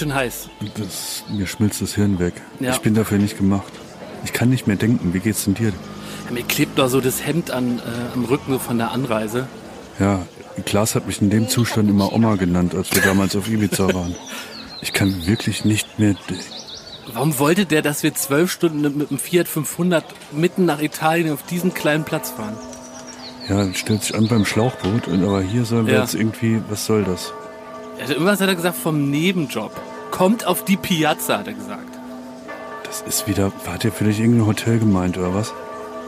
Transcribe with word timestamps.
schön 0.00 0.14
heiß. 0.14 0.48
Das, 0.78 1.24
mir 1.28 1.46
schmilzt 1.46 1.80
das 1.82 1.94
Hirn 1.94 2.18
weg. 2.18 2.34
Ja. 2.58 2.72
Ich 2.72 2.78
bin 2.80 2.94
dafür 2.94 3.18
nicht 3.18 3.36
gemacht. 3.38 3.72
Ich 4.24 4.32
kann 4.32 4.48
nicht 4.50 4.66
mehr 4.66 4.76
denken. 4.76 5.14
Wie 5.14 5.20
geht's 5.20 5.44
denn 5.44 5.54
dir? 5.54 5.68
Ja, 6.26 6.32
mir 6.32 6.42
klebt 6.42 6.78
doch 6.78 6.88
so 6.88 7.00
das 7.00 7.24
Hemd 7.24 7.50
an, 7.50 7.78
äh, 7.78 7.82
am 8.14 8.24
Rücken 8.24 8.58
von 8.58 8.78
der 8.78 8.90
Anreise. 8.92 9.46
Ja, 9.98 10.22
Klaas 10.64 10.94
hat 10.94 11.06
mich 11.06 11.20
in 11.22 11.30
dem 11.30 11.48
Zustand 11.48 11.88
immer 11.90 12.12
Oma 12.12 12.36
genannt, 12.36 12.74
als 12.74 12.90
wir 12.94 13.02
damals 13.02 13.36
auf 13.36 13.48
Ibiza 13.48 13.92
waren. 13.94 14.14
Ich 14.82 14.92
kann 14.92 15.26
wirklich 15.26 15.64
nicht 15.64 15.98
mehr. 15.98 16.14
Warum 17.12 17.38
wollte 17.38 17.66
der, 17.66 17.82
dass 17.82 18.02
wir 18.02 18.14
zwölf 18.14 18.50
Stunden 18.50 18.80
mit 18.96 19.10
dem 19.10 19.18
Fiat 19.18 19.48
500 19.48 20.04
mitten 20.32 20.64
nach 20.64 20.80
Italien 20.80 21.32
auf 21.32 21.42
diesen 21.42 21.74
kleinen 21.74 22.04
Platz 22.04 22.30
fahren? 22.30 22.56
Ja, 23.48 23.72
stellt 23.74 24.02
sich 24.04 24.14
an 24.14 24.28
beim 24.28 24.44
Schlauchboot, 24.46 25.08
und 25.08 25.24
aber 25.24 25.42
hier 25.42 25.64
sollen 25.64 25.86
wir 25.86 25.94
Ja. 25.94 26.00
jetzt 26.02 26.14
irgendwie. 26.14 26.62
Was 26.70 26.86
soll 26.86 27.04
das? 27.04 27.32
Also 28.00 28.12
irgendwas 28.14 28.40
hat 28.40 28.48
er 28.48 28.54
gesagt 28.54 28.76
vom 28.78 29.10
Nebenjob. 29.10 29.72
Kommt 30.20 30.46
auf 30.46 30.66
die 30.66 30.76
Piazza, 30.76 31.38
hat 31.38 31.46
er 31.46 31.54
gesagt. 31.54 31.98
Das 32.84 33.00
ist 33.00 33.26
wieder. 33.26 33.50
Hat 33.66 33.86
ihr 33.86 33.90
vielleicht 33.90 34.18
irgendein 34.18 34.46
Hotel 34.46 34.78
gemeint 34.78 35.16
oder 35.16 35.34
was? 35.34 35.54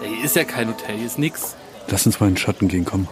Hier 0.02 0.22
ist 0.22 0.36
ja 0.36 0.44
kein 0.44 0.68
Hotel, 0.68 0.98
hier 0.98 1.06
ist 1.06 1.18
nix. 1.18 1.56
Lass 1.88 2.04
uns 2.04 2.20
mal 2.20 2.26
in 2.26 2.34
den 2.34 2.36
Schatten 2.36 2.68
gehen, 2.68 2.84
komm. 2.84 3.08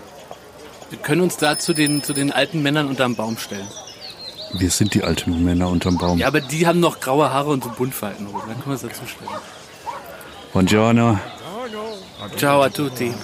Wir 0.90 0.98
können 0.98 1.22
uns 1.22 1.38
da 1.38 1.58
zu 1.58 1.72
den, 1.72 2.02
zu 2.02 2.12
den 2.12 2.32
alten 2.32 2.62
Männern 2.62 2.86
unterm 2.86 3.16
Baum 3.16 3.38
stellen. 3.38 3.66
Wir 4.52 4.68
sind 4.68 4.92
die 4.92 5.02
alten 5.02 5.42
Männer 5.42 5.70
unterm 5.70 5.96
Baum. 5.96 6.18
Ja, 6.18 6.26
aber 6.26 6.42
die 6.42 6.66
haben 6.66 6.80
noch 6.80 7.00
graue 7.00 7.32
Haare 7.32 7.48
und 7.48 7.64
so 7.64 7.70
Buntfaltenhose. 7.70 8.44
Dann 8.46 8.56
können 8.56 8.66
wir 8.66 8.72
uns 8.72 8.82
dazu 8.82 9.06
stellen. 9.06 9.30
Buongiorno. 10.52 11.18
Ciao 12.36 12.60
a 12.60 12.68
tutti. 12.68 13.14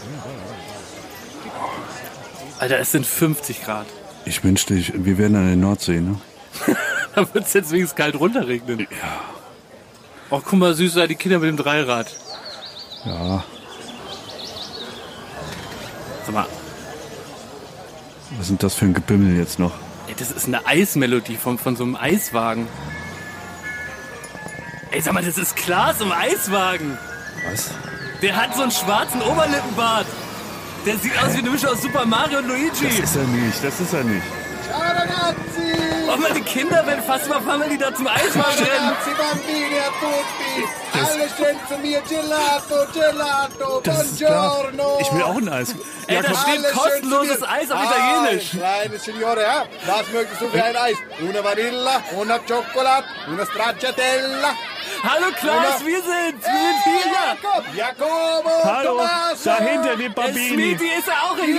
Alter, 2.58 2.78
es 2.78 2.91
sind 2.91 3.04
50 3.04 3.62
Grad. 3.62 3.86
Ich 4.24 4.42
wünschte, 4.42 4.72
ich, 4.72 4.94
wir 5.04 5.19
wären 5.19 5.36
an 5.36 5.47
der 5.47 5.56
Nordsee, 5.56 6.00
ne? 6.00 6.19
Da 7.17 7.34
wird 7.34 7.47
es 7.47 7.53
jetzt 7.55 7.72
wenigstens 7.72 7.97
kalt 7.97 8.14
runterregnen. 8.14 8.81
Ja. 8.81 8.86
Ach, 10.31 10.42
guck 10.45 10.53
mal, 10.59 10.75
süß, 10.75 10.95
da 10.95 11.06
die 11.06 11.14
Kinder 11.14 11.39
mit 11.39 11.48
dem 11.48 11.56
Dreirad. 11.56 12.14
Ja. 13.06 13.42
Sag 16.27 16.34
mal, 16.34 16.47
Was 18.39 18.47
sind 18.48 18.62
das 18.62 18.75
für 18.75 18.84
ein 18.84 18.94
Gebimmel 18.94 19.37
jetzt 19.39 19.59
noch? 19.59 19.72
ey, 20.09 20.14
das 20.19 20.31
ist 20.31 20.47
eine 20.47 20.67
Eismelodie 20.67 21.37
von, 21.37 21.59
von 21.59 21.75
so 21.75 21.84
einem 21.84 21.97
Eiswagen. 21.97 22.69
Ey, 24.91 25.00
sag 25.00 25.14
mal, 25.14 25.25
das 25.25 25.39
ist 25.39 25.56
Klaas 25.56 26.00
im 26.00 26.12
Eiswagen. 26.12 26.98
Was? 27.50 27.70
Der 28.22 28.37
hat 28.37 28.55
so 28.55 28.62
einen 28.62 28.70
schwarzen 28.72 29.22
Oberlippenbart. 29.22 30.06
Der 30.84 30.97
sieht 30.98 31.17
aus 31.22 31.33
wie 31.34 31.39
eine 31.39 31.50
Mischung 31.50 31.70
aus 31.70 31.83
Super 31.83 32.05
Mario 32.06 32.39
und 32.39 32.48
Luigi. 32.48 32.87
ist 32.89 33.17
er 33.17 33.25
nicht, 33.25 33.64
das 33.64 33.81
ist 33.81 33.92
er 33.94 34.05
nicht. 34.05 34.22
Ciao 34.67 34.81
ragazzi! 34.81 35.86
Oh 36.09 36.34
die 36.34 36.41
Kinder 36.42 36.86
werden 36.86 37.03
fast 37.05 37.27
überfahren, 37.27 37.61
wenn 37.61 37.70
die 37.70 37.78
da 37.78 37.95
zum 37.95 38.06
Eiswagen 38.06 38.64
rennen. 38.64 38.89
Ragazzi, 38.89 39.11
bambini 39.17 39.78
a 39.78 39.91
tutti! 40.00 40.55
Alle 40.92 41.28
schön 41.36 41.56
zu 41.69 41.78
mir, 41.78 42.00
Gelato, 42.09 42.87
Gelato, 42.92 43.81
buongiorno! 43.83 44.98
Ich 45.00 45.12
will 45.12 45.22
auch 45.22 45.37
ein 45.37 45.48
Eis. 45.48 45.75
Ey, 46.06 46.22
da 46.22 46.34
steht 46.34 46.72
kostenloses. 46.72 47.42
Eis 47.42 47.70
auf 47.70 47.81
Italienisch. 47.83 48.50
Kleine 48.50 48.98
Signore, 48.98 49.42
ja? 49.42 49.64
Was 49.87 50.12
möchtest 50.12 50.41
du 50.41 50.48
für 50.48 50.64
ein 50.64 50.77
Eis? 50.77 50.97
Una 51.20 51.44
Vanilla, 51.44 52.03
una 52.16 52.38
Chocolate, 52.38 53.06
una 53.28 53.44
Stracciatella. 53.44 54.55
Hallo 55.02 55.26
Klaas, 55.38 55.84
wir 55.84 55.96
sind, 56.02 56.42
wir 56.42 56.42
sind 56.42 56.84
hier. 56.84 57.12
Jakob, 57.12 57.64
Jacobo, 57.74 58.50
Hallo, 58.64 58.96
Tommaso. 58.98 59.44
dahinter 59.50 59.96
die 59.96 60.02
Der 60.02 60.08
Bambini. 60.10 60.48
Smitty 60.76 60.84
ist 60.98 61.06
ja 61.06 61.14
auch 61.30 61.36
hier. 61.36 61.56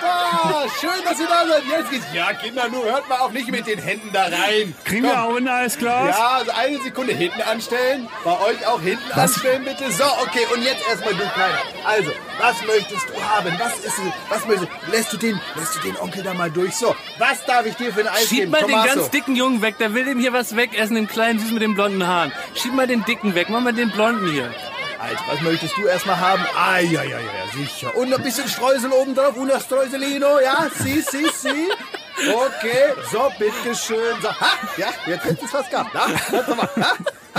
da! 0.00 0.64
Schön, 0.80 1.04
dass 1.04 1.20
ihr 1.20 1.26
da 1.26 1.46
seid. 1.46 1.62
Jetzt 1.68 1.90
geht's. 1.90 2.06
Ja, 2.12 2.32
Kinder, 2.32 2.68
nur 2.68 2.84
hört 2.84 3.08
mal 3.08 3.18
auch 3.20 3.30
nicht 3.30 3.48
mit 3.50 3.66
den 3.66 3.78
Händen 3.78 4.10
da 4.12 4.22
rein. 4.22 4.74
Kriegen 4.84 5.02
Komm. 5.06 5.12
wir 5.12 5.22
auch 5.22 5.36
ein 5.36 5.48
Eisglas? 5.48 6.16
Ja, 6.16 6.28
also 6.38 6.50
eine 6.52 6.80
Sekunde 6.82 7.12
hinten 7.14 7.40
anstellen. 7.42 8.08
Bei 8.24 8.32
euch 8.40 8.66
auch 8.66 8.80
hinten 8.80 9.10
anstellen, 9.12 9.64
bitte. 9.64 9.90
So, 9.92 10.04
okay, 10.22 10.46
und 10.54 10.62
jetzt 10.62 10.86
erstmal 10.88 11.14
du 11.14 11.24
Kleiner. 11.28 11.58
Also, 11.84 12.10
was 12.40 12.56
möchtest 12.66 13.08
du 13.10 13.22
haben? 13.22 13.58
Was 13.58 13.78
ist? 13.84 13.94
Was 14.28 14.46
möchtest 14.46 14.68
du? 14.86 14.90
Lässt 14.90 15.12
du 15.12 15.16
den, 15.16 15.40
lässt 15.56 15.76
du 15.76 15.80
den 15.80 15.96
Onkel 15.98 16.22
da 16.22 16.34
mal 16.34 16.50
durch? 16.50 16.74
So, 16.74 16.94
was 17.18 17.44
darf 17.44 17.66
ich 17.66 17.74
dir 17.76 17.92
für 17.92 18.00
ein 18.00 18.08
Eis 18.08 18.28
Schieb 18.28 18.38
geben? 18.40 18.50
mal 18.52 18.60
den 18.60 18.70
Tommaso? 18.70 18.94
ganz 18.96 19.10
dicken 19.10 19.36
Jungen 19.36 19.62
weg, 19.62 19.76
der 19.78 19.94
will 19.94 20.04
dem 20.04 20.18
hier 20.18 20.32
was 20.32 20.56
wegessen, 20.56 20.96
den 20.96 21.06
kleinen 21.08 21.38
Süß 21.38 21.50
mit 21.52 21.62
den 21.62 21.74
blonden 21.74 22.06
Haaren. 22.06 22.32
Schieb 22.54 22.74
mal 22.78 22.86
den 22.86 23.04
dicken 23.04 23.34
weg, 23.34 23.48
mach 23.50 23.60
mal 23.60 23.72
den 23.72 23.90
blonden 23.90 24.30
hier. 24.30 24.54
Alter, 25.00 25.24
was 25.28 25.40
möchtest 25.40 25.76
du 25.76 25.86
erstmal 25.86 26.18
haben? 26.18 26.44
Ah, 26.56 26.78
ja, 26.78 27.02
ja, 27.02 27.18
ja, 27.18 27.52
sicher. 27.52 27.96
Und 27.96 28.14
ein 28.14 28.22
bisschen 28.22 28.48
Streusel 28.48 28.92
oben 28.92 29.16
drauf, 29.16 29.36
una 29.36 29.58
Streuselino, 29.58 30.38
ja? 30.38 30.68
Si, 30.72 31.02
si, 31.02 31.26
si. 31.28 31.68
Okay, 32.18 32.94
so, 33.12 33.30
bitteschön. 33.38 34.20
So, 34.20 34.28
ha, 34.28 34.50
ja, 34.76 34.88
jetzt 35.06 35.24
hättest 35.24 35.42
du 35.42 35.46
es 35.46 35.50
fast 35.52 35.70
gehabt. 35.70 35.90
Na, 35.94 36.06
warte 36.30 36.54
mal. 36.56 36.68
Ha, 36.80 36.94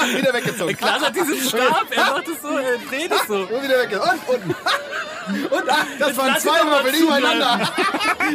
wieder 0.17 0.33
weggezogen. 0.33 0.77
Klaas 0.77 1.01
hat 1.01 1.15
diesen 1.15 1.49
Stab, 1.49 1.85
er 1.91 2.03
macht 2.05 2.27
es 2.27 2.41
so, 2.41 2.57
er 2.57 2.77
dreht 2.77 3.11
es 3.11 3.27
so. 3.27 3.35
Und 3.55 3.63
wieder 3.63 3.79
weggezogen. 3.79 4.19
Und 4.27 4.35
unten. 4.35 4.55
Und 5.29 5.69
ah, 5.69 5.85
das 5.99 6.17
waren 6.17 6.27
lass 6.27 6.45
ihn 6.45 6.51
zwei 6.51 6.65
Würfel 6.65 7.01
übereinander. 7.01 7.69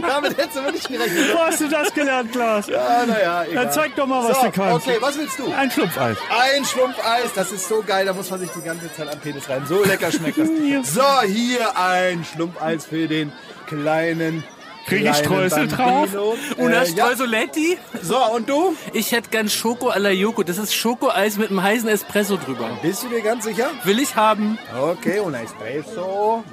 Damit 0.00 0.36
hättest 0.36 0.56
du 0.56 0.64
wirklich 0.64 0.84
gerechnet. 0.86 1.34
Wo 1.34 1.38
hast 1.40 1.60
du 1.60 1.68
das 1.68 1.92
gelernt, 1.92 2.32
Klaas? 2.32 2.70
Ah, 2.70 3.04
naja, 3.06 3.44
egal. 3.44 3.64
Dann 3.64 3.72
zeig 3.72 3.96
doch 3.96 4.06
mal, 4.06 4.22
was 4.28 4.36
so, 4.36 4.46
du 4.46 4.52
kannst. 4.52 4.86
Okay, 4.86 4.96
was 5.00 5.18
willst 5.18 5.38
du? 5.38 5.52
Ein 5.52 5.70
Schlumpfeis. 5.70 6.16
Ein 6.30 6.64
Schlumpfeis, 6.64 7.32
das 7.34 7.52
ist 7.52 7.68
so 7.68 7.82
geil, 7.82 8.06
da 8.06 8.12
muss 8.12 8.30
man 8.30 8.40
sich 8.40 8.50
die 8.50 8.62
ganze 8.62 8.92
Zeit 8.92 9.08
am 9.12 9.18
Penis 9.18 9.48
rein. 9.48 9.64
So 9.66 9.82
lecker 9.84 10.12
schmeckt 10.12 10.38
das. 10.38 10.48
So, 10.94 11.22
hier 11.26 11.76
ein 11.76 12.24
Schlumpfeis 12.24 12.86
für 12.86 13.08
den 13.08 13.32
kleinen. 13.66 14.44
Krieg 14.86 15.04
ich 15.06 15.16
Streusel 15.16 15.68
drauf? 15.68 16.10
Bambino. 16.12 16.34
Una 16.58 16.82
Äh, 16.82 16.86
ja. 16.88 17.06
Streusoletti? 17.06 17.78
So, 18.02 18.16
und 18.34 18.48
du? 18.48 18.76
Ich 18.92 19.12
hätte 19.12 19.30
gern 19.30 19.48
Schoko 19.48 19.88
alla 19.88 20.10
Yoko. 20.10 20.42
Das 20.42 20.58
ist 20.58 20.74
Schokoeis 20.74 21.36
mit 21.38 21.50
einem 21.50 21.62
heißen 21.62 21.88
Espresso 21.88 22.36
drüber. 22.36 22.68
Bist 22.82 23.02
du 23.02 23.08
dir 23.08 23.22
ganz 23.22 23.44
sicher? 23.44 23.70
Will 23.84 23.98
ich 23.98 24.14
haben. 24.16 24.58
Okay, 24.78 25.20
und 25.20 25.34
ein 25.34 25.44
Espresso. 25.44 26.44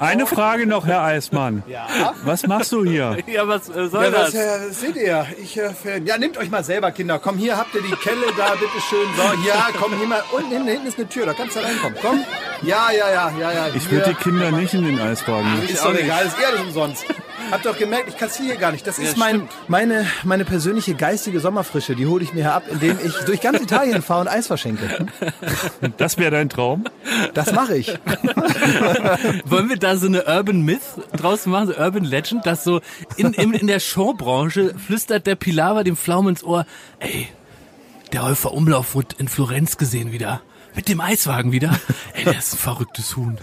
Eine 0.00 0.26
Frage 0.26 0.64
noch, 0.66 0.86
Herr 0.86 1.02
Eismann. 1.02 1.64
Ja. 1.66 1.88
Was 2.22 2.46
machst 2.46 2.70
du 2.70 2.84
hier? 2.84 3.16
Ja, 3.26 3.48
was 3.48 3.68
äh, 3.68 3.88
soll 3.88 4.04
Ja, 4.04 4.10
das? 4.10 4.26
was 4.28 4.34
äh, 4.34 4.70
seht 4.70 4.94
ihr? 4.96 5.26
Ich 5.42 5.58
äh. 5.58 5.72
Ja, 6.04 6.18
nehmt 6.18 6.36
euch 6.38 6.50
mal 6.50 6.62
selber, 6.62 6.92
Kinder. 6.92 7.18
Komm, 7.18 7.36
hier 7.36 7.56
habt 7.56 7.74
ihr 7.74 7.82
die 7.82 7.96
Kelle 7.96 8.26
da, 8.36 8.50
bitteschön. 8.50 9.08
So, 9.16 9.48
ja, 9.48 9.70
komm, 9.80 9.98
hier 9.98 10.06
mal. 10.06 10.22
Unten 10.30 10.50
hinten, 10.50 10.68
hinten 10.68 10.86
ist 10.86 10.98
eine 10.98 11.08
Tür, 11.08 11.26
da 11.26 11.32
kannst 11.34 11.56
du 11.56 11.60
reinkommen. 11.60 11.98
Komm. 12.00 12.22
Ja, 12.62 12.90
ja, 12.92 13.10
ja, 13.10 13.32
ja, 13.40 13.52
ja. 13.52 13.66
Ich 13.74 13.90
würde 13.90 14.10
die 14.10 14.14
Kinder 14.22 14.52
nicht 14.52 14.72
in 14.72 14.84
den 14.84 15.00
Eiswagen. 15.00 15.48
Ist 15.68 15.80
auch 15.80 15.86
doch 15.86 15.92
nicht. 15.94 16.04
egal, 16.04 16.26
ist 16.26 16.36
eh 16.40 16.44
alles 16.44 16.60
umsonst. 16.60 17.04
Habt 17.50 17.66
doch 17.66 17.78
gemerkt, 17.78 18.08
ich 18.08 18.16
kassiere 18.16 18.56
gar 18.58 18.72
nicht. 18.72 18.86
Das 18.86 18.98
ist 18.98 19.12
Ja, 19.12 19.18
mein, 19.18 19.48
meine, 19.68 20.06
meine 20.24 20.44
persönliche 20.44 20.94
geistige 20.94 21.40
Sommerfrische. 21.40 21.94
Die 21.94 22.06
hole 22.06 22.22
ich 22.22 22.34
mir 22.34 22.42
hier 22.42 22.52
ab, 22.54 22.64
indem 22.70 22.98
ich 23.04 23.12
durch 23.24 23.40
ganz 23.40 23.60
Italien 23.60 24.02
fahre 24.02 24.22
und 24.22 24.28
Eis 24.28 24.46
verschenke. 24.46 25.06
Das 25.96 26.18
wäre 26.18 26.30
dein 26.30 26.48
Traum? 26.48 26.84
Das 27.34 27.52
mache 27.52 27.76
ich. 27.76 27.88
Wollen 29.44 29.68
wir 29.68 29.76
da 29.76 29.96
so 29.96 30.06
eine 30.06 30.24
Urban 30.26 30.62
Myth 30.62 30.80
draus 31.16 31.46
machen, 31.46 31.68
so 31.68 31.74
Urban 31.76 32.04
Legend, 32.04 32.46
dass 32.46 32.64
so 32.64 32.80
in, 33.16 33.32
in, 33.32 33.52
in 33.54 33.66
der 33.66 33.80
Showbranche 33.80 34.74
flüstert 34.74 35.26
der 35.26 35.34
Pilawa 35.34 35.82
dem 35.84 35.96
Pflaumen 35.96 36.30
ins 36.30 36.44
Ohr, 36.44 36.66
ey, 37.00 37.28
der 38.12 38.22
Häufer 38.22 38.52
Umlauf 38.52 38.94
wurde 38.94 39.16
in 39.18 39.28
Florenz 39.28 39.76
gesehen 39.76 40.12
wieder. 40.12 40.40
Mit 40.74 40.88
dem 40.88 41.00
Eiswagen 41.00 41.52
wieder. 41.52 41.78
Ey, 42.14 42.24
der 42.24 42.38
ist 42.38 42.54
ein 42.54 42.58
verrücktes 42.58 43.16
Huhn. 43.16 43.38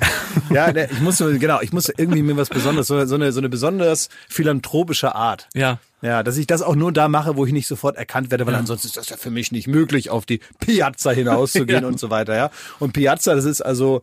Ja, 0.49 0.73
ich 0.75 0.99
muss 1.01 1.17
genau, 1.17 1.59
ich 1.61 1.73
muss 1.73 1.89
irgendwie 1.89 2.21
mir 2.21 2.37
was 2.37 2.49
Besonderes, 2.49 2.87
so, 2.87 3.05
so 3.05 3.15
eine, 3.15 3.31
so 3.31 3.39
eine 3.39 3.49
besonders 3.49 4.09
philanthropische 4.29 5.15
Art. 5.15 5.47
Ja. 5.53 5.79
Ja, 6.01 6.23
dass 6.23 6.37
ich 6.37 6.45
das 6.45 6.61
auch 6.61 6.75
nur 6.75 6.91
da 6.91 7.07
mache, 7.07 7.35
wo 7.35 7.45
ich 7.45 7.53
nicht 7.53 7.67
sofort 7.67 7.95
erkannt 7.95 8.29
werde, 8.29 8.45
weil 8.45 8.53
ansonsten 8.55 8.87
ist 8.87 8.97
das 8.97 9.09
ja 9.09 9.17
für 9.17 9.31
mich 9.31 9.51
nicht 9.51 9.67
möglich, 9.67 10.09
auf 10.09 10.25
die 10.25 10.39
Piazza 10.59 11.11
hinauszugehen 11.11 11.81
Ja. 11.81 11.87
und 11.87 11.99
so 11.99 12.09
weiter, 12.09 12.35
ja. 12.35 12.51
Und 12.79 12.93
Piazza, 12.93 13.33
das 13.33 13.45
ist 13.45 13.61
also, 13.61 14.01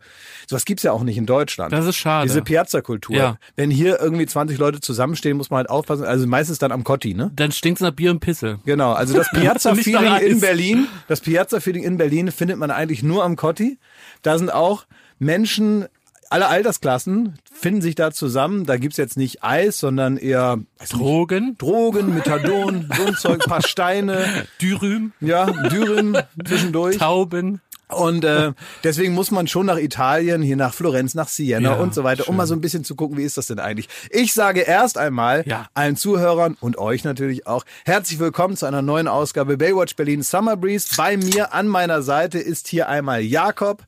sowas 0.49 0.65
gibt's 0.65 0.83
ja 0.83 0.93
auch 0.93 1.03
nicht 1.03 1.17
in 1.19 1.27
Deutschland. 1.27 1.73
Das 1.73 1.87
ist 1.87 1.97
schade. 1.97 2.27
Diese 2.27 2.43
Piazza-Kultur. 2.43 3.15
Ja. 3.15 3.37
Wenn 3.57 3.71
hier 3.71 4.01
irgendwie 4.01 4.27
20 4.27 4.59
Leute 4.59 4.81
zusammenstehen, 4.81 5.37
muss 5.37 5.51
man 5.51 5.59
halt 5.59 5.71
aufpassen, 5.71 6.05
also 6.05 6.27
meistens 6.27 6.59
dann 6.59 6.73
am 6.73 6.83
Cotti, 6.83 7.15
ne? 7.15 7.31
Dann 7.37 7.53
stinkt's 7.53 7.83
nach 7.83 7.93
Bier 7.93 8.11
und 8.11 8.21
Pisse. 8.21 8.59
Genau, 8.65 8.93
also 8.93 9.15
das 9.15 9.29
Piazza-Feeling 9.35 10.17
in 10.27 10.41
Berlin, 10.41 10.89
das 11.09 11.21
Piazza-Feeling 11.21 11.85
in 11.85 11.99
Berlin 11.99 12.33
findet 12.33 12.59
man 12.59 12.71
eigentlich 12.71 13.03
nur 13.03 13.23
am 13.23 13.37
Cotti. 13.37 13.79
Da 14.23 14.39
sind 14.39 14.53
auch 14.53 14.87
Menschen 15.19 15.87
aller 16.33 16.49
Altersklassen 16.49 17.39
finden 17.53 17.83
sich 17.83 17.95
da 17.95 18.11
zusammen. 18.11 18.67
Da 18.67 18.77
gibt's 18.77 18.97
jetzt 18.97 19.17
nicht 19.17 19.45
Eis, 19.45 19.79
sondern 19.79 20.17
eher 20.17 20.59
weiß 20.79 20.93
nicht, 20.93 21.03
Drogen, 21.03 21.57
Drogen, 21.59 22.15
Methadon, 22.15 22.89
so 22.97 23.05
ein 23.07 23.15
Zeug, 23.17 23.41
paar 23.47 23.63
Steine, 23.63 24.25
Dürüm, 24.61 25.13
ja, 25.21 25.47
Dürren 25.69 26.19
zwischendurch. 26.45 26.99
Tauben. 26.99 27.61
Und 27.89 28.25
äh, 28.25 28.53
deswegen 28.85 29.13
muss 29.13 29.31
man 29.31 29.47
schon 29.49 29.67
nach 29.67 29.77
Italien, 29.77 30.41
hier 30.41 30.57
nach 30.57 30.73
Florenz, 30.73 31.15
nach 31.15 31.29
Siena 31.29 31.61
Ja, 31.61 31.75
und 31.75 31.93
so 31.93 32.05
weiter, 32.05 32.23
um 32.23 32.27
schön. 32.29 32.37
mal 32.37 32.47
so 32.47 32.55
ein 32.55 32.63
bisschen 32.63 32.85
zu 32.85 32.95
gucken, 32.95 33.19
wie 33.19 33.23
ist 33.23 33.37
das 33.37 33.49
denn 33.49 33.59
eigentlich. 33.59 33.87
Ich 34.11 34.33
sage 34.33 34.61
erst 34.61 34.97
einmal 34.97 35.43
Ja. 35.47 35.67
allen 35.75 35.97
Zuhörern 35.97 36.57
und 36.59 36.79
euch 36.79 37.05
natürlich 37.05 37.47
auch 37.47 37.65
herzlich 37.85 38.19
willkommen 38.19 38.57
zu 38.57 38.65
einer 38.65 38.81
neuen 38.81 39.09
Ausgabe 39.09 39.59
Baywatch 39.59 39.95
Berlin 39.95 40.23
Summer 40.23 40.57
Breeze. 40.57 40.89
Bei 40.97 41.19
mir 41.19 41.53
an 41.53 41.69
meiner 41.69 42.01
Seite 42.01 42.39
ist 42.39 42.67
hier 42.67 42.89
einmal 42.89 43.21
Jakob. 43.21 43.85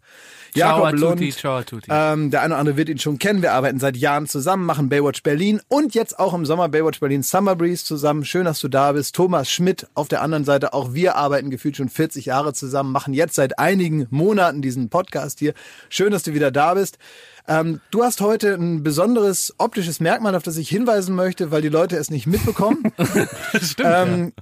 Jakob 0.55 0.83
Ciao 0.83 0.87
a 0.87 0.91
tutti, 0.93 1.25
Lund. 1.25 1.37
ciao 1.37 1.63
tutti. 1.63 1.89
Ähm, 1.91 2.31
der 2.31 2.43
eine 2.43 2.55
oder 2.55 2.61
andere 2.61 2.77
wird 2.77 2.89
ihn 2.89 2.99
schon 2.99 3.19
kennen. 3.19 3.43
Wir 3.43 3.53
arbeiten 3.53 3.81
seit 3.81 3.97
Jahren 3.97 4.27
zusammen, 4.27 4.65
machen 4.65 4.89
Baywatch 4.89 5.23
Berlin 5.23 5.61
und 5.69 5.95
jetzt 5.95 6.19
auch 6.19 6.33
im 6.33 6.47
Sommer 6.47 6.69
Baywatch 6.69 7.01
Berlin 7.01 7.23
Summer 7.23 7.57
Breeze 7.57 7.85
zusammen. 7.85 8.25
Schön, 8.25 8.45
dass 8.45 8.61
du 8.61 8.69
da 8.69 8.93
bist. 8.93 9.15
Thomas 9.15 9.51
Schmidt 9.51 9.87
auf 9.95 10.09
der 10.09 10.23
anderen 10.23 10.45
Seite. 10.45 10.73
Auch 10.73 10.95
wir 10.95 11.17
arbeiten 11.17 11.51
gefühlt 11.51 11.77
schon 11.77 11.89
40 11.89 12.27
Jahre 12.27 12.53
zusammen, 12.53 12.93
machen 12.93 13.15
jetzt 13.15 13.35
seit 13.35 13.59
einigen 13.59 14.07
Monaten 14.11 14.63
diesen 14.63 14.89
Podcast 14.91 15.41
hier. 15.41 15.55
Schön, 15.89 16.13
dass 16.13 16.23
du 16.23 16.35
wieder 16.35 16.51
da 16.51 16.75
bist. 16.75 16.99
Ähm, 17.47 17.81
du 17.91 18.03
hast 18.03 18.21
heute 18.21 18.55
ein 18.55 18.83
besonderes 18.83 19.55
optisches 19.59 20.01
Merkmal, 20.01 20.35
auf 20.35 20.43
das 20.43 20.57
ich 20.57 20.69
hinweisen 20.69 21.15
möchte, 21.15 21.51
weil 21.51 21.61
die 21.63 21.69
Leute 21.69 21.97
es 21.97 22.11
nicht 22.11 22.27
mitbekommen. 22.27 22.83
Stimmt. 23.61 23.91
ähm, 23.93 24.33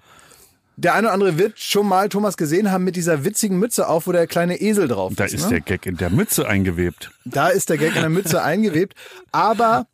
der 0.77 0.95
eine 0.95 1.07
oder 1.09 1.15
andere 1.15 1.39
wird 1.39 1.59
schon 1.59 1.87
mal 1.87 2.09
Thomas 2.09 2.37
gesehen 2.37 2.71
haben 2.71 2.85
mit 2.85 2.97
dieser 2.97 3.25
witzigen 3.25 3.59
Mütze 3.59 3.89
auf, 3.89 4.07
wo 4.07 4.13
der 4.13 4.27
kleine 4.27 4.61
Esel 4.61 4.89
drauf 4.89 5.13
Da 5.17 5.25
ist. 5.25 5.35
ist 5.35 5.45
ne? 5.45 5.49
der 5.51 5.61
Gag 5.61 5.87
in 5.87 5.97
der 5.97 6.11
Mütze 6.11 6.47
eingewebt. 6.49 7.11
Da 7.25 7.49
ist 7.49 7.69
der 7.71 7.79
Gag 7.79 7.95
in 7.95 8.01
der 8.01 8.11
Mütze 8.11 8.43
eingewebt. 8.43 8.95
Aber 9.33 9.87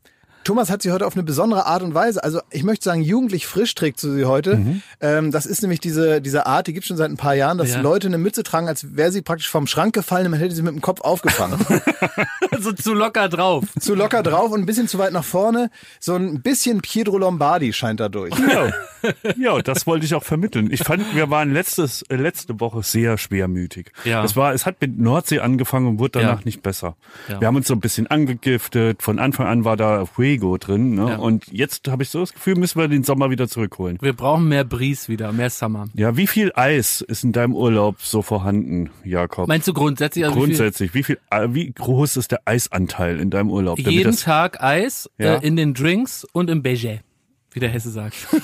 Thomas 0.45 0.71
hat 0.71 0.81
sie 0.81 0.93
heute 0.93 1.07
auf 1.07 1.13
eine 1.15 1.25
besondere 1.25 1.67
Art 1.67 1.83
und 1.83 1.93
Weise, 1.95 2.25
also 2.25 2.41
ich 2.51 2.63
möchte 2.63 2.85
sagen, 2.85 3.03
jugendlich 3.03 3.47
frisch 3.47 3.75
trägt 3.75 4.01
sie 4.01 4.25
heute. 4.25 4.57
Mhm. 4.57 4.83
Ähm, 5.01 5.31
das 5.31 5.45
ist 5.45 5.61
nämlich 5.61 5.79
diese, 5.81 6.23
diese 6.23 6.47
Art, 6.47 6.67
die 6.69 6.73
gibt 6.73 6.87
schon 6.87 6.97
seit 6.97 7.11
ein 7.11 7.19
paar 7.19 7.35
Jahren, 7.35 7.59
dass 7.59 7.73
Ja. 7.75 7.81
Leute 7.83 8.07
eine 8.07 8.17
Mütze 8.17 8.45
tragen, 8.45 8.67
als 8.67 8.97
wäre 8.97 9.13
sie 9.13 9.21
praktisch 9.21 9.51
vom 9.51 9.67
Schrank 9.67 9.93
gefallen 9.95 10.25
und 10.27 10.31
man 10.31 10.41
hätte 10.41 10.55
sie 10.55 10.63
mit 10.63 10.73
dem 10.73 10.81
Kopf 10.81 11.03
aufgefangen. 11.03 11.59
so 12.61 12.73
zu 12.73 12.95
locker 12.95 13.29
drauf. 13.29 13.65
zu 13.79 13.95
locker 13.95 14.23
drauf 14.23 14.51
und 14.51 14.61
ein 14.61 14.67
bisschen 14.67 14.89
zu 14.89 14.99
weit 14.99 15.13
nach 15.13 15.25
vorne. 15.25 15.71
So 16.01 16.15
ein 16.15 16.41
bisschen 16.41 16.81
Pietro 16.81 17.19
Lombardi 17.19 17.75
scheint 17.75 18.01
da 18.01 18.09
durch. 18.09 18.33
Ja. 18.39 18.71
Ja, 19.37 19.61
das 19.63 19.87
wollte 19.87 20.05
ich 20.07 20.15
auch 20.15 20.23
vermitteln. 20.25 20.69
Ich 20.73 20.81
fand, 20.83 21.15
wir 21.15 21.31
waren 21.31 21.53
letztes, 21.53 22.03
äh, 22.03 22.17
letzte 22.17 22.59
Woche 22.61 22.83
sehr 22.83 23.19
schwermütig. 23.19 23.93
Ja. 24.05 24.25
Es 24.25 24.37
war, 24.37 24.53
es 24.55 24.67
hat 24.67 24.81
mit 24.81 24.99
Nordsee 24.99 25.41
angefangen 25.41 25.87
und 25.87 25.99
wurde 25.99 26.21
danach 26.21 26.39
Ja. 26.41 26.45
nicht 26.45 26.63
besser. 26.63 26.97
Ja. 27.29 27.41
Wir 27.41 27.47
haben 27.49 27.57
uns 27.57 27.69
so 27.69 27.75
ein 27.75 27.81
bisschen 27.81 28.07
angegiftet. 28.07 29.03
Von 29.03 29.19
Anfang 29.19 29.47
an 29.47 29.65
war 29.65 29.77
da 29.77 30.07
Fuego 30.07 30.57
drin. 30.59 30.95
Ne? 30.95 31.11
Ja. 31.11 31.17
Und 31.17 31.47
jetzt 31.53 31.89
habe 31.89 32.03
ich 32.03 32.11
so 32.11 32.21
das 32.21 32.33
Gefühl, 32.33 32.57
müssen 32.57 32.79
wir 32.81 32.89
den 32.89 33.05
Sommer 33.05 33.31
wieder 33.31 33.49
zurückholen. 33.49 33.99
Wir 34.01 34.13
brauchen 34.13 34.49
mehr 34.49 34.65
Breeze 34.65 35.09
wieder, 35.09 35.33
mehr 35.33 35.51
Summer. 35.51 35.87
Ja, 35.95 36.17
wie 36.17 36.27
viel 36.27 36.53
Eis 36.55 37.01
ist 37.01 37.25
in 37.25 37.33
deinem 37.33 37.55
Urlaub 37.55 37.97
so 38.01 38.23
vorhanden, 38.23 38.91
Jakob? 39.05 39.49
Meinst 39.49 39.69
du 39.69 39.73
grundsätzlich? 39.73 40.25
Also 40.25 40.39
Grundsätzlich, 40.39 40.95
wie 40.95 41.03
viel, 41.03 41.19
äh, 41.31 41.49
wie 41.51 41.71
groß 41.73 42.17
ist 42.17 42.33
der 42.33 42.41
Eisanteil 42.45 43.21
in 43.21 43.31
deinem 43.31 43.51
Urlaub? 43.51 43.79
jeden 43.79 44.17
Tag 44.17 44.63
Eis 44.63 45.11
äh, 45.19 45.45
in 45.47 45.57
den 45.57 45.75
Drinks 45.75 46.25
und 46.33 46.51
im 46.51 46.63
Beige, 46.63 47.01
wie 47.53 47.61
der 47.61 47.71
Hesse 47.71 47.91
sagt. 47.91 48.15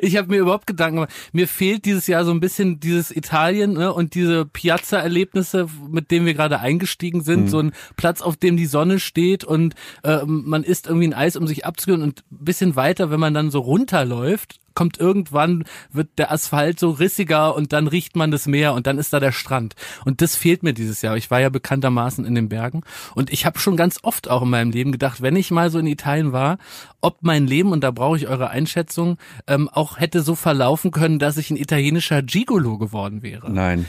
Ich 0.00 0.16
habe 0.16 0.28
mir 0.28 0.38
überhaupt 0.38 0.66
Gedanken 0.66 0.96
gemacht. 0.96 1.12
Mir 1.32 1.46
fehlt 1.46 1.84
dieses 1.84 2.06
Jahr 2.06 2.24
so 2.24 2.30
ein 2.30 2.40
bisschen 2.40 2.80
dieses 2.80 3.14
Italien 3.14 3.74
ne, 3.74 3.92
und 3.92 4.14
diese 4.14 4.46
Piazza-Erlebnisse, 4.46 5.68
mit 5.90 6.10
denen 6.10 6.24
wir 6.24 6.34
gerade 6.34 6.60
eingestiegen 6.60 7.22
sind. 7.22 7.42
Mhm. 7.42 7.48
So 7.48 7.58
ein 7.60 7.72
Platz, 7.96 8.22
auf 8.22 8.36
dem 8.36 8.56
die 8.56 8.66
Sonne 8.66 8.98
steht 8.98 9.44
und 9.44 9.74
äh, 10.02 10.24
man 10.24 10.64
isst 10.64 10.86
irgendwie 10.86 11.08
ein 11.08 11.14
Eis, 11.14 11.36
um 11.36 11.46
sich 11.46 11.66
abzukühlen. 11.66 12.02
Und 12.02 12.24
ein 12.32 12.44
bisschen 12.44 12.74
weiter, 12.76 13.10
wenn 13.10 13.20
man 13.20 13.34
dann 13.34 13.50
so 13.50 13.60
runterläuft, 13.60 14.56
kommt 14.76 15.00
irgendwann, 15.00 15.64
wird 15.92 16.10
der 16.18 16.30
Asphalt 16.30 16.78
so 16.78 16.90
rissiger 16.90 17.56
und 17.56 17.72
dann 17.72 17.88
riecht 17.88 18.14
man 18.14 18.30
das 18.30 18.46
Meer 18.46 18.74
und 18.74 18.86
dann 18.86 18.98
ist 18.98 19.12
da 19.12 19.18
der 19.18 19.32
Strand. 19.32 19.74
Und 20.04 20.22
das 20.22 20.36
fehlt 20.36 20.62
mir 20.62 20.72
dieses 20.72 21.02
Jahr. 21.02 21.16
Ich 21.16 21.32
war 21.32 21.40
ja 21.40 21.48
bekanntermaßen 21.48 22.24
in 22.24 22.36
den 22.36 22.48
Bergen 22.48 22.82
und 23.16 23.32
ich 23.32 23.44
habe 23.44 23.58
schon 23.58 23.76
ganz 23.76 23.98
oft 24.02 24.30
auch 24.30 24.42
in 24.42 24.50
meinem 24.50 24.70
Leben 24.70 24.92
gedacht, 24.92 25.20
wenn 25.20 25.34
ich 25.34 25.50
mal 25.50 25.70
so 25.70 25.80
in 25.80 25.86
Italien 25.88 26.32
war, 26.32 26.58
ob 27.00 27.22
mein 27.22 27.46
Leben, 27.46 27.72
und 27.72 27.82
da 27.82 27.90
brauche 27.90 28.16
ich 28.16 28.28
eure 28.28 28.50
Einschätzung, 28.50 29.18
ähm, 29.46 29.68
auch 29.68 29.98
hätte 29.98 30.22
so 30.22 30.34
verlaufen 30.34 30.90
können, 30.90 31.18
dass 31.18 31.36
ich 31.36 31.50
ein 31.50 31.56
italienischer 31.56 32.22
Gigolo 32.22 32.78
geworden 32.78 33.22
wäre. 33.22 33.50
Nein. 33.50 33.86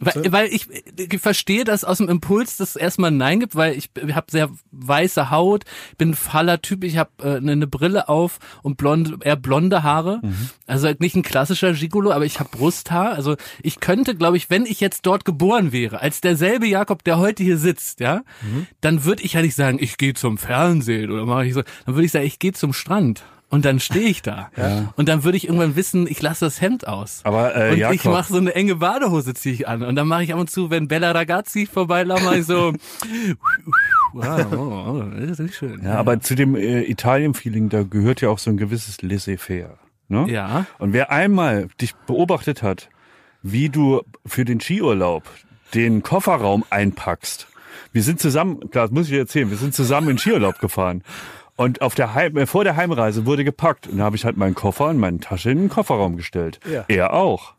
Weil, 0.00 0.30
weil 0.32 0.48
ich, 0.52 0.68
ich 0.96 1.20
verstehe, 1.20 1.64
dass 1.64 1.82
aus 1.82 1.98
dem 1.98 2.08
Impuls 2.08 2.56
das 2.56 2.76
erstmal 2.76 3.10
ein 3.10 3.16
Nein 3.16 3.40
gibt, 3.40 3.56
weil 3.56 3.76
ich 3.76 3.90
habe 4.14 4.30
sehr 4.30 4.48
weiße 4.70 5.30
Haut, 5.30 5.64
bin 5.96 6.10
ein 6.10 6.14
faller 6.14 6.62
Typ, 6.62 6.84
ich 6.84 6.96
habe 6.98 7.10
äh, 7.20 7.36
eine, 7.36 7.52
eine 7.52 7.66
Brille 7.66 8.08
auf 8.08 8.38
und 8.62 8.76
blonde, 8.76 9.18
eher 9.24 9.34
blonde 9.34 9.82
Haare. 9.82 10.20
Also 10.68 10.86
halt 10.86 11.00
nicht 11.00 11.16
ein 11.16 11.22
klassischer 11.22 11.72
Gigolo, 11.72 12.12
aber 12.12 12.24
ich 12.24 12.38
habe 12.38 12.50
Brusthaar. 12.50 13.12
Also 13.12 13.36
ich 13.62 13.80
könnte, 13.80 14.14
glaube 14.14 14.36
ich, 14.36 14.50
wenn 14.50 14.66
ich 14.66 14.80
jetzt 14.80 15.04
dort 15.04 15.24
geboren 15.24 15.72
wäre, 15.72 16.00
als 16.00 16.20
derselbe 16.20 16.66
Jakob, 16.68 17.02
der 17.02 17.18
heute 17.18 17.42
hier 17.42 17.58
sitzt, 17.58 17.98
ja, 17.98 18.22
dann 18.80 19.04
würde 19.04 19.24
ich 19.24 19.32
ja 19.32 19.42
nicht 19.42 19.56
sagen, 19.56 19.78
ich 19.80 19.98
gehe 19.98 20.14
zum 20.14 20.38
Fernsehen 20.38 21.10
oder 21.10 21.26
mache 21.26 21.46
ich 21.46 21.54
so, 21.54 21.62
dann 21.86 21.94
würde 21.96 22.06
ich 22.06 22.12
sagen, 22.12 22.26
ich 22.26 22.38
gehe 22.38 22.52
zum 22.52 22.72
Strand. 22.72 23.24
Und 23.50 23.64
dann 23.64 23.80
stehe 23.80 24.08
ich 24.08 24.20
da. 24.20 24.50
Und 24.96 25.08
dann 25.08 25.24
würde 25.24 25.38
ich 25.38 25.46
irgendwann 25.46 25.74
wissen, 25.74 26.06
ich 26.06 26.20
lasse 26.20 26.44
das 26.44 26.60
Hemd 26.60 26.86
aus. 26.86 27.20
Aber, 27.24 27.56
äh, 27.56 27.72
und 27.72 27.78
Jakob. 27.78 27.94
ich 27.94 28.04
mache 28.04 28.32
so 28.32 28.38
eine 28.38 28.54
enge 28.54 28.76
Badehose 28.76 29.32
ziehe 29.32 29.54
ich 29.54 29.66
an. 29.66 29.82
Und 29.82 29.96
dann 29.96 30.06
mache 30.06 30.22
ich 30.22 30.34
ab 30.34 30.40
und 30.40 30.50
zu, 30.50 30.70
wenn 30.70 30.86
Bella 30.86 31.12
Ragazzi 31.12 31.66
vorbeilaufen, 31.66 32.26
mache 32.26 32.38
ich 32.38 32.46
so. 32.46 32.74
wow, 34.12 34.52
oh, 34.52 35.02
das 35.18 35.40
ist 35.40 35.54
schön. 35.54 35.82
Ja, 35.82 35.94
aber 35.94 36.20
zu 36.20 36.34
dem 36.34 36.56
äh, 36.56 36.82
Italien-Feeling, 36.82 37.70
da 37.70 37.84
gehört 37.84 38.20
ja 38.20 38.28
auch 38.28 38.38
so 38.38 38.50
ein 38.50 38.58
gewisses 38.58 39.00
Laissez-faire. 39.00 39.78
Ne? 40.08 40.26
Ja. 40.28 40.66
Und 40.78 40.92
wer 40.92 41.10
einmal 41.10 41.68
dich 41.80 41.94
beobachtet 41.94 42.62
hat, 42.62 42.90
wie 43.42 43.70
du 43.70 44.02
für 44.26 44.44
den 44.44 44.60
Skiurlaub 44.60 45.24
den 45.74 46.02
Kofferraum 46.02 46.64
einpackst. 46.70 47.46
Wir 47.92 48.02
sind 48.02 48.20
zusammen, 48.20 48.70
klar, 48.70 48.84
das 48.84 48.90
muss 48.90 49.06
ich 49.06 49.12
dir 49.12 49.20
erzählen, 49.20 49.50
wir 49.50 49.56
sind 49.56 49.74
zusammen 49.74 50.10
in 50.10 50.18
Skiurlaub 50.18 50.58
gefahren. 50.58 51.02
Und 51.58 51.82
auf 51.82 51.96
der 51.96 52.14
Heim, 52.14 52.36
äh, 52.36 52.46
vor 52.46 52.62
der 52.62 52.76
Heimreise 52.76 53.26
wurde 53.26 53.42
gepackt. 53.42 53.88
Und 53.88 53.98
da 53.98 54.04
habe 54.04 54.14
ich 54.14 54.24
halt 54.24 54.36
meinen 54.36 54.54
Koffer 54.54 54.86
und 54.86 54.98
meine 54.98 55.18
Tasche 55.18 55.50
in 55.50 55.58
den 55.58 55.68
Kofferraum 55.68 56.16
gestellt. 56.16 56.60
Ja. 56.72 56.84
Er 56.86 57.12
auch. 57.14 57.54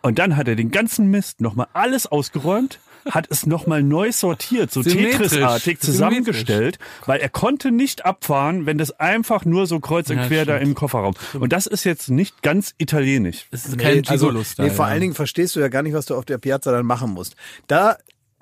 Und 0.00 0.18
dann 0.18 0.36
hat 0.36 0.48
er 0.48 0.56
den 0.56 0.70
ganzen 0.70 1.10
Mist 1.10 1.42
nochmal 1.42 1.66
alles 1.74 2.06
ausgeräumt, 2.06 2.80
hat 3.10 3.26
es 3.30 3.44
nochmal 3.46 3.82
neu 3.82 4.12
sortiert, 4.12 4.70
so 4.72 4.80
Symmetrisch. 4.80 5.28
Tetris-artig 5.32 5.78
zusammengestellt, 5.80 6.78
weil 7.04 7.20
er 7.20 7.28
konnte 7.28 7.70
nicht 7.70 8.06
abfahren, 8.06 8.64
wenn 8.64 8.78
das 8.78 8.98
einfach 8.98 9.44
nur 9.44 9.66
so 9.66 9.78
kreuz 9.78 10.08
und 10.08 10.16
Ja, 10.16 10.26
quer 10.26 10.46
da 10.46 10.56
stimmt. 10.56 10.70
im 10.70 10.74
Kofferraum. 10.74 11.14
Und 11.38 11.52
das 11.52 11.66
ist 11.66 11.84
jetzt 11.84 12.08
nicht 12.08 12.42
ganz 12.42 12.74
italienisch. 12.78 13.46
Es 13.50 13.66
ist 13.66 13.78
kein 13.78 14.06
also, 14.08 14.28
Gigolo-Style. 14.28 14.68
nee, 14.68 14.74
vor 14.74 14.86
allen 14.86 15.02
Dingen 15.02 15.14
verstehst 15.14 15.54
du 15.54 15.60
ja 15.60 15.68
gar 15.68 15.82
nicht, 15.82 15.92
was 15.92 16.06
du 16.06 16.14
auf 16.16 16.24
der 16.24 16.38
Piazza 16.38 16.72
dann 16.72 16.86
machen 16.86 17.10
musst. 17.10 17.36
Da 17.66 17.98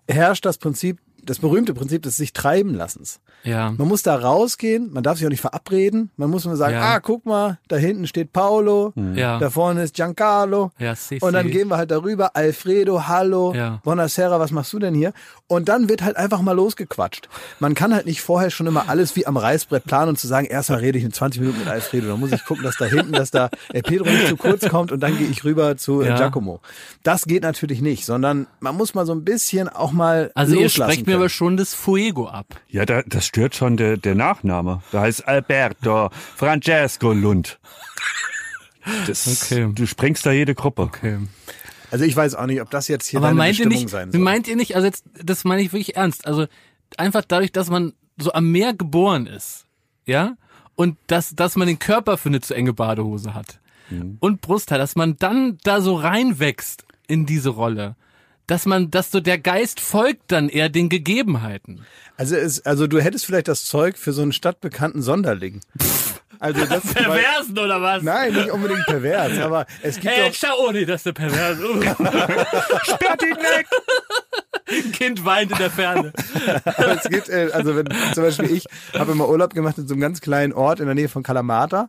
herrscht 0.08 0.44
das 0.46 0.58
Prinzip, 0.58 0.98
das 1.24 1.38
berühmte 1.38 1.74
Prinzip 1.74 2.02
des 2.02 2.16
sich 2.16 2.32
treiben 2.32 2.74
lassens. 2.74 3.20
Ja. 3.44 3.70
Man 3.72 3.88
muss 3.88 4.02
da 4.02 4.14
rausgehen, 4.16 4.92
man 4.92 5.02
darf 5.02 5.18
sich 5.18 5.26
auch 5.26 5.30
nicht 5.30 5.40
verabreden. 5.40 6.10
Man 6.16 6.30
muss 6.30 6.44
nur 6.44 6.56
sagen, 6.56 6.74
Ja. 6.74 6.94
ah, 6.94 7.00
guck 7.00 7.26
mal, 7.26 7.58
da 7.68 7.76
hinten 7.76 8.06
steht 8.06 8.32
Paolo, 8.32 8.92
Ja. 9.14 9.38
da 9.38 9.50
vorne 9.50 9.82
ist 9.82 9.94
Giancarlo. 9.94 10.70
Ja, 10.78 10.94
si, 10.94 11.18
und 11.20 11.32
dann 11.32 11.46
si. 11.46 11.52
gehen 11.52 11.68
wir 11.68 11.76
halt 11.76 11.90
darüber, 11.90 12.36
Alfredo, 12.36 13.06
hallo, 13.08 13.52
Ja. 13.54 13.80
Buonasera, 13.84 14.38
was 14.40 14.50
machst 14.52 14.72
du 14.72 14.78
denn 14.78 14.94
hier? 14.94 15.12
Und 15.48 15.68
dann 15.68 15.88
wird 15.88 16.02
halt 16.02 16.16
einfach 16.16 16.40
mal 16.40 16.52
losgequatscht. 16.52 17.28
Man 17.60 17.74
kann 17.74 17.94
halt 17.94 18.06
nicht 18.06 18.20
vorher 18.22 18.50
schon 18.50 18.66
immer 18.66 18.88
alles 18.88 19.16
wie 19.16 19.26
am 19.26 19.36
Reißbrett 19.36 19.84
planen 19.84 20.10
und 20.10 20.18
zu 20.18 20.26
sagen, 20.26 20.46
erstmal 20.46 20.78
rede 20.80 20.98
ich 20.98 21.04
in 21.04 21.12
20 21.12 21.40
Minuten 21.40 21.58
mit 21.60 21.68
Alfredo, 21.68 22.08
dann 22.08 22.20
muss 22.20 22.32
ich 22.32 22.44
gucken, 22.44 22.62
dass 22.64 22.76
da 22.76 22.84
hinten, 22.86 23.12
dass 23.12 23.30
da 23.30 23.48
Pedro 23.72 24.08
nicht 24.08 24.28
zu 24.28 24.36
kurz 24.36 24.68
kommt 24.68 24.92
und 24.92 25.00
dann 25.00 25.18
gehe 25.18 25.26
ich 25.28 25.44
rüber 25.44 25.76
zu 25.76 26.00
äh. 26.02 26.06
Giacomo. 26.14 26.60
Das 27.02 27.24
geht 27.26 27.42
natürlich 27.42 27.80
nicht, 27.80 28.04
sondern 28.06 28.46
man 28.60 28.76
muss 28.76 28.94
mal 28.94 29.04
so 29.06 29.12
ein 29.12 29.24
bisschen 29.24 29.68
auch 29.68 29.92
mal 29.92 30.30
Also 30.34 30.54
loslassen 30.54 31.04
mir 31.12 31.18
aber 31.18 31.28
schon 31.28 31.56
das 31.56 31.74
Fuego 31.74 32.28
ab. 32.28 32.46
Ja, 32.68 32.84
da, 32.84 33.02
das 33.02 33.26
stört 33.26 33.54
schon 33.54 33.76
der, 33.76 33.96
der 33.96 34.14
Nachname. 34.14 34.82
Da 34.92 35.02
heißt 35.02 35.26
Alberto 35.28 36.10
Francesco 36.36 37.12
Lund. 37.12 37.58
Das, 39.06 39.50
Okay. 39.52 39.70
Du 39.74 39.86
sprengst 39.86 40.26
da 40.26 40.32
jede 40.32 40.54
Gruppe. 40.54 40.82
Okay. 40.82 41.18
Also 41.90 42.04
ich 42.04 42.16
weiß 42.16 42.34
auch 42.34 42.46
nicht, 42.46 42.60
ob 42.60 42.70
das 42.70 42.88
jetzt 42.88 43.06
hier 43.06 43.18
Aber 43.18 43.28
deine 43.28 43.38
meint 43.38 43.58
ihr 43.58 43.66
nicht, 43.68 43.88
sein 43.90 44.10
soll. 44.10 44.20
meint 44.20 44.48
ihr 44.48 44.56
nicht, 44.56 44.74
also 44.74 44.86
jetzt, 44.86 45.04
das 45.22 45.44
meine 45.44 45.62
ich 45.62 45.72
wirklich 45.72 45.94
ernst, 45.96 46.26
also 46.26 46.46
einfach 46.96 47.22
dadurch, 47.26 47.52
dass 47.52 47.68
man 47.68 47.92
so 48.18 48.32
am 48.32 48.50
Meer 48.50 48.72
geboren 48.72 49.26
ist, 49.26 49.66
ja, 50.06 50.36
und 50.74 50.96
dass, 51.06 51.34
dass 51.34 51.54
man 51.56 51.68
den 51.68 51.78
Körper 51.78 52.16
für 52.16 52.30
eine 52.30 52.40
zu 52.40 52.54
enge 52.54 52.72
Badehose 52.72 53.34
hat 53.34 53.60
und 54.20 54.40
Brusthaar, 54.40 54.78
dass 54.78 54.96
man 54.96 55.16
dann 55.18 55.58
da 55.64 55.82
so 55.82 55.94
reinwächst 55.96 56.84
in 57.08 57.26
diese 57.26 57.50
Rolle, 57.50 57.94
dass 58.46 58.66
man, 58.66 58.90
dass 58.90 59.10
so 59.10 59.20
der 59.20 59.38
Geist 59.38 59.80
folgt 59.80 60.32
dann 60.32 60.48
eher 60.48 60.68
den 60.68 60.88
Gegebenheiten. 60.88 61.84
Also, 62.16 62.36
es, 62.36 62.64
also 62.66 62.86
du 62.86 63.00
hättest 63.00 63.26
vielleicht 63.26 63.48
das 63.48 63.64
Zeug 63.64 63.96
für 63.96 64.12
so 64.12 64.22
einen 64.22 64.32
stadtbekannten 64.32 65.02
Sonderling. 65.02 65.60
Also 66.38 66.64
das 66.66 66.82
Perversen 66.92 67.58
oder 67.58 67.80
was? 67.80 68.02
Nein, 68.02 68.34
nicht 68.34 68.50
unbedingt 68.50 68.84
pervers, 68.86 69.38
aber 69.38 69.66
es 69.82 70.00
gibt 70.00 70.14
Hey, 70.14 70.28
doch 70.28 70.34
schau, 70.34 70.66
oh 70.66 70.72
nee, 70.72 70.84
das 70.84 70.96
ist 70.96 71.06
der 71.06 71.12
Pervers. 71.12 71.58
Sperrt 72.84 73.22
ihn 73.22 73.36
weg! 73.36 73.66
Ein 74.68 74.92
Kind 74.92 75.24
weint 75.24 75.50
in 75.52 75.58
der 75.58 75.70
Ferne. 75.70 76.12
aber 76.64 76.96
es 77.02 77.08
gibt, 77.10 77.28
äh, 77.28 77.50
also 77.52 77.76
wenn 77.76 77.86
zum 78.14 78.22
Beispiel 78.22 78.50
ich 78.50 78.64
habe 78.94 79.12
immer 79.12 79.28
Urlaub 79.28 79.54
gemacht 79.54 79.78
in 79.78 79.88
so 79.88 79.94
einem 79.94 80.00
ganz 80.00 80.20
kleinen 80.20 80.52
Ort 80.52 80.80
in 80.80 80.86
der 80.86 80.94
Nähe 80.94 81.08
von 81.08 81.22
Kalamata. 81.22 81.88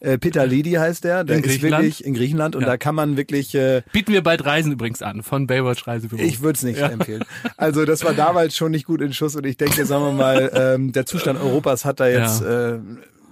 Äh, 0.00 0.18
Peter 0.18 0.46
Lidi 0.46 0.72
heißt 0.72 1.04
der. 1.04 1.24
Der 1.24 1.38
In 1.38 1.44
ist 1.44 1.62
wirklich 1.62 2.04
in 2.04 2.14
Griechenland 2.14 2.56
und 2.56 2.62
Ja. 2.62 2.68
da 2.68 2.76
kann 2.76 2.94
man 2.94 3.16
wirklich 3.16 3.54
äh, 3.54 3.82
Bieten 3.92 4.12
wir 4.12 4.22
bald 4.22 4.44
Reisen 4.44 4.72
übrigens 4.72 5.02
an, 5.02 5.22
von 5.22 5.46
Baywatch 5.46 5.86
Reisebüro. 5.86 6.20
Ich 6.22 6.40
würde 6.42 6.56
es 6.56 6.62
nicht 6.62 6.80
empfehlen. 6.80 7.24
Also 7.56 7.84
das 7.84 8.04
war 8.04 8.14
damals 8.14 8.56
schon 8.56 8.70
nicht 8.70 8.86
gut 8.86 9.00
in 9.00 9.12
Schuss 9.12 9.36
und 9.36 9.44
ich 9.46 9.56
denke, 9.56 9.84
sagen 9.86 10.04
wir 10.04 10.12
mal, 10.12 10.50
ähm, 10.54 10.92
der 10.92 11.06
Zustand 11.06 11.40
Europas 11.40 11.84
hat 11.84 12.00
da 12.00 12.08
jetzt 12.08 12.42
äh, 12.42 12.78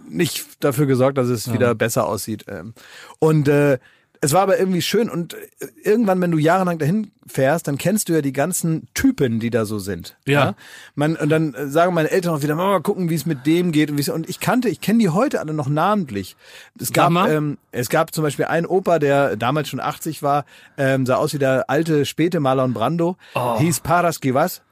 nicht 0.08 0.46
dafür 0.60 0.86
gesorgt, 0.86 1.16
dass 1.18 1.28
es 1.28 1.52
wieder 1.52 1.74
besser 1.74 2.06
aussieht. 2.06 2.44
Ähm. 2.48 2.74
Und 3.18 3.48
äh, 3.48 3.78
es 4.24 4.32
war 4.32 4.42
aber 4.42 4.58
irgendwie 4.58 4.82
schön 4.82 5.10
und 5.10 5.34
äh, 5.34 5.66
irgendwann, 5.82 6.20
wenn 6.20 6.30
du 6.30 6.38
jahrelang 6.38 6.78
dahin 6.78 7.10
fährst, 7.26 7.66
dann 7.66 7.76
kennst 7.76 8.08
du 8.08 8.12
ja 8.12 8.22
die 8.22 8.32
ganzen 8.32 8.86
Typen, 8.94 9.40
die 9.40 9.50
da 9.50 9.64
so 9.64 9.80
sind. 9.80 10.16
Ja. 10.26 10.54
Man, 10.94 11.16
und 11.16 11.28
dann 11.28 11.54
äh, 11.54 11.66
sagen 11.66 11.92
meine 11.92 12.10
Eltern 12.10 12.36
auch 12.36 12.42
wieder, 12.42 12.54
mal 12.54 12.80
gucken, 12.80 13.10
wie 13.10 13.16
es 13.16 13.26
mit 13.26 13.46
dem 13.46 13.72
geht 13.72 13.90
und 13.90 13.98
wie 13.98 14.10
und 14.10 14.28
ich 14.28 14.38
kannte, 14.38 14.68
ich 14.68 14.80
kenne 14.80 15.00
die 15.00 15.08
heute 15.08 15.40
alle 15.40 15.52
noch 15.52 15.68
namentlich. 15.68 16.36
Es 16.80 16.92
gab, 16.92 17.10
ähm, 17.28 17.58
es 17.72 17.88
gab 17.88 18.14
zum 18.14 18.22
Beispiel 18.22 18.44
einen 18.44 18.66
Opa, 18.66 19.00
der 19.00 19.36
damals 19.36 19.68
schon 19.68 19.80
80 19.80 20.22
war, 20.22 20.44
ähm, 20.78 21.04
sah 21.04 21.16
aus 21.16 21.34
wie 21.34 21.38
der 21.38 21.68
alte 21.68 22.06
späte 22.06 22.38
Marlon 22.38 22.74
Brando, 22.74 23.16
hieß 23.58 23.80
Paras 23.80 24.20
Givas. 24.20 24.62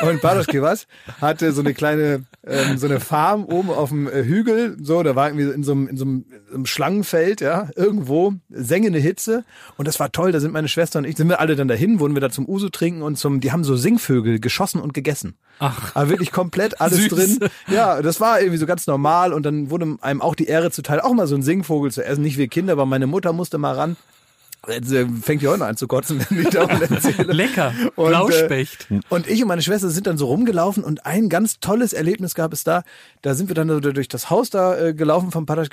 Und 0.00 0.20
Baroschke 0.20 0.62
was 0.62 0.86
hatte 1.20 1.52
so 1.52 1.60
eine 1.60 1.74
kleine 1.74 2.24
ähm, 2.44 2.76
so 2.78 2.86
eine 2.86 2.98
Farm 2.98 3.44
oben 3.44 3.70
auf 3.70 3.90
dem 3.90 4.08
äh, 4.08 4.24
Hügel, 4.24 4.76
so 4.80 5.02
da 5.02 5.14
war 5.14 5.28
irgendwie 5.28 5.50
in 5.50 5.62
so 5.62 5.72
einem 5.72 5.88
in 5.88 5.96
so 5.96 6.04
einem, 6.04 6.24
in 6.28 6.48
so 6.48 6.54
einem 6.54 6.66
Schlangenfeld, 6.66 7.40
ja, 7.40 7.68
irgendwo 7.76 8.34
sengende 8.50 8.98
Hitze 8.98 9.44
und 9.76 9.86
das 9.86 10.00
war 10.00 10.10
toll, 10.10 10.32
da 10.32 10.40
sind 10.40 10.52
meine 10.52 10.68
Schwester 10.68 10.98
und 10.98 11.04
ich 11.04 11.16
sind 11.16 11.28
wir 11.28 11.40
alle 11.40 11.54
dann 11.54 11.68
dahin, 11.68 12.00
wurden 12.00 12.14
wir 12.14 12.20
da 12.20 12.30
zum 12.30 12.48
Uso 12.48 12.68
trinken 12.68 13.02
und 13.02 13.16
zum 13.16 13.40
die 13.40 13.52
haben 13.52 13.64
so 13.64 13.76
Singvögel 13.76 14.40
geschossen 14.40 14.80
und 14.80 14.92
gegessen. 14.92 15.34
Ach. 15.60 15.94
Aber 15.94 16.10
wirklich 16.10 16.32
komplett 16.32 16.80
alles 16.80 16.98
Süß. 16.98 17.08
drin. 17.08 17.38
Ja, 17.68 18.02
das 18.02 18.20
war 18.20 18.40
irgendwie 18.40 18.58
so 18.58 18.66
ganz 18.66 18.86
normal 18.86 19.32
und 19.32 19.44
dann 19.44 19.70
wurde 19.70 19.96
einem 20.00 20.20
auch 20.20 20.34
die 20.34 20.46
Ehre 20.46 20.70
zuteil, 20.70 21.00
auch 21.00 21.12
mal 21.12 21.26
so 21.26 21.34
einen 21.34 21.44
Singvogel 21.44 21.92
zu 21.92 22.04
essen, 22.04 22.22
nicht 22.22 22.38
wir 22.38 22.48
Kinder, 22.48 22.72
aber 22.72 22.86
meine 22.86 23.06
Mutter 23.06 23.32
musste 23.32 23.58
mal 23.58 23.74
ran. 23.74 23.96
Jetzt 24.68 24.92
äh, 24.92 25.06
fängt 25.06 25.42
die 25.42 25.48
heute 25.48 25.58
noch 25.58 25.66
an 25.66 25.76
zu 25.76 25.88
kotzen, 25.88 26.24
wenn 26.28 26.42
ich 26.42 26.50
davon 26.50 26.80
erzähle. 26.82 27.32
Lecker. 27.32 27.72
Und, 27.96 28.10
Blauspecht. 28.10 28.86
Äh, 28.90 29.00
und 29.08 29.26
ich 29.26 29.42
und 29.42 29.48
meine 29.48 29.62
Schwester 29.62 29.90
sind 29.90 30.06
dann 30.06 30.18
so 30.18 30.26
rumgelaufen 30.26 30.84
und 30.84 31.04
ein 31.04 31.28
ganz 31.28 31.58
tolles 31.58 31.92
Erlebnis 31.92 32.34
gab 32.34 32.52
es 32.52 32.62
da. 32.62 32.84
Da 33.22 33.34
sind 33.34 33.48
wir 33.48 33.54
dann 33.54 33.68
so 33.68 33.80
durch 33.80 34.08
das 34.08 34.30
Haus 34.30 34.50
da 34.50 34.78
äh, 34.78 34.94
gelaufen 34.94 35.32
vom 35.32 35.46
Patasch 35.46 35.70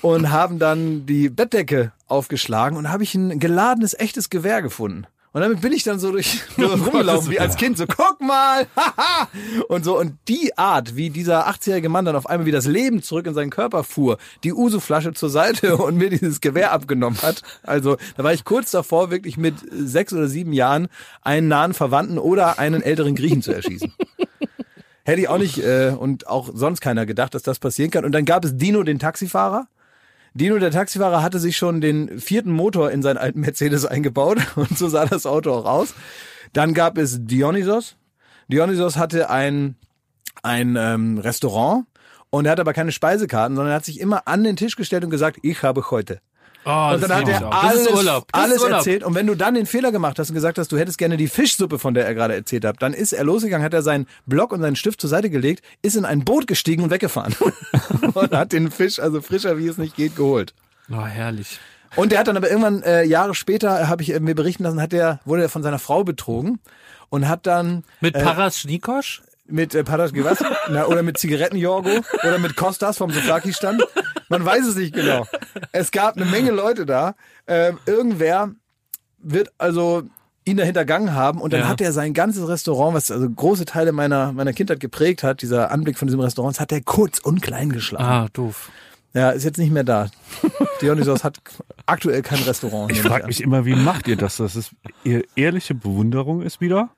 und 0.00 0.30
haben 0.30 0.58
dann 0.58 1.04
die 1.04 1.28
Bettdecke 1.28 1.92
aufgeschlagen 2.06 2.78
und 2.78 2.90
habe 2.90 3.02
ich 3.02 3.14
ein 3.14 3.38
geladenes, 3.38 3.92
echtes 3.92 4.30
Gewehr 4.30 4.62
gefunden. 4.62 5.06
Und 5.36 5.42
damit 5.42 5.60
bin 5.60 5.74
ich 5.74 5.82
dann 5.82 5.98
so 5.98 6.12
durch 6.12 6.40
rumgelaufen 6.58 7.30
wie 7.30 7.38
als 7.38 7.56
Kind, 7.56 7.76
so 7.76 7.84
guck 7.86 8.22
mal, 8.22 8.66
haha! 8.74 9.28
und 9.68 9.84
so. 9.84 9.98
Und 10.00 10.16
die 10.28 10.56
Art, 10.56 10.96
wie 10.96 11.10
dieser 11.10 11.46
80-jährige 11.46 11.90
Mann 11.90 12.06
dann 12.06 12.16
auf 12.16 12.26
einmal 12.26 12.46
wie 12.46 12.52
das 12.52 12.64
Leben 12.64 13.02
zurück 13.02 13.26
in 13.26 13.34
seinen 13.34 13.50
Körper 13.50 13.84
fuhr, 13.84 14.16
die 14.44 14.54
Uso-Flasche 14.54 15.12
zur 15.12 15.28
Seite 15.28 15.76
und 15.76 15.98
mir 15.98 16.08
dieses 16.08 16.40
Gewehr 16.40 16.72
abgenommen 16.72 17.20
hat. 17.20 17.42
Also 17.62 17.98
da 18.16 18.24
war 18.24 18.32
ich 18.32 18.44
kurz 18.44 18.70
davor, 18.70 19.10
wirklich 19.10 19.36
mit 19.36 19.56
sechs 19.70 20.14
oder 20.14 20.26
sieben 20.26 20.54
Jahren 20.54 20.88
einen 21.20 21.48
nahen 21.48 21.74
Verwandten 21.74 22.16
oder 22.16 22.58
einen 22.58 22.80
älteren 22.80 23.14
Griechen 23.14 23.42
zu 23.42 23.52
erschießen. 23.52 23.92
Hätte 25.04 25.20
ich 25.20 25.28
auch 25.28 25.36
nicht 25.36 25.58
äh, 25.58 25.90
und 25.90 26.28
auch 26.28 26.48
sonst 26.54 26.80
keiner 26.80 27.04
gedacht, 27.04 27.34
dass 27.34 27.42
das 27.42 27.58
passieren 27.58 27.90
kann. 27.90 28.06
Und 28.06 28.12
dann 28.12 28.24
gab 28.24 28.42
es 28.42 28.56
Dino, 28.56 28.82
den 28.84 28.98
Taxifahrer. 28.98 29.68
Dino, 30.36 30.58
der 30.58 30.70
Taxifahrer, 30.70 31.22
hatte 31.22 31.38
sich 31.38 31.56
schon 31.56 31.80
den 31.80 32.20
vierten 32.20 32.52
Motor 32.52 32.90
in 32.90 33.00
seinen 33.00 33.16
alten 33.16 33.40
Mercedes 33.40 33.86
eingebaut 33.86 34.38
und 34.56 34.76
so 34.76 34.88
sah 34.88 35.06
das 35.06 35.24
Auto 35.24 35.50
auch 35.52 35.64
aus. 35.64 35.94
Dann 36.52 36.74
gab 36.74 36.98
es 36.98 37.24
Dionysos. 37.24 37.96
Dionysos 38.48 38.98
hatte 38.98 39.30
ein, 39.30 39.76
ein 40.42 40.76
ähm, 40.76 41.18
Restaurant 41.18 41.86
und 42.28 42.44
er 42.44 42.52
hatte 42.52 42.60
aber 42.60 42.74
keine 42.74 42.92
Speisekarten, 42.92 43.56
sondern 43.56 43.72
er 43.72 43.76
hat 43.76 43.86
sich 43.86 43.98
immer 43.98 44.28
an 44.28 44.44
den 44.44 44.56
Tisch 44.56 44.76
gestellt 44.76 45.04
und 45.04 45.10
gesagt, 45.10 45.38
ich 45.40 45.62
habe 45.62 45.90
heute. 45.90 46.20
Oh, 46.68 46.90
Und 46.94 47.00
dann 47.00 47.14
hat 47.14 47.28
er 47.28 47.52
alles, 47.52 47.88
Urlaub. 47.88 48.26
Alles 48.32 48.60
Urlaub. 48.60 48.78
erzählt. 48.78 49.04
Und 49.04 49.14
wenn 49.14 49.28
du 49.28 49.36
dann 49.36 49.54
den 49.54 49.66
Fehler 49.66 49.92
gemacht 49.92 50.18
hast 50.18 50.30
und 50.30 50.34
gesagt 50.34 50.58
hast, 50.58 50.72
du 50.72 50.76
hättest 50.76 50.98
gerne 50.98 51.16
die 51.16 51.28
Fischsuppe, 51.28 51.78
von 51.78 51.94
der 51.94 52.04
er 52.04 52.14
gerade 52.14 52.34
erzählt 52.34 52.64
hat, 52.64 52.82
dann 52.82 52.92
ist 52.92 53.12
er 53.12 53.22
losgegangen, 53.22 53.64
hat 53.64 53.72
er 53.72 53.82
seinen 53.82 54.08
Block 54.26 54.52
und 54.52 54.62
seinen 54.62 54.74
Stift 54.74 55.00
zur 55.00 55.08
Seite 55.08 55.30
gelegt, 55.30 55.64
ist 55.82 55.94
in 55.94 56.04
ein 56.04 56.24
Boot 56.24 56.48
gestiegen 56.48 56.82
und 56.82 56.90
weggefahren. 56.90 57.36
und 58.14 58.32
hat 58.32 58.52
den 58.52 58.72
Fisch, 58.72 58.98
also 58.98 59.20
frischer 59.20 59.58
wie 59.58 59.68
es 59.68 59.78
nicht 59.78 59.94
geht, 59.94 60.16
geholt. 60.16 60.54
Oh, 60.90 61.04
herrlich. 61.04 61.60
Und 61.94 62.10
der 62.10 62.18
hat 62.18 62.26
dann 62.26 62.36
aber 62.36 62.50
irgendwann 62.50 62.82
äh, 62.82 63.04
Jahre 63.04 63.36
später, 63.36 63.88
habe 63.88 64.02
ich 64.02 64.12
äh, 64.12 64.18
mir 64.18 64.34
berichten 64.34 64.64
lassen, 64.64 64.82
hat 64.82 64.90
der, 64.90 65.20
wurde 65.24 65.42
er 65.42 65.48
von 65.48 65.62
seiner 65.62 65.78
Frau 65.78 66.02
betrogen 66.02 66.58
und 67.10 67.28
hat 67.28 67.46
dann 67.46 67.84
Mit 68.00 68.14
Paras 68.14 68.58
Schnikosch? 68.58 69.22
mit 69.48 69.74
äh, 69.74 69.84
Patas 69.84 70.12
Gewas 70.12 70.38
na, 70.70 70.86
oder 70.86 71.04
mit 71.04 71.18
Zigarettenjorgo 71.18 72.00
oder 72.24 72.38
mit 72.38 72.56
Kostas 72.56 72.98
vom 72.98 73.10
Soflaki-Stand. 73.10 73.82
Man 74.28 74.44
weiß 74.44 74.66
es 74.66 74.76
nicht 74.76 74.94
genau. 74.94 75.26
Es 75.72 75.90
gab 75.90 76.16
eine 76.16 76.24
Menge 76.24 76.50
Leute 76.50 76.86
da. 76.86 77.14
Ähm, 77.46 77.78
irgendwer 77.86 78.50
wird 79.18 79.52
also 79.58 80.02
ihn 80.44 80.56
dahinter 80.56 80.82
gegangen 80.84 81.12
haben 81.14 81.40
und 81.40 81.52
dann 81.52 81.60
Ja. 81.62 81.68
hat 81.68 81.80
er 81.80 81.92
sein 81.92 82.14
ganzes 82.14 82.46
Restaurant, 82.46 82.94
was 82.94 83.10
also 83.10 83.28
große 83.28 83.64
Teile 83.64 83.92
meiner 83.92 84.32
meiner 84.32 84.52
Kindheit 84.52 84.78
geprägt 84.80 85.22
hat, 85.22 85.42
dieser 85.42 85.70
Anblick 85.72 85.98
von 85.98 86.06
diesem 86.06 86.20
Restaurant, 86.20 86.54
das 86.56 86.60
hat 86.60 86.70
er 86.72 86.80
kurz 86.82 87.18
und 87.18 87.42
klein 87.42 87.70
geschlagen. 87.72 88.04
Ah, 88.04 88.28
doof. 88.32 88.70
Ja, 89.12 89.30
ist 89.30 89.44
jetzt 89.44 89.56
nicht 89.58 89.72
mehr 89.72 89.82
da. 89.84 90.08
Dionysos 90.82 91.24
hat 91.24 91.40
aktuell 91.86 92.20
kein 92.22 92.38
Restaurant. 92.42 92.92
Ich 92.92 93.00
frage 93.00 93.26
mich 93.26 93.40
immer, 93.40 93.64
wie 93.64 93.74
macht 93.74 94.06
ihr 94.08 94.16
das? 94.16 94.36
Das 94.36 94.54
ist 94.56 94.72
ihr 95.04 95.24
ehrliche 95.36 95.74
Bewunderung 95.74 96.42
ist 96.42 96.60
wieder. 96.60 96.90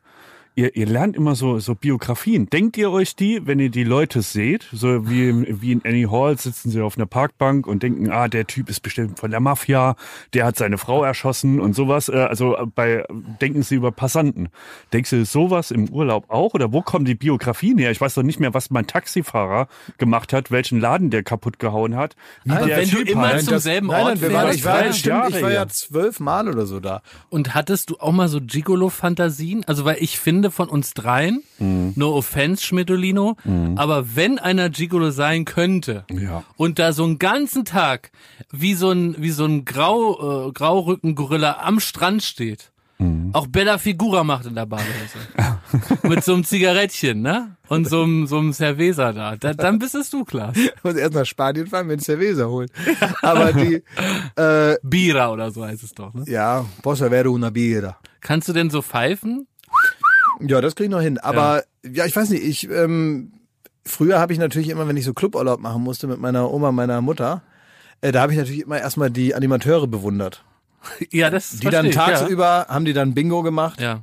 Ihr, 0.58 0.74
ihr 0.74 0.86
lernt 0.86 1.14
immer 1.14 1.36
so, 1.36 1.60
so 1.60 1.76
Biografien. 1.76 2.50
Denkt 2.50 2.76
ihr 2.78 2.90
euch 2.90 3.14
die, 3.14 3.46
wenn 3.46 3.60
ihr 3.60 3.70
die 3.70 3.84
Leute 3.84 4.22
seht? 4.22 4.66
So 4.72 5.08
wie, 5.08 5.28
im- 5.28 5.46
wie 5.62 5.70
in 5.70 5.82
Annie 5.84 6.10
Hall 6.10 6.36
sitzen 6.36 6.70
sie 6.70 6.80
auf 6.80 6.96
einer 6.98 7.06
Parkbank 7.06 7.68
und 7.68 7.84
denken, 7.84 8.10
ah, 8.10 8.26
der 8.26 8.44
Typ 8.48 8.68
ist 8.68 8.80
bestimmt 8.80 9.20
von 9.20 9.30
der 9.30 9.38
Mafia, 9.38 9.94
der 10.34 10.44
hat 10.46 10.56
seine 10.56 10.76
Frau 10.76 11.04
erschossen 11.04 11.60
und 11.60 11.74
sowas. 11.76 12.08
Äh, 12.08 12.16
Also 12.16 12.56
äh, 12.56 12.66
bei 12.74 13.04
denken 13.40 13.62
sie 13.62 13.76
über 13.76 13.92
Passanten. 13.92 14.48
Denkst 14.92 15.10
du 15.10 15.24
sowas 15.24 15.70
im 15.70 15.90
Urlaub 15.90 16.24
auch? 16.28 16.54
Oder 16.54 16.72
wo 16.72 16.82
kommen 16.82 17.04
die 17.04 17.14
Biografien 17.14 17.78
her? 17.78 17.92
Ich 17.92 18.00
weiß 18.00 18.14
doch 18.14 18.24
nicht 18.24 18.40
mehr, 18.40 18.52
was 18.52 18.70
mein 18.70 18.88
Taxifahrer 18.88 19.68
gemacht 19.98 20.32
hat, 20.32 20.50
welchen 20.50 20.80
Laden 20.80 21.10
der 21.10 21.22
kaputt 21.22 21.60
gehauen 21.60 21.94
hat. 21.94 22.16
Wie 22.44 22.50
Aber 22.50 22.66
der 22.66 22.78
wenn 22.78 22.90
du 22.90 22.96
Typ 22.96 23.10
immer 23.10 23.28
heißt. 23.28 23.46
zum 23.48 23.58
selben 23.58 23.86
nein, 23.86 24.02
Ort 24.06 24.20
nein, 24.20 24.30
fährst, 24.32 24.58
ich 24.58 24.64
war 24.64 24.78
drei 24.80 24.88
bestimmt, 24.88 25.24
ich 25.28 25.42
war 25.42 25.52
ja 25.52 25.58
her. 25.60 25.68
zwölf 25.68 26.18
Mal 26.18 26.48
oder 26.48 26.66
so 26.66 26.80
da. 26.80 27.02
Und 27.28 27.54
hattest 27.54 27.90
du 27.90 27.96
auch 28.00 28.10
mal 28.10 28.26
so 28.26 28.40
Gigolo-Fantasien? 28.40 29.62
Also, 29.68 29.84
weil 29.84 29.98
ich 30.00 30.18
finde 30.18 30.47
von 30.50 30.68
uns 30.68 30.94
dreien, 30.94 31.42
Mhm. 31.58 31.92
no 31.96 32.14
offense, 32.14 32.62
Schmidolino, 32.64 33.36
aber 33.76 34.14
wenn 34.16 34.38
einer 34.38 34.70
Gigolo 34.70 35.10
sein 35.10 35.44
könnte 35.44 36.04
Ja. 36.10 36.44
und 36.56 36.78
da 36.78 36.92
so 36.92 37.04
einen 37.04 37.18
ganzen 37.18 37.64
Tag 37.64 38.10
wie 38.52 38.74
so 38.74 38.90
ein, 38.90 39.14
wie 39.18 39.30
so 39.30 39.44
ein 39.44 39.64
Grau, 39.64 40.48
äh, 40.48 40.52
Graurücken-Gorilla 40.52 41.58
am 41.62 41.80
Strand 41.80 42.22
steht, 42.22 42.70
Mhm. 43.00 43.30
auch 43.32 43.46
Bella 43.46 43.78
Figura 43.78 44.24
macht 44.24 44.46
in 44.46 44.56
der 44.56 44.66
Badehose. 44.66 45.18
Mit 46.02 46.24
so 46.24 46.34
einem 46.34 46.42
Zigarettchen, 46.42 47.22
ne? 47.22 47.56
Und 47.68 47.88
so 47.88 48.02
einem, 48.02 48.26
so 48.26 48.38
einem 48.38 48.52
Cerveza 48.52 49.12
da. 49.12 49.36
da. 49.36 49.54
Dann 49.54 49.78
bist 49.78 49.94
es 49.94 50.10
du, 50.10 50.24
Klaas. 50.24 50.56
Ich 50.56 50.72
muss 50.82 50.94
erst 50.96 51.14
nach 51.14 51.24
Spanien 51.24 51.68
fahren, 51.68 51.86
mir 51.86 51.92
einen 51.92 52.02
Cerveza 52.02 52.46
holen. 52.46 52.68
Aber 53.22 53.52
die, 53.52 53.82
äh, 54.34 54.76
Bira 54.82 55.30
oder 55.30 55.52
so 55.52 55.64
heißt 55.64 55.84
es 55.84 55.92
doch, 55.92 56.12
ne? 56.12 56.24
ja, 56.26 56.64
posso 56.82 57.04
avere 57.04 57.30
una 57.30 57.50
birra. 57.50 57.96
Kannst 58.20 58.48
du 58.48 58.52
denn 58.52 58.68
so 58.68 58.82
pfeifen? 58.82 59.46
Ja, 60.40 60.60
das 60.60 60.74
krieg 60.74 60.86
ich 60.86 60.90
noch 60.90 61.00
hin. 61.00 61.18
Aber 61.18 61.62
ja, 61.84 62.04
ich 62.06 62.14
weiß 62.14 62.30
nicht, 62.30 62.44
ich 62.44 62.70
ähm, 62.70 63.32
früher 63.84 64.18
habe 64.20 64.32
ich 64.32 64.38
natürlich 64.38 64.68
immer, 64.68 64.86
wenn 64.88 64.96
ich 64.96 65.04
so 65.04 65.14
Cluburlaub 65.14 65.60
machen 65.60 65.82
musste 65.82 66.06
mit 66.06 66.18
meiner 66.20 66.50
Oma, 66.52 66.72
meiner 66.72 67.00
Mutter, 67.00 67.42
äh, 68.00 68.12
da 68.12 68.22
habe 68.22 68.32
ich 68.32 68.38
natürlich 68.38 68.62
immer 68.62 68.78
erstmal 68.78 69.10
die 69.10 69.34
Animateure 69.34 69.86
bewundert. 69.86 70.44
Ja, 71.10 71.28
das 71.30 71.58
Die 71.58 71.68
dann 71.70 71.90
tagsüber 71.90 72.66
haben 72.68 72.84
die 72.84 72.92
dann 72.92 73.14
Bingo 73.14 73.42
gemacht, 73.42 73.80
Ja. 73.80 74.02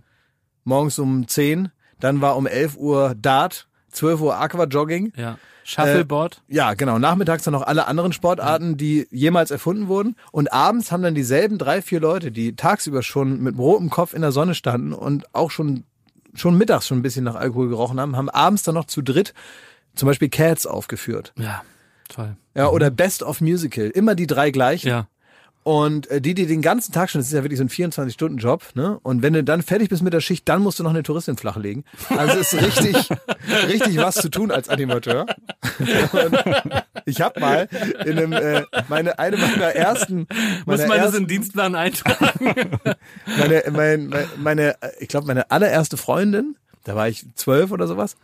morgens 0.66 1.00
um 1.00 1.28
10, 1.28 1.70
dann 2.00 2.20
war 2.22 2.36
um 2.36 2.48
11 2.48 2.76
Uhr 2.78 3.16
Dart, 3.16 3.68
12 3.92 4.20
Uhr 4.22 4.38
Aquajogging. 4.38 5.14
ja, 5.16 5.22
ja. 5.24 5.38
Shuffleboard. 5.68 6.44
Ja, 6.48 6.76
genau. 6.76 7.00
Nachmittags 7.00 7.44
dann 7.44 7.54
noch 7.54 7.64
alle 7.64 7.88
anderen 7.88 8.14
Sportarten, 8.14 8.78
die 8.78 9.08
jemals 9.10 9.50
erfunden 9.50 9.88
wurden. 9.88 10.16
Und 10.32 10.54
abends 10.54 10.92
haben 10.92 11.02
dann 11.02 11.16
dieselben 11.16 11.58
drei, 11.58 11.82
vier 11.82 12.00
Leute, 12.00 12.32
die 12.32 12.56
tagsüber 12.56 13.02
schon 13.02 13.42
mit 13.42 13.58
rotem 13.58 13.90
Kopf 13.90 14.14
in 14.14 14.22
der 14.22 14.32
Sonne 14.32 14.54
standen 14.54 14.94
und 14.94 15.34
auch 15.34 15.50
schon, 15.50 15.84
schon 16.36 16.58
mittags 16.58 16.88
schon 16.88 17.00
ein 17.00 17.02
bisschen 17.02 17.24
nach 17.24 17.36
Alkohol 17.36 17.70
gerochen 17.70 18.00
haben, 18.00 18.16
haben 18.16 18.30
abends 18.30 18.64
dann 18.64 18.76
noch 18.76 18.86
zu 18.86 19.02
dritt 19.02 19.34
zum 19.96 20.08
Beispiel 20.08 20.30
Cats 20.30 20.66
aufgeführt. 20.66 21.34
ja, 21.38 21.64
toll. 22.10 22.36
Ja, 22.54 22.70
oder 22.70 22.90
Best 22.90 23.24
of 23.24 23.42
Musical. 23.42 23.90
Immer 23.90 24.16
die 24.16 24.28
drei 24.28 24.52
gleichen. 24.52 24.88
Ja. 24.88 25.08
Und 25.66 26.12
äh, 26.12 26.22
die, 26.22 26.36
die 26.36 26.46
den 26.46 26.62
ganzen 26.62 26.92
Tag 26.92 27.10
schon, 27.10 27.18
das 27.18 27.26
ist 27.26 27.34
ja 27.34 27.42
wirklich 27.42 27.58
so 27.58 27.64
ein 27.64 27.70
24-Stunden-Job, 27.70 28.76
ne? 28.76 29.00
Und 29.02 29.24
wenn 29.24 29.34
du 29.34 29.44
dann 29.44 29.64
fertig 29.64 29.90
bist 29.90 30.04
mit 30.04 30.14
der 30.14 30.22
Schicht, 30.22 30.48
dann 30.48 30.62
musst 30.62 30.78
du 30.78 30.84
noch 30.84 30.92
eine 30.92 31.02
Touristin 31.02 31.38
flachlegen. 31.38 31.86
Also 32.10 32.38
es 32.38 32.54
ist 32.54 32.62
richtig, 32.62 33.10
richtig 33.68 33.98
was 33.98 34.14
zu 34.14 34.30
tun 34.30 34.52
als 34.52 34.70
Animateur. 34.70 35.26
Und 35.80 36.84
ich 37.06 37.20
habe 37.20 37.40
mal 37.40 37.68
in 38.06 38.20
einem, 38.20 38.34
äh, 38.34 38.62
meine, 38.90 39.18
eine 39.18 39.38
meiner 39.38 39.74
ersten, 39.74 40.28
Muss 40.68 40.78
meiner 40.78 40.88
man 40.88 40.98
das 40.98 40.98
ersten, 40.98 41.18
in 41.18 41.24
den 41.24 41.28
Dienstplan 41.30 41.74
eintragen? 41.74 42.46
meine, 43.40 43.64
mein, 43.72 44.08
mein, 44.10 44.28
meine, 44.38 44.76
ich 45.00 45.08
glaube, 45.08 45.26
meine 45.26 45.50
allererste 45.50 45.98
Freundin, 45.98 46.58
da 46.84 46.96
war 46.96 47.10
ich 47.10 47.26
zwölf 47.34 47.72
oder 47.72 47.88
sowas, 47.88 48.18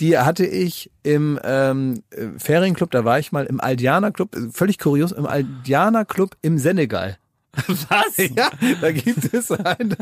die 0.00 0.18
hatte 0.18 0.44
ich 0.46 0.90
im 1.02 1.38
ähm, 1.44 2.02
äh, 2.10 2.26
Ferienclub, 2.38 2.90
da 2.90 3.04
war 3.04 3.18
ich 3.18 3.30
mal 3.32 3.46
im 3.46 3.60
Aldiana 3.60 4.10
Club, 4.10 4.36
völlig 4.52 4.78
kurios, 4.78 5.12
im 5.12 5.26
Aldiana 5.26 6.04
Club 6.04 6.36
im 6.42 6.58
Senegal. 6.58 7.16
Was? 7.66 8.16
Ja, 8.36 8.50
da 8.80 8.90
gibt 8.90 9.32
es 9.32 9.50
einen. 9.52 9.94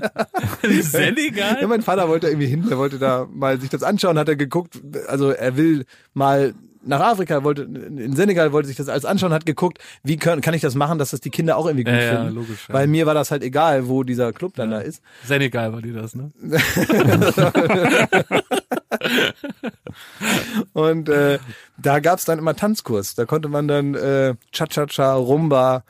Ja, 0.63 0.83
Senegal? 0.83 1.67
mein 1.67 1.83
Vater 1.83 2.09
wollte 2.09 2.29
irgendwie 2.29 2.47
hin, 2.47 2.65
der 2.69 2.79
wollte 2.79 2.99
da 2.99 3.27
mal 3.31 3.61
sich 3.61 3.69
das 3.69 3.83
anschauen, 3.83 4.19
hat 4.19 4.29
er 4.29 4.37
geguckt, 4.37 4.81
also 5.09 5.31
er 5.31 5.57
will 5.57 5.85
mal 6.15 6.55
nach 6.85 7.01
Afrika, 7.01 7.45
wollte 7.45 7.63
in 7.63 8.17
Senegal 8.17 8.53
wollte 8.53 8.67
sich 8.69 8.77
das 8.77 8.89
alles 8.89 9.05
anschauen, 9.05 9.33
hat 9.33 9.47
geguckt, 9.47 9.79
wie 10.03 10.17
kann, 10.17 10.41
kann 10.41 10.53
ich 10.55 10.63
das 10.63 10.75
machen, 10.75 10.99
dass 10.99 11.11
das 11.11 11.21
die 11.21 11.31
Kinder 11.31 11.57
auch 11.57 11.67
irgendwie 11.67 11.85
gut 11.85 11.93
Ja, 11.93 12.01
ja, 12.01 12.17
finden. 12.23 12.35
logisch, 12.35 12.67
ja. 12.69 12.75
Weil 12.75 12.87
mir 12.89 13.07
war 13.07 13.15
das 13.15 13.31
halt 13.31 13.43
egal, 13.45 13.87
wo 13.87 14.03
dieser 14.03 14.33
Club 14.33 14.55
dann 14.57 14.71
da 14.71 14.79
ist. 14.81 15.01
Senegal 15.25 15.73
war 15.73 15.81
dir 15.83 15.93
das, 15.93 16.15
ne? 16.17 16.33
Und 20.73 21.09
äh, 21.09 21.39
da 21.77 22.01
gab's 22.01 22.25
dann 22.25 22.39
immer 22.39 22.55
Tanzkurs. 22.55 23.15
Da 23.15 23.25
konnte 23.25 23.49
man 23.49 23.69
dann 23.69 23.95
äh, 23.95 24.35
Cha-Cha-Cha, 24.53 25.15
Rumba, 25.15 25.85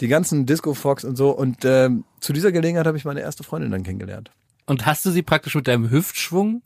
die 0.00 0.08
ganzen 0.08 0.46
Disco-Fox 0.46 1.04
und 1.04 1.16
so. 1.16 1.30
Und 1.30 1.64
ähm, 1.64 2.04
zu 2.20 2.32
dieser 2.32 2.52
Gelegenheit 2.52 2.86
habe 2.86 2.96
ich 2.96 3.04
meine 3.04 3.20
erste 3.20 3.44
Freundin 3.44 3.70
dann 3.70 3.82
kennengelernt. 3.82 4.30
Und 4.66 4.86
hast 4.86 5.04
du 5.04 5.10
sie 5.10 5.22
praktisch 5.22 5.54
mit 5.54 5.68
deinem 5.68 5.90
Hüftschwung 5.90 6.62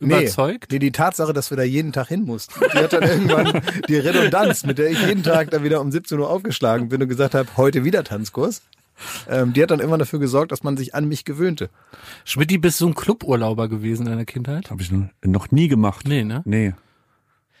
überzeugt? 0.00 0.72
Nee, 0.72 0.78
die 0.78 0.92
Tatsache, 0.92 1.32
dass 1.32 1.50
wir 1.50 1.56
da 1.56 1.62
jeden 1.62 1.92
Tag 1.92 2.08
hin 2.08 2.24
mussten, 2.24 2.60
die 2.60 2.78
hat 2.78 2.92
dann 2.92 3.02
irgendwann 3.02 3.62
die 3.88 3.96
Redundanz, 3.96 4.64
mit 4.64 4.78
der 4.78 4.90
ich 4.90 5.00
jeden 5.00 5.22
Tag 5.22 5.50
dann 5.50 5.62
wieder 5.62 5.80
um 5.80 5.90
17 5.90 6.18
Uhr 6.18 6.28
aufgeschlagen 6.28 6.88
bin 6.88 7.02
und 7.02 7.08
gesagt 7.08 7.34
habe, 7.34 7.48
heute 7.56 7.84
wieder 7.84 8.04
Tanzkurs. 8.04 8.62
Ähm, 9.28 9.52
die 9.52 9.62
hat 9.62 9.70
dann 9.70 9.80
immer 9.80 9.98
dafür 9.98 10.18
gesorgt, 10.18 10.52
dass 10.52 10.62
man 10.62 10.76
sich 10.76 10.94
an 10.94 11.06
mich 11.06 11.24
gewöhnte. 11.24 11.70
Schmidti, 12.24 12.58
bist 12.58 12.80
du 12.80 12.88
ein 12.88 12.94
Cluburlauber 12.94 13.68
gewesen 13.68 14.06
in 14.06 14.12
deiner 14.12 14.24
Kindheit? 14.24 14.70
Habe 14.70 14.82
ich 14.82 14.90
noch- 14.90 15.50
nie 15.50 15.68
gemacht. 15.68 16.06
Nee, 16.08 16.24
ne? 16.24 16.42
Nee. 16.44 16.74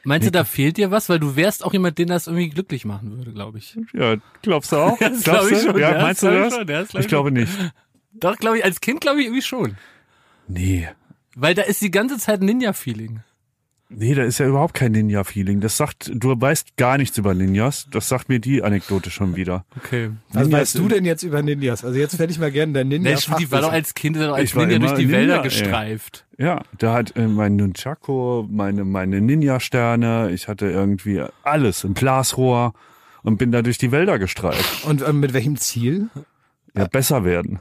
Meinst 0.04 0.26
du, 0.26 0.30
da 0.30 0.44
fehlt 0.44 0.76
dir 0.76 0.90
was? 0.92 1.08
Weil 1.08 1.18
du 1.18 1.34
wärst 1.34 1.64
auch 1.64 1.72
jemand, 1.72 1.98
den 1.98 2.08
das 2.08 2.26
irgendwie 2.28 2.48
glücklich 2.48 2.84
machen 2.84 3.16
würde, 3.16 3.32
glaube 3.32 3.58
ich. 3.58 3.76
Ja, 3.92 4.16
glaubst 4.42 4.70
du 4.72 4.76
auch? 4.76 4.98
Das 5.00 5.22
glaubst 5.24 5.24
glaub 5.24 5.50
ich 5.50 5.58
du? 5.58 5.64
schon, 5.72 5.78
ja, 5.80 5.92
ja, 5.96 6.02
meinst 6.02 6.22
das 6.22 6.30
du 6.30 6.38
das? 6.38 6.54
schon, 6.54 6.66
das 6.66 6.88
glaub 6.88 7.00
ich 7.00 7.04
ich 7.04 7.08
glaube 7.08 7.32
nicht. 7.32 7.52
Doch, 8.12 8.36
glaube 8.36 8.58
ich, 8.58 8.64
als 8.64 8.80
Kind 8.80 9.00
glaube 9.00 9.18
ich 9.20 9.26
irgendwie 9.26 9.42
schon. 9.42 9.76
Nee. 10.48 10.88
Weil 11.34 11.54
da 11.54 11.62
ist 11.62 11.82
die 11.82 11.90
ganze 11.90 12.18
Zeit 12.18 12.40
Ninja-Feeling. 12.40 13.20
Nee, 13.88 14.14
da 14.14 14.24
ist 14.24 14.38
ja 14.38 14.46
überhaupt 14.46 14.74
kein 14.74 14.92
Ninja-Feeling. 14.92 15.60
Das 15.60 15.76
sagt, 15.76 16.10
du 16.12 16.40
weißt 16.40 16.76
gar 16.76 16.98
nichts 16.98 17.18
über 17.18 17.34
Ninjas. 17.34 17.86
Das 17.90 18.08
sagt 18.08 18.28
mir 18.28 18.40
die 18.40 18.62
Anekdote 18.62 19.10
schon 19.10 19.36
wieder. 19.36 19.64
Okay. 19.76 20.10
Was 20.32 20.44
Ninjas 20.44 20.60
weißt 20.60 20.78
du 20.78 20.88
denn 20.88 21.04
jetzt 21.04 21.22
über 21.22 21.40
Ninjas? 21.42 21.84
Also 21.84 21.96
jetzt 21.98 22.18
hätte 22.18 22.32
ich 22.32 22.40
mal 22.40 22.50
gerne 22.50 22.72
dein 22.72 22.88
Ninja. 22.88 23.12
Nee, 23.12 23.16
Schmidti 23.16 23.50
war 23.52 23.60
doch 23.60 23.70
als 23.72 23.94
Kind 23.94 24.16
als 24.18 24.42
Ich 24.42 24.54
Ninja 24.56 24.78
durch 24.80 24.94
die 24.94 25.04
Ninja, 25.04 25.18
Wälder 25.18 25.36
ey. 25.36 25.42
gestreift. 25.44 26.26
Ja, 26.36 26.62
da 26.78 26.94
hat 26.94 27.16
äh, 27.16 27.28
mein 27.28 27.54
Nunchaku, 27.56 28.44
meine, 28.50 28.84
meine 28.84 29.20
Ninja-Sterne, 29.20 30.30
ich 30.32 30.48
hatte 30.48 30.66
irgendwie 30.66 31.22
alles 31.44 31.84
im 31.84 31.94
Glasrohr 31.94 32.74
und 33.22 33.38
bin 33.38 33.52
da 33.52 33.62
durch 33.62 33.78
die 33.78 33.92
Wälder 33.92 34.18
gestreift. 34.18 34.84
Und 34.84 35.06
ähm, 35.06 35.20
mit 35.20 35.32
welchem 35.32 35.56
Ziel? 35.56 36.08
Ja, 36.76 36.86
besser 36.88 37.24
werden. 37.24 37.60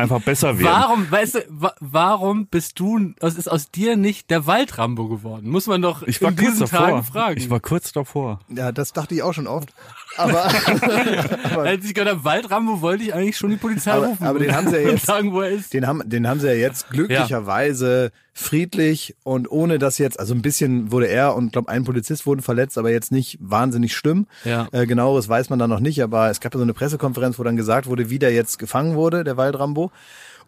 Einfach 0.00 0.22
besser 0.22 0.58
werden. 0.58 0.66
Warum, 0.72 1.10
weißt 1.10 1.34
du, 1.34 1.44
wa 1.48 1.74
warum 1.80 2.46
bist 2.46 2.78
du, 2.80 3.12
es 3.20 3.34
ist 3.36 3.48
aus 3.48 3.70
dir 3.70 3.96
nicht 3.96 4.30
der 4.30 4.46
Waldrambo 4.46 5.08
geworden? 5.08 5.48
Muss 5.50 5.66
man 5.66 5.82
doch 5.82 6.02
Ich 6.02 6.20
war 6.22 6.30
in 6.30 6.36
kurz 6.36 6.50
diesen 6.52 6.60
davor. 6.68 6.78
Tagen 6.86 7.02
fragen. 7.04 7.38
Ich 7.38 7.50
war 7.50 7.60
kurz 7.60 7.92
davor. 7.92 8.40
Ja, 8.48 8.72
das 8.72 8.92
dachte 8.92 9.14
ich 9.14 9.22
auch 9.22 9.34
schon 9.34 9.46
oft. 9.46 9.72
Aber 10.16 11.62
Als 11.62 11.84
ich 11.84 11.94
gehört 11.94 12.10
habe, 12.10 12.24
Waldrambo, 12.24 12.80
wollte 12.80 13.04
ich 13.04 13.14
eigentlich 13.14 13.36
schon 13.36 13.50
die 13.50 13.56
Polizei 13.56 13.92
Aber- 13.92 14.06
rufen. 14.08 14.24
aber 14.26 14.38
den 14.38 14.54
haben 14.54 14.68
sie 14.68 14.76
ja 14.76 14.88
jetzt- 14.90 15.06
sagen, 15.06 15.32
wo 15.32 15.40
er 15.40 15.50
ist. 15.50 15.72
den 15.72 15.86
haben, 15.86 16.02
den 16.04 16.26
haben 16.28 16.40
sie 16.40 16.48
ja 16.48 16.52
jetzt 16.54 16.90
glücklicherweise 16.90 18.10
friedlich 18.32 19.16
und 19.22 19.50
ohne 19.50 19.78
dass 19.78 19.98
jetzt, 19.98 20.18
also 20.18 20.34
ein 20.34 20.42
bisschen 20.42 20.90
wurde 20.92 21.06
er 21.08 21.34
und 21.36 21.52
glaube 21.52 21.68
ein 21.70 21.84
Polizist 21.84 22.26
wurden 22.26 22.42
verletzt, 22.42 22.78
aber 22.78 22.90
jetzt 22.90 23.12
nicht 23.12 23.38
wahnsinnig 23.40 23.94
schlimm. 23.94 24.26
Ja. 24.44 24.68
Äh, 24.72 24.86
genaueres 24.86 25.28
weiß 25.28 25.50
man 25.50 25.58
da 25.58 25.66
noch 25.68 25.80
nicht, 25.80 26.02
aber 26.02 26.30
es 26.30 26.40
gab 26.40 26.54
ja 26.54 26.58
so 26.58 26.64
eine 26.64 26.74
Pressekonferenz, 26.74 27.38
wo 27.38 27.44
dann 27.44 27.56
gesagt 27.56 27.86
wurde, 27.86 28.10
wie 28.10 28.18
der 28.18 28.32
jetzt 28.32 28.58
gefangen 28.58 28.94
wurde, 28.96 29.24
der 29.24 29.36
Waldrambo. 29.36 29.90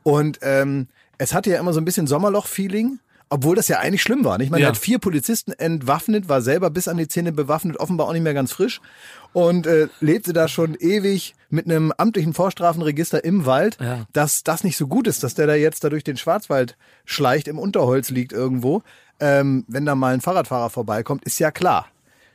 Und 0.02 0.38
ähm, 0.42 0.88
es 1.18 1.34
hatte 1.34 1.50
ja 1.50 1.60
immer 1.60 1.72
so 1.72 1.80
ein 1.80 1.84
bisschen 1.84 2.06
Sommerloch-Feeling. 2.06 2.98
Obwohl 3.34 3.56
das 3.56 3.66
ja 3.68 3.78
eigentlich 3.78 4.02
schlimm 4.02 4.26
war. 4.26 4.36
Nicht? 4.36 4.48
Ich 4.48 4.50
meine, 4.50 4.60
Ja. 4.60 4.68
er 4.68 4.72
hat 4.72 4.76
vier 4.76 4.98
Polizisten 4.98 5.52
entwaffnet, 5.52 6.28
war 6.28 6.42
selber 6.42 6.68
bis 6.68 6.86
an 6.86 6.98
die 6.98 7.08
Zähne 7.08 7.32
bewaffnet, 7.32 7.78
offenbar 7.80 8.06
auch 8.08 8.12
nicht 8.12 8.20
mehr 8.20 8.34
ganz 8.34 8.52
frisch 8.52 8.82
und 9.32 9.66
äh, 9.66 9.88
lebte 10.00 10.32
da 10.32 10.48
schon 10.48 10.74
ewig 10.74 11.34
mit 11.50 11.66
einem 11.66 11.92
amtlichen 11.96 12.34
Vorstrafenregister 12.34 13.24
im 13.24 13.44
Wald, 13.46 13.78
Ja. 13.80 14.06
dass 14.12 14.42
das 14.42 14.64
nicht 14.64 14.76
so 14.76 14.86
gut 14.86 15.06
ist, 15.06 15.22
dass 15.22 15.34
der 15.34 15.46
da 15.46 15.54
jetzt 15.54 15.84
da 15.84 15.88
durch 15.90 16.04
den 16.04 16.16
Schwarzwald 16.16 16.76
schleicht, 17.04 17.48
im 17.48 17.58
Unterholz 17.58 18.10
liegt 18.10 18.32
irgendwo. 18.32 18.82
Ähm, 19.20 19.64
wenn 19.68 19.84
da 19.84 19.94
mal 19.94 20.14
ein 20.14 20.20
Fahrradfahrer 20.20 20.70
vorbeikommt, 20.70 21.24
ist 21.24 21.38
ja 21.38 21.50
klar. 21.50 21.86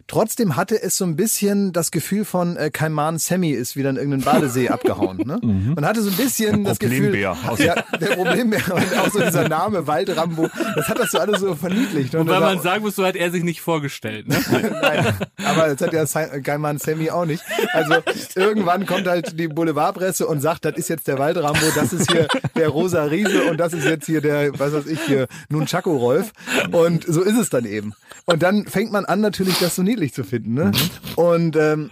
Trotzdem 0.08 0.56
hatte 0.56 0.82
es 0.82 0.96
so 0.98 1.04
ein 1.06 1.16
bisschen 1.18 1.74
das 1.74 1.92
Gefühl 1.92 2.24
von 2.24 2.56
äh, 2.56 2.70
Kaiman 2.72 3.18
Sammy 3.18 3.52
ist 3.52 3.76
wieder 3.76 3.90
in 3.90 3.98
irgendeinen 3.98 4.24
Badesee 4.24 4.70
abgehauen. 4.70 5.18
Ne? 5.26 5.40
Man 5.76 5.86
hatte 5.86 6.02
so 6.02 6.10
ein 6.10 6.16
bisschen 6.16 6.64
Der 6.64 6.72
das 6.72 6.80
Gefühl, 6.80 7.12
Problembär 7.12 7.38
aus- 7.48 7.60
ja, 7.60 7.76
der 8.00 8.16
Problembär 8.16 8.62
und 8.74 8.98
auch 9.00 9.12
so 9.12 9.20
dieser 9.20 9.50
Name 9.50 9.86
Waldrambo, 9.86 10.48
das 10.76 10.88
hat 10.88 10.98
das 11.00 11.12
so 11.12 11.20
alles 11.20 11.42
so 11.42 11.56
verniedlicht. 11.56 12.16
Und 12.16 12.22
Wobei 12.28 12.32
das 12.34 12.42
war- 12.42 12.54
man 12.56 12.64
sagen 12.64 12.84
muss, 12.84 12.96
so 12.96 13.06
hat 13.06 13.16
er 13.18 13.32
sich 13.32 13.44
nicht 13.44 13.60
vorgestellt. 13.62 14.28
Ne? 14.30 14.38
Nein, 14.82 15.14
aber 15.44 15.76
das 15.76 15.82
hat 15.82 15.92
ja 15.94 16.38
Gaiman 16.40 16.78
Sammy 16.78 17.10
auch 17.10 17.26
nicht. 17.26 17.44
Also 17.74 17.96
irgendwann 18.36 18.86
kommt 18.86 19.08
halt 19.08 19.38
die 19.38 19.50
Boulevardpresse 19.50 20.26
und 20.26 20.40
sagt, 20.40 20.64
das 20.66 20.76
ist 20.78 20.88
jetzt 20.88 21.08
der 21.08 21.20
Waldrambo, 21.20 21.60
das 21.76 21.92
ist 21.92 22.10
hier 22.12 22.28
der 22.56 22.70
rosa 22.70 23.04
Riese 23.04 23.44
und 23.44 23.58
das 23.58 23.74
ist 23.74 23.84
jetzt 23.84 24.06
hier 24.06 24.22
der, 24.22 24.58
was 24.58 24.72
weiß 24.72 24.86
ich, 24.86 25.02
hier 25.02 25.28
Nunchaku 25.50 25.98
Rolf. 25.98 26.32
Und 26.72 27.04
so 27.06 27.22
ist 27.22 27.38
es 27.38 27.50
dann 27.50 27.66
eben. 27.66 27.94
Und 28.26 28.42
dann 28.44 28.66
fängt 28.68 28.92
man 28.94 29.04
an, 29.06 29.20
natürlich 29.22 29.60
das 29.60 29.76
so 29.76 29.84
niedlich 29.84 29.97
zu 30.14 30.24
finden. 30.24 30.54
Ne? 30.54 30.72
Und 31.16 31.56
ähm, 31.56 31.90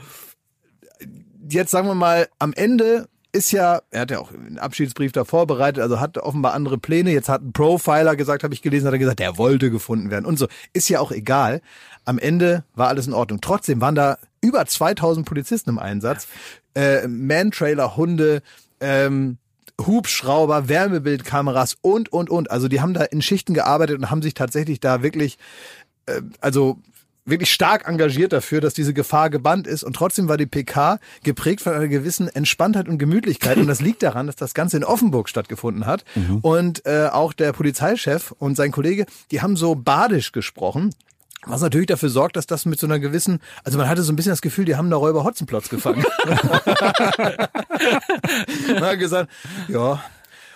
jetzt 1.49 1.71
sagen 1.71 1.87
wir 1.87 1.95
mal, 1.95 2.27
am 2.39 2.53
Ende 2.53 3.07
ist 3.31 3.51
ja, 3.51 3.81
er 3.91 4.01
hat 4.01 4.11
ja 4.11 4.19
auch 4.19 4.31
einen 4.31 4.59
Abschiedsbrief 4.59 5.11
da 5.11 5.25
vorbereitet, 5.25 5.83
also 5.83 5.99
hat 5.99 6.17
offenbar 6.17 6.53
andere 6.53 6.77
Pläne. 6.77 7.11
Jetzt 7.11 7.27
hat 7.27 7.41
ein 7.41 7.51
Profiler 7.51 8.15
gesagt, 8.15 8.43
habe 8.43 8.53
ich 8.53 8.61
gelesen, 8.61 8.87
hat 8.87 8.93
er 8.93 8.99
gesagt, 8.99 9.19
der 9.19 9.37
wollte 9.37 9.69
gefunden 9.69 10.09
werden 10.09 10.25
und 10.25 10.39
so. 10.39 10.47
Ist 10.71 10.87
ja 10.87 11.01
auch 11.01 11.11
egal. 11.11 11.61
Am 12.05 12.17
Ende 12.17 12.63
war 12.75 12.87
alles 12.87 13.07
in 13.07 13.13
Ordnung. 13.13 13.41
Trotzdem 13.41 13.81
waren 13.81 13.95
da 13.95 14.17
über 14.39 14.65
2000 14.65 15.25
Polizisten 15.25 15.71
im 15.71 15.79
Einsatz. 15.79 16.27
Äh, 16.75 17.07
Man-Trailer, 17.07 17.97
Hunde, 17.97 18.41
ähm, 18.79 19.37
Hubschrauber, 19.81 20.69
Wärmebildkameras 20.69 21.75
und, 21.81 22.13
und, 22.13 22.29
und. 22.29 22.49
Also 22.49 22.69
die 22.69 22.79
haben 22.79 22.93
da 22.93 23.03
in 23.03 23.21
Schichten 23.21 23.53
gearbeitet 23.53 23.97
und 23.97 24.09
haben 24.09 24.21
sich 24.21 24.33
tatsächlich 24.33 24.79
da 24.79 25.03
wirklich 25.03 25.37
äh, 26.05 26.21
also 26.39 26.79
wirklich 27.25 27.51
stark 27.51 27.87
engagiert 27.87 28.33
dafür, 28.33 28.61
dass 28.61 28.73
diese 28.73 28.93
Gefahr 28.93 29.29
gebannt 29.29 29.67
ist. 29.67 29.83
Und 29.83 29.95
trotzdem 29.95 30.27
war 30.27 30.37
die 30.37 30.45
PK 30.45 30.99
geprägt 31.23 31.61
von 31.61 31.73
einer 31.73 31.87
gewissen 31.87 32.27
Entspanntheit 32.27 32.87
und 32.87 32.97
Gemütlichkeit. 32.99 33.57
Und 33.57 33.67
das 33.67 33.81
liegt 33.81 34.03
daran, 34.03 34.27
dass 34.27 34.35
das 34.35 34.53
Ganze 34.53 34.77
in 34.77 34.83
Offenburg 34.83 35.27
stattgefunden 35.27 35.85
hat. 35.85 36.05
Und 36.41 36.85
äh, 36.85 37.09
auch 37.11 37.33
der 37.33 37.51
Polizeichef 37.53 38.31
und 38.37 38.55
sein 38.55 38.71
Kollege, 38.71 39.05
die 39.31 39.41
haben 39.41 39.57
so 39.57 39.75
badisch 39.75 40.31
gesprochen. 40.31 40.93
Was 41.47 41.61
natürlich 41.61 41.87
dafür 41.87 42.09
sorgt, 42.09 42.37
dass 42.37 42.47
das 42.47 42.65
mit 42.65 42.79
so 42.79 42.87
einer 42.87 42.97
gewissen, 42.99 43.39
also 43.63 43.77
man 43.77 43.87
hatte 43.87 44.01
so 44.01 44.11
ein 44.11 44.15
bisschen 44.15 44.31
das 44.31 44.41
Gefühl, 44.41 44.65
die 44.65 44.75
haben 44.75 44.89
da 44.89 44.97
Räuber 44.97 45.23
Hotzenplotz 45.23 45.69
gefangen. 45.69 46.03
man 48.67 48.83
hat 48.83 48.97
gesagt, 48.99 49.29
ja. 49.67 50.03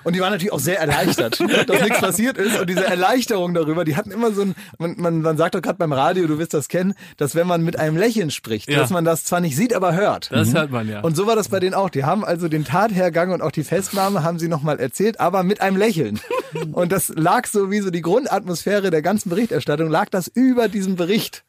Und 0.03 0.15
die 0.15 0.21
waren 0.21 0.31
natürlich 0.31 0.53
auch 0.53 0.59
sehr 0.59 0.79
erleichtert, 0.79 1.39
dass 1.67 1.81
nichts 1.81 1.99
passiert 1.99 2.37
ist. 2.37 2.59
Und 2.59 2.69
diese 2.69 2.85
Erleichterung 2.85 3.53
darüber, 3.53 3.85
die 3.85 3.95
hatten 3.95 4.11
immer 4.11 4.31
so 4.31 4.41
ein, 4.41 4.55
man, 4.77 4.95
man, 4.97 5.21
man 5.21 5.37
sagt 5.37 5.55
doch 5.55 5.61
gerade 5.61 5.77
beim 5.77 5.91
Radio, 5.93 6.27
du 6.27 6.39
wirst 6.39 6.53
das 6.53 6.67
kennen, 6.67 6.93
dass 7.17 7.35
wenn 7.35 7.47
man 7.47 7.63
mit 7.63 7.77
einem 7.79 7.97
Lächeln 7.97 8.31
spricht, 8.31 8.69
Ja. 8.69 8.79
dass 8.79 8.89
man 8.89 9.05
das 9.05 9.25
zwar 9.25 9.39
nicht 9.41 9.55
sieht, 9.55 9.73
aber 9.73 9.93
hört. 9.93 10.31
Das 10.31 10.53
hört 10.53 10.71
man 10.71 10.87
ja. 10.87 11.01
Und 11.01 11.15
so 11.15 11.27
war 11.27 11.35
das 11.35 11.49
bei 11.49 11.59
denen 11.59 11.73
auch. 11.73 11.89
Die 11.89 12.03
haben 12.05 12.23
also 12.23 12.47
den 12.47 12.65
Tathergang 12.65 13.31
und 13.31 13.41
auch 13.41 13.51
die 13.51 13.63
Festnahme 13.63 14.23
haben 14.23 14.39
sie 14.39 14.47
nochmal 14.47 14.79
erzählt, 14.79 15.19
aber 15.19 15.43
mit 15.43 15.61
einem 15.61 15.77
Lächeln. 15.77 16.19
Und 16.71 16.91
das 16.91 17.09
lag 17.15 17.45
so 17.45 17.69
wie 17.69 17.79
so 17.79 17.91
die 17.91 18.01
Grundatmosphäre 18.01 18.89
der 18.89 19.01
ganzen 19.03 19.29
Berichterstattung, 19.29 19.89
lag 19.89 20.09
das 20.09 20.27
über 20.27 20.67
diesem 20.67 20.95
Bericht. 20.95 21.43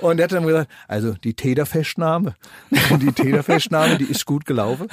Und 0.00 0.18
er 0.18 0.24
hat 0.24 0.32
dann 0.32 0.46
gesagt, 0.46 0.70
also 0.88 1.14
die 1.14 1.34
Täterfestnahme, 1.34 2.34
die 2.70 3.12
Täterfestnahme, 3.12 3.98
die 3.98 4.04
ist 4.04 4.26
gut 4.26 4.46
gelaufen. 4.46 4.88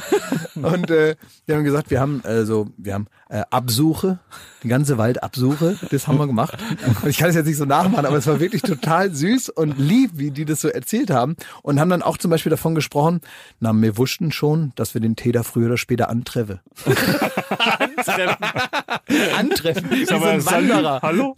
Und 0.55 0.89
äh, 0.89 1.15
die 1.47 1.53
haben 1.53 1.63
gesagt, 1.63 1.91
wir 1.91 1.99
haben 1.99 2.21
also 2.23 2.69
wir 2.77 2.93
haben 2.93 3.08
äh, 3.29 3.43
Absuche, 3.49 4.19
die 4.63 4.67
ganze 4.67 4.97
Waldabsuche, 4.97 5.77
das 5.91 6.08
haben 6.08 6.17
wir 6.17 6.27
gemacht. 6.27 6.58
Und 7.01 7.10
ich 7.10 7.17
kann 7.17 7.29
es 7.29 7.36
jetzt 7.36 7.45
nicht 7.45 7.58
so 7.58 7.65
nachmachen, 7.65 8.05
aber 8.05 8.17
es 8.17 8.27
war 8.27 8.39
wirklich 8.39 8.62
total 8.62 9.13
süß 9.13 9.49
und 9.49 9.77
lieb, 9.77 10.12
wie 10.15 10.32
die 10.32 10.45
das 10.45 10.62
so 10.62 10.67
erzählt 10.67 11.12
haben. 11.12 11.36
Und 11.62 11.79
haben 11.79 11.89
dann 11.89 12.01
auch 12.01 12.17
zum 12.17 12.32
Beispiel 12.32 12.49
davon 12.49 12.75
gesprochen, 12.75 13.21
na, 13.60 13.73
wir 13.73 13.97
wussten 13.97 14.32
schon, 14.32 14.73
dass 14.75 14.93
wir 14.93 15.01
den 15.01 15.15
Täter 15.15 15.43
früher 15.43 15.67
oder 15.67 15.77
später 15.77 16.10
antreffen. 16.10 16.60
Antreffen, 19.38 19.89
wie 19.91 20.05
so 20.05 20.15
Aber 20.15 20.29
ein 20.29 20.45
Wanderer. 20.45 20.99
Hallo? 21.01 21.36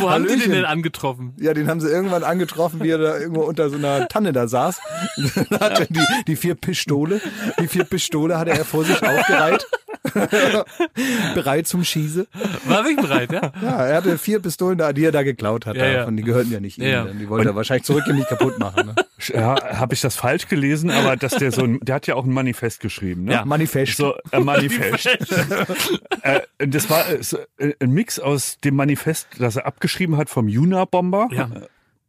Wo 0.00 0.10
haben 0.10 0.26
die 0.26 0.38
den 0.38 0.50
denn 0.52 0.64
angetroffen? 0.64 1.34
Ja, 1.38 1.54
den 1.54 1.68
haben 1.68 1.80
sie 1.80 1.88
irgendwann 1.88 2.24
angetroffen, 2.24 2.61
wie 2.78 2.90
er 2.90 2.98
da 2.98 3.18
irgendwo 3.18 3.42
unter 3.42 3.70
so 3.70 3.76
einer 3.76 4.08
Tanne 4.08 4.32
da 4.32 4.48
saß. 4.48 4.80
Dann 5.50 5.60
hat 5.60 5.80
er 5.80 5.86
die, 5.86 6.04
die 6.26 6.36
vier 6.36 6.54
Pistole, 6.54 7.20
die 7.60 7.68
vier 7.68 7.84
Pistole 7.84 8.38
hatte 8.38 8.50
er 8.52 8.64
vor 8.64 8.84
sich 8.84 9.02
aufgereiht. 9.02 9.66
Bereit 11.34 11.66
zum 11.66 11.84
Schieße. 11.84 12.26
War 12.64 12.86
ich 12.86 12.96
bereit, 12.96 13.32
ja? 13.32 13.52
Ja, 13.62 13.86
er 13.86 13.96
hatte 13.96 14.18
vier 14.18 14.40
Pistolen 14.40 14.76
da, 14.76 14.92
die 14.92 15.04
er 15.04 15.12
da 15.12 15.22
geklaut 15.22 15.66
hat. 15.66 15.76
Ja, 15.76 15.86
ja. 15.86 15.98
davon. 16.00 16.16
Die 16.16 16.22
gehörten 16.22 16.50
ja 16.50 16.60
nicht 16.60 16.78
ihm. 16.78 16.84
Ja, 16.84 17.06
ja. 17.06 17.06
Die 17.06 17.28
wollte 17.28 17.48
er 17.50 17.54
wahrscheinlich 17.54 17.84
zurückgeben, 17.84 18.18
nicht 18.18 18.28
kaputt 18.28 18.58
machen. 18.58 18.86
Ne? 18.86 18.94
Ja, 19.28 19.78
habe 19.78 19.94
ich 19.94 20.00
das 20.00 20.16
falsch 20.16 20.48
gelesen, 20.48 20.90
aber 20.90 21.16
dass 21.16 21.34
der 21.36 21.52
so 21.52 21.62
ein, 21.62 21.78
der 21.80 21.96
hat 21.96 22.06
ja 22.06 22.16
auch 22.16 22.24
ein 22.24 22.32
Manifest 22.32 22.80
geschrieben, 22.80 23.24
ne? 23.24 23.32
Ja. 23.32 23.44
Manifest. 23.44 23.96
So, 23.96 24.14
ein 24.32 24.44
Manifest. 24.44 25.06
äh, 26.22 26.40
das 26.58 26.90
war 26.90 27.08
äh, 27.08 27.20
äh, 27.58 27.74
ein 27.80 27.90
Mix 27.92 28.18
aus 28.18 28.58
dem 28.58 28.74
Manifest, 28.74 29.28
das 29.38 29.56
er 29.56 29.66
abgeschrieben 29.66 30.16
hat 30.16 30.30
vom 30.30 30.48
Juna-Bomber 30.48 31.28
Ja. 31.30 31.48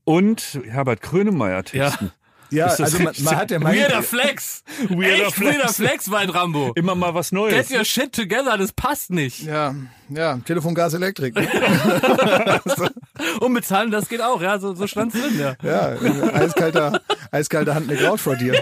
Und 0.06 0.60
Herbert 0.68 1.02
Grönemeyer 1.02 1.64
texten. 1.64 2.12
Ja, 2.54 2.68
das 2.68 2.82
also 2.82 3.00
man, 3.00 3.16
man 3.24 3.36
hat 3.36 3.50
ja 3.50 3.58
mal 3.58 3.76
Weirder 3.76 4.04
Flex. 4.04 4.64
Weirder 4.90 5.28
Echt 5.28 5.36
Flex. 5.36 5.58
weirder 5.58 5.74
Flex, 5.74 6.12
Wald 6.12 6.36
Rambo. 6.36 6.72
Immer 6.76 6.94
mal 6.94 7.16
was 7.16 7.32
Neues. 7.32 7.70
Get 7.70 7.78
your 7.78 7.84
shit 7.84 8.14
together, 8.14 8.58
das 8.58 8.72
passt 8.72 9.10
nicht. 9.10 9.44
ja, 9.44 9.74
ja, 10.10 10.38
Telefon, 10.46 10.76
Gas, 10.76 10.94
Elektrik. 10.94 11.36
Und 13.40 13.54
bezahlen, 13.56 13.90
das 13.90 14.08
geht 14.08 14.22
auch, 14.22 14.40
ja, 14.42 14.60
so, 14.60 14.76
so 14.76 14.86
stand's 14.86 15.16
drin, 15.16 15.40
ja. 15.40 15.56
Ja, 15.64 15.94
äh, 15.94 16.34
eiskalter, 16.34 17.02
eiskalter 17.32 17.74
Hand 17.74 17.90
eine 17.90 18.00
Kraut 18.00 18.20
vor 18.20 18.36
dir. 18.36 18.62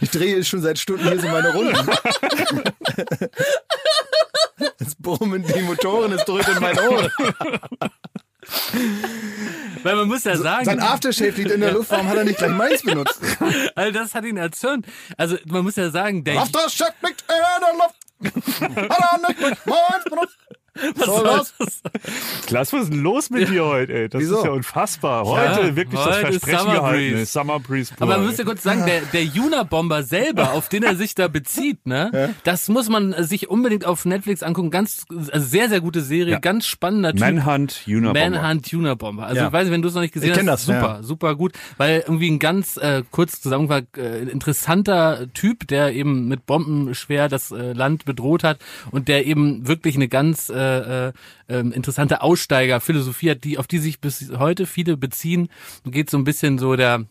Ich 0.00 0.10
drehe 0.10 0.44
schon 0.44 0.62
seit 0.62 0.78
Stunden 0.78 1.08
hier 1.08 1.20
so 1.20 1.28
meine 1.28 1.52
Runden. 1.52 1.90
Es 4.78 4.94
brummen 4.94 5.44
die 5.44 5.62
Motoren, 5.62 6.12
es 6.12 6.24
drückt 6.24 6.48
in 6.48 6.60
mein 6.60 6.78
Ohr. 6.78 7.10
Weil 9.82 9.96
man 9.96 10.08
muss 10.08 10.24
ja 10.24 10.36
sagen, 10.36 10.64
Sein 10.64 10.80
Aftershave 10.80 11.30
liegt 11.32 11.50
in 11.50 11.60
der 11.60 11.72
Luft, 11.72 11.90
warum 11.90 12.08
hat 12.08 12.16
er 12.16 12.24
nicht 12.24 12.38
gleich 12.38 12.50
meins 12.52 12.82
benutzt? 12.82 13.20
also 13.74 13.90
das 13.90 14.14
hat 14.14 14.24
ihn 14.24 14.36
erzürnt. 14.36 14.86
Also 15.16 15.36
man 15.46 15.64
muss 15.64 15.76
ja 15.76 15.90
sagen, 15.90 16.24
der 16.24 16.40
Aftershave 16.40 16.92
liegt 17.02 17.22
in 17.22 17.60
der 17.60 17.74
Luft. 17.74 18.90
Hat 18.90 18.98
er 19.12 19.28
nicht 19.28 19.38
gleich 19.38 19.66
meins 19.66 20.04
benutzt? 20.08 20.38
Was 20.96 21.22
das? 21.22 21.54
das? 21.58 21.82
Klaas, 22.46 22.72
was 22.72 22.82
ist 22.84 22.92
denn 22.92 23.00
los 23.02 23.30
mit 23.30 23.48
dir 23.48 23.64
heute, 23.64 23.92
ey? 23.92 24.08
Das 24.08 24.20
Wieso? 24.20 24.38
ist 24.38 24.44
ja 24.44 24.50
unfassbar. 24.50 25.24
Heute 25.24 25.60
Ja, 25.68 25.76
wirklich 25.76 26.00
heute 26.00 26.22
das 26.22 26.34
ist 26.36 26.44
Versprechen 26.44 26.58
Summer 26.60 26.74
gehalten. 26.74 26.98
Breeze. 27.10 27.22
ist 27.22 27.32
Summer 27.32 27.60
Breeze. 27.60 27.92
Aber 27.98 28.06
man 28.06 28.16
pur, 28.20 28.26
muss 28.28 28.38
ja 28.38 28.44
kurz 28.44 28.62
sagen, 28.62 28.84
der, 28.86 29.00
der 29.02 29.24
Juna-Bomber 29.24 30.02
selber, 30.02 30.52
auf 30.52 30.68
den 30.68 30.82
er 30.82 30.96
sich 30.96 31.14
da 31.14 31.28
bezieht, 31.28 31.86
ne, 31.86 32.34
das 32.44 32.68
muss 32.68 32.88
man 32.88 33.14
sich 33.24 33.48
unbedingt 33.48 33.84
auf 33.84 34.04
Netflix 34.04 34.42
angucken. 34.42 34.70
Ganz, 34.70 35.04
also 35.30 35.46
sehr, 35.46 35.68
sehr 35.68 35.80
gute 35.80 36.00
Serie, 36.00 36.32
Ja. 36.34 36.38
ganz 36.40 36.66
spannender 36.66 37.12
Typ. 37.12 37.20
Manhunt, 37.20 37.82
Unabomber. 37.86 38.30
Manhunt 38.30 38.74
Unabomber. 38.74 39.26
Also 39.26 39.36
Ja. 39.40 39.46
ich 39.48 39.52
weiß 39.52 39.64
nicht, 39.64 39.72
wenn 39.72 39.82
du 39.82 39.88
es 39.88 39.94
noch 39.94 40.02
nicht 40.02 40.14
gesehen 40.14 40.30
Ich 40.30 40.36
kenn 40.36 40.50
hast, 40.50 40.68
das, 40.68 40.76
super, 40.76 40.94
ja. 40.96 41.02
super 41.02 41.34
gut, 41.36 41.52
weil 41.76 42.00
irgendwie 42.06 42.30
ein 42.30 42.38
ganz 42.38 42.76
äh, 42.76 43.02
kurz 43.10 43.40
zusammengefasst 43.40 43.96
äh, 43.96 44.22
interessanter 44.24 45.26
Typ, 45.34 45.66
der 45.68 45.92
eben 45.94 46.28
mit 46.28 46.46
Bomben 46.46 46.94
schwer 46.94 47.28
das 47.28 47.50
äh, 47.50 47.72
Land 47.72 48.04
bedroht 48.04 48.44
hat 48.44 48.58
und 48.90 49.08
der 49.08 49.26
eben 49.26 49.66
wirklich 49.68 49.96
eine 49.96 50.08
ganz 50.08 50.48
äh, 50.48 50.63
äh, 50.64 51.12
ähm, 51.48 51.72
interessante 51.72 52.22
Aussteigerphilosophie 52.22 53.30
hat, 53.30 53.44
die 53.44 53.58
auf 53.58 53.66
die 53.66 53.78
sich 53.78 54.00
bis 54.00 54.30
heute 54.38 54.66
viele 54.66 54.96
beziehen. 54.96 55.48
Geht 55.84 56.10
so 56.10 56.18
ein 56.18 56.24
bisschen 56.24 56.58
so 56.58 56.76
der 56.76 57.04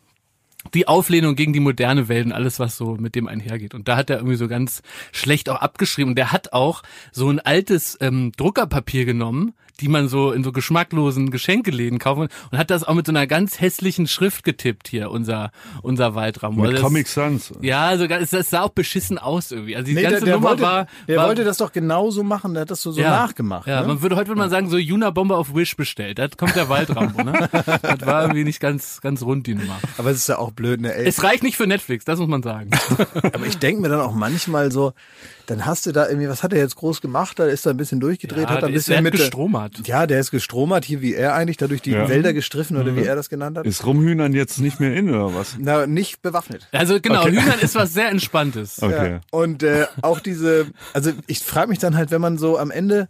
die 0.74 0.88
Auflehnung 0.88 1.36
gegen 1.36 1.52
die 1.52 1.60
moderne 1.60 2.08
Welt 2.08 2.26
und 2.26 2.32
alles, 2.32 2.60
was 2.60 2.78
so 2.78 2.96
mit 2.96 3.16
dem 3.16 3.28
einhergeht. 3.28 3.74
Und 3.74 3.88
da 3.88 3.98
hat 3.98 4.10
er 4.10 4.18
irgendwie 4.18 4.38
so 4.38 4.48
ganz 4.48 4.82
schlecht 5.12 5.50
auch 5.50 5.62
abgeschrieben. 5.62 6.12
Und 6.12 6.16
der 6.16 6.32
hat 6.32 6.54
auch 6.54 6.84
so 7.12 7.30
ein 7.30 7.40
altes 7.40 7.98
ähm, 8.00 8.32
Druckerpapier 8.38 9.04
genommen, 9.06 9.54
die 9.80 9.88
man 9.88 10.08
so 10.08 10.32
in 10.32 10.44
so 10.44 10.52
geschmacklosen 10.52 11.32
Geschenkeläden 11.32 12.00
kaufen 12.00 12.28
und 12.52 12.58
hat 12.58 12.70
das 12.70 12.84
auch 12.84 12.94
mit 12.94 13.06
so 13.06 13.12
einer 13.12 13.28
ganz 13.28 13.60
hässlichen 13.60 14.08
Schrift 14.08 14.44
getippt 14.44 14.88
hier, 14.88 15.10
unser, 15.12 15.52
unser 15.82 16.16
Waldraum. 16.16 16.56
Mit 16.56 16.64
Also 16.66 16.74
das- 16.74 16.82
Comic 16.82 17.08
Sans. 17.08 17.54
Ja, 17.62 17.86
also 17.88 18.08
das, 18.08 18.30
sah 18.50 18.62
auch 18.62 18.70
beschissen 18.70 19.18
aus 19.18 19.52
irgendwie. 19.52 19.76
Also 19.76 19.88
die 19.88 19.94
Nee, 19.96 20.02
ganze 20.04 20.18
der, 20.20 20.26
der, 20.26 20.36
Nummer 20.36 20.50
wollte, 20.50 20.62
war, 20.64 20.88
der 21.08 21.18
war 21.18 21.28
wollte 21.28 21.44
das 21.44 21.58
doch 21.58 21.72
genauso 21.72 22.24
machen, 22.24 22.54
der 22.54 22.62
hat 22.62 22.72
das 22.72 22.82
so, 22.82 22.92
so 22.92 23.02
ja, 23.02 23.10
nachgemacht. 23.10 23.68
Ja, 23.68 23.82
ne? 23.82 23.88
man 23.88 24.02
würde 24.02 24.16
heute 24.16 24.30
würde 24.30 24.40
man 24.40 24.50
sagen, 24.50 24.70
so 24.70 24.78
Juna-Bombe 24.78 25.36
auf 25.36 25.56
Wish 25.56 25.76
bestellt. 25.76 26.20
Da 26.20 26.28
kommt 26.28 26.56
der 26.56 26.70
Waldrambo, 26.70 27.24
ne? 27.24 27.50
Das 27.82 28.06
war 28.06 28.24
irgendwie 28.24 28.44
nicht 28.44 28.60
ganz, 28.60 29.02
ganz 29.02 29.22
rund, 29.24 29.48
die 29.48 29.56
Nummer. 29.56 29.80
Aber 29.98 30.12
es 30.12 30.18
ist 30.18 30.30
ja 30.30 30.38
auch 30.38 30.52
blöd, 30.52 30.82
ne? 30.82 30.94
Ey. 30.94 31.08
Es 31.08 31.24
reicht 31.24 31.44
nicht 31.44 31.58
für 31.58 31.68
Netflix, 31.68 32.06
das 32.06 32.20
muss 32.20 32.28
man 32.28 32.44
sagen. 32.44 32.70
Aber 33.24 33.46
ich 33.46 33.58
denke 33.58 33.82
mir 33.82 33.90
dann 33.90 34.02
auch 34.02 34.14
manchmal 34.14 34.72
so, 34.72 34.94
dann 35.48 35.66
hast 35.66 35.86
du 35.86 35.92
da 35.92 36.08
irgendwie, 36.08 36.30
was 36.30 36.44
hat 36.44 36.54
er 36.54 36.60
jetzt 36.60 36.76
groß 36.76 37.02
gemacht? 37.02 37.38
Da 37.40 37.46
ist 37.46 37.66
er 37.66 37.72
ein 37.74 37.78
bisschen 37.78 38.00
durchgedreht, 38.00 38.44
Ja, 38.44 38.50
hat 38.50 38.62
er 38.62 38.68
ein 38.68 38.74
bisschen 38.74 39.04
mit 39.04 39.14
gestromert. 39.74 39.88
Ja, 39.88 40.08
der 40.08 40.20
ist 40.20 40.32
gestromert, 40.32 40.86
hier 40.86 41.02
wie 41.02 41.14
er 41.14 41.34
eigentlich, 41.36 41.58
da 41.58 41.68
durch 41.68 41.82
die 41.82 41.92
Ja. 41.92 42.08
Wälder 42.10 42.34
gestriffen 42.34 42.78
oder 42.78 42.92
Mhm. 42.92 42.98
wie 42.98 43.04
er 43.06 43.16
das 43.16 43.30
genannt 43.30 43.58
hat. 43.58 43.66
Ist 43.66 43.86
Rumhühnern 43.86 44.34
jetzt 44.34 44.60
nicht 44.60 44.80
mehr 44.80 44.94
in 44.96 45.10
oder 45.10 45.34
was? 45.36 45.56
Na, 45.60 45.86
nicht 45.88 46.22
bewaffnet. 46.22 46.68
Also 46.72 47.00
genau, 47.02 47.22
Okay. 47.24 47.32
Hühnern 47.42 47.60
ist 47.62 47.76
was 47.76 47.94
sehr 47.94 48.10
Entspanntes. 48.10 48.82
Okay. 48.82 49.12
Ja. 49.14 49.20
Und 49.32 49.64
äh, 49.64 49.88
auch 50.02 50.20
diese, 50.20 50.68
also 50.94 51.12
ich 51.28 51.40
frage 51.40 51.70
mich 51.70 51.80
dann 51.80 51.96
halt, 51.98 52.12
wenn 52.12 52.22
man 52.22 52.38
so 52.38 52.58
am 52.58 52.72
Ende 52.72 53.10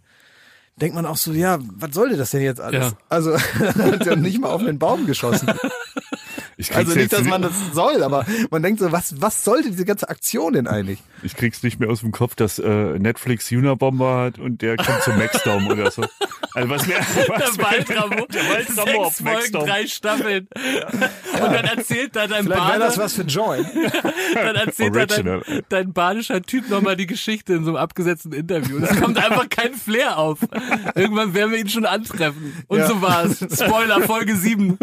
denkt 0.76 0.96
man 0.96 1.06
auch 1.06 1.16
so, 1.16 1.32
ja, 1.32 1.58
was 1.60 1.94
sollte 1.94 2.16
das 2.16 2.32
denn 2.32 2.42
jetzt 2.42 2.60
alles? 2.60 2.86
Ja. 2.90 2.98
Also 3.08 3.30
er 3.30 3.38
hat 3.92 4.06
ja 4.06 4.16
nicht 4.16 4.40
mal 4.40 4.48
auf 4.50 4.64
den 4.64 4.78
Baum 4.80 5.06
geschossen. 5.06 5.48
Also 6.74 6.94
nicht, 6.94 7.12
dass 7.12 7.24
man 7.24 7.42
das 7.42 7.52
soll, 7.72 8.02
aber 8.02 8.24
man 8.50 8.62
denkt 8.62 8.80
so, 8.80 8.92
was, 8.92 9.20
was 9.20 9.44
sollte 9.44 9.70
diese 9.70 9.84
ganze 9.84 10.08
Aktion 10.08 10.52
denn 10.52 10.66
eigentlich? 10.66 11.00
ich 11.22 11.34
krieg's 11.36 11.62
nicht 11.62 11.80
mehr 11.80 11.88
aus 11.88 12.00
dem 12.00 12.12
Kopf, 12.12 12.34
dass 12.34 12.58
äh, 12.58 12.68
Netflix 12.98 13.50
Unabomber 13.50 14.18
hat 14.24 14.38
und 14.38 14.60
der 14.60 14.76
kommt 14.76 15.02
zum 15.02 15.16
Maxdome 15.16 15.72
oder 15.72 15.90
so. 15.90 16.04
Also 16.52 16.68
was 16.68 16.86
wäre 16.86 17.00
was 17.28 17.56
Der 17.56 17.58
wär- 17.58 17.64
Waldrambo, 17.64 18.26
Der 18.26 18.42
auf 18.98 19.14
sechs 19.14 19.20
Folgen, 19.50 19.66
drei 19.66 19.86
Staffeln. 19.86 20.48
Und 21.32 21.40
dann 21.52 21.64
erzählt 21.64 22.14
da 22.14 22.26
dein 22.26 22.44
Vielleicht 22.44 22.68
wäre 22.68 22.78
das 22.78 22.98
was 22.98 23.14
für 23.14 23.22
Join. 23.22 23.64
dann 24.34 24.54
erzählt 24.56 24.94
da 24.94 25.06
dein, 25.06 25.42
dein 25.70 25.92
badischer 25.94 26.42
Typ 26.42 26.68
nochmal 26.68 26.96
die 26.96 27.06
Geschichte 27.06 27.54
in 27.54 27.64
so 27.64 27.70
einem 27.70 27.76
abgesetzten 27.78 28.32
Interview. 28.32 28.76
Und 28.76 28.82
es 28.84 29.00
kommt 29.00 29.16
einfach 29.18 29.48
kein 29.48 29.72
Flair 29.74 30.18
auf. 30.18 30.40
Irgendwann 30.94 31.32
werden 31.34 31.52
wir 31.52 31.58
ihn 31.58 31.68
schon 31.70 31.86
antreffen. 31.86 32.52
Und 32.68 32.78
Ja. 32.78 32.86
so 32.86 33.00
war's. 33.02 33.38
Spoiler, 33.52 34.02
Folge 34.02 34.36
7. 34.36 34.78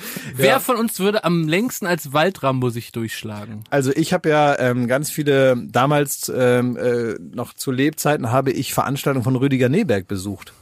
Wer 0.34 0.60
von 0.60 0.76
uns 0.76 0.98
würde 1.00 1.24
am 1.24 1.48
längsten 1.48 1.86
als 1.86 2.12
Waldrambo 2.12 2.70
sich 2.70 2.92
durchschlagen? 2.92 3.64
Also 3.70 3.92
ich 3.94 4.12
habe 4.12 4.28
ja 4.28 4.58
ähm, 4.58 4.88
ganz 4.88 5.10
viele, 5.10 5.56
damals 5.68 6.32
ähm, 6.34 6.76
äh, 6.76 7.14
noch 7.34 7.54
zu 7.54 7.70
Lebzeiten 7.70 8.30
habe 8.30 8.50
ich 8.52 8.74
Veranstaltungen 8.74 9.24
von 9.24 9.36
Rüdiger 9.36 9.68
Neberg 9.68 10.08
besucht. 10.08 10.52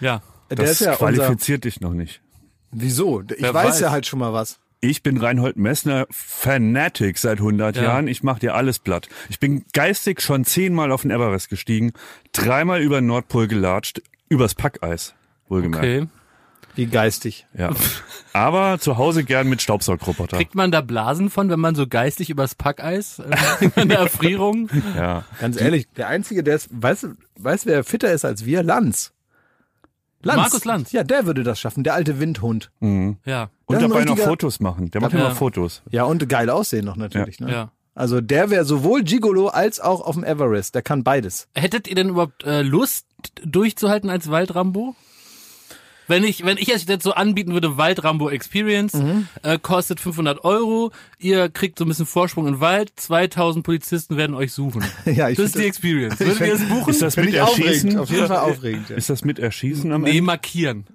Ja. 0.00 0.22
Der 0.50 0.56
Das 0.56 0.70
ist 0.70 0.80
ja 0.80 0.92
unser, 0.92 0.98
qualifiziert 0.98 1.64
dich 1.64 1.80
noch 1.80 1.92
nicht. 1.92 2.20
Wieso? 2.70 3.22
Ich 3.36 3.42
weiß, 3.42 3.54
weiß. 3.54 3.80
ja 3.80 3.90
halt 3.90 4.06
schon 4.06 4.18
mal 4.18 4.32
was. 4.32 4.58
Ich 4.80 5.02
bin 5.02 5.16
Reinhold 5.16 5.56
Messner 5.56 6.06
Fanatic 6.10 7.18
seit 7.18 7.38
100 7.38 7.76
Ja. 7.76 7.82
Jahren. 7.82 8.06
Ich 8.06 8.22
mach 8.22 8.38
dir 8.38 8.54
alles 8.54 8.78
platt. 8.78 9.08
Ich 9.28 9.40
bin 9.40 9.64
geistig 9.72 10.20
schon 10.22 10.44
zehnmal 10.44 10.92
auf 10.92 11.02
den 11.02 11.10
Everest 11.10 11.48
gestiegen, 11.48 11.92
dreimal 12.32 12.80
über 12.80 13.00
den 13.00 13.06
Nordpol 13.06 13.48
gelatscht, 13.48 14.00
übers 14.28 14.54
Packeis, 14.54 15.14
wohlgemerkt. 15.48 15.84
Okay. 15.84 16.06
Wie 16.78 16.86
geistig. 16.86 17.46
Ja. 17.58 17.70
Aber 18.32 18.78
zu 18.78 18.96
Hause 18.98 19.24
gern 19.24 19.48
mit 19.48 19.60
Staubsaugroboter. 19.60 20.36
Kriegt 20.36 20.54
man 20.54 20.70
da 20.70 20.80
Blasen 20.80 21.28
von, 21.28 21.50
wenn 21.50 21.58
man 21.58 21.74
so 21.74 21.88
geistig 21.88 22.30
übers 22.30 22.54
Packeis, 22.54 23.18
äh, 23.18 23.70
eine 23.74 23.94
Erfrierung? 23.98 24.70
Ja. 24.96 25.24
Ganz 25.40 25.60
ehrlich, 25.60 25.88
der 25.96 26.06
Einzige, 26.06 26.44
der 26.44 26.54
ist, 26.54 26.68
weißt 26.70 27.02
du, 27.02 27.08
weißt, 27.36 27.66
wer 27.66 27.82
fitter 27.82 28.12
ist 28.12 28.24
als 28.24 28.44
wir? 28.44 28.62
Lanz. 28.62 29.12
Lanz. 30.22 30.36
Markus 30.38 30.64
Lanz. 30.64 30.92
Ja, 30.92 31.02
der 31.02 31.26
würde 31.26 31.42
das 31.42 31.58
schaffen, 31.58 31.82
der 31.82 31.94
alte 31.94 32.20
Windhund. 32.20 32.70
Ja, 33.24 33.50
Und 33.66 33.82
dabei 33.82 34.04
noch 34.04 34.16
Fotos 34.18 34.60
machen. 34.60 34.90
Der 34.92 35.00
macht 35.00 35.12
Ja. 35.14 35.18
immer 35.18 35.34
Fotos. 35.34 35.82
Ja, 35.90 36.04
und 36.04 36.28
geil 36.28 36.48
aussehen 36.50 36.84
noch 36.84 36.96
natürlich. 36.96 37.40
Ne? 37.40 37.50
ja. 37.50 37.72
Also 37.96 38.20
der 38.20 38.50
wäre 38.50 38.64
sowohl 38.64 39.02
Gigolo 39.02 39.48
als 39.48 39.80
auch 39.80 40.00
auf 40.00 40.14
dem 40.14 40.22
Everest. 40.22 40.76
Der 40.76 40.82
kann 40.82 41.02
beides. 41.02 41.48
Hättet 41.56 41.88
ihr 41.88 41.96
denn 41.96 42.10
überhaupt 42.10 42.44
äh, 42.44 42.62
Lust 42.62 43.06
durchzuhalten 43.44 44.08
als 44.10 44.30
Waldrambo? 44.30 44.94
Wenn 46.08 46.24
ich, 46.24 46.44
wenn 46.44 46.56
ich 46.58 46.68
es 46.74 46.86
jetzt 46.86 47.04
so 47.04 47.12
anbieten 47.12 47.52
würde, 47.52 47.76
Waldrambo 47.76 48.28
Experience, 48.30 48.94
Mhm. 48.94 49.28
äh, 49.42 49.58
kostet 49.58 50.00
500 50.00 50.42
Euro, 50.44 50.90
ihr 51.18 51.48
kriegt 51.50 51.78
so 51.78 51.84
ein 51.84 51.88
bisschen 51.88 52.06
Vorsprung 52.06 52.46
im 52.48 52.60
Wald, 52.60 52.90
2000 52.96 53.64
Polizisten 53.64 54.16
werden 54.16 54.34
euch 54.34 54.52
suchen. 54.52 54.82
Ja, 55.04 55.28
ich 55.28 55.36
das 55.36 55.46
ist 55.46 55.52
find 55.52 55.54
die 55.64 55.68
das- 55.68 55.76
Experience. 55.76 56.20
Würdet 56.20 56.40
ihr 56.40 56.54
es 56.54 56.64
buchen? 56.68 56.90
Ist 56.90 57.02
das 57.02 57.16
mit 57.16 57.38
aufregend. 57.38 57.66
Erschießen? 57.68 57.98
Auf 57.98 58.10
jeden 58.10 58.26
Fall 58.26 58.36
aufregend. 58.38 58.88
Ja. 58.90 58.96
Ist 58.96 59.10
das 59.10 59.24
mit 59.24 59.38
Erschießen 59.38 59.92
am 59.92 60.02
nee, 60.02 60.10
Ende? 60.10 60.22
markieren. 60.22 60.86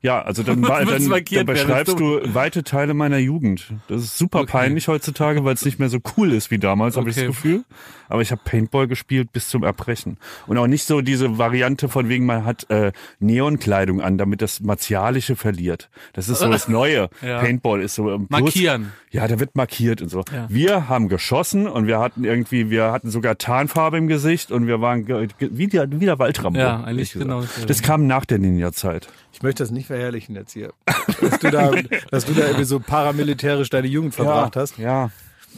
Ja, 0.00 0.22
also 0.22 0.42
dann, 0.44 0.62
dann, 0.62 0.86
dann 0.86 1.46
beschreibst 1.46 1.98
du 1.98 2.20
weite 2.34 2.62
Teile 2.62 2.94
meiner 2.94 3.18
Jugend. 3.18 3.72
Das 3.88 4.02
ist 4.02 4.16
super 4.18 4.46
peinlich 4.46 4.86
heutzutage, 4.88 5.44
weil 5.44 5.54
es 5.54 5.64
nicht 5.64 5.78
mehr 5.80 5.88
so 5.88 5.98
cool 6.16 6.32
ist 6.32 6.50
wie 6.50 6.58
damals, 6.58 6.96
habe 6.96 7.10
ich 7.10 7.16
das 7.16 7.24
Okay. 7.24 7.32
Gefühl. 7.32 7.64
Aber 8.08 8.22
ich 8.22 8.30
habe 8.30 8.40
Paintball 8.44 8.86
gespielt 8.88 9.32
bis 9.32 9.48
zum 9.48 9.64
Erbrechen. 9.64 10.16
Und 10.46 10.56
auch 10.56 10.66
nicht 10.66 10.84
so 10.84 11.00
diese 11.02 11.36
Variante 11.36 11.88
von 11.88 12.08
wegen, 12.08 12.24
man 12.26 12.44
hat 12.44 12.70
äh, 12.70 12.92
Neonkleidung 13.18 14.00
an, 14.00 14.16
damit 14.18 14.40
das 14.40 14.60
Martialische 14.60 15.36
verliert. 15.36 15.90
Das 16.14 16.28
ist 16.28 16.38
so 16.38 16.50
das 16.50 16.68
Neue. 16.68 17.08
Ja. 17.22 17.40
Paintball 17.40 17.82
ist 17.82 17.96
so... 17.96 18.10
ähm, 18.10 18.28
bloß- 18.28 18.40
Markieren. 18.40 18.92
Ja, 19.10 19.26
da 19.26 19.40
wird 19.40 19.56
markiert 19.56 20.02
und 20.02 20.10
so. 20.10 20.22
Ja. 20.32 20.46
Wir 20.48 20.88
haben 20.88 21.08
geschossen 21.08 21.66
und 21.66 21.86
wir 21.86 21.98
hatten 21.98 22.24
irgendwie, 22.24 22.70
wir 22.70 22.92
hatten 22.92 23.10
sogar 23.10 23.38
Tarnfarbe 23.38 23.96
im 23.96 24.06
Gesicht 24.06 24.52
und 24.52 24.66
wir 24.66 24.80
waren 24.80 25.06
wie 25.38 25.66
der, 25.66 25.90
wie 25.90 26.04
der 26.04 26.18
Waldrambo. 26.18 26.58
Ja, 26.58 26.82
eigentlich 26.84 27.12
genau. 27.12 27.42
Das 27.66 27.82
kam 27.82 28.06
nach 28.06 28.24
der 28.24 28.38
Ninja-Zeit. 28.38 29.08
Ich 29.32 29.42
möchte 29.42 29.62
das 29.62 29.70
nicht 29.70 29.86
verherrlichen 29.86 30.34
jetzt 30.34 30.52
hier. 30.52 30.72
Dass 31.20 31.38
du 31.38 31.50
da, 31.50 31.70
dass 32.10 32.24
du 32.26 32.34
da 32.34 32.46
irgendwie 32.46 32.64
so 32.64 32.80
paramilitärisch 32.80 33.70
deine 33.70 33.86
Jugend 33.86 34.14
verbracht 34.14 34.56
hast. 34.56 34.78
Ja, 34.78 35.10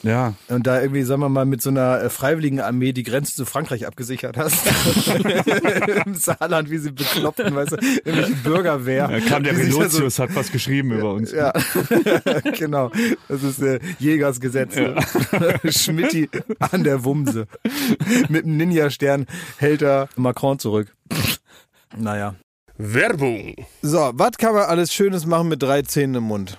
ja. 0.02 0.34
Und 0.48 0.66
da 0.66 0.80
irgendwie, 0.80 1.02
sagen 1.02 1.20
wir 1.20 1.28
mal, 1.28 1.44
mit 1.44 1.60
so 1.60 1.70
einer 1.70 2.02
äh, 2.02 2.10
freiwilligen 2.10 2.60
Armee 2.60 2.92
die 2.92 3.02
Grenze 3.02 3.34
zu 3.34 3.44
Frankreich 3.44 3.86
abgesichert 3.86 4.36
hast. 4.36 4.66
Im 6.06 6.14
Saarland, 6.14 6.70
wie 6.70 6.78
sie 6.78 6.92
bekloppten, 6.92 7.54
weißt 7.54 7.72
du, 7.72 7.76
irgendwelche 7.76 8.34
Bürgerwehr. 8.36 9.08
Da 9.08 9.20
kam 9.20 9.42
der 9.42 9.52
da 9.52 9.60
Relotius, 9.60 10.18
hat 10.18 10.34
was 10.34 10.50
geschrieben 10.52 10.92
über 10.92 11.12
uns. 11.12 11.30
So, 11.30 11.36
ja, 11.36 11.52
genau. 12.58 12.90
Das 13.28 13.42
ist 13.42 13.60
äh, 13.60 13.78
Jägersgesetz. 13.98 14.76
ne? 14.76 14.96
Schmidti 15.70 16.30
an 16.58 16.84
der 16.84 17.04
Wumse. 17.04 17.46
Mit 18.28 18.44
dem 18.44 18.56
Ninja-Stern 18.56 19.26
hält 19.58 19.82
er 19.82 20.08
Macron 20.16 20.58
zurück. 20.58 20.94
Naja. 21.96 22.34
Werbung. 22.78 23.54
So, 23.82 24.10
was 24.14 24.38
kann 24.38 24.54
man 24.54 24.62
alles 24.62 24.94
Schönes 24.94 25.26
machen 25.26 25.48
mit 25.48 25.62
drei 25.62 25.82
Zähnen 25.82 26.14
im 26.14 26.24
Mund? 26.24 26.58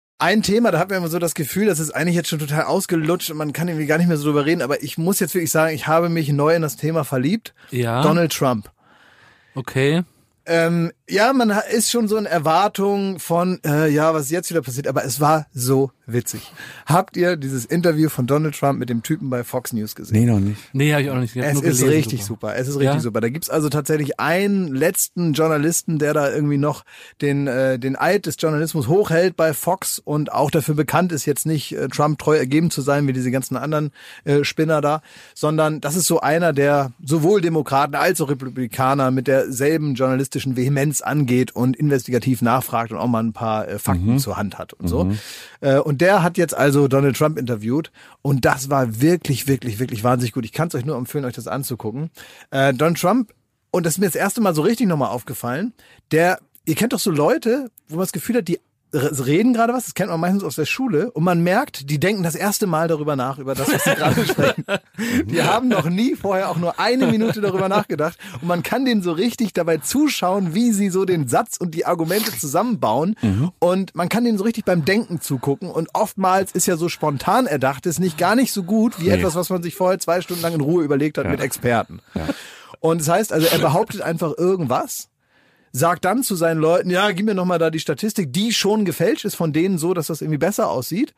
Ein 0.21 0.43
Thema, 0.43 0.69
da 0.69 0.77
hat 0.77 0.89
man 0.89 0.99
immer 0.99 1.07
so 1.07 1.17
das 1.17 1.33
Gefühl, 1.33 1.65
das 1.65 1.79
ist 1.79 1.89
eigentlich 1.95 2.15
jetzt 2.15 2.29
schon 2.29 2.37
total 2.37 2.65
ausgelutscht 2.65 3.31
und 3.31 3.37
man 3.37 3.53
kann 3.53 3.67
irgendwie 3.67 3.87
gar 3.87 3.97
nicht 3.97 4.05
mehr 4.05 4.17
so 4.17 4.25
drüber 4.25 4.45
reden, 4.45 4.61
aber 4.61 4.83
ich 4.83 4.99
muss 4.99 5.19
jetzt 5.19 5.33
wirklich 5.33 5.49
sagen, 5.49 5.73
ich 5.73 5.87
habe 5.87 6.09
mich 6.09 6.31
neu 6.31 6.53
in 6.53 6.61
das 6.61 6.75
Thema 6.75 7.03
verliebt. 7.03 7.55
Ja. 7.71 8.03
Donald 8.03 8.31
Trump. 8.31 8.69
Okay. 9.55 10.03
Ähm, 10.45 10.91
ja, 11.11 11.33
man 11.33 11.53
ist 11.71 11.91
schon 11.91 12.07
so 12.07 12.17
in 12.17 12.25
Erwartung 12.25 13.19
von, 13.19 13.59
äh, 13.65 13.89
ja, 13.89 14.13
was 14.13 14.29
jetzt 14.31 14.49
wieder 14.49 14.61
passiert, 14.61 14.87
aber 14.87 15.03
es 15.05 15.19
war 15.19 15.47
so 15.53 15.91
witzig. 16.07 16.51
Habt 16.85 17.15
ihr 17.15 17.37
dieses 17.37 17.65
Interview 17.65 18.09
von 18.09 18.27
Donald 18.27 18.57
Trump 18.57 18.79
mit 18.79 18.89
dem 18.89 19.01
Typen 19.03 19.29
bei 19.29 19.43
Fox 19.43 19.71
News 19.73 19.95
gesehen? 19.95 20.19
Nee, 20.19 20.25
noch 20.25 20.39
nicht. 20.39 20.57
Nee, 20.73 20.91
habe 20.91 21.03
ich 21.03 21.09
auch 21.09 21.13
noch 21.15 21.21
nicht. 21.21 21.35
Ich 21.35 21.41
Es 21.43 21.53
nur 21.53 21.63
ist 21.63 21.79
gelesen 21.79 21.89
richtig 21.89 22.19
drüber. 22.21 22.27
super. 22.27 22.55
Es 22.55 22.67
ist 22.67 22.75
richtig 22.75 22.95
Ja? 22.95 22.99
super. 22.99 23.21
Da 23.21 23.29
gibt's 23.29 23.49
also 23.49 23.69
tatsächlich 23.69 24.19
einen 24.19 24.73
letzten 24.73 25.33
Journalisten, 25.33 25.99
der 25.99 26.13
da 26.13 26.29
irgendwie 26.31 26.57
noch 26.57 26.83
den, 27.21 27.47
äh, 27.47 27.79
den 27.79 27.95
Eid 27.95 28.25
des 28.25 28.35
Journalismus 28.39 28.87
hochhält 28.87 29.35
bei 29.37 29.53
Fox 29.53 29.99
und 29.99 30.31
auch 30.31 30.51
dafür 30.51 30.75
bekannt 30.75 31.11
ist, 31.11 31.25
jetzt 31.25 31.45
nicht 31.45 31.73
äh, 31.75 31.87
Trump 31.87 32.19
treu 32.19 32.37
ergeben 32.37 32.71
zu 32.71 32.81
sein 32.81 33.07
wie 33.07 33.13
diese 33.13 33.31
ganzen 33.31 33.55
anderen 33.55 33.91
äh, 34.25 34.43
Spinner 34.43 34.81
da, 34.81 35.01
sondern 35.33 35.79
das 35.81 35.95
ist 35.95 36.07
so 36.07 36.19
einer, 36.19 36.51
der 36.51 36.91
sowohl 37.03 37.41
Demokraten 37.41 37.95
als 37.95 38.19
auch 38.21 38.29
Republikaner 38.29 39.11
mit 39.11 39.27
derselben 39.27 39.95
journalistischen 39.95 40.57
Vehemenz 40.57 41.00
angeht 41.01 41.51
und 41.55 41.75
investigativ 41.75 42.41
nachfragt 42.41 42.91
und 42.91 42.97
auch 42.97 43.07
mal 43.07 43.23
ein 43.23 43.33
paar 43.33 43.67
äh, 43.67 43.79
Fakten 43.79 44.19
zur 44.19 44.37
Hand 44.37 44.57
hat 44.57 44.73
und 44.73 44.87
so. 44.87 45.11
Äh, 45.61 45.79
und 45.79 46.01
der 46.01 46.23
hat 46.23 46.37
jetzt 46.37 46.55
also 46.55 46.87
Donald 46.87 47.17
Trump 47.17 47.37
interviewt 47.37 47.91
und 48.21 48.45
das 48.45 48.69
war 48.69 49.01
wirklich, 49.01 49.47
wirklich, 49.47 49.79
wirklich 49.79 50.03
wahnsinnig 50.03 50.33
gut. 50.33 50.45
Ich 50.45 50.51
kann 50.53 50.67
es 50.67 50.75
euch 50.75 50.85
nur 50.85 50.97
empfehlen, 50.97 51.25
euch 51.25 51.33
das 51.33 51.47
anzugucken. 51.47 52.09
Äh, 52.49 52.73
Donald 52.73 52.99
Trump, 52.99 53.33
und 53.71 53.85
das 53.85 53.93
ist 53.93 53.99
mir 53.99 54.07
das 54.07 54.15
erste 54.15 54.41
Mal 54.41 54.55
so 54.55 54.61
richtig 54.61 54.87
nochmal 54.87 55.09
aufgefallen, 55.09 55.73
der, 56.11 56.39
ihr 56.65 56.75
kennt 56.75 56.93
doch 56.93 56.99
so 56.99 57.11
Leute, 57.11 57.71
wo 57.87 57.95
man 57.95 58.03
das 58.03 58.11
Gefühl 58.11 58.37
hat, 58.37 58.47
die 58.47 58.59
reden 58.93 59.53
gerade 59.53 59.73
was, 59.73 59.85
das 59.85 59.93
kennt 59.93 60.09
man 60.09 60.19
meistens 60.19 60.43
aus 60.43 60.55
der 60.55 60.65
Schule, 60.65 61.11
und 61.11 61.23
man 61.23 61.41
merkt, 61.41 61.89
die 61.89 61.99
denken 61.99 62.23
das 62.23 62.35
erste 62.35 62.67
Mal 62.67 62.87
darüber 62.87 63.15
nach, 63.15 63.37
über 63.39 63.55
das, 63.55 63.71
was 63.71 63.83
sie 63.83 63.95
gerade 63.95 64.25
sprechen. 64.27 64.65
Die 65.25 65.41
haben 65.43 65.67
noch 65.69 65.89
nie 65.89 66.15
vorher 66.15 66.49
auch 66.49 66.57
nur 66.57 66.79
eine 66.79 67.07
Minute 67.07 67.41
darüber 67.41 67.69
nachgedacht 67.69 68.17
und 68.41 68.47
man 68.47 68.63
kann 68.63 68.85
denen 68.85 69.01
so 69.01 69.11
richtig 69.11 69.53
dabei 69.53 69.77
zuschauen, 69.77 70.53
wie 70.53 70.71
sie 70.71 70.89
so 70.89 71.05
den 71.05 71.27
Satz 71.27 71.57
und 71.57 71.73
die 71.75 71.85
Argumente 71.85 72.31
zusammenbauen 72.37 73.15
und 73.59 73.95
man 73.95 74.09
kann 74.09 74.23
denen 74.25 74.37
so 74.37 74.43
richtig 74.43 74.65
beim 74.65 74.83
Denken 74.85 75.21
zugucken 75.21 75.69
und 75.69 75.89
oftmals 75.93 76.51
ist 76.51 76.65
ja 76.65 76.75
so 76.77 76.89
spontan 76.89 77.45
erdachtes 77.47 77.99
nicht 77.99 78.17
gar 78.17 78.35
nicht 78.35 78.51
so 78.51 78.63
gut 78.63 78.99
wie 78.99 79.05
Nee. 79.05 79.17
etwas, 79.17 79.35
was 79.35 79.49
man 79.49 79.63
sich 79.63 79.75
vorher 79.75 79.99
zwei 79.99 80.21
Stunden 80.21 80.41
lang 80.41 80.53
in 80.53 80.61
Ruhe 80.61 80.83
überlegt 80.83 81.17
hat 81.17 81.27
mit 81.29 81.39
Experten. 81.39 81.99
Und 82.79 83.01
das 83.01 83.09
heißt 83.09 83.31
also, 83.33 83.47
er 83.47 83.59
behauptet 83.59 84.01
einfach 84.01 84.33
irgendwas 84.37 85.07
sagt 85.71 86.05
dann 86.05 86.23
zu 86.23 86.35
seinen 86.35 86.59
Leuten, 86.59 86.89
ja, 86.89 87.11
gib 87.11 87.25
mir 87.25 87.35
noch 87.35 87.45
mal 87.45 87.59
da 87.59 87.69
die 87.69 87.79
Statistik, 87.79 88.33
die 88.33 88.53
schon 88.53 88.85
gefälscht 88.85 89.25
ist 89.25 89.35
von 89.35 89.53
denen 89.53 89.77
so, 89.77 89.93
dass 89.93 90.07
das 90.07 90.21
irgendwie 90.21 90.37
besser 90.37 90.69
aussieht. 90.69 91.13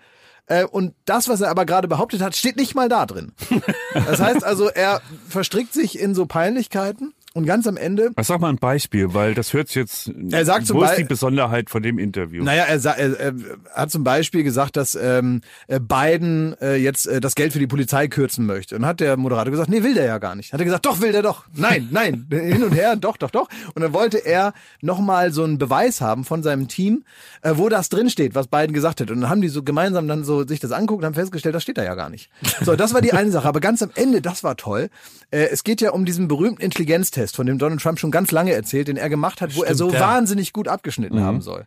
Äh, 0.45 0.65
und 0.65 0.93
das, 1.05 1.29
was 1.29 1.41
er 1.41 1.49
aber 1.49 1.65
gerade 1.65 1.87
behauptet 1.87 2.21
hat, 2.21 2.35
steht 2.35 2.57
nicht 2.57 2.75
mal 2.75 2.89
da 2.89 3.05
drin. 3.05 3.33
Das 3.93 4.19
heißt 4.19 4.43
also, 4.43 4.69
er 4.69 5.01
verstrickt 5.29 5.71
sich 5.71 5.99
in 5.99 6.15
so 6.15 6.25
Peinlichkeiten 6.25 7.13
und 7.33 7.45
ganz 7.45 7.67
am 7.67 7.77
Ende 7.77 8.11
Sag 8.21 8.39
mal 8.39 8.49
ein 8.49 8.57
Beispiel, 8.57 9.13
weil 9.13 9.33
das 9.33 9.53
hört 9.53 9.67
sich 9.67 9.75
jetzt. 9.75 10.11
Er 10.31 10.45
sagt 10.45 10.67
zum 10.67 10.77
wo 10.77 10.83
ist 10.83 10.97
die 10.97 11.03
Besonderheit 11.03 11.69
von 11.69 11.81
dem 11.81 11.97
Interview? 11.97 12.43
Naja, 12.43 12.63
er, 12.63 12.83
er, 12.85 13.19
er 13.19 13.33
hat 13.73 13.91
zum 13.91 14.03
Beispiel 14.03 14.43
gesagt, 14.43 14.77
dass 14.77 14.95
ähm, 14.95 15.41
äh, 15.67 15.79
Biden 15.79 16.55
äh, 16.61 16.75
jetzt 16.75 17.07
äh, 17.07 17.19
das 17.19 17.33
Geld 17.33 17.51
für 17.51 17.59
die 17.59 17.67
Polizei 17.67 18.07
kürzen 18.07 18.45
möchte. 18.45 18.75
Und 18.75 18.85
hat 18.85 18.99
der 18.99 19.17
Moderator 19.17 19.51
gesagt, 19.51 19.69
nee, 19.69 19.81
will 19.81 19.95
der 19.95 20.05
ja 20.05 20.19
gar 20.19 20.35
nicht. 20.35 20.53
Hat 20.53 20.61
er 20.61 20.65
gesagt, 20.65 20.85
doch, 20.85 21.01
will 21.01 21.11
der 21.11 21.23
doch. 21.23 21.45
Nein, 21.55 21.87
nein, 21.91 22.27
hin 22.29 22.63
und 22.63 22.73
her, 22.73 22.95
doch, 22.95 23.17
doch, 23.17 23.31
doch. 23.31 23.49
Und 23.73 23.81
dann 23.81 23.93
wollte 23.93 24.19
er 24.19 24.53
nochmal 24.81 25.31
so 25.31 25.43
einen 25.43 25.57
Beweis 25.57 26.01
haben 26.01 26.25
von 26.25 26.43
seinem 26.43 26.67
Team, 26.67 27.03
äh, 27.41 27.53
wo 27.55 27.67
das 27.67 27.89
drin 27.89 28.09
steht, 28.09 28.35
was 28.35 28.47
Biden 28.47 28.73
gesagt 28.73 29.01
hat. 29.01 29.09
Und 29.09 29.21
dann 29.21 29.29
haben 29.29 29.41
die 29.41 29.49
so 29.49 29.63
gemeinsam 29.63 30.07
dann 30.07 30.23
so 30.23 30.45
sich 30.45 30.59
das 30.59 30.71
anguckt 30.71 31.01
und 31.01 31.05
haben 31.05 31.15
festgestellt, 31.15 31.55
das 31.55 31.63
steht 31.63 31.79
da 31.79 31.83
ja 31.83 31.95
gar 31.95 32.09
nicht. 32.09 32.29
So, 32.61 32.75
das 32.75 32.93
war 32.93 33.01
die 33.01 33.13
eine 33.13 33.31
Sache. 33.31 33.47
Aber 33.47 33.59
ganz 33.59 33.81
am 33.81 33.89
Ende, 33.95 34.21
das 34.21 34.43
war 34.43 34.55
toll. 34.55 34.89
Äh, 35.31 35.47
es 35.51 35.63
geht 35.63 35.81
ja 35.81 35.91
um 35.91 36.05
diesen 36.05 36.27
berühmten 36.27 36.61
Intelligenztest, 36.61 37.22
von 37.31 37.45
dem 37.45 37.57
Donald 37.57 37.81
Trump 37.81 37.99
schon 37.99 38.11
ganz 38.11 38.31
lange 38.31 38.53
erzählt, 38.53 38.87
den 38.87 38.97
er 38.97 39.09
gemacht 39.09 39.41
hat, 39.41 39.55
wo 39.55 39.63
er 39.63 39.75
so 39.75 39.91
ja. 39.91 39.99
wahnsinnig 39.99 40.53
gut 40.53 40.67
abgeschnitten 40.67 41.21
haben 41.21 41.41
soll 41.41 41.65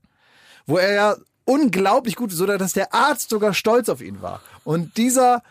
wo 0.66 0.79
er 0.79 0.95
ja 0.95 1.16
unglaublich 1.45 2.16
gut, 2.16 2.33
so 2.33 2.45
dass 2.45 2.73
der 2.73 2.92
Arzt 2.92 3.31
sogar 3.31 3.55
stolz 3.55 3.88
auf 3.88 4.03
ihn 4.03 4.21
war. 4.21 4.40
Und 4.64 4.97
dieser 4.97 5.42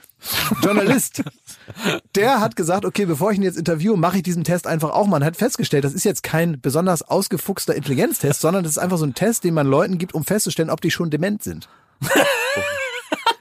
Journalist, 0.61 1.23
der 2.15 2.41
hat 2.41 2.57
gesagt, 2.57 2.83
okay, 2.83 3.05
bevor 3.05 3.31
ich 3.31 3.37
ihn 3.37 3.43
jetzt 3.43 3.57
interviewe, 3.57 3.95
mache 3.95 4.17
ich 4.17 4.23
diesen 4.23 4.43
Test 4.43 4.67
einfach 4.67 4.89
auch 4.89 5.07
mal. 5.07 5.17
Und 5.17 5.23
hat 5.23 5.37
festgestellt, 5.37 5.85
das 5.85 5.93
ist 5.93 6.03
jetzt 6.03 6.21
kein 6.21 6.59
besonders 6.59 7.01
ausgefuchster 7.01 7.75
Intelligenztest, 7.75 8.41
sondern 8.41 8.63
das 8.63 8.73
ist 8.73 8.77
einfach 8.77 8.97
so 8.97 9.05
ein 9.05 9.13
Test, 9.13 9.45
den 9.45 9.53
man 9.53 9.67
Leuten 9.67 9.97
gibt, 9.97 10.13
um 10.13 10.25
festzustellen, 10.25 10.69
ob 10.69 10.81
die 10.81 10.91
schon 10.91 11.09
dement 11.09 11.41
sind. 11.43 11.69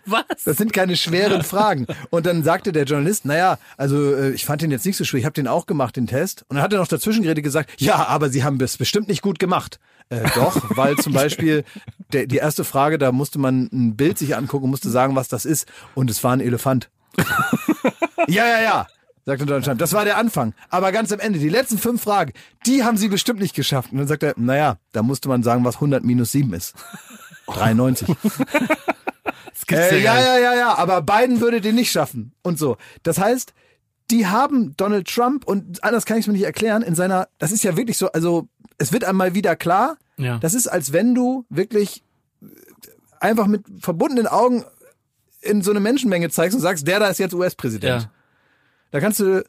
Was? 0.07 0.25
Das 0.45 0.57
sind 0.57 0.73
keine 0.73 0.97
schweren 0.97 1.43
Fragen. 1.43 1.87
Und 2.11 2.27
dann 2.27 2.43
sagte 2.43 2.73
der 2.73 2.85
Journalist, 2.85 3.25
naja, 3.25 3.59
also 3.77 4.15
äh, 4.15 4.31
ich 4.31 4.45
fand 4.45 4.63
den 4.63 4.71
jetzt 4.71 4.85
nicht 4.85 4.97
so 4.97 5.05
schwer, 5.05 5.21
ich 5.21 5.27
habe 5.27 5.35
den 5.35 5.49
auch 5.49 5.67
gemacht, 5.67 5.97
den 5.97 6.07
Test. 6.07 6.45
Und 6.49 6.57
dann 6.57 6.63
hat 6.63 6.73
er 6.73 6.79
noch 6.79 6.89
dazwischen 6.89 7.23
geredet 7.23 7.45
gesagt, 7.45 7.81
ja, 7.81 8.07
aber 8.07 8.31
Sie 8.31 8.45
haben 8.45 8.61
es 8.61 8.77
bestimmt 8.77 9.09
nicht 9.09 9.23
gut 9.23 9.39
gemacht. 9.39 9.79
Äh, 10.11 10.23
doch, 10.35 10.77
weil 10.77 10.97
zum 10.97 11.13
Beispiel 11.15 11.65
der, 12.13 12.27
die 12.27 12.37
erste 12.37 12.65
Frage, 12.65 12.99
da 12.99 13.13
musste 13.13 13.39
man 13.39 13.69
ein 13.73 13.97
Bild 13.97 14.19
sich 14.19 14.37
angucken, 14.37 14.71
musste 14.71 14.91
sagen, 14.91 15.17
was 15.17 15.29
das 15.29 15.45
ist. 15.45 15.67
Und 15.95 16.11
es 16.11 16.23
war 16.23 16.33
ein 16.33 16.41
Elefant. 16.41 16.91
ja, 18.29 18.47
ja, 18.47 18.63
ja. 18.63 18.87
Sagte 19.27 19.47
Donald 19.47 19.65
Trump. 19.65 19.79
Das 19.79 19.95
war 19.95 20.05
der 20.05 20.19
Anfang. 20.19 20.53
Aber 20.69 20.93
ganz 20.93 21.11
am 21.11 21.19
Ende, 21.19 21.39
die 21.39 21.49
letzten 21.49 21.79
fünf 21.79 22.03
Fragen, 22.03 22.33
die 22.67 22.85
haben 22.85 22.99
sie 22.99 23.09
bestimmt 23.09 23.41
nicht 23.41 23.55
geschafft. 23.55 23.91
Und 23.91 23.99
dann 23.99 24.07
sagt 24.07 24.23
er, 24.23 24.35
naja, 24.37 24.77
da 24.93 25.03
musste 25.03 25.29
man 25.29 25.43
sagen, 25.43 25.65
was 25.65 25.77
100 25.77 26.05
minus 26.05 26.33
7 26.33 26.53
ist. 26.53 26.75
93. 27.47 28.17
Äh, 29.71 30.03
ja, 30.03 30.21
ja, 30.21 30.39
ja, 30.39 30.55
ja, 30.55 30.75
aber 30.79 31.03
Biden 31.03 31.41
würde 31.41 31.61
den 31.61 31.75
nicht 31.75 31.91
schaffen 31.91 32.33
und 32.43 32.59
so. 32.59 32.77
Das 33.03 33.19
heißt, 33.19 33.55
die 34.11 34.27
haben 34.27 34.77
Donald 34.77 35.09
Trump 35.09 35.47
und 35.47 35.83
anders 35.83 36.05
kann 36.05 36.19
ich 36.19 36.25
es 36.25 36.27
mir 36.27 36.35
nicht 36.35 36.43
erklären, 36.45 36.83
in 36.83 36.95
seiner, 36.95 37.29
das 37.39 37.53
ist 37.53 37.65
ja 37.65 37.77
wirklich 37.77 37.97
so, 37.97 38.13
also 38.13 38.49
es 38.77 38.93
wird 38.93 39.05
einmal 39.05 39.35
wieder 39.35 39.57
klar, 39.57 39.97
Ja. 40.19 40.39
das 40.39 40.53
ist, 40.55 40.67
als 40.67 40.93
wenn 40.93 41.15
du 41.15 41.47
wirklich 41.49 42.03
einfach 43.21 43.47
mit 43.47 43.65
verbundenen 43.81 44.27
Augen 44.27 44.65
in 45.41 45.63
so 45.63 45.71
eine 45.71 45.81
Menschenmenge 45.81 46.29
zeigst 46.31 46.55
und 46.55 46.61
sagst, 46.61 46.87
der 46.87 47.01
da 47.01 47.09
ist 47.09 47.19
jetzt 47.19 47.35
US-Präsident. 47.35 48.03
Ja. 48.03 48.11
Da 48.91 49.01
kannst 49.01 49.21
du 49.21 49.45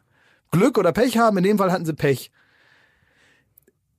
Glück 0.51 0.77
oder 0.77 0.91
Pech 0.93 1.17
haben, 1.17 1.37
in 1.37 1.43
dem 1.43 1.57
Fall 1.57 1.71
hatten 1.71 1.85
sie 1.85 1.93
Pech. 1.93 2.31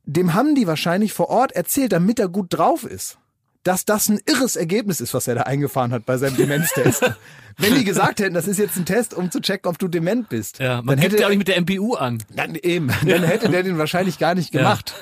Dem 0.04 0.34
haben 0.34 0.54
die 0.54 0.66
wahrscheinlich 0.66 1.12
vor 1.12 1.28
Ort 1.28 1.52
erzählt, 1.52 1.92
damit 1.92 2.18
er 2.18 2.28
gut 2.28 2.46
drauf 2.50 2.84
ist, 2.84 3.18
dass 3.66 3.84
das 3.84 4.08
ein 4.08 4.20
irres 4.26 4.56
Ergebnis 4.56 5.00
ist, 5.00 5.12
was 5.14 5.26
er 5.28 5.34
da 5.34 5.42
eingefahren 5.42 5.92
hat 5.92 6.06
bei 6.06 6.16
seinem 6.18 6.36
Demenztest. 6.36 7.02
Wenn 7.58 7.74
die 7.74 7.84
gesagt 7.84 8.20
hätten, 8.20 8.34
das 8.34 8.46
ist 8.48 8.58
jetzt 8.58 8.76
ein 8.76 8.84
Test, 8.84 9.14
um 9.14 9.30
zu 9.30 9.40
checken, 9.40 9.68
ob 9.70 9.78
du 9.78 9.88
dement 9.88 10.28
bist, 10.28 10.58
Ja, 10.58 10.76
man 10.82 10.96
dann 10.96 10.98
hätte 10.98 11.18
ja 11.18 11.26
auch 11.26 11.30
nicht 11.30 11.38
mit 11.38 11.48
der 11.48 11.60
MPU 11.60 11.94
an. 11.94 12.22
dann 12.34 12.54
eben, 12.54 12.88
dann 13.06 13.22
hätte 13.24 13.48
der 13.48 13.62
den 13.62 13.78
wahrscheinlich 13.78 14.18
gar 14.18 14.34
nicht 14.34 14.52
gemacht. 14.52 14.94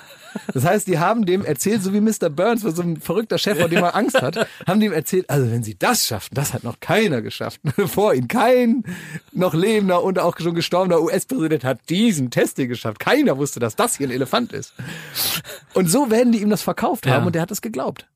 Das 0.53 0.65
heißt, 0.65 0.89
die 0.89 0.99
haben 0.99 1.27
dem 1.27 1.45
erzählt, 1.45 1.83
so 1.83 1.93
wie 1.93 2.01
Mr. 2.01 2.29
Burns, 2.29 2.63
so 2.63 2.83
ein 2.83 2.97
verrückter 3.01 3.39
Chef, 3.39 3.57
vor 3.59 3.69
dem 3.69 3.85
er 3.85 3.95
Angst 3.95 4.21
hat, 4.21 4.49
haben 4.67 4.81
dem 4.81 4.93
erzählt, 4.93 5.31
also 5.31 5.49
wenn 5.51 5.63
sie 5.63 5.77
das 5.79 6.07
schaffen, 6.09 6.35
das 6.35 6.53
hat 6.53 6.65
noch 6.65 6.81
keiner 6.81 7.23
geschafft. 7.23 7.61
Vor 7.87 8.15
ihnen 8.15 8.27
kein 8.27 8.83
noch 9.31 9.55
lebender 9.55 10.03
und 10.03 10.19
auch 10.19 10.37
schon 10.41 10.55
gestorbener 10.57 11.01
US-Präsident 11.03 11.63
hat 11.63 11.79
diesen 11.89 12.31
Test 12.33 12.57
hier 12.57 12.67
geschafft. 12.67 12.99
Keiner 12.99 13.37
wusste, 13.39 13.61
dass 13.61 13.77
das 13.77 13.97
hier 13.97 14.09
ein 14.09 14.11
Elefant 14.11 14.53
ist. 14.53 14.75
Und 15.73 15.89
so 15.89 16.11
werden 16.11 16.33
die 16.33 16.43
ihm 16.43 16.51
das 16.51 16.63
verkauft 16.63 17.07
haben 17.07 17.23
Ja. 17.23 17.27
und 17.27 17.37
er 17.37 17.43
hat 17.43 17.53
es 17.53 17.63
geglaubt. 17.63 18.07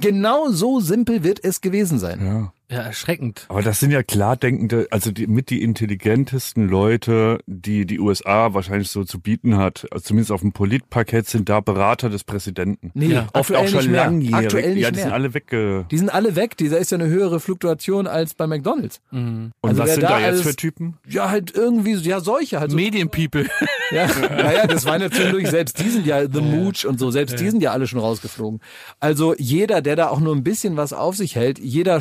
Genau 0.00 0.50
so 0.50 0.80
simpel 0.80 1.22
wird 1.24 1.42
es 1.44 1.60
gewesen 1.60 1.98
sein. 1.98 2.24
Ja. 2.24 2.52
Ja, 2.70 2.82
erschreckend. 2.82 3.46
Aber 3.48 3.62
das 3.62 3.80
sind 3.80 3.90
ja 3.92 4.02
klar 4.02 4.36
denkende, 4.36 4.86
also 4.90 5.10
die, 5.10 5.26
mit 5.26 5.48
die 5.48 5.62
intelligentesten 5.62 6.68
Leute, 6.68 7.40
die 7.46 7.86
die 7.86 7.98
USA 7.98 8.52
wahrscheinlich 8.52 8.90
so 8.90 9.04
zu 9.04 9.20
bieten 9.20 9.56
hat. 9.56 9.86
Also 9.90 10.04
zumindest 10.04 10.32
auf 10.32 10.42
dem 10.42 10.52
Politparkett 10.52 11.26
sind 11.26 11.48
da 11.48 11.60
Berater 11.60 12.10
des 12.10 12.24
Präsidenten. 12.24 12.90
Nee, 12.94 13.06
Ja. 13.06 13.26
Oft 13.32 13.54
auch 13.54 13.66
schon 13.68 13.78
nicht 13.80 13.90
mehr. 13.90 14.04
langjährig. 14.04 14.34
Aktuell 14.34 14.74
nicht 14.74 14.82
ja, 14.82 14.90
die 14.90 14.96
mehr. 14.96 15.04
sind 15.04 15.12
alle 15.14 15.32
wegge... 15.34 15.86
Die 15.90 15.96
sind 15.98 16.10
alle 16.10 16.36
weg. 16.36 16.58
Dieser 16.58 16.78
ist 16.78 16.90
ja 16.92 16.98
eine 16.98 17.06
höhere 17.08 17.40
Fluktuation 17.40 18.06
als 18.06 18.34
bei 18.34 18.46
McDonalds. 18.46 19.00
Und 19.10 19.52
Also 19.62 19.82
was 19.82 19.94
sind 19.94 20.02
da 20.02 20.08
da, 20.10 20.18
jetzt 20.20 20.26
alles- 20.28 20.42
für 20.42 20.56
Typen? 20.56 20.98
Ja, 21.08 21.30
halt 21.30 21.54
irgendwie, 21.54 21.94
ja, 21.94 22.20
solche 22.20 22.60
halt. 22.60 22.72
So, 22.72 22.76
Medienpeople. 22.76 23.46
ja, 23.92 24.06
naja, 24.30 24.66
das 24.66 24.84
waren 24.84 25.00
ja 25.00 25.10
zwischendurch, 25.10 25.48
selbst 25.48 25.78
die 25.78 25.88
sind 25.88 26.06
ja 26.06 26.28
The 26.30 26.40
Mooch 26.42 26.84
und 26.86 26.98
so, 26.98 27.10
selbst 27.10 27.40
die 27.40 27.48
sind 27.48 27.62
ja 27.62 27.72
alle 27.72 27.86
schon 27.86 27.98
rausgeflogen. 28.00 28.60
Also 29.00 29.34
jeder, 29.38 29.80
der 29.80 29.96
da 29.96 30.08
auch 30.08 30.20
nur 30.20 30.36
ein 30.36 30.44
bisschen 30.44 30.76
was 30.76 30.92
auf 30.92 31.16
sich 31.16 31.34
hält, 31.34 31.58
jeder 31.58 32.00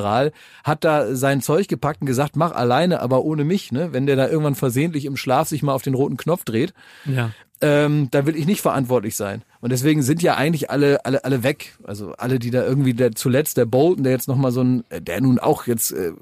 Sternegeneral 0.00 0.32
hat 0.64 0.84
da 0.84 1.14
sein 1.14 1.40
Zeug 1.42 1.68
gepackt 1.68 2.00
und 2.00 2.06
gesagt, 2.06 2.36
mach 2.36 2.52
alleine, 2.52 3.00
aber 3.00 3.24
ohne 3.24 3.44
mich, 3.44 3.72
ne? 3.72 3.92
Wenn 3.92 4.06
der 4.06 4.16
da 4.16 4.28
irgendwann 4.28 4.54
versehentlich 4.54 5.04
im 5.04 5.16
Schlaf 5.16 5.48
sich 5.48 5.62
mal 5.62 5.72
auf 5.72 5.82
den 5.82 5.94
roten 5.94 6.16
Knopf 6.16 6.44
dreht, 6.44 6.72
Ja. 7.04 7.30
ähm, 7.60 8.08
da 8.10 8.26
will 8.26 8.36
ich 8.36 8.46
nicht 8.46 8.60
verantwortlich 8.60 9.16
sein. 9.16 9.42
Und 9.60 9.70
deswegen 9.72 10.02
sind 10.02 10.22
ja 10.22 10.34
eigentlich 10.36 10.70
alle, 10.70 11.04
alle, 11.04 11.24
alle 11.24 11.42
weg. 11.42 11.76
Also 11.84 12.12
alle, 12.18 12.38
die 12.38 12.50
da 12.50 12.64
irgendwie 12.64 12.94
der, 12.94 13.12
zuletzt 13.12 13.56
der 13.56 13.64
Bolton, 13.66 14.04
der 14.04 14.12
jetzt 14.12 14.28
nochmal 14.28 14.52
so 14.52 14.62
ein, 14.62 14.84
der 14.90 15.20
nun 15.20 15.38
auch 15.38 15.66
jetzt, 15.66 15.92
äh, 15.92 16.12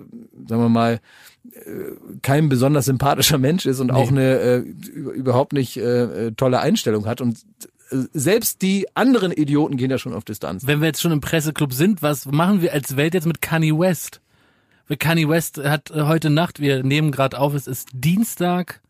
sagen 0.48 0.62
wir 0.62 0.68
mal, 0.68 1.00
äh, 1.52 1.58
kein 2.22 2.48
besonders 2.48 2.86
sympathischer 2.86 3.38
Mensch 3.38 3.66
ist 3.66 3.80
und 3.80 3.90
auch 3.90 4.08
eine 4.08 4.38
äh, 4.38 4.56
über- 4.58 5.12
überhaupt 5.12 5.52
nicht 5.52 5.76
äh, 5.76 6.28
äh, 6.28 6.32
tolle 6.32 6.60
Einstellung 6.60 7.06
hat. 7.06 7.20
Und 7.20 7.36
äh, 7.36 7.66
selbst 8.12 8.62
die 8.62 8.86
anderen 8.94 9.32
Idioten 9.32 9.76
gehen 9.76 9.90
ja 9.90 9.98
schon 9.98 10.14
auf 10.14 10.24
Distanz. 10.24 10.66
Wenn 10.66 10.80
wir 10.80 10.86
jetzt 10.88 11.00
schon 11.00 11.12
im 11.12 11.20
Presseclub 11.20 11.72
sind, 11.72 12.02
was 12.02 12.26
machen 12.26 12.60
wir 12.62 12.72
als 12.72 12.96
Welt 12.96 13.14
jetzt 13.14 13.26
mit 13.26 13.40
Kanye 13.42 13.72
West? 13.78 14.20
Kanye 14.98 15.28
West 15.28 15.58
hat 15.58 15.90
äh, 15.90 16.02
heute 16.02 16.30
Nacht, 16.30 16.60
wir 16.60 16.82
nehmen 16.82 17.10
gerade 17.10 17.38
auf, 17.38 17.54
es 17.54 17.66
ist 17.66 17.88
Dienstag, 17.92 18.80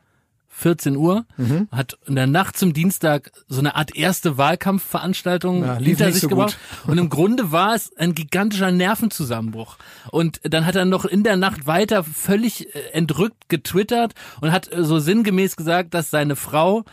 14 0.48 0.96
Uhr, 0.96 1.24
Mhm. 1.36 1.68
hat 1.72 1.98
in 2.06 2.14
der 2.14 2.26
Nacht 2.28 2.56
zum 2.56 2.72
Dienstag 2.72 3.32
so 3.48 3.58
eine 3.58 3.74
Art 3.74 3.96
erste 3.96 4.38
Wahlkampfveranstaltung 4.38 5.64
Ja, 5.64 5.76
hinter 5.78 6.12
sich 6.12 6.20
so 6.22 6.28
gebracht. 6.28 6.58
Und 6.86 6.98
im 6.98 7.08
Grunde 7.08 7.50
war 7.52 7.74
es 7.74 7.90
ein 7.96 8.14
gigantischer 8.14 8.70
Nervenzusammenbruch. 8.70 9.76
Und 10.10 10.40
dann 10.44 10.64
hat 10.66 10.76
er 10.76 10.84
noch 10.84 11.04
in 11.04 11.22
der 11.24 11.36
Nacht 11.36 11.66
weiter 11.66 12.04
völlig 12.04 12.74
äh, 12.74 12.78
entrückt 12.92 13.48
getwittert 13.48 14.14
und 14.40 14.52
hat 14.52 14.70
äh, 14.72 14.84
so 14.84 14.98
sinngemäß 14.98 15.56
gesagt, 15.56 15.92
dass 15.94 16.10
seine 16.10 16.36
Frau 16.36 16.84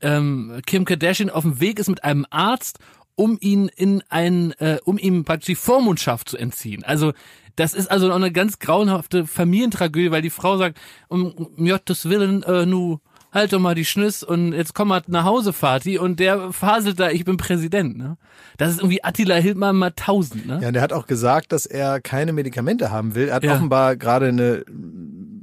ähm, 0.00 0.60
Kim 0.66 0.84
Kardashian 0.84 1.30
auf 1.30 1.42
dem 1.42 1.60
Weg 1.60 1.78
ist 1.78 1.88
mit 1.88 2.04
einem 2.04 2.26
Arzt, 2.30 2.78
um 3.14 3.36
ihn 3.40 3.68
in 3.68 4.02
ein, 4.08 4.52
äh, 4.52 4.78
um 4.84 4.98
ihm 4.98 5.24
praktisch 5.24 5.46
die 5.46 5.54
Vormundschaft 5.54 6.28
zu 6.28 6.36
entziehen. 6.36 6.84
Also 6.84 7.12
das 7.56 7.74
ist 7.74 7.90
also 7.90 8.08
noch 8.08 8.16
eine 8.16 8.32
ganz 8.32 8.58
grauenhafte 8.58 9.26
Familientragödie, 9.26 10.10
weil 10.10 10.22
die 10.22 10.30
Frau 10.30 10.56
sagt, 10.56 10.78
um, 11.08 11.32
um 11.32 11.66
Gottes 11.66 12.08
Willen, 12.08 12.42
äh, 12.44 12.64
nu 12.64 13.00
halt 13.32 13.52
doch 13.52 13.60
mal 13.60 13.74
die 13.74 13.84
Schnüss 13.84 14.22
und 14.22 14.52
jetzt 14.52 14.74
komm 14.74 14.88
mal 14.88 15.02
nach 15.06 15.24
Hause, 15.24 15.52
Vati. 15.52 15.98
Und 15.98 16.18
der 16.20 16.52
faselt 16.52 16.98
da, 16.98 17.10
ich 17.10 17.24
bin 17.24 17.36
Präsident. 17.36 17.96
Ne? 17.96 18.16
Das 18.58 18.70
ist 18.70 18.78
irgendwie 18.80 19.04
Attila 19.04 19.36
Hildmann 19.36 19.76
mal 19.76 19.92
tausend. 19.94 20.46
Ne? 20.46 20.58
Ja, 20.62 20.68
und 20.68 20.74
er 20.76 20.82
hat 20.82 20.92
auch 20.92 21.06
gesagt, 21.06 21.52
dass 21.52 21.66
er 21.66 22.00
keine 22.00 22.32
Medikamente 22.32 22.90
haben 22.90 23.14
will. 23.14 23.28
Er 23.28 23.36
hat 23.36 23.44
Ja. 23.44 23.54
offenbar 23.54 23.96
gerade 23.96 24.26
eine 24.28 24.64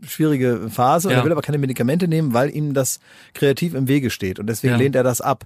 schwierige 0.06 0.70
Phase 0.70 1.08
und 1.08 1.14
Ja. 1.14 1.20
er 1.20 1.26
will 1.26 1.32
aber 1.32 1.42
keine 1.42 1.58
Medikamente 1.58 2.08
nehmen, 2.08 2.34
weil 2.34 2.54
ihm 2.56 2.74
das 2.74 3.00
kreativ 3.34 3.74
im 3.74 3.88
Wege 3.88 4.10
steht. 4.10 4.40
Und 4.40 4.48
deswegen 4.48 4.74
Ja. 4.74 4.78
lehnt 4.80 4.96
er 4.96 5.04
das 5.04 5.22
ab. 5.22 5.46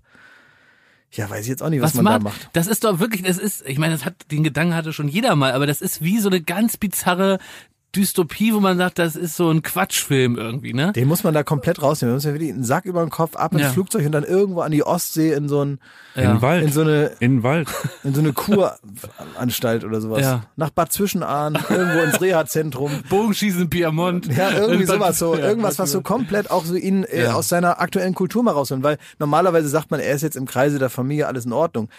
Ja, 1.14 1.30
weiß 1.30 1.42
ich 1.44 1.50
jetzt 1.50 1.62
auch 1.62 1.70
nicht, 1.70 1.82
was, 1.82 1.92
Was 1.92 1.96
man 2.02 2.06
macht, 2.06 2.16
da 2.20 2.24
macht. 2.24 2.50
das 2.54 2.68
ist 2.68 2.86
doch 2.86 3.00
wirklich, 3.00 3.22
das 3.24 3.38
ist, 3.38 3.68
ich 3.68 3.78
meine, 3.78 3.94
das 3.94 4.06
hat, 4.06 4.16
den 4.32 4.44
Gedanken 4.44 4.74
hatte 4.76 4.94
schon 4.94 5.10
jeder 5.10 5.36
mal, 5.36 5.52
aber 5.52 5.68
das 5.68 5.82
ist 5.82 6.02
wie 6.02 6.20
so 6.20 6.30
eine 6.30 6.42
ganz 6.42 6.78
bizarre 6.78 7.38
Dystopie, 7.96 8.54
wo 8.54 8.60
man 8.62 8.78
sagt, 8.78 9.00
das 9.00 9.16
ist 9.16 9.36
so 9.36 9.50
ein 9.50 9.64
Quatschfilm 9.64 10.38
irgendwie, 10.38 10.74
ne? 10.74 10.94
Den 10.94 11.08
muss 11.08 11.24
man 11.24 11.34
da 11.34 11.44
komplett 11.44 11.82
rausnehmen. 11.82 12.12
Man 12.14 12.18
muss 12.18 12.24
ja 12.26 12.34
wirklich 12.34 12.54
einen 12.54 12.64
Sack 12.64 12.86
über 12.86 13.02
den 13.04 13.10
Kopf, 13.10 13.36
ab 13.36 13.52
ins 13.54 13.62
Ja. 13.64 13.70
Flugzeug 13.70 14.06
und 14.06 14.14
dann 14.14 14.24
irgendwo 14.24 14.62
an 14.62 14.72
die 14.72 14.84
Ostsee 14.84 15.34
in 15.34 15.50
so, 15.50 15.62
ein, 15.64 15.80
In 16.16 16.22
den 16.24 16.42
Wald. 16.42 16.64
in 16.64 16.72
so 16.72 16.82
eine 16.82 17.12
in 17.20 17.44
Wald. 17.44 17.68
in 18.04 18.14
so 18.14 18.22
eine 18.22 18.32
Kuranstalt 18.34 19.84
oder 19.84 20.00
sowas. 20.02 20.22
Ja. 20.22 20.44
Nach 20.56 20.70
Bad 20.70 20.92
Zwischenahn, 20.94 21.58
irgendwo 21.70 22.00
ins 22.00 22.22
Reha-Zentrum. 22.22 22.92
Bogenschießen 23.10 23.64
in 23.64 23.70
Piemont. 23.70 24.28
Ja, 24.28 24.52
irgendwie 24.52 24.86
sowas, 24.86 25.20
so 25.20 25.36
Ja, 25.36 25.48
irgendwas, 25.50 25.78
was 25.80 25.92
so 25.92 26.02
komplett 26.02 26.50
auch 26.52 26.66
so 26.66 26.76
ihn 26.76 27.04
äh, 27.04 27.24
Ja. 27.26 27.34
aus 27.34 27.50
seiner 27.50 27.82
aktuellen 27.82 28.16
Kultur 28.16 28.44
mal 28.44 28.52
rausholen, 28.52 28.84
weil 28.84 28.98
normalerweise 29.20 29.68
sagt 29.70 29.92
man, 29.92 30.00
er 30.00 30.14
ist 30.14 30.22
jetzt 30.22 30.36
im 30.38 30.46
Kreise 30.46 30.80
der 30.80 30.90
Familie, 30.90 31.28
alles 31.28 31.46
in 31.46 31.54
Ordnung. 31.54 31.90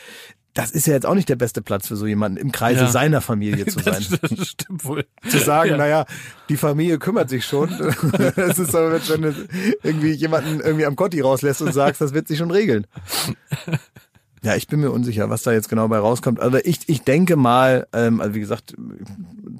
Das 0.55 0.71
ist 0.71 0.87
ja 0.87 0.93
jetzt 0.93 1.07
auch 1.07 1.15
nicht 1.15 1.29
der 1.31 1.37
beste 1.37 1.63
Platz 1.63 1.89
für 1.89 1.97
so 1.97 2.07
jemanden, 2.07 2.37
im 2.37 2.53
Kreise 2.53 2.83
Ja. 2.83 2.91
seiner 2.91 3.21
Familie 3.23 3.65
zu 3.67 3.79
sein. 3.83 4.05
Das, 4.11 4.31
das 4.31 4.49
stimmt 4.49 4.85
wohl. 4.85 5.07
zu 5.29 5.39
sagen, 5.39 5.71
Ja. 5.71 5.77
naja, 5.79 6.05
die 6.51 6.57
Familie 6.59 6.99
kümmert 6.99 7.31
sich 7.31 7.45
schon. 7.47 7.71
Das 8.37 8.59
ist 8.59 8.75
aber, 8.75 8.93
wenn 9.09 9.23
du 9.23 9.35
irgendwie 9.83 10.11
jemanden 10.13 10.61
irgendwie 10.61 10.85
am 10.87 10.95
Kotti 10.97 11.21
rauslässt 11.23 11.63
und 11.63 11.73
sagst, 11.73 12.01
das 12.01 12.13
wird 12.13 12.29
sich 12.29 12.39
schon 12.39 12.51
regeln. 12.51 12.87
Ja, 14.45 14.57
ich 14.57 14.67
bin 14.67 14.81
mir 14.81 14.91
unsicher, 14.91 15.31
was 15.31 15.43
da 15.45 15.53
jetzt 15.53 15.69
genau 15.69 15.87
bei 15.87 15.99
rauskommt. 15.99 16.41
Also 16.41 16.59
ich, 16.65 16.81
ich 16.89 17.03
denke 17.03 17.37
mal, 17.37 17.87
ähm, 17.93 18.21
also 18.21 18.35
wie 18.35 18.41
gesagt, 18.41 18.75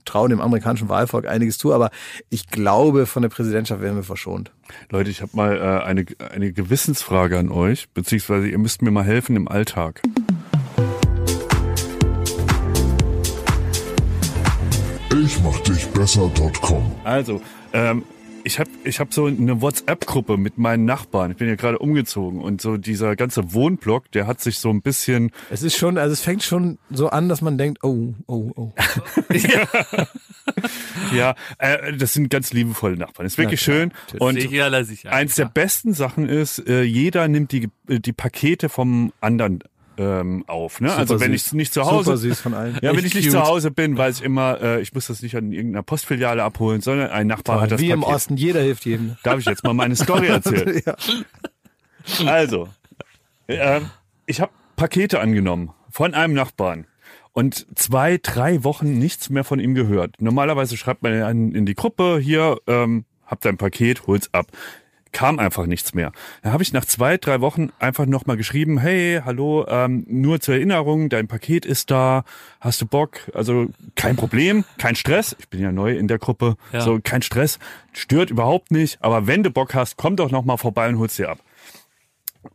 traue 0.05 0.29
dem 0.29 0.41
amerikanischen 0.41 0.89
Wahlvolk 0.89 1.29
einiges 1.29 1.57
zu, 1.57 1.73
aber 1.73 1.91
ich 2.31 2.49
glaube, 2.49 3.07
von 3.07 3.23
der 3.23 3.29
Präsidentschaft 3.29 3.81
werden 3.81 3.95
wir 3.97 4.03
verschont. 4.03 4.51
Leute, 4.91 5.09
ich 5.11 5.23
habe 5.23 5.31
mal 5.37 5.57
äh, 5.57 5.85
eine, 5.85 6.05
eine 6.35 6.53
Gewissensfrage 6.53 7.39
an 7.39 7.49
euch, 7.51 7.89
beziehungsweise 7.91 8.49
ihr 8.49 8.59
müsst 8.59 8.83
mir 8.83 8.91
mal 8.91 9.05
helfen 9.05 9.37
im 9.37 9.47
Alltag. 9.47 10.03
Ich 15.21 15.39
mach 15.43 15.59
dich 15.61 15.87
besser.com. 15.89 16.91
Also, 17.05 17.43
ähm, 17.75 18.03
ich 18.45 18.59
habe 18.59 18.71
ich 18.85 18.99
hab 18.99 19.13
so 19.13 19.27
eine 19.27 19.61
WhatsApp-Gruppe 19.61 20.39
mit 20.39 20.57
meinen 20.57 20.87
Nachbarn. 20.87 21.33
Ich 21.33 21.37
bin 21.37 21.49
ja 21.49 21.55
gerade 21.55 21.79
umgezogen 21.79 22.41
und 22.41 22.63
so 22.63 22.79
dieser 22.79 23.15
ganze 23.15 23.53
Wohnblock, 23.53 24.11
der 24.13 24.27
hat 24.27 24.41
sich 24.41 24.59
so 24.59 24.71
ein 24.71 24.81
bisschen 24.81 25.31
Es 25.51 25.63
ist 25.63 25.77
schon, 25.77 25.99
also 25.99 26.15
es 26.15 26.23
fängt 26.23 26.43
schon 26.43 26.79
so 26.91 27.11
an, 27.11 27.29
dass 27.29 27.43
man 27.43 27.59
denkt, 27.59 27.85
oh, 27.85 28.15
oh, 28.27 28.53
oh. 28.57 28.73
Ja, 31.15 31.35
äh, 31.59 31.95
das 31.95 32.15
sind 32.15 32.31
ganz 32.31 32.55
liebevolle 32.55 32.97
Nachbarn. 32.97 33.27
Ist 33.27 33.37
wirklich 33.37 33.61
schön. 33.61 33.93
Und 34.19 34.41
Sicher, 34.41 34.85
sicher. 34.85 35.13
eins 35.13 35.35
der 35.35 35.45
besten 35.45 35.93
Sachen 35.93 36.27
ist, 36.27 36.59
äh, 36.67 36.83
jeder 36.83 37.29
nimmt 37.29 37.53
die, 37.53 37.69
die 37.87 38.13
Pakete 38.13 38.71
vom 38.71 39.13
anderen 39.21 39.63
ähm, 39.99 40.45
auf. 40.47 40.81
Ne? 40.81 40.93
Also 40.93 41.21
wenn 41.21 41.33
süß. 41.33 41.47
ich 41.47 41.53
nicht 41.53 41.73
zu 41.73 41.85
Hause, 41.85 42.13
ja, 42.13 42.83
wenn 42.83 42.97
Echt 42.97 43.07
ich 43.07 43.15
nicht 43.15 43.25
cute. 43.25 43.33
zu 43.33 43.43
Hause 43.43 43.71
bin, 43.71 43.97
weiß 43.97 44.19
ich 44.19 44.25
immer, 44.25 44.61
äh, 44.61 44.81
ich 44.81 44.93
muss 44.95 45.07
das 45.07 45.23
nicht 45.23 45.37
an 45.37 45.53
irgendeiner 45.53 45.83
Postfiliale 45.83 46.43
abholen, 46.43 46.81
sondern 46.81 47.11
ein 47.11 47.27
Nachbar 47.27 47.61
hat 47.61 47.73
das 47.73 47.81
Wie 47.81 47.91
im 47.91 48.01
Paket. 48.01 48.15
Osten, 48.15 48.37
jeder 48.37 48.61
hilft 48.61 48.85
jedem. 48.85 49.17
Darf 49.23 49.39
ich 49.39 49.47
jetzt 49.47 49.65
mal 49.65 49.75
meine 49.75 49.97
Story 49.97 50.29
erzählen? 50.29 50.81
ja. 50.87 50.97
Also, 52.27 52.69
äh, 53.47 53.81
ich 54.27 54.41
habe 54.41 54.53
Pakete 54.77 55.21
angenommen 55.21 55.73
von 55.91 56.15
einem 56.15 56.35
Nachbarn 56.35 56.87
und 57.33 57.67
zwei, 57.79 58.19
drei 58.19 58.65
Wochen 58.65 58.99
nichts 58.99 59.31
mehr 59.31 59.45
von 59.45 59.61
ihm 59.61 59.75
gehört. 59.75 60.17
Normalerweise 60.21 60.77
schreibt 60.77 61.03
man 61.03 61.53
in 61.53 61.67
die 61.67 61.75
Gruppe, 61.75 62.19
hier, 62.21 62.59
ähm, 62.67 63.05
hab 63.27 63.41
dein 63.41 63.57
Paket, 63.57 64.07
hol's 64.07 64.33
ab. 64.35 64.47
Kam 65.13 65.39
einfach 65.39 65.67
nichts 65.67 65.93
mehr. 65.93 66.11
Dann 66.43 66.53
habe 66.55 66.63
ich 66.63 66.73
nach 66.73 66.87
zwei, 66.87 67.19
drei 67.19 67.41
Wochen 67.43 67.71
einfach 67.79 68.07
nochmal 68.07 68.39
geschrieben, 68.39 68.79
hey, 68.79 69.21
hallo, 69.25 69.67
ähm, 69.69 70.05
nur 70.09 70.41
zur 70.41 70.55
Erinnerung, 70.55 71.11
dein 71.11 71.29
Paket 71.29 71.67
ist 71.67 71.91
da, 71.91 72.25
hast 72.61 72.81
du 72.81 72.87
Bock? 72.87 73.19
Also 73.35 73.67
kein 73.95 74.17
Problem, 74.17 74.65
kein 74.79 74.95
Stress. 74.97 75.37
Ich 75.39 75.49
bin 75.51 75.61
ja 75.61 75.71
neu 75.71 75.95
in 75.97 76.09
der 76.09 76.19
Gruppe, 76.19 76.57
Ja. 76.73 76.81
so 76.81 76.99
kein 77.03 77.21
Stress, 77.23 77.59
stört 77.93 78.31
überhaupt 78.31 78.71
nicht. 78.71 78.99
Aber 79.03 79.27
wenn 79.27 79.43
du 79.43 79.51
Bock 79.51 79.75
hast, 79.75 79.97
komm 79.99 80.17
doch 80.17 80.31
nochmal 80.31 80.57
vorbei 80.57 80.89
und 80.89 80.99
hol's 80.99 81.17
dir 81.17 81.29
ab. 81.29 81.39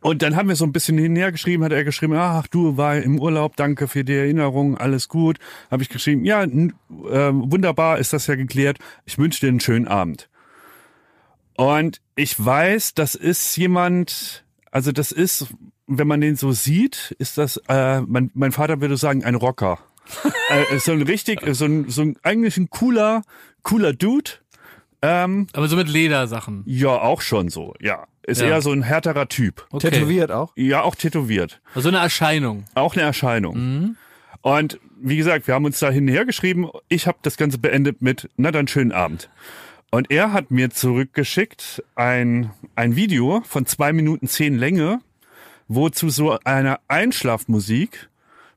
Und 0.00 0.20
dann 0.22 0.36
haben 0.36 0.48
wir 0.48 0.56
so 0.56 0.64
ein 0.66 0.72
bisschen 0.72 0.98
hinher 0.98 1.32
geschrieben, 1.32 1.64
hat 1.64 1.72
er 1.72 1.82
geschrieben, 1.84 2.14
ach 2.14 2.46
du 2.48 2.76
war 2.76 2.96
im 2.98 3.18
Urlaub, 3.20 3.56
danke 3.56 3.88
für 3.88 4.04
die 4.04 4.14
Erinnerung, 4.16 4.76
alles 4.76 5.08
gut. 5.08 5.38
Habe 5.70 5.82
ich 5.82 5.88
geschrieben, 5.88 6.24
ja, 6.24 6.42
äh, 6.42 6.48
wunderbar, 7.32 7.98
ist 7.98 8.12
das 8.12 8.26
ja 8.26 8.34
geklärt. 8.34 8.78
Ich 9.06 9.16
wünsche 9.16 9.40
dir 9.40 9.48
einen 9.48 9.60
schönen 9.60 9.88
Abend. 9.88 10.28
Und 11.58 12.00
ich 12.14 12.42
weiß, 12.42 12.94
das 12.94 13.16
ist 13.16 13.56
jemand, 13.56 14.44
also 14.70 14.92
das 14.92 15.10
ist, 15.10 15.48
wenn 15.88 16.06
man 16.06 16.20
den 16.20 16.36
so 16.36 16.52
sieht, 16.52 17.16
ist 17.18 17.36
das, 17.36 17.60
äh, 17.68 18.00
mein, 18.02 18.30
mein 18.34 18.52
Vater 18.52 18.80
würde 18.80 18.96
sagen, 18.96 19.24
ein 19.24 19.34
Rocker. 19.34 19.80
äh, 20.50 20.78
so 20.78 20.92
ein 20.92 21.02
richtig, 21.02 21.40
so 21.56 21.64
ein, 21.64 21.90
so 21.90 22.02
ein 22.02 22.16
eigentlich 22.22 22.58
ein 22.58 22.70
cooler, 22.70 23.22
cooler 23.64 23.92
Dude. 23.92 24.30
Ähm, 25.02 25.48
Aber 25.52 25.66
so 25.66 25.74
mit 25.74 25.88
Ledersachen. 25.88 26.62
ja, 26.64 26.90
auch 26.90 27.22
schon 27.22 27.48
so, 27.48 27.74
ja. 27.80 28.06
Ist 28.22 28.40
Ja. 28.40 28.46
eher 28.48 28.62
so 28.62 28.70
ein 28.70 28.82
härterer 28.82 29.26
Typ. 29.28 29.66
Okay. 29.72 29.90
Tätowiert 29.90 30.30
auch. 30.30 30.52
Ja, 30.54 30.82
auch 30.82 30.94
tätowiert. 30.94 31.60
So 31.74 31.88
eine 31.88 31.98
Erscheinung. 31.98 32.66
Auch 32.76 32.94
eine 32.94 33.02
Erscheinung. 33.02 33.56
Mhm. 33.56 33.96
Und 34.42 34.78
wie 35.00 35.16
gesagt, 35.16 35.48
wir 35.48 35.54
haben 35.54 35.64
uns 35.64 35.80
da 35.80 35.90
hinher 35.90 36.24
geschrieben. 36.24 36.68
Ich 36.88 37.08
habe 37.08 37.18
das 37.22 37.36
Ganze 37.36 37.58
beendet 37.58 38.00
mit, 38.00 38.30
na 38.36 38.52
dann 38.52 38.68
schönen 38.68 38.92
Abend. 38.92 39.28
Und 39.90 40.10
er 40.10 40.32
hat 40.32 40.50
mir 40.50 40.70
zurückgeschickt 40.70 41.82
ein, 41.94 42.50
ein 42.76 42.94
Video 42.94 43.42
von 43.46 43.64
zwei 43.64 43.92
Minuten 43.92 44.28
zehn 44.28 44.58
Länge, 44.58 45.00
wo 45.66 45.88
zu 45.88 46.10
so 46.10 46.38
einer 46.44 46.80
Einschlafmusik 46.88 48.08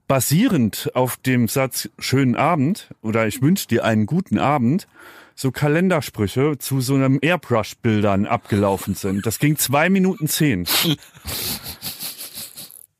basierend 0.07 0.91
auf 0.93 1.15
dem 1.17 1.47
Satz 1.47 1.89
schönen 1.97 2.35
Abend 2.35 2.89
oder 3.01 3.27
ich 3.27 3.41
wünsche 3.41 3.67
dir 3.67 3.85
einen 3.85 4.05
guten 4.05 4.39
Abend 4.39 4.87
so 5.33 5.51
Kalendersprüche 5.51 6.57
zu 6.57 6.81
so 6.81 6.95
einem 6.95 7.17
Airbrush-Bildern 7.21 8.25
abgelaufen 8.25 8.95
sind. 8.95 9.25
Das 9.25 9.39
ging 9.39 9.57
zwei 9.57 9.89
Minuten 9.89 10.27
zehn. 10.27 10.67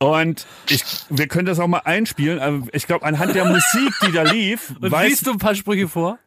Und 0.01 0.47
ich, 0.67 0.83
wir 1.09 1.27
können 1.27 1.45
das 1.45 1.59
auch 1.59 1.67
mal 1.67 1.81
einspielen. 1.85 2.39
aber 2.39 2.63
Ich 2.73 2.87
glaube, 2.87 3.05
anhand 3.05 3.35
der 3.35 3.45
Musik, 3.45 3.93
die 4.07 4.11
da 4.11 4.23
lief, 4.23 4.73
Und 4.81 4.91
weiß, 4.91 5.07
liest 5.09 5.27
du 5.27 5.31
ein 5.31 5.37
paar 5.37 5.53
Sprüche 5.53 5.87
vor? 5.87 6.17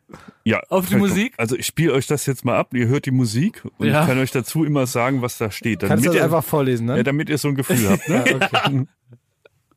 ja, 0.44 0.60
auf 0.68 0.86
die 0.88 0.94
Musik? 0.96 1.34
Also 1.38 1.56
ich 1.56 1.66
spiele 1.66 1.92
euch 1.92 2.06
das 2.06 2.24
jetzt 2.26 2.44
mal 2.44 2.56
ab. 2.56 2.72
Ihr 2.72 2.86
hört 2.86 3.04
die 3.06 3.10
Musik 3.10 3.62
und 3.78 3.88
Ja. 3.88 4.02
ich 4.02 4.06
kann 4.08 4.18
euch 4.20 4.30
dazu 4.30 4.64
immer 4.64 4.86
sagen, 4.86 5.22
was 5.22 5.38
da 5.38 5.50
steht. 5.50 5.80
Kannst 5.80 5.90
du 5.90 5.96
Damit 5.96 6.06
das 6.06 6.14
ihr, 6.14 6.24
einfach 6.24 6.44
vorlesen, 6.44 6.86
ne? 6.86 6.98
ja, 6.98 7.02
damit 7.02 7.28
ihr 7.28 7.36
so 7.38 7.48
ein 7.48 7.56
Gefühl 7.56 7.90
habt. 7.90 8.08
Ne? 8.08 8.86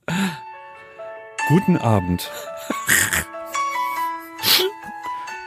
Guten 1.47 1.77
Abend. 1.77 2.29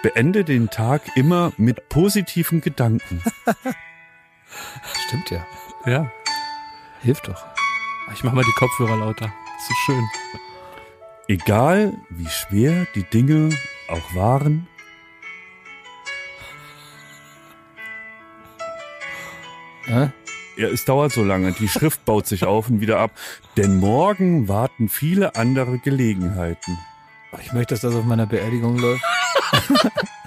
Beende 0.03 0.43
den 0.45 0.71
Tag 0.71 1.03
immer 1.15 1.53
mit 1.57 1.89
positiven 1.89 2.63
Gedanken. 2.63 3.23
Stimmt 5.07 5.31
ja. 5.31 5.47
Ja. 5.87 6.11
Hilft 7.03 7.29
doch. 7.29 7.45
Ich 8.13 8.25
mach 8.25 8.33
mal 8.33 8.45
die 8.45 8.53
Kopfhörer 8.53 8.97
lauter. 8.97 9.33
Ist 9.59 9.69
so 9.69 9.75
schön. 9.87 10.09
Egal 11.29 11.95
wie 12.11 12.29
schwer 12.29 12.87
die 12.95 13.05
Dinge 13.05 13.51
auch 13.89 14.15
waren, 14.15 14.67
Hä? 19.91 20.11
Ja, 20.57 20.69
es 20.69 20.85
dauert 20.85 21.11
so 21.11 21.25
lange. 21.25 21.53
Die 21.53 21.69
Schrift 21.69 22.05
baut 22.05 22.27
sich 22.27 22.45
auf 22.45 22.69
und 22.69 22.81
wieder 22.81 22.99
ab. 22.99 23.11
Denn 23.57 23.79
morgen 23.79 24.47
warten 24.47 24.89
viele 24.89 25.35
andere 25.35 25.79
Gelegenheiten. 25.79 26.79
Ich 27.41 27.53
möchte, 27.53 27.75
dass 27.75 27.81
das 27.81 27.95
auf 27.95 28.05
meiner 28.05 28.27
Beerdigung 28.27 28.79
läuft. 28.79 29.03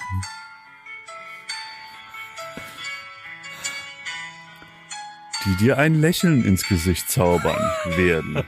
die 5.46 5.56
dir 5.58 5.78
ein 5.78 6.00
Lächeln 6.00 6.44
ins 6.46 6.68
Gesicht 6.68 7.10
zaubern 7.10 7.60
werden. 7.96 8.44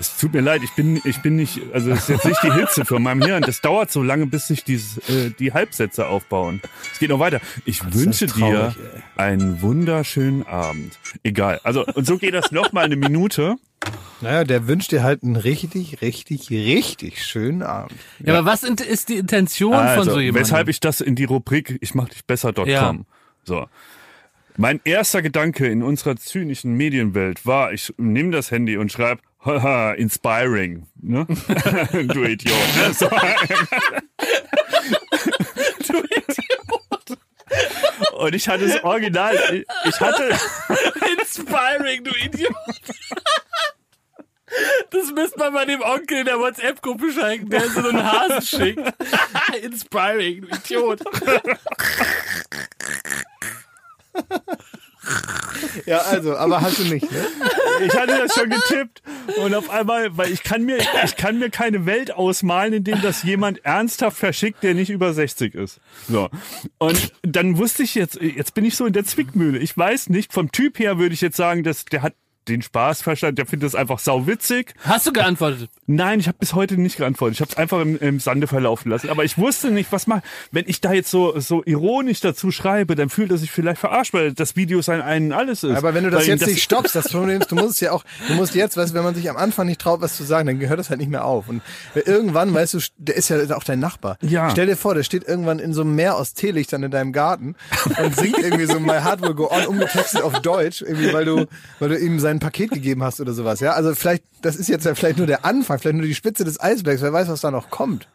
Es 0.00 0.16
tut 0.16 0.32
mir 0.34 0.40
leid, 0.40 0.62
ich 0.64 0.72
bin, 0.72 1.00
ich 1.04 1.22
bin 1.22 1.36
nicht, 1.36 1.60
also 1.72 1.92
es 1.92 2.00
ist 2.00 2.08
jetzt 2.08 2.24
nicht 2.24 2.42
die 2.42 2.52
Hitze 2.52 2.84
für 2.84 2.98
meinem 2.98 3.22
Hirn. 3.22 3.42
Das 3.42 3.60
dauert 3.60 3.92
so 3.92 4.02
lange, 4.02 4.26
bis 4.26 4.48
sich 4.48 4.64
dieses, 4.64 4.98
äh, 5.08 5.30
die 5.30 5.52
Halbsätze 5.52 6.06
aufbauen. 6.08 6.60
Es 6.92 6.98
geht 6.98 7.10
noch 7.10 7.20
weiter. 7.20 7.40
Ich 7.64 7.94
wünsche 7.94 8.26
das 8.26 8.34
traurig, 8.36 8.74
dir 8.74 8.92
ey. 8.94 9.02
einen 9.16 9.62
wunderschönen 9.62 10.44
Abend. 10.46 10.98
Egal. 11.22 11.60
Also, 11.62 11.86
und 11.86 12.06
so 12.08 12.18
geht 12.18 12.34
das 12.34 12.50
noch 12.50 12.72
mal 12.72 12.84
eine 12.84 12.96
Minute. 12.96 13.54
Naja, 14.20 14.42
der 14.42 14.66
wünscht 14.66 14.90
dir 14.90 15.04
halt 15.04 15.22
einen 15.22 15.36
richtig, 15.36 16.00
richtig, 16.02 16.50
richtig 16.50 17.24
schönen 17.24 17.62
Abend. 17.62 17.98
Ja, 18.18 18.36
aber 18.36 18.46
was 18.50 18.64
ist 18.64 19.10
die 19.10 19.16
Intention 19.16 19.74
von 19.74 19.80
Also, 19.80 20.10
so 20.12 20.20
jemandem? 20.20 20.42
weshalb 20.42 20.68
ich 20.68 20.80
das 20.80 21.00
in 21.02 21.14
die 21.14 21.24
Rubrik 21.24 21.78
Ich 21.80 21.94
mach 21.94 22.08
dich 22.08 22.24
besser.com. 22.24 22.66
Ja. 22.66 22.94
So. 23.44 23.66
Mein 24.56 24.80
erster 24.84 25.20
Gedanke 25.20 25.66
in 25.66 25.82
unserer 25.82 26.16
zynischen 26.16 26.74
Medienwelt 26.74 27.44
war, 27.44 27.72
ich 27.72 27.92
nehme 27.96 28.30
das 28.30 28.50
Handy 28.52 28.76
und 28.76 28.92
schreibe, 28.92 29.20
haha, 29.44 29.92
inspiring, 29.92 30.86
ne? 31.02 31.26
du 31.92 32.22
Idiot. 32.24 32.54
So. 32.94 33.08
du 35.88 35.98
Idiot. 35.98 37.18
Und 38.16 38.34
ich 38.34 38.48
hatte 38.48 38.68
das 38.68 38.82
Original, 38.84 39.34
ich- 39.52 39.66
ich 39.88 40.00
hatte, 40.00 40.30
Inspiring, 41.18 42.04
du 42.04 42.10
Idiot. 42.24 42.54
Das 44.90 45.10
müsste 45.12 45.36
man 45.40 45.52
bei 45.52 45.64
dem 45.64 45.80
Onkel 45.80 46.18
in 46.18 46.26
der 46.26 46.38
WhatsApp-Gruppe 46.38 47.10
schenken, 47.12 47.50
der 47.50 47.68
so 47.68 47.88
einen 47.88 48.04
Hasen 48.04 48.40
schickt. 48.42 48.80
Inspiring, 49.62 50.42
du 50.42 50.48
Idiot. 50.56 51.00
Ja, 55.86 55.98
also, 55.98 56.36
aber 56.36 56.60
hast 56.60 56.78
du 56.78 56.84
nicht, 56.84 57.10
ne? 57.10 57.26
ich 57.84 57.94
hatte 57.94 58.16
das 58.16 58.34
schon 58.34 58.48
getippt 58.48 59.02
und 59.42 59.54
auf 59.54 59.70
einmal, 59.70 60.16
weil 60.16 60.32
ich 60.32 60.42
kann 60.42 60.64
mir, 60.64 60.78
ich 61.04 61.16
kann 61.16 61.38
mir 61.38 61.50
keine 61.50 61.86
Welt 61.86 62.12
ausmalen, 62.12 62.72
in 62.72 62.84
dem 62.84 63.00
das 63.02 63.22
jemand 63.22 63.64
ernsthaft 63.64 64.16
verschickt, 64.16 64.62
der 64.62 64.74
nicht 64.74 64.90
über 64.90 65.12
60 65.12 65.54
ist. 65.54 65.80
So. 66.08 66.30
Und 66.78 67.12
dann 67.22 67.58
wusste 67.58 67.82
ich 67.82 67.94
jetzt, 67.94 68.20
jetzt 68.20 68.54
bin 68.54 68.64
ich 68.64 68.76
so 68.76 68.86
in 68.86 68.92
der 68.92 69.04
Zwickmühle. 69.04 69.58
Ich 69.58 69.76
weiß 69.76 70.10
nicht, 70.10 70.32
vom 70.32 70.50
Typ 70.52 70.78
her 70.78 70.98
würde 70.98 71.14
ich 71.14 71.20
jetzt 71.20 71.36
sagen, 71.36 71.62
dass 71.64 71.84
der 71.84 72.02
hat 72.02 72.14
den 72.48 72.62
Spaß 72.62 73.02
verstanden, 73.02 73.36
der 73.36 73.46
findet 73.46 73.66
das 73.66 73.74
einfach 73.74 73.98
sauwitzig. 73.98 74.74
Hast 74.84 75.06
du 75.06 75.12
geantwortet? 75.12 75.70
Nein, 75.86 76.20
ich 76.20 76.28
habe 76.28 76.38
bis 76.38 76.54
heute 76.54 76.76
nicht 76.80 76.96
geantwortet. 76.96 77.36
Ich 77.36 77.40
habe 77.40 77.50
es 77.50 77.56
einfach 77.56 77.80
im, 77.80 77.98
im 77.98 78.20
Sande 78.20 78.46
verlaufen 78.46 78.90
lassen. 78.90 79.10
Aber 79.10 79.24
ich 79.24 79.38
wusste 79.38 79.70
nicht, 79.70 79.92
was 79.92 80.06
mal, 80.06 80.22
wenn 80.50 80.64
ich 80.66 80.80
da 80.80 80.92
jetzt 80.92 81.10
so 81.10 81.38
so 81.40 81.62
ironisch 81.64 82.20
dazu 82.20 82.50
schreibe, 82.50 82.94
dann 82.94 83.08
fühlt 83.08 83.30
er 83.30 83.38
sich 83.38 83.50
vielleicht 83.50 83.80
verarscht, 83.80 84.14
weil 84.14 84.32
das 84.32 84.56
Video 84.56 84.82
sein 84.82 85.00
einen 85.00 85.32
alles 85.32 85.62
ist. 85.62 85.76
Aber 85.76 85.94
wenn 85.94 86.04
du 86.04 86.10
das 86.10 86.22
Weil 86.22 86.28
jetzt 86.30 86.46
nicht 86.46 86.62
stoppst, 86.62 86.94
das 86.94 87.08
Problem 87.08 87.40
ist, 87.40 87.50
du 87.50 87.56
musst 87.56 87.74
es 87.74 87.80
ja 87.80 87.92
auch, 87.92 88.04
du 88.28 88.34
musst 88.34 88.54
jetzt, 88.54 88.76
weißt 88.76 88.92
du, 88.92 88.94
wenn 88.94 89.04
man 89.04 89.14
sich 89.14 89.28
am 89.28 89.36
Anfang 89.36 89.66
nicht 89.66 89.80
traut, 89.80 90.00
was 90.00 90.16
zu 90.16 90.24
sagen, 90.24 90.46
dann 90.46 90.58
gehört 90.58 90.78
das 90.78 90.90
halt 90.90 91.00
nicht 91.00 91.10
mehr 91.10 91.24
auf. 91.24 91.48
Und 91.48 91.62
irgendwann, 91.94 92.52
weißt 92.52 92.74
du, 92.74 92.78
der 92.98 93.16
ist 93.16 93.28
ja 93.28 93.38
auch 93.56 93.64
dein 93.64 93.80
Nachbar. 93.80 94.18
Ja. 94.22 94.50
Stell 94.50 94.66
dir 94.66 94.76
vor, 94.76 94.94
der 94.94 95.02
steht 95.02 95.26
irgendwann 95.26 95.58
in 95.58 95.72
so 95.72 95.82
einem 95.82 95.94
Meer 95.94 96.16
aus 96.16 96.34
Teelichtern 96.34 96.82
in 96.82 96.90
deinem 96.90 97.12
Garten 97.12 97.54
und 98.02 98.16
singt 98.16 98.38
irgendwie 98.38 98.66
so 98.66 98.80
My 98.80 99.00
Heart 99.00 99.22
Will 99.22 99.34
Go 99.34 99.50
On, 99.50 99.66
umgetextet 99.66 100.22
auf 100.22 100.40
Deutsch, 100.40 100.82
irgendwie, 100.82 101.12
weil 101.12 101.24
du, 101.24 101.46
weil 101.78 101.88
du 101.90 101.98
ihm 101.98 102.18
sein 102.20 102.33
Paket 102.40 102.70
gegeben 102.70 103.02
hast 103.02 103.20
oder 103.20 103.32
sowas, 103.32 103.60
ja. 103.60 103.72
Also 103.72 103.94
vielleicht, 103.94 104.24
das 104.42 104.56
ist 104.56 104.68
jetzt 104.68 104.84
ja 104.86 104.94
vielleicht 104.94 105.18
nur 105.18 105.26
der 105.26 105.44
Anfang, 105.44 105.78
vielleicht 105.78 105.96
nur 105.96 106.06
die 106.06 106.14
Spitze 106.14 106.44
des 106.44 106.60
Eisbergs, 106.60 107.02
wer 107.02 107.12
weiß, 107.12 107.28
was 107.28 107.40
da 107.40 107.50
noch 107.50 107.70
kommt. 107.70 108.08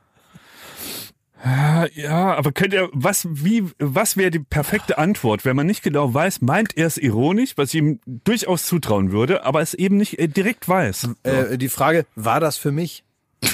Ja, 1.94 2.36
aber 2.36 2.52
könnt 2.52 2.74
ihr, 2.74 2.90
was, 2.92 3.26
wie, 3.32 3.64
was 3.80 4.18
wäre 4.18 4.30
die 4.30 4.40
perfekte 4.40 4.98
Antwort, 4.98 5.46
wenn 5.46 5.56
man 5.56 5.68
nicht 5.68 5.84
genau 5.84 6.14
weiß, 6.14 6.42
meint 6.42 6.76
er 6.76 6.88
es 6.88 6.98
ironisch, 6.98 7.54
was 7.56 7.70
ich 7.74 7.76
ihm 7.80 8.02
durchaus 8.06 8.66
zutrauen 8.66 9.14
würde, 9.14 9.46
aber 9.46 9.62
es 9.62 9.74
eben 9.74 9.96
nicht 9.96 10.20
äh, 10.20 10.28
direkt 10.28 10.68
weiß? 10.68 11.10
Äh, 11.24 11.58
die 11.58 11.70
Frage, 11.70 12.06
war 12.16 12.40
das 12.40 12.58
für 12.58 12.72
mich? 12.72 13.04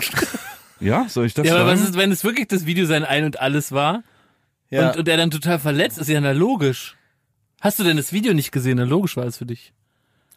Ja, 0.82 1.06
soll 1.08 1.26
ich 1.26 1.34
das 1.34 1.48
Ja, 1.48 1.56
aber 1.56 1.68
sagen? 1.70 1.80
was 1.80 1.90
ist, 1.90 1.98
wenn 1.98 2.12
es 2.12 2.26
wirklich 2.26 2.50
das 2.50 2.66
Video 2.66 2.86
sein 2.86 3.06
Ein 3.06 3.24
und 3.24 3.40
Alles 3.40 3.72
war 3.72 4.04
Ja. 4.70 4.90
und, 4.92 4.98
und 4.98 5.08
er 5.08 5.16
dann 5.16 5.32
total 5.32 5.58
verletzt 5.58 5.98
ist? 5.98 6.10
Ja, 6.10 6.20
na 6.20 6.32
logisch. 6.34 6.98
Hast 7.62 7.80
du 7.80 7.84
denn 7.86 7.96
das 7.96 8.12
Video 8.12 8.34
nicht 8.34 8.52
gesehen? 8.52 8.76
Na 8.78 8.84
logisch 8.84 9.16
war 9.16 9.24
es 9.26 9.38
für 9.38 9.46
dich. 9.46 9.72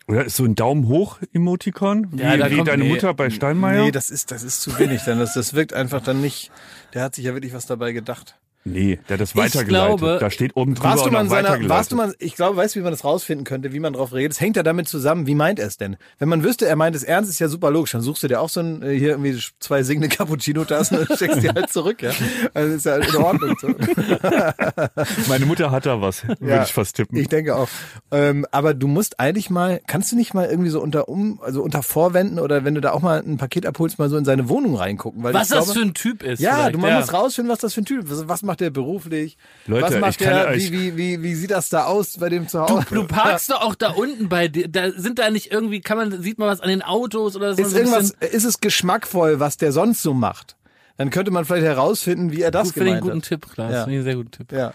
Oder 0.09 0.25
ist 0.25 0.37
so 0.37 0.45
ein 0.45 0.55
Daumen 0.55 0.89
hoch 0.89 1.19
Emotikon, 1.35 2.09
wie, 2.13 2.23
Ja, 2.23 2.37
da 2.39 2.51
wie 2.51 2.57
kommt- 2.57 2.69
deine 2.69 2.85
nee, 2.85 2.89
Mutter 2.91 3.13
bei 3.13 3.29
Steinmeier? 3.31 3.85
Nee, 3.85 3.91
das 3.91 4.09
ist, 4.11 4.31
das 4.31 4.43
ist 4.43 4.63
zu 4.63 4.79
wenig. 4.79 5.03
Dann 5.05 5.19
das, 5.19 5.35
das 5.35 5.53
wirkt 5.55 5.75
einfach 5.75 6.03
dann 6.03 6.21
nicht. 6.23 6.51
Der 6.95 7.03
hat 7.03 7.15
sich 7.15 7.27
ja 7.27 7.35
wirklich 7.35 7.53
was 7.53 7.67
dabei 7.67 7.93
gedacht. 7.93 8.37
Nee, 8.73 8.99
der 9.09 9.15
hat 9.15 9.21
das 9.21 9.35
weitergeleitet. 9.37 9.99
glaube- 9.99 10.19
da 10.21 10.31
steht 10.31 10.57
oben 10.57 10.75
drüber 10.75 10.91
Warst 10.91 11.03
du 11.03 11.07
und 11.09 11.13
mal 11.15 11.21
in 11.23 11.29
seiner, 11.29 11.49
weitergeleitet. 11.49 11.69
warst 11.71 11.93
du 11.93 11.97
mal, 11.97 12.15
ich 12.19 12.35
glaube, 12.35 12.57
weißt 12.57 12.75
du, 12.75 12.81
wie 12.81 12.83
man 12.85 12.93
das 12.93 13.05
rausfinden 13.05 13.45
könnte, 13.45 13.73
wie 13.73 13.81
man 13.81 13.93
drauf 13.93 14.13
redet? 14.13 14.33
Es 14.33 14.41
hängt 14.41 14.57
ja 14.57 14.63
damit 14.63 14.89
zusammen, 14.89 15.27
wie 15.27 15.35
meint 15.35 15.59
er 15.59 15.67
es 15.67 15.77
denn? 15.77 15.97
Wenn 16.19 16.29
man 16.29 16.43
wüsste, 16.45 16.67
er 16.67 16.77
meint 16.77 16.95
es 16.97 17.03
ernst, 17.03 17.31
ist 17.31 17.39
ja 17.39 17.49
super 17.49 17.71
logisch. 17.71 17.93
Dann 17.93 18.01
suchst 18.03 18.23
du 18.23 18.29
dir 18.29 18.41
auch 18.41 18.49
so 18.49 18.61
ein, 18.61 18.83
äh, 18.83 18.99
hier 18.99 19.11
irgendwie 19.11 19.39
zwei 19.61 19.83
singende 19.83 20.09
Cappuccino-Tassen 20.09 20.99
und 20.99 21.13
steckst 21.17 21.43
die 21.43 21.49
halt 21.49 21.71
zurück, 21.71 22.03
ja. 22.03 22.13
Also 22.55 22.75
ist 22.75 22.87
ja 22.87 22.97
in 22.97 23.17
Ordnung. 23.17 23.57
So. 23.61 23.69
Meine 25.29 25.47
Mutter 25.47 25.71
hat 25.71 25.87
da 25.87 26.01
was, 26.01 26.27
würde 26.27 26.47
Ja, 26.47 26.63
ich 26.63 26.73
fast 26.73 26.97
tippen. 26.97 27.17
Ich 27.19 27.29
denke 27.29 27.57
auch. 27.57 27.69
Ähm, 28.11 28.47
aber 28.51 28.75
du 28.75 28.87
musst 28.89 29.21
eigentlich 29.21 29.51
mal, 29.51 29.81
kannst 29.87 30.13
du 30.13 30.17
nicht 30.17 30.35
mal 30.35 30.47
irgendwie 30.47 30.71
so 30.71 30.81
unter 30.81 31.09
um, 31.09 31.41
also 31.43 31.63
unter 31.63 31.83
Vorwänden 31.83 32.39
oder 32.39 32.65
wenn 32.65 32.75
du 32.75 32.81
da 32.81 32.93
auch 32.93 33.03
mal 33.03 33.21
ein 33.21 33.37
Paket 33.39 33.67
abholst, 33.67 33.99
mal 33.99 34.09
so 34.09 34.17
in 34.17 34.25
seine 34.25 34.49
Wohnung 34.49 34.77
reingucken? 34.77 35.23
Weil 35.23 35.35
Was 35.35 35.45
ich 35.45 35.53
glaube, 35.53 35.67
das 35.67 35.77
für 35.77 35.83
ein 35.83 35.95
Typ 35.95 36.23
ist. 36.23 36.41
Ja, 36.41 36.55
vielleicht, 36.57 36.75
du 36.75 36.79
man 36.79 36.91
ja. 36.91 37.01
muss 37.01 37.13
rausfinden, 37.13 37.53
was 37.53 37.59
das 37.61 37.75
für 37.75 37.83
ein 37.83 37.85
Typ 37.85 38.05
ist. 38.05 38.11
Was, 38.11 38.29
was 38.29 38.43
macht 38.59 38.61
der 38.61 38.71
beruflich? 38.71 39.37
Leute, 39.67 39.85
was 39.87 40.01
macht 40.01 40.11
ich 40.13 40.19
kann 40.19 40.35
der, 40.35 40.49
euch- 40.49 40.71
wie, 40.73 40.97
wie, 40.97 40.97
wie, 40.97 41.23
wie 41.23 41.35
sieht 41.35 41.51
das 41.51 41.69
da 41.69 41.85
aus 41.85 42.19
bei 42.19 42.29
dem 42.29 42.49
zu 42.49 42.61
Hause? 42.61 42.85
Du 42.91 43.07
parkst 43.07 43.51
doch 43.51 43.61
auch 43.63 43.75
da 43.75 43.91
unten 43.91 44.29
bei 44.29 44.49
dir. 44.49 44.69
Da 44.69 44.91
sind 44.91 45.19
da 45.19 45.31
nicht 45.31 45.53
irgendwie, 45.53 45.81
kann 45.81 45.97
man, 45.97 46.23
sieht 46.23 46.39
man 46.39 46.49
was 46.49 46.61
an 46.61 46.69
den 46.69 46.83
Autos 46.83 47.37
oder 47.37 47.55
so? 47.55 47.63
ist 47.63 47.75
irgendwas, 47.77 48.11
ist 48.11 48.45
es 48.45 48.61
geschmackvoll, 48.61 49.41
was 49.41 49.57
der 49.57 49.73
sonst 49.73 50.03
so 50.03 50.13
macht? 50.15 50.57
Dann 50.97 51.11
könnte 51.11 51.31
man 51.31 51.45
vielleicht 51.45 51.65
herausfinden, 51.67 52.33
wie 52.33 52.43
er 52.43 52.51
das 52.51 52.69
Gut, 52.69 52.75
finde 52.75 52.89
ich 52.89 52.93
einen 52.95 53.03
guten 53.03 53.17
hat. 53.19 53.25
Tipp, 53.25 53.47
Klaas. 53.53 53.73
Ja. 53.73 53.85
Finde 53.85 53.91
ich 53.93 53.97
einen 53.99 54.05
sehr 54.05 54.15
guten 54.17 54.31
Tipp. 54.33 54.53
Ja. 54.53 54.73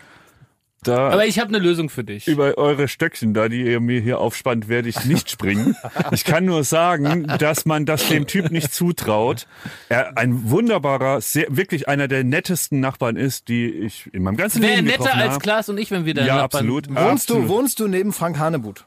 Da 0.88 1.10
Aber 1.10 1.26
ich 1.26 1.40
habe 1.40 1.50
eine 1.50 1.60
Lösung 1.60 1.90
für 1.90 2.04
dich. 2.04 2.28
über 2.28 2.58
eure 2.58 2.88
Stöckchen 2.88 3.34
da, 3.34 3.50
die 3.50 3.64
ihr 3.64 3.80
mir 3.80 4.00
hier 4.02 4.20
aufspannt, 4.20 4.68
werde 4.68 4.90
ich 4.90 5.06
nicht 5.06 5.30
springen. 5.30 5.76
Ich 6.12 6.26
kann 6.26 6.46
nur 6.46 6.64
sagen, 6.64 7.26
dass 7.40 7.66
man 7.66 7.86
das 7.86 8.08
dem 8.08 8.28
Typ 8.28 8.52
nicht 8.52 8.74
zutraut. 8.74 9.48
Er 9.90 10.18
ein 10.18 10.50
wunderbarer, 10.52 11.22
sehr, 11.22 11.48
wirklich 11.50 11.88
einer 11.88 12.08
der 12.08 12.24
nettesten 12.24 12.80
Nachbarn 12.80 13.16
ist, 13.16 13.48
die 13.48 13.66
ich 13.70 14.10
in 14.14 14.24
meinem 14.24 14.38
ganzen 14.38 14.62
Wäre 14.62 14.76
Leben 14.76 14.88
netter 14.88 15.00
getroffen 15.04 15.20
als 15.22 15.32
habe. 15.34 15.42
Klaas 15.44 15.70
und 15.70 15.78
ich, 15.80 15.90
wenn 15.92 16.06
wir 16.06 16.14
da 16.14 16.26
Ja, 16.26 16.36
Nachbarn- 16.36 16.44
absolut. 16.68 16.90
Wohnst 16.90 17.00
absolut. 17.00 17.44
du, 17.46 17.50
wohnst 17.50 17.80
du 17.80 17.88
neben 17.88 18.14
Frank 18.14 18.38
Hanebut? 18.40 18.86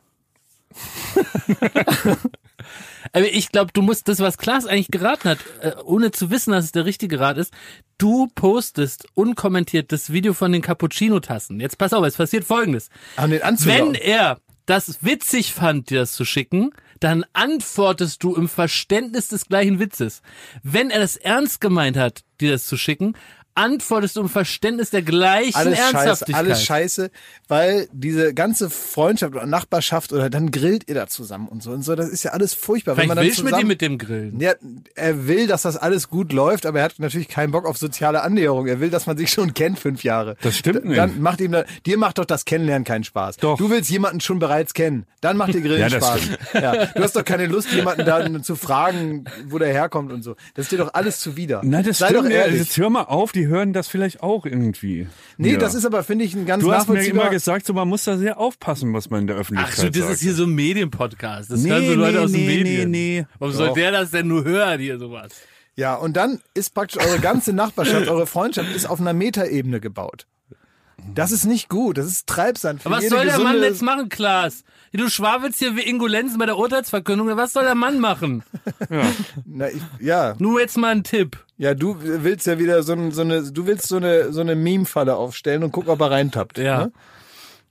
Aber 3.13 3.27
ich 3.27 3.51
glaube, 3.51 3.73
du 3.73 3.83
musst 3.83 4.09
das, 4.09 4.21
was 4.21 4.39
Klaas 4.39 4.67
eigentlich 4.67 4.91
geraten 4.91 5.31
hat, 5.31 5.39
äh, 5.61 5.73
ohne 5.85 6.11
zu 6.11 6.31
wissen, 6.31 6.53
dass 6.53 6.65
es 6.67 6.73
der 6.73 6.85
richtige 6.85 7.21
Rat 7.21 7.39
ist, 7.39 7.53
du 7.99 8.29
postest 8.35 9.07
unkommentiert 9.15 9.93
das 9.93 10.13
Video 10.13 10.35
von 10.35 10.53
den 10.53 10.63
Cappuccino-Tassen. 10.63 11.61
Jetzt 11.61 11.79
pass 11.79 11.93
auf, 11.93 12.05
es 12.05 12.17
passiert 12.17 12.45
folgendes. 12.45 12.89
An 13.17 13.31
den 13.31 13.41
Wenn 13.41 13.47
Anzügen. 13.47 13.95
er 13.95 14.39
das 14.67 15.05
witzig 15.05 15.53
fand, 15.53 15.91
dir 15.91 16.01
das 16.01 16.13
zu 16.13 16.25
schicken, 16.25 16.71
dann 17.01 17.25
antwortest 17.33 18.23
du 18.23 18.35
im 18.35 18.49
Verständnis 18.49 19.29
des 19.29 19.47
gleichen 19.47 19.79
Witzes. 19.79 20.23
Wenn 20.63 20.91
er 20.91 21.01
das 21.01 21.17
ernst 21.17 21.61
gemeint 21.61 21.97
hat, 21.97 22.23
dir 22.41 22.53
das 22.53 22.67
zu 22.67 22.77
schicken, 22.77 23.15
antwortest 23.57 24.17
du 24.17 24.21
im 24.21 24.29
Verständnis 24.29 24.91
der 24.91 25.03
gleichen 25.03 25.57
alles 25.57 25.79
scheiße, 25.79 25.97
Ernsthaftigkeit. 25.97 26.35
alles 26.45 26.63
scheiße, 26.63 27.11
weil 27.49 27.89
diese 27.93 28.33
ganze 28.35 28.71
Freundschaft 28.71 29.35
oder 29.35 29.47
Nachbarschaft 29.47 30.13
oder 30.13 30.31
dann 30.31 30.51
grillt 30.51 30.89
ihr 30.89 30.95
da 30.95 31.07
zusammen 31.09 31.49
und 31.49 31.63
so 31.63 31.73
und 31.73 31.83
so, 31.83 31.95
das 31.97 32.09
ist 32.09 32.23
ja 32.23 32.31
alles 32.33 32.55
furchtbar. 32.55 32.93
wenn 32.97 33.03
Vielleicht 33.05 33.09
man 33.09 33.17
dann 33.17 33.25
willst 33.27 33.39
du 33.39 33.43
mit 33.45 33.51
zusammen, 33.51 33.65
ihm 33.67 33.69
mit 33.69 33.81
dem 33.81 33.99
Grillen. 33.99 34.41
Ja, 34.41 34.53
er 34.95 35.27
will, 35.27 35.47
dass 35.47 35.63
das 35.63 35.77
alles 35.77 36.09
gut 36.09 36.33
läuft, 36.33 36.67
aber 36.67 36.79
er 36.81 36.85
hat 36.85 36.95
natürlich 36.99 37.29
keinen 37.29 37.51
Bock 37.51 37.67
auf 37.67 37.79
soziale 37.79 38.23
Annäherung. 38.23 38.67
Er 38.67 38.79
will, 38.81 38.91
dass 38.91 39.07
man 39.07 39.17
sich 39.17 39.31
schon 39.31 39.55
kennt 39.55 39.79
fünf 39.79 40.05
Jahre. 40.05 40.37
Das 40.43 40.57
stimmt 40.57 40.85
nicht. 40.85 40.99
Dann 40.99 41.21
macht 41.21 41.41
ihm 41.41 41.53
da, 41.53 41.65
dir 41.87 41.99
macht 41.99 42.19
doch 42.19 42.25
das 42.27 42.45
Kennenlernen 42.45 42.85
keinen 42.85 43.05
Spaß. 43.05 43.39
Doch. 43.39 43.57
Du 43.59 43.71
willst 43.71 43.91
jemanden 43.91 44.21
schon 44.21 44.39
bereits 44.39 44.75
kennen. 44.75 45.07
Dann 45.21 45.37
macht 45.37 45.55
dir 45.55 45.61
Grillen 45.63 45.81
Ja, 45.81 45.89
das 45.89 46.05
Spaß. 46.05 46.21
stimmt. 46.21 46.39
Ja, 46.55 46.87
du 46.87 47.03
hast 47.03 47.17
doch 47.17 47.25
keine 47.25 47.47
Lust, 47.47 47.73
jemanden 47.73 48.05
dann 48.05 48.43
zu 48.45 48.55
fragen, 48.57 49.25
wo 49.49 49.59
der 49.59 49.69
herkommt 49.73 50.13
und 50.13 50.23
so. 50.23 50.37
Das 50.55 50.67
ist 50.67 50.73
dir 50.73 50.79
doch 50.79 50.93
alles 50.95 51.21
zuwider. 51.21 51.61
Nein, 51.65 51.85
das 51.85 51.99
Sei 51.99 52.07
stimmt. 52.09 52.21
doch 52.21 52.29
nicht. 52.29 52.37
ehrlich. 52.37 52.59
Jetzt 52.61 52.77
hör 52.77 52.91
mal 52.91 53.03
auf, 53.05 53.33
die 53.33 53.46
hören 53.47 53.73
das 53.73 53.89
vielleicht 53.89 54.23
auch 54.23 54.45
irgendwie. 54.47 55.07
nee, 55.39 55.53
Ja. 55.53 55.59
das 55.59 55.75
ist 55.75 55.85
aber, 55.85 56.03
finde 56.05 56.25
ich, 56.25 56.35
ein 56.35 56.47
ganz 56.47 56.63
Du 56.63 56.73
hast 56.73 56.89
mir 56.89 57.05
immer 57.05 57.31
gesagt, 57.31 57.67
so, 57.67 57.73
man 57.75 57.89
muss 57.89 58.05
da 58.05 58.17
sehr 58.19 58.39
aufpassen, 58.39 58.93
was 58.93 59.11
man 59.11 59.23
in 59.23 59.27
der 59.27 59.37
Ach 59.37 59.41
Öffentlichkeit 59.41 59.77
so, 59.77 59.89
das 59.89 59.99
sagt. 60.01 60.13
ist 60.15 60.21
hier 60.23 60.35
so 60.35 60.45
ein 60.45 60.55
Medienpodcast. 60.55 61.51
Das 61.51 61.61
Nee, 61.63 61.71
hören 61.71 61.87
so 61.87 61.95
Leute 61.95 62.13
nee, 62.19 62.25
aus 62.25 62.33
den 62.33 62.41
nee, 62.47 62.57
Medien. 62.63 62.91
nee, 62.91 63.21
nee. 63.21 63.27
Warum 63.39 63.55
soll 63.55 63.69
Doch. 63.69 63.75
der 63.75 63.93
das 63.93 64.11
denn 64.11 64.29
nur 64.29 64.45
hören, 64.45 64.81
hier 64.81 64.99
sowas? 64.99 65.33
Ja, 65.75 65.95
und 65.95 66.17
dann 66.17 66.41
ist 66.55 66.73
praktisch 66.75 67.03
eure 67.05 67.19
ganze 67.21 67.53
Nachbarschaft, 67.53 68.09
eure 68.09 68.27
Freundschaft 68.27 68.75
ist 68.75 68.87
auf 68.89 69.01
einer 69.01 69.13
Metaebene 69.13 69.79
gebaut. 69.81 70.27
Das 71.15 71.33
ist 71.33 71.45
nicht 71.45 71.69
gut, 71.69 71.99
das 71.99 72.07
ist 72.07 72.27
Treibsand. 72.27 72.83
Für 72.83 72.89
Aber 72.89 72.97
was 72.97 73.05
jede 73.05 73.17
soll 73.17 73.25
der 73.27 73.39
Mann 73.39 73.63
jetzt 73.63 73.83
machen, 73.83 74.09
Klaas? 74.09 74.65
Du 74.93 75.09
schwafelst 75.11 75.59
hier 75.59 75.77
wie 75.77 75.83
Ingo 75.83 76.07
Lenzen 76.07 76.39
bei 76.39 76.47
der 76.47 76.57
Urteilsverkündung. 76.57 77.29
Was 77.37 77.53
soll 77.53 77.65
der 77.65 77.75
Mann 77.75 77.99
machen? 78.01 78.43
Na, 79.45 79.69
ich, 79.69 79.83
ja, 80.01 80.35
Nur 80.39 80.61
jetzt 80.61 80.79
mal 80.79 80.93
ein 80.93 81.05
Tipp. 81.05 81.37
ja, 81.59 81.75
du 81.75 81.97
willst 82.01 82.47
ja 82.47 82.59
wieder 82.59 82.83
so, 82.83 82.93
ein, 82.95 83.13
so 83.13 83.21
eine, 83.23 83.43
du 83.53 83.67
willst 83.67 83.89
so 83.89 83.97
eine, 83.97 84.33
so 84.33 84.41
eine 84.41 84.55
Meme-Falle 84.55 85.17
aufstellen 85.17 85.63
und 85.65 85.73
gucken, 85.73 85.91
ob 85.91 86.01
er 86.01 86.11
reintappt. 86.11 86.59
Ja. 86.59 86.87
Ne? 86.87 86.93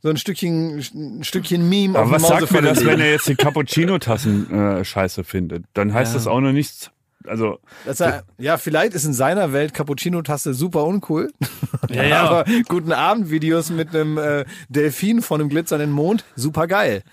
So 0.04 0.10
ein 0.10 0.18
Stückchen, 0.18 0.84
ein 0.94 1.24
Stückchen 1.24 1.68
Meme 1.68 1.98
Aber 1.98 2.06
auf 2.08 2.12
was 2.22 2.28
sagt 2.28 2.52
mir 2.52 2.62
das, 2.62 2.86
wenn 2.86 3.00
er 3.00 3.10
jetzt 3.12 3.28
die 3.28 3.36
Cappuccino-Tassen 3.36 4.52
äh, 4.54 4.86
scheiße 4.86 5.24
findet? 5.24 5.66
Dann 5.74 5.94
heißt 5.96 6.12
Ja. 6.14 6.18
das 6.20 6.28
auch 6.28 6.42
noch 6.42 6.52
nichts. 6.52 6.92
Also, 7.28 7.60
er, 7.86 8.24
ja, 8.38 8.58
vielleicht 8.58 8.94
ist 8.94 9.06
in 9.06 9.14
seiner 9.14 9.54
Welt 9.54 9.74
Cappuccino-Tasse 9.74 10.54
super 10.54 10.86
uncool. 10.86 11.32
Ja, 11.90 12.04
ja. 12.04 12.24
Aber 12.24 12.46
guten 12.68 12.92
Abend-Videos 12.92 13.70
mit 13.70 13.96
einem 13.96 14.18
äh, 14.18 14.46
Delfin 14.70 15.22
von 15.22 15.40
einem 15.40 15.50
glitzernden 15.50 15.92
Mond, 15.92 16.26
super 16.36 16.66
geil. 16.66 17.04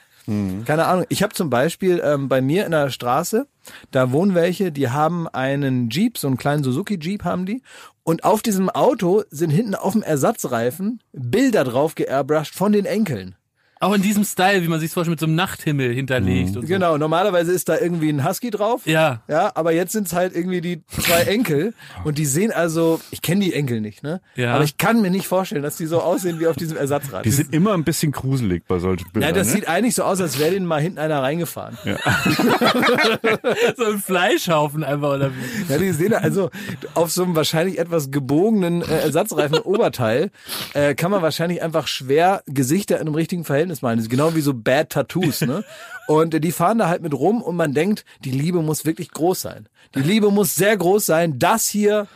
Keine 0.64 0.86
Ahnung. 0.86 1.04
Ich 1.08 1.22
habe 1.22 1.34
zum 1.34 1.50
Beispiel 1.50 2.00
ähm, 2.04 2.28
bei 2.28 2.40
mir 2.40 2.64
in 2.64 2.70
der 2.70 2.90
Straße, 2.90 3.48
da 3.90 4.12
wohnen 4.12 4.34
welche, 4.34 4.70
die 4.70 4.88
haben 4.88 5.26
einen 5.28 5.90
Jeep, 5.90 6.16
so 6.16 6.28
einen 6.28 6.36
kleinen 6.36 6.62
Suzuki-Jeep 6.62 7.24
haben 7.24 7.44
die. 7.44 7.62
Und 8.04 8.24
auf 8.24 8.40
diesem 8.40 8.70
Auto 8.70 9.24
sind 9.30 9.50
hinten 9.50 9.74
auf 9.74 9.92
dem 9.92 10.02
Ersatzreifen 10.02 11.00
Bilder 11.12 11.64
drauf 11.64 11.94
geairbrushed 11.96 12.54
von 12.54 12.72
den 12.72 12.84
Enkeln. 12.84 13.34
Auch 13.82 13.94
in 13.94 14.00
diesem 14.02 14.22
Style, 14.22 14.62
wie 14.62 14.68
man 14.68 14.78
sich 14.78 14.92
vorstellt, 14.92 15.14
mit 15.14 15.20
so 15.20 15.26
einem 15.26 15.34
Nachthimmel 15.34 15.92
hinterlegt 15.92 16.56
und 16.56 16.62
so. 16.62 16.68
Genau, 16.68 16.98
normalerweise 16.98 17.50
ist 17.50 17.68
da 17.68 17.76
irgendwie 17.76 18.10
ein 18.10 18.24
Husky 18.24 18.50
drauf. 18.50 18.82
Ja. 18.84 19.22
Ja, 19.26 19.50
aber 19.56 19.72
jetzt 19.72 19.90
sind's 19.90 20.12
halt 20.12 20.36
irgendwie 20.36 20.60
die 20.60 20.82
zwei 20.86 21.22
Enkel 21.22 21.74
und 22.04 22.16
die 22.16 22.24
sehen 22.24 22.52
also, 22.52 23.00
ich 23.10 23.22
kenne 23.22 23.40
die 23.44 23.52
Enkel 23.52 23.80
nicht, 23.80 24.04
ne? 24.04 24.20
Ja. 24.36 24.54
Aber 24.54 24.62
ich 24.62 24.78
kann 24.78 25.02
mir 25.02 25.10
nicht 25.10 25.26
vorstellen, 25.26 25.64
dass 25.64 25.78
die 25.78 25.86
so 25.86 26.00
aussehen 26.00 26.38
wie 26.38 26.46
auf 26.46 26.54
diesem 26.54 26.76
Ersatzrad. 26.76 27.24
die 27.24 27.32
sind 27.32 27.52
immer 27.54 27.74
ein 27.74 27.82
bisschen 27.82 28.12
gruselig 28.12 28.62
bei 28.68 28.78
solchen 28.78 29.10
Bildern. 29.10 29.30
ja, 29.30 29.34
das 29.34 29.48
ne? 29.48 29.54
sieht 29.54 29.68
eigentlich 29.68 29.96
so 29.96 30.04
aus, 30.04 30.20
als 30.20 30.38
wäre 30.38 30.52
denen 30.52 30.66
mal 30.66 30.80
hinten 30.80 31.00
einer 31.00 31.20
reingefahren. 31.20 31.76
Ja, 31.84 31.96
So 33.76 33.84
ein 33.84 33.98
Fleischhaufen 33.98 34.84
einfach 34.84 35.14
oder 35.16 35.32
wie. 35.32 35.78
die 35.78 35.90
sehen 35.90 36.14
also 36.14 36.50
auf 36.94 37.10
so 37.10 37.24
einem 37.24 37.34
wahrscheinlich 37.34 37.80
etwas 37.80 38.12
gebogenen 38.12 38.82
äh, 38.82 39.00
Ersatzreifen 39.00 39.58
Oberteil 39.58 40.30
äh, 40.74 40.94
kann 40.94 41.10
man 41.10 41.20
wahrscheinlich 41.20 41.62
einfach 41.62 41.88
schwer 41.88 42.44
Gesichter 42.46 43.00
in 43.00 43.08
einem 43.08 43.16
richtigen 43.16 43.44
Verhältnis 43.44 43.71
malen. 43.80 43.96
Das 43.96 44.04
ist 44.04 44.10
genau 44.10 44.34
wie 44.34 44.42
so 44.42 44.52
Bad 44.52 44.90
Tattoos, 44.90 45.40
ne? 45.40 45.64
Und 46.08 46.44
die 46.44 46.52
fahren 46.52 46.78
da 46.78 46.88
halt 46.88 47.00
mit 47.00 47.14
rum 47.14 47.40
und 47.40 47.56
man 47.56 47.72
denkt, 47.72 48.04
die 48.24 48.32
Liebe 48.32 48.60
muss 48.60 48.84
wirklich 48.84 49.12
groß 49.12 49.40
sein. 49.40 49.68
Die 49.94 50.00
Liebe 50.00 50.30
muss 50.30 50.54
sehr 50.54 50.76
groß 50.76 51.06
sein, 51.06 51.38
das 51.38 51.68
hier 51.68 52.08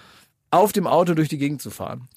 auf 0.50 0.72
dem 0.72 0.86
Auto 0.86 1.14
durch 1.14 1.28
die 1.28 1.38
Gegend 1.38 1.62
zu 1.62 1.70
fahren. 1.70 2.08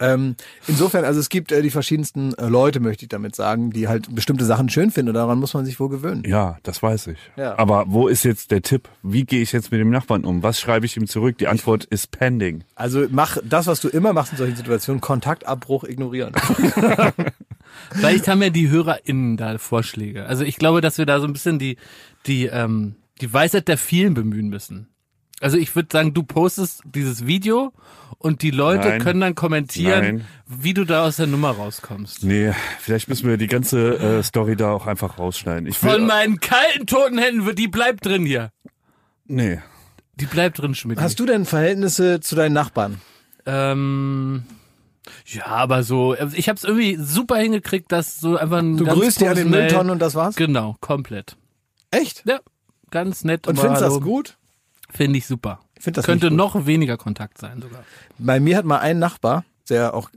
Ähm, 0.00 0.36
insofern, 0.68 1.04
also 1.04 1.18
es 1.18 1.28
gibt 1.28 1.50
äh, 1.50 1.62
die 1.62 1.70
verschiedensten 1.70 2.32
äh, 2.34 2.46
Leute, 2.46 2.78
möchte 2.78 3.04
ich 3.04 3.08
damit 3.08 3.34
sagen, 3.34 3.70
die 3.70 3.88
halt 3.88 4.14
bestimmte 4.14 4.44
Sachen 4.44 4.68
schön 4.68 4.92
finden 4.92 5.14
daran 5.14 5.40
muss 5.40 5.54
man 5.54 5.64
sich 5.64 5.80
wohl 5.80 5.88
gewöhnen. 5.88 6.22
Ja, 6.24 6.58
das 6.62 6.82
weiß 6.82 7.08
ich. 7.08 7.18
Ja. 7.36 7.58
Aber 7.58 7.86
wo 7.88 8.06
ist 8.06 8.22
jetzt 8.22 8.52
der 8.52 8.62
Tipp? 8.62 8.88
Wie 9.02 9.24
gehe 9.24 9.42
ich 9.42 9.50
jetzt 9.50 9.72
mit 9.72 9.80
dem 9.80 9.90
Nachbarn 9.90 10.24
um? 10.24 10.44
Was 10.44 10.60
schreibe 10.60 10.86
ich 10.86 10.96
ihm 10.96 11.08
zurück? 11.08 11.38
Die 11.38 11.48
Antwort 11.48 11.84
ist 11.84 12.12
pending. 12.12 12.62
Also 12.76 13.06
mach 13.10 13.38
das, 13.42 13.66
was 13.66 13.80
du 13.80 13.88
immer 13.88 14.12
machst 14.12 14.32
in 14.32 14.38
solchen 14.38 14.56
Situationen, 14.56 15.00
Kontaktabbruch 15.00 15.82
ignorieren. 15.82 16.32
Vielleicht 17.92 18.28
haben 18.28 18.42
ja 18.42 18.50
die 18.50 18.68
HörerInnen 18.68 19.36
da 19.36 19.58
Vorschläge. 19.58 20.26
Also 20.26 20.44
ich 20.44 20.56
glaube, 20.56 20.80
dass 20.80 20.98
wir 20.98 21.06
da 21.06 21.20
so 21.20 21.26
ein 21.26 21.32
bisschen 21.32 21.58
die, 21.58 21.76
die, 22.26 22.46
ähm, 22.46 22.96
die 23.20 23.32
Weisheit 23.32 23.68
der 23.68 23.78
vielen 23.78 24.14
bemühen 24.14 24.48
müssen. 24.48 24.88
Also 25.40 25.56
ich 25.56 25.74
würde 25.76 25.88
sagen, 25.92 26.14
du 26.14 26.24
postest 26.24 26.82
dieses 26.84 27.26
Video 27.26 27.72
und 28.18 28.42
die 28.42 28.50
Leute 28.50 28.88
Nein. 28.88 29.00
können 29.02 29.20
dann 29.20 29.34
kommentieren, 29.36 30.00
Nein. 30.18 30.24
wie 30.46 30.74
du 30.74 30.84
da 30.84 31.04
aus 31.06 31.16
der 31.16 31.28
Nummer 31.28 31.50
rauskommst. 31.52 32.24
Nee, 32.24 32.52
vielleicht 32.80 33.08
müssen 33.08 33.28
wir 33.28 33.36
die 33.36 33.46
ganze 33.46 33.94
äh, 34.18 34.22
Story 34.24 34.56
da 34.56 34.72
auch 34.72 34.86
einfach 34.88 35.18
rausschneiden. 35.18 35.68
Ich 35.68 35.80
will, 35.82 35.90
Von 35.92 36.06
meinen 36.06 36.40
kalten, 36.40 36.86
toten 36.86 37.18
Händen, 37.18 37.46
wird- 37.46 37.58
die 37.58 37.68
bleibt 37.68 38.04
drin 38.04 38.26
hier. 38.26 38.50
nee. 39.26 39.60
Die 40.20 40.26
bleibt 40.26 40.58
drin, 40.58 40.74
Schmidt. 40.74 41.00
Hast 41.00 41.20
du 41.20 41.26
denn 41.26 41.44
Verhältnisse 41.44 42.18
zu 42.18 42.34
deinen 42.34 42.52
Nachbarn? 42.52 43.00
Ähm, 43.46 44.42
ja, 45.26 45.46
aber 45.46 45.82
so, 45.82 46.14
ich 46.34 46.48
habe 46.48 46.56
es 46.56 46.64
irgendwie 46.64 46.96
super 46.96 47.36
hingekriegt, 47.36 47.90
dass 47.92 48.20
so 48.20 48.36
einfach 48.36 48.58
ein 48.58 48.76
Du 48.76 48.84
ganz 48.84 48.98
grüßt 48.98 49.20
die 49.20 49.28
an 49.28 49.36
den 49.36 49.50
Mülltonnen 49.50 49.90
und 49.90 50.00
das 50.00 50.14
war's? 50.14 50.36
Genau, 50.36 50.76
komplett. 50.80 51.36
Echt? 51.90 52.24
Ja, 52.26 52.40
ganz 52.90 53.24
nett. 53.24 53.46
Und 53.46 53.58
findest 53.58 53.82
das 53.82 53.94
hallo. 53.94 54.00
gut? 54.00 54.36
Finde 54.90 55.18
ich 55.18 55.26
super. 55.26 55.60
Ich 55.76 55.84
find 55.84 55.96
das 55.96 56.04
Könnte 56.04 56.30
noch 56.30 56.66
weniger 56.66 56.96
Kontakt 56.96 57.38
sein 57.38 57.60
sogar. 57.60 57.84
Bei 58.18 58.40
mir 58.40 58.56
hat 58.56 58.64
mal 58.64 58.78
ein 58.78 58.98
Nachbar, 58.98 59.44
der 59.68 59.94
auch 59.94 60.10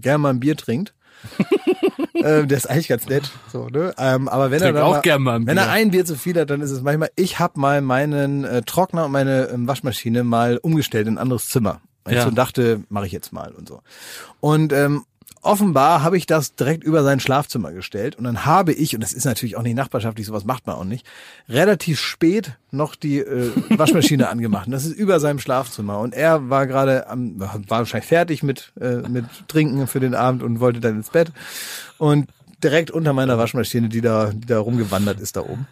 gerne 0.00 0.18
mal 0.18 0.30
ein 0.30 0.40
Bier 0.40 0.56
trinkt. 0.56 0.94
ähm, 2.14 2.48
der 2.48 2.58
ist 2.58 2.68
eigentlich 2.68 2.88
ganz 2.88 3.06
nett, 3.06 3.30
so, 3.50 3.68
ne? 3.68 3.94
Ähm, 3.98 4.28
aber 4.28 4.50
wenn 4.50 4.58
Trink 4.58 4.74
er 4.74 4.80
dann 4.80 4.82
auch 4.82 4.94
mal, 4.94 5.00
gern 5.00 5.22
mal 5.22 5.36
ein 5.36 5.46
wenn 5.46 5.56
er 5.56 5.64
Bier. 5.64 5.72
ein 5.72 5.90
Bier 5.90 6.04
zu 6.04 6.16
viel 6.16 6.38
hat, 6.38 6.50
dann 6.50 6.60
ist 6.60 6.70
es 6.70 6.82
manchmal. 6.82 7.10
Ich 7.16 7.38
habe 7.38 7.58
mal 7.58 7.80
meinen 7.80 8.44
äh, 8.44 8.62
Trockner 8.62 9.06
und 9.06 9.12
meine 9.12 9.48
ähm, 9.48 9.68
Waschmaschine 9.68 10.24
mal 10.24 10.58
umgestellt 10.58 11.06
in 11.06 11.14
ein 11.14 11.18
anderes 11.18 11.48
Zimmer. 11.48 11.80
Weil 12.04 12.14
Ja. 12.14 12.20
ich 12.20 12.24
so 12.28 12.30
dachte, 12.34 12.82
mache 12.88 13.06
ich 13.06 13.12
jetzt 13.12 13.32
mal 13.32 13.52
und 13.52 13.66
so. 13.68 13.80
Und 14.40 14.72
ähm, 14.72 15.04
offenbar 15.42 16.02
habe 16.02 16.16
ich 16.16 16.26
das 16.26 16.54
direkt 16.54 16.84
über 16.84 17.02
sein 17.02 17.20
Schlafzimmer 17.20 17.72
gestellt 17.72 18.16
und 18.16 18.24
dann 18.24 18.46
habe 18.46 18.72
ich, 18.72 18.94
und 18.94 19.02
das 19.02 19.12
ist 19.12 19.24
natürlich 19.24 19.56
auch 19.56 19.62
nicht 19.62 19.74
nachbarschaftlich, 19.76 20.26
sowas 20.26 20.44
macht 20.44 20.66
man 20.66 20.76
auch 20.76 20.84
nicht, 20.84 21.06
relativ 21.48 22.00
spät 22.00 22.56
noch 22.70 22.94
die 22.94 23.18
äh, 23.18 23.52
Waschmaschine 23.70 24.28
angemacht. 24.30 24.66
Und 24.66 24.72
das 24.72 24.84
ist 24.86 24.96
über 24.96 25.20
seinem 25.20 25.38
Schlafzimmer. 25.38 25.98
Und 25.98 26.14
er 26.14 26.48
war 26.50 26.66
gerade 26.66 27.08
am, 27.08 27.38
war 27.40 27.60
wahrscheinlich 27.68 28.08
fertig 28.08 28.42
mit, 28.42 28.72
äh, 28.80 28.96
mit 29.08 29.26
Trinken 29.48 29.86
für 29.86 30.00
den 30.00 30.14
Abend 30.14 30.42
und 30.42 30.60
wollte 30.60 30.80
dann 30.80 30.96
ins 30.96 31.10
Bett. 31.10 31.30
Und 31.98 32.30
direkt 32.62 32.90
unter 32.90 33.12
meiner 33.12 33.36
Waschmaschine, 33.36 33.88
die 33.90 34.00
da, 34.00 34.30
die 34.32 34.46
da 34.46 34.58
rumgewandert 34.58 35.20
ist 35.20 35.36
da 35.36 35.40
oben. 35.42 35.66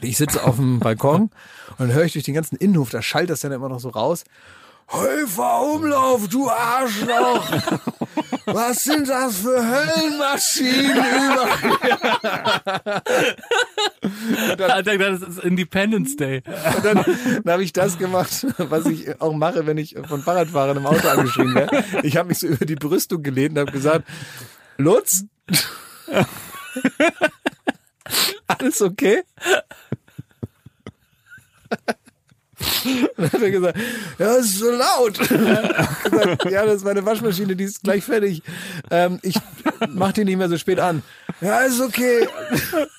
Ich 0.00 0.16
sitze 0.16 0.44
auf 0.44 0.56
dem 0.56 0.78
Balkon 0.80 1.22
und 1.22 1.30
dann 1.78 1.92
höre 1.92 2.04
ich 2.04 2.12
durch 2.12 2.24
den 2.24 2.34
ganzen 2.34 2.56
Innenhof, 2.56 2.90
da 2.90 3.02
schallt 3.02 3.30
das 3.30 3.40
dann 3.40 3.50
immer 3.52 3.68
noch 3.68 3.80
so 3.80 3.88
raus. 3.88 4.24
Häufer 4.90 5.60
Umlauf, 5.62 6.28
du 6.28 6.48
Arschloch! 6.48 7.50
Was 8.46 8.84
sind 8.84 9.08
das 9.08 9.38
für 9.38 9.62
Höllenmaschinen 9.62 10.96
über? 10.96 11.48
Er 14.58 14.82
gedacht, 14.82 15.22
das 15.22 15.36
ist 15.36 15.38
Independence 15.44 16.16
Day. 16.16 16.42
Und 16.76 16.84
dann, 16.84 17.04
dann 17.44 17.52
habe 17.52 17.62
ich 17.62 17.72
das 17.72 17.98
gemacht, 17.98 18.46
was 18.58 18.86
ich 18.86 19.20
auch 19.20 19.34
mache, 19.34 19.66
wenn 19.66 19.78
ich 19.78 19.96
von 20.08 20.22
Fahrradfahrern 20.22 20.78
im 20.78 20.86
Auto 20.86 21.08
angeschrien 21.08 21.54
werde. 21.54 21.84
Ich 22.02 22.16
habe 22.16 22.28
mich 22.28 22.38
so 22.38 22.46
über 22.46 22.64
die 22.64 22.76
Brüstung 22.76 23.22
gelehnt 23.22 23.52
und 23.52 23.60
habe 23.60 23.72
gesagt, 23.72 24.08
Lutz, 24.78 25.24
alles 28.46 28.80
okay? 28.82 29.22
Dann 33.16 33.32
hat 33.32 33.42
er 33.42 33.50
gesagt, 33.50 33.78
ja, 34.18 34.34
ist 34.34 34.58
so 34.58 34.70
laut. 34.70 35.18
Gesagt, 35.28 36.50
ja, 36.50 36.64
das 36.64 36.76
ist 36.76 36.84
meine 36.84 37.04
Waschmaschine, 37.04 37.56
die 37.56 37.64
ist 37.64 37.82
gleich 37.82 38.04
fertig. 38.04 38.42
Ähm, 38.90 39.18
ich 39.22 39.36
mach 39.88 40.12
die 40.12 40.24
nicht 40.24 40.36
mehr 40.36 40.48
so 40.48 40.58
spät 40.58 40.80
an. 40.80 41.02
Ja, 41.40 41.60
ist 41.60 41.80
okay. 41.80 42.26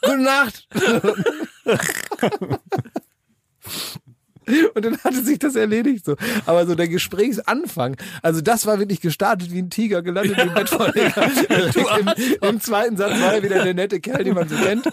Gute 0.01 0.17
Nacht. 0.17 0.67
Und 4.73 4.85
dann 4.85 4.97
hatte 5.03 5.23
sich 5.23 5.39
das 5.39 5.55
erledigt 5.55 6.05
so. 6.05 6.15
Aber 6.45 6.65
so 6.65 6.75
der 6.75 6.87
Gesprächsanfang, 6.87 7.97
also 8.21 8.41
das 8.41 8.65
war 8.65 8.79
wirklich 8.79 9.01
gestartet 9.01 9.51
wie 9.51 9.59
ein 9.59 9.69
Tiger, 9.69 10.01
gelandet 10.01 10.37
wie 10.37 10.41
ein 10.41 10.53
Bettvorleger. 10.53 11.31
Im, 11.99 12.09
Im 12.49 12.61
zweiten 12.61 12.97
Satz 12.97 13.19
war 13.21 13.35
er 13.35 13.43
wieder 13.43 13.63
der 13.63 13.73
nette 13.73 13.99
Kerl, 13.99 14.23
den 14.23 14.35
man 14.35 14.49
so 14.49 14.55
kennt. 14.55 14.89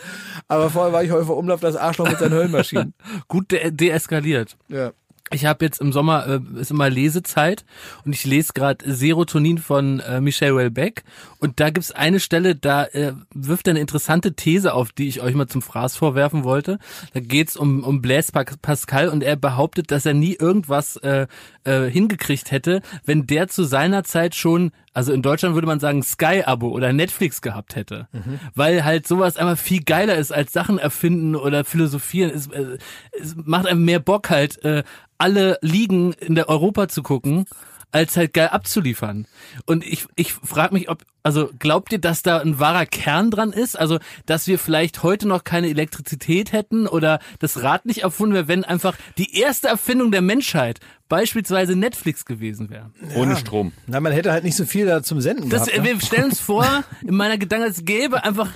Aber 0.49 0.71
vorher 0.71 0.93
war 0.93 1.03
ich 1.03 1.11
Häufer 1.11 1.37
Umlauf, 1.37 1.61
das 1.61 1.77
Arschloch 1.77 2.09
mit 2.09 2.19
seinen 2.19 2.35
Höllenmaschinen. 2.35 2.95
Gut 3.29 3.51
de 3.51 3.71
deeskaliert. 3.71 4.57
Ja. 4.69 4.93
Ich 5.33 5.45
habe 5.45 5.65
jetzt 5.65 5.81
im 5.81 5.93
Sommer 5.93 6.27
äh, 6.29 6.61
ist 6.61 6.71
immer 6.71 6.89
Lesezeit 6.89 7.65
und 8.05 8.13
ich 8.13 8.25
lese 8.25 8.53
gerade 8.55 8.93
Serotonin 8.95 9.59
von 9.59 9.99
äh, 10.01 10.21
Michel 10.21 10.53
Houellebecq 10.53 11.03
und 11.41 11.59
da 11.59 11.71
gibt's 11.71 11.91
eine 11.91 12.21
Stelle, 12.21 12.55
da 12.55 12.85
äh, 12.85 13.13
wirft 13.35 13.67
er 13.67 13.73
eine 13.73 13.81
interessante 13.81 14.35
These 14.35 14.73
auf, 14.73 14.93
die 14.93 15.09
ich 15.09 15.21
euch 15.23 15.35
mal 15.35 15.49
zum 15.49 15.63
Fraß 15.63 15.97
vorwerfen 15.97 16.45
wollte. 16.45 16.79
Da 17.13 17.19
geht's 17.21 17.57
um 17.57 17.83
um 17.83 18.03
Blaise 18.03 18.31
Pa- 18.31 18.45
Pascal 18.63 19.09
und 19.09 19.25
er 19.25 19.35
behauptet, 19.35 19.91
dass 19.91 20.07
er 20.07 20.15
nie 20.15 20.35
irgendwas 20.35 20.97
äh, 20.99 21.27
äh, 21.65 21.91
hingekriegt 21.91 22.53
hätte, 22.53 22.81
wenn 23.05 23.27
der 23.27 23.49
zu 23.49 23.65
seiner 23.65 24.05
Zeit 24.05 24.37
schon 24.37 24.71
also 24.97 25.13
in 25.13 25.21
Deutschland 25.21 25.55
würde 25.55 25.67
man 25.67 25.79
sagen 25.79 26.03
Sky-Abo 26.03 26.69
oder 26.71 26.91
Netflix 26.95 27.43
gehabt 27.43 27.77
hätte, 27.77 28.09
weil 28.55 28.83
halt 28.83 29.07
sowas 29.07 29.37
einfach 29.37 29.59
viel 29.63 29.83
geiler 29.83 30.17
ist 30.17 30.33
als 30.33 30.55
Sachen 30.55 30.79
erfinden 30.79 31.37
oder 31.37 31.67
philosophieren. 31.67 32.31
Es, 32.35 32.47
äh, 32.47 32.79
es 33.21 33.37
macht 33.37 33.67
einem 33.67 33.85
mehr 33.85 33.99
Bock 34.01 34.31
halt 34.31 34.65
äh, 34.65 34.85
alle 35.19 35.59
Ligen 35.61 36.15
in 36.15 36.35
der 36.35 36.49
Europa 36.49 36.89
zu 36.89 37.03
gucken, 37.03 37.45
als 37.93 38.17
halt 38.17 38.33
geil 38.33 38.49
abzuliefern. 38.49 39.27
Und 39.67 39.85
ich 39.85 40.07
ich 40.15 40.33
frage 40.33 40.73
mich, 40.73 40.89
ob 40.89 41.05
also 41.27 41.51
glaubt 41.59 41.93
ihr, 41.93 41.99
dass 41.99 42.23
da 42.23 42.39
ein 42.39 42.59
wahrer 42.59 42.87
Kern 42.87 43.31
dran 43.31 43.53
ist? 43.53 43.79
Also, 43.79 43.99
dass 44.27 44.47
wir 44.47 44.59
vielleicht 44.59 45.03
heute 45.03 45.29
noch 45.29 45.45
keine 45.45 45.69
Elektrizität 45.69 46.53
hätten 46.53 46.87
oder 46.87 47.19
das 47.41 47.63
Rad 47.63 47.85
nicht 47.87 48.03
erfunden 48.03 48.35
wäre, 48.35 48.49
wenn 48.49 48.65
einfach 48.65 48.97
die 49.19 49.39
erste 49.39 49.69
Erfindung 49.69 50.11
der 50.13 50.23
Menschheit 50.23 50.81
beispielsweise 51.09 51.77
Netflix 51.77 52.25
gewesen 52.25 52.69
wäre. 52.69 52.91
Ohne 53.15 53.37
Strom. 53.37 53.73
Na, 53.87 54.01
man 54.01 54.11
hätte 54.11 54.33
halt 54.33 54.43
nicht 54.43 54.57
so 54.57 54.65
viel 54.65 54.87
da 54.87 55.05
zum 55.05 55.21
Senden 55.21 55.49
Das, 55.51 55.67
gehabt. 55.67 55.85
Ne? 55.85 55.89
Wir 55.93 56.01
stellen 56.01 56.25
uns 56.25 56.41
vor, 56.41 56.67
in 57.07 57.15
meiner 57.15 57.39
Gedanke, 57.39 57.67
es 57.69 57.85
gäbe 57.85 58.25
einfach, 58.25 58.49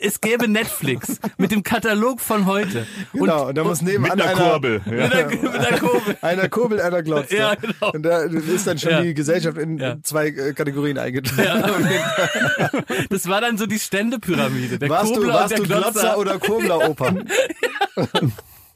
es 0.00 0.20
gäbe 0.20 0.46
Netflix 0.46 1.18
mit 1.36 1.50
dem 1.50 1.64
Katalog 1.64 2.20
von 2.20 2.46
heute. 2.46 2.86
Genau, 3.12 3.48
und 3.48 3.58
da 3.58 3.64
muss 3.64 3.82
nebenan 3.82 4.12
Mit 4.18 4.24
einer 4.24 4.34
Kurbel. 4.40 4.80
mit 4.86 4.98
Ja. 5.00 5.08
der, 5.08 5.26
mit 5.26 5.42
der 5.42 5.78
Kurbel. 5.80 6.16
Einer 6.22 6.48
kurbelt, 6.48 6.80
einer 6.80 7.02
glotzt. 7.02 7.32
Ja, 7.32 7.56
genau. 7.56 7.90
Und 7.92 8.04
da 8.04 8.20
ist 8.20 8.66
dann 8.68 8.78
schon 8.78 8.90
Ja. 8.92 9.00
die 9.02 9.12
Gesellschaft 9.14 9.58
in 9.58 9.78
Ja. 9.78 9.96
zwei 10.04 10.28
äh, 10.28 10.52
Kategorien 10.52 10.98
eingeteilt. 10.98 11.64
Das 13.10 13.28
war 13.28 13.40
dann 13.40 13.58
so 13.58 13.66
die 13.66 13.78
Ständepyramide. 13.78 14.78
Der 14.78 14.88
warst 14.88 15.10
du, 15.10 15.16
Kurbler 15.16 15.34
warst 15.34 15.58
und 15.58 15.64
du 15.64 15.74
der 15.74 15.80
Glotzer 15.82 16.18
oder 16.18 16.38
Kurbler-Oper? 16.38 17.14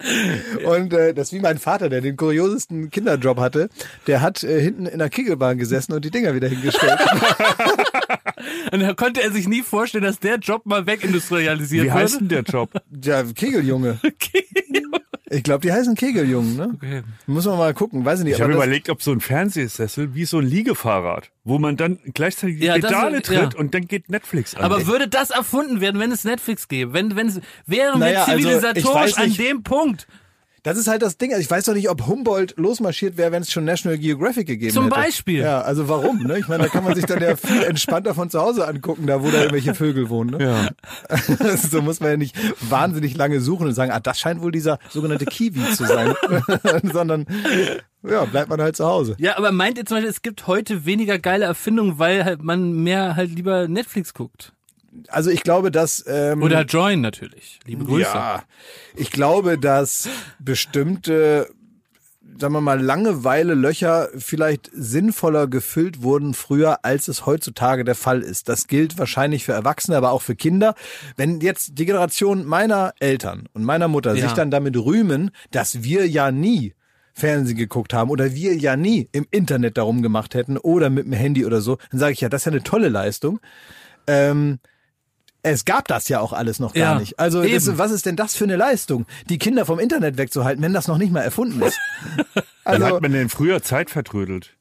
Und 0.65 0.93
äh, 0.93 1.15
das 1.15 1.29
ist 1.29 1.33
wie 1.33 1.41
mein 1.41 1.59
Vater, 1.59 1.89
der 1.89 2.01
den 2.01 2.17
kuriosesten 2.17 2.91
Kinderjob 2.91 3.39
hatte. 3.39 3.69
Der 4.07 4.21
hat 4.21 4.43
äh, 4.43 4.61
hinten 4.61 4.87
in 4.87 4.99
der 4.99 5.11
Kegelbahn 5.11 5.59
gesessen 5.59 5.93
und 5.93 6.05
die 6.05 6.11
Dinger 6.11 6.35
wieder 6.35 6.49
hingestellt. 6.49 6.99
Und 8.73 8.81
da 8.81 8.95
konnte 8.95 9.23
er 9.23 9.31
sich 9.33 9.47
nie 9.49 9.63
vorstellen, 9.63 10.05
dass 10.05 10.19
der 10.19 10.37
Job 10.37 10.65
mal 10.65 10.87
wegindustrialisiert 10.87 11.85
Wie 11.85 11.89
wird. 11.89 11.95
heißt 11.95 12.21
denn 12.21 12.29
der 12.29 12.43
Job? 12.43 12.71
ja, 13.03 13.23
Kegeljunge. 13.23 14.01
Ich 15.33 15.45
glaube, 15.45 15.61
die 15.63 15.73
heißen 15.73 15.95
Kegeljungen, 15.95 16.57
ne? 16.57 16.73
Okay. 16.75 17.03
Muss 17.29 17.45
man 17.47 17.57
mal 17.57 17.73
gucken, 17.73 18.05
weiß 18.05 18.19
ich 18.19 18.25
nicht. 18.25 18.35
Ich 18.35 18.43
habe 18.43 18.53
überlegt, 18.53 18.91
ob 18.91 19.01
so 19.01 19.13
ein 19.13 19.21
Fernsehsessel 19.21 20.13
wie 20.15 20.25
so 20.25 20.39
ein 20.39 20.45
Liegefahrrad, 20.45 21.31
wo 21.45 21.61
man 21.61 21.77
dann 21.77 22.01
gleichzeitig 22.15 22.59
die 22.59 22.67
Ja, 22.67 22.79
das- 22.79 22.91
Pedale 22.91 23.23
tritt 23.23 23.53
ja. 23.55 23.59
und 23.59 23.73
dann 23.73 23.87
geht 23.87 24.11
Netflix 24.11 24.57
an. 24.57 24.65
Aber 24.65 24.89
würde 24.89 25.07
das 25.07 25.31
erfunden 25.31 25.81
werden, 25.81 26.01
wenn 26.01 26.11
es 26.11 26.25
Netflix 26.25 26.67
gäbe? 26.67 26.93
Wenn, 26.95 27.15
wenn 27.15 27.29
es, 27.29 27.41
wären 27.65 28.01
Naja, 28.01 28.27
wir 28.27 28.33
also, 28.35 28.43
zivilisatorisch 28.49 28.95
weiß 29.13 29.19
an 29.19 29.35
dem 29.35 29.63
Punkt? 29.63 30.09
Das 30.63 30.77
ist 30.77 30.89
halt 30.89 31.03
das 31.03 31.17
Ding. 31.17 31.31
Also 31.31 31.41
ich 31.41 31.51
weiß 31.51 31.65
doch 31.65 31.75
nicht, 31.75 31.89
ob 31.89 32.07
Humboldt 32.07 32.55
losmarschiert 32.57 33.17
wäre, 33.17 33.33
wenn 33.33 33.43
es 33.43 33.51
schon 33.51 33.65
National 33.65 33.99
Geographic 33.99 34.47
gegeben 34.47 34.73
Zum 34.73 34.85
hätte. 34.85 34.97
Beispiel. 34.97 35.41
Ja, 35.41 35.63
also 35.63 35.89
warum? 35.89 36.23
Ne? 36.23 36.39
Ich 36.39 36.49
meine, 36.49 36.65
da 36.65 36.69
kann 36.69 36.85
man 36.85 36.95
sich 36.95 37.07
dann 37.07 37.23
ja 37.23 37.37
viel 37.37 37.63
entspannter 37.63 38.15
von 38.15 38.29
zu 38.29 38.41
Hause 38.41 38.67
angucken, 38.67 39.07
da 39.07 39.23
wo 39.23 39.31
da 39.31 39.39
irgendwelche 39.39 39.75
Vögel 39.75 40.11
wohnen. 40.11 40.39
Ne? 40.39 40.45
ja. 40.45 41.57
so 41.57 41.81
muss 41.81 42.01
man 42.01 42.11
ja 42.11 42.17
nicht 42.17 42.37
wahnsinnig 42.69 43.17
lange 43.17 43.41
suchen 43.41 43.69
und 43.69 43.75
sagen, 43.75 43.91
ah, 43.91 44.01
das 44.01 44.19
scheint 44.19 44.43
wohl 44.43 44.53
dieser 44.53 44.79
sogenannte 44.91 45.25
Kiwi 45.25 45.73
zu 45.75 45.87
sein. 45.87 46.15
Sondern 46.93 47.27
ja, 48.03 48.25
bleibt 48.25 48.49
man 48.49 48.61
halt 48.61 48.77
zu 48.77 48.87
Hause. 48.87 49.15
Ja, 49.19 49.37
aber 49.37 49.53
meint 49.53 49.79
ihr 49.79 49.87
zum 49.87 49.97
Beispiel, 49.97 50.11
es 50.11 50.23
gibt 50.23 50.47
heute 50.47 50.85
weniger 50.85 51.19
geile 51.19 51.45
Erfindungen, 51.45 51.99
weil 51.99 52.25
halt 52.25 52.43
man 52.43 52.73
mehr 52.73 53.17
halt 53.17 53.31
lieber 53.31 53.69
Netflix 53.69 54.15
guckt? 54.15 54.53
Also 55.09 55.31
ich 55.31 55.43
glaube, 55.43 55.71
dass 55.71 56.05
ähm, 56.07 56.43
Oder 56.43 56.65
Join 56.65 57.01
natürlich. 57.01 57.61
Liebe 57.65 57.85
Grüße. 57.85 58.03
Ja, 58.03 58.43
ich 58.97 59.11
glaube, 59.11 59.57
dass 59.59 60.09
bestimmte, 60.41 61.49
sagen 62.39 62.53
wir 62.55 62.61
mal, 62.61 62.81
Langeweile 62.81 63.55
Löcher 63.55 64.09
vielleicht 64.19 64.69
sinnvoller 64.73 65.47
gefüllt 65.47 66.03
wurden 66.03 66.35
früher, 66.35 66.85
als 66.85 67.09
es 67.09 67.25
heutzutage 67.25 67.85
der 67.85 67.95
Fall 67.95 68.21
ist. 68.21 68.49
Das 68.49 68.67
gilt 68.67 68.99
wahrscheinlich 68.99 69.45
für 69.45 69.53
Erwachsene, 69.53 69.97
aber 69.97 70.11
auch 70.11 70.23
für 70.23 70.35
Kinder. 70.35 70.75
Wenn 71.17 71.41
jetzt 71.41 71.79
die 71.79 71.87
Generation 71.87 72.45
meiner 72.45 72.93
Eltern 72.99 73.49
und 73.53 73.65
meiner 73.65 73.89
Mutter 73.89 74.15
Ja. 74.15 74.25
sich 74.25 74.33
dann 74.33 74.51
damit 74.51 74.77
rühmen, 74.77 75.31
dass 75.53 75.83
wir 75.85 76.09
ja 76.09 76.31
nie 76.33 76.75
Fernsehen 77.13 77.57
geguckt 77.57 77.93
haben 77.93 78.11
oder 78.11 78.35
wir 78.35 78.57
ja 78.57 78.77
nie 78.77 79.09
im 79.13 79.27
Internet 79.31 79.77
darum 79.79 80.03
gemacht 80.03 80.35
hätten 80.35 80.57
oder 80.57 80.91
mit 80.91 81.05
dem 81.07 81.13
Handy 81.13 81.45
oder 81.45 81.61
so, 81.61 81.79
dann 81.91 82.01
sage 82.01 82.13
ich 82.13 82.21
ja, 82.21 82.29
das 82.29 82.43
ist 82.43 82.47
ja 82.47 82.53
eine 82.53 82.63
tolle 82.63 82.89
Leistung. 82.89 83.41
Ähm, 84.07 84.59
es 85.43 85.65
gab 85.65 85.89
das 85.89 86.09
ja 86.09 86.21
auch 86.21 86.33
alles 86.33 86.61
noch 86.61 86.75
gar 86.75 86.95
Ja, 86.95 86.99
nicht. 86.99 87.19
Also 87.19 87.43
das, 87.43 87.79
was 87.79 87.91
ist 87.91 88.07
denn 88.07 88.17
das 88.17 88.35
für 88.35 88.45
eine 88.45 88.57
Leistung, 88.57 89.07
die 89.29 89.39
Kinder 89.39 89.65
vom 89.67 89.79
Internet 89.79 90.17
wegzuhalten, 90.19 90.63
wenn 90.63 90.73
das 90.73 90.89
noch 90.89 90.99
nicht 90.99 91.13
mal 91.13 91.23
erfunden 91.23 91.63
ist? 91.63 91.79
Wie 92.17 92.41
Also 92.65 92.87
hat 92.87 93.03
man 93.03 93.13
denn 93.13 93.29
früher 93.29 93.63
Zeit 93.63 93.91
vertrödelt? 93.91 94.55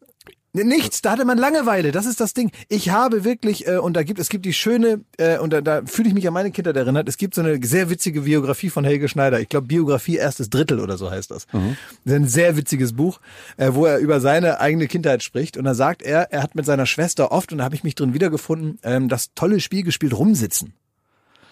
Nichts, 0.51 1.03
da 1.03 1.11
hatte 1.11 1.25
man 1.25 1.37
Langeweile, 1.37 1.91
das 1.91 2.07
ist 2.07 2.19
das 2.19 2.33
Ding. 2.33 2.51
Ich 2.69 2.89
habe 2.89 3.23
wirklich, 3.23 3.67
äh, 3.67 3.77
und 3.77 3.93
da 3.93 4.01
gibt 4.01 4.19
es 4.19 4.29
gibt 4.29 4.45
die 4.45 4.53
schöne, 4.53 5.01
äh, 5.17 5.37
und 5.37 5.53
da, 5.53 5.61
da 5.61 5.83
fühle 5.85 6.07
ich 6.07 6.15
mich 6.15 6.27
an 6.27 6.33
meine 6.33 6.49
Kindheit 6.49 6.75
erinnert, 6.75 7.07
es 7.07 7.17
gibt 7.17 7.35
so 7.35 7.41
eine 7.41 7.63
sehr 7.63 7.91
witzige 7.91 8.21
Biografie 8.21 8.71
von 8.71 8.83
Helge 8.83 9.07
Schneider. 9.09 9.39
Ich 9.39 9.49
glaube, 9.49 9.67
Biografie 9.67 10.15
erstes 10.15 10.49
Drittel 10.49 10.79
oder 10.79 10.97
so 10.97 11.11
heißt 11.11 11.29
das. 11.29 11.45
Mhm. 11.53 11.77
Das 12.03 12.13
ist 12.13 12.19
ein 12.19 12.27
sehr 12.27 12.57
witziges 12.57 12.93
Buch, 12.93 13.19
äh, 13.57 13.73
wo 13.73 13.85
er 13.85 13.99
über 13.99 14.19
seine 14.21 14.59
eigene 14.59 14.87
Kindheit 14.87 15.21
spricht. 15.21 15.55
Und 15.55 15.65
da 15.65 15.75
sagt 15.75 16.01
er, 16.01 16.31
er 16.31 16.41
hat 16.41 16.55
mit 16.55 16.65
seiner 16.65 16.87
Schwester 16.87 17.31
oft, 17.31 17.51
und 17.51 17.59
da 17.59 17.63
habe 17.63 17.75
ich 17.75 17.83
mich 17.83 17.93
drin 17.93 18.15
wiedergefunden, 18.15 18.79
ähm, 18.81 19.07
das 19.07 19.33
tolle 19.35 19.59
Spiel 19.59 19.83
gespielt, 19.83 20.17
rumsitzen. 20.17 20.73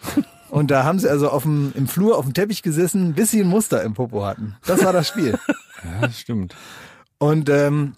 Und 0.49 0.71
da 0.71 0.85
haben 0.85 0.97
sie 0.97 1.09
also 1.09 1.29
auf 1.29 1.43
dem, 1.43 1.73
im 1.75 1.89
Flur 1.89 2.17
auf 2.17 2.23
dem 2.23 2.33
Teppich 2.33 2.63
gesessen, 2.63 3.13
bis 3.13 3.31
sie 3.31 3.41
ein 3.41 3.47
Muster 3.47 3.83
im 3.83 3.93
Popo 3.93 4.25
hatten. 4.25 4.55
Das 4.65 4.83
war 4.83 4.93
das 4.93 5.07
Spiel. 5.07 5.37
Ja, 6.01 6.09
stimmt. 6.09 6.55
Und 7.19 7.49
ähm, 7.49 7.93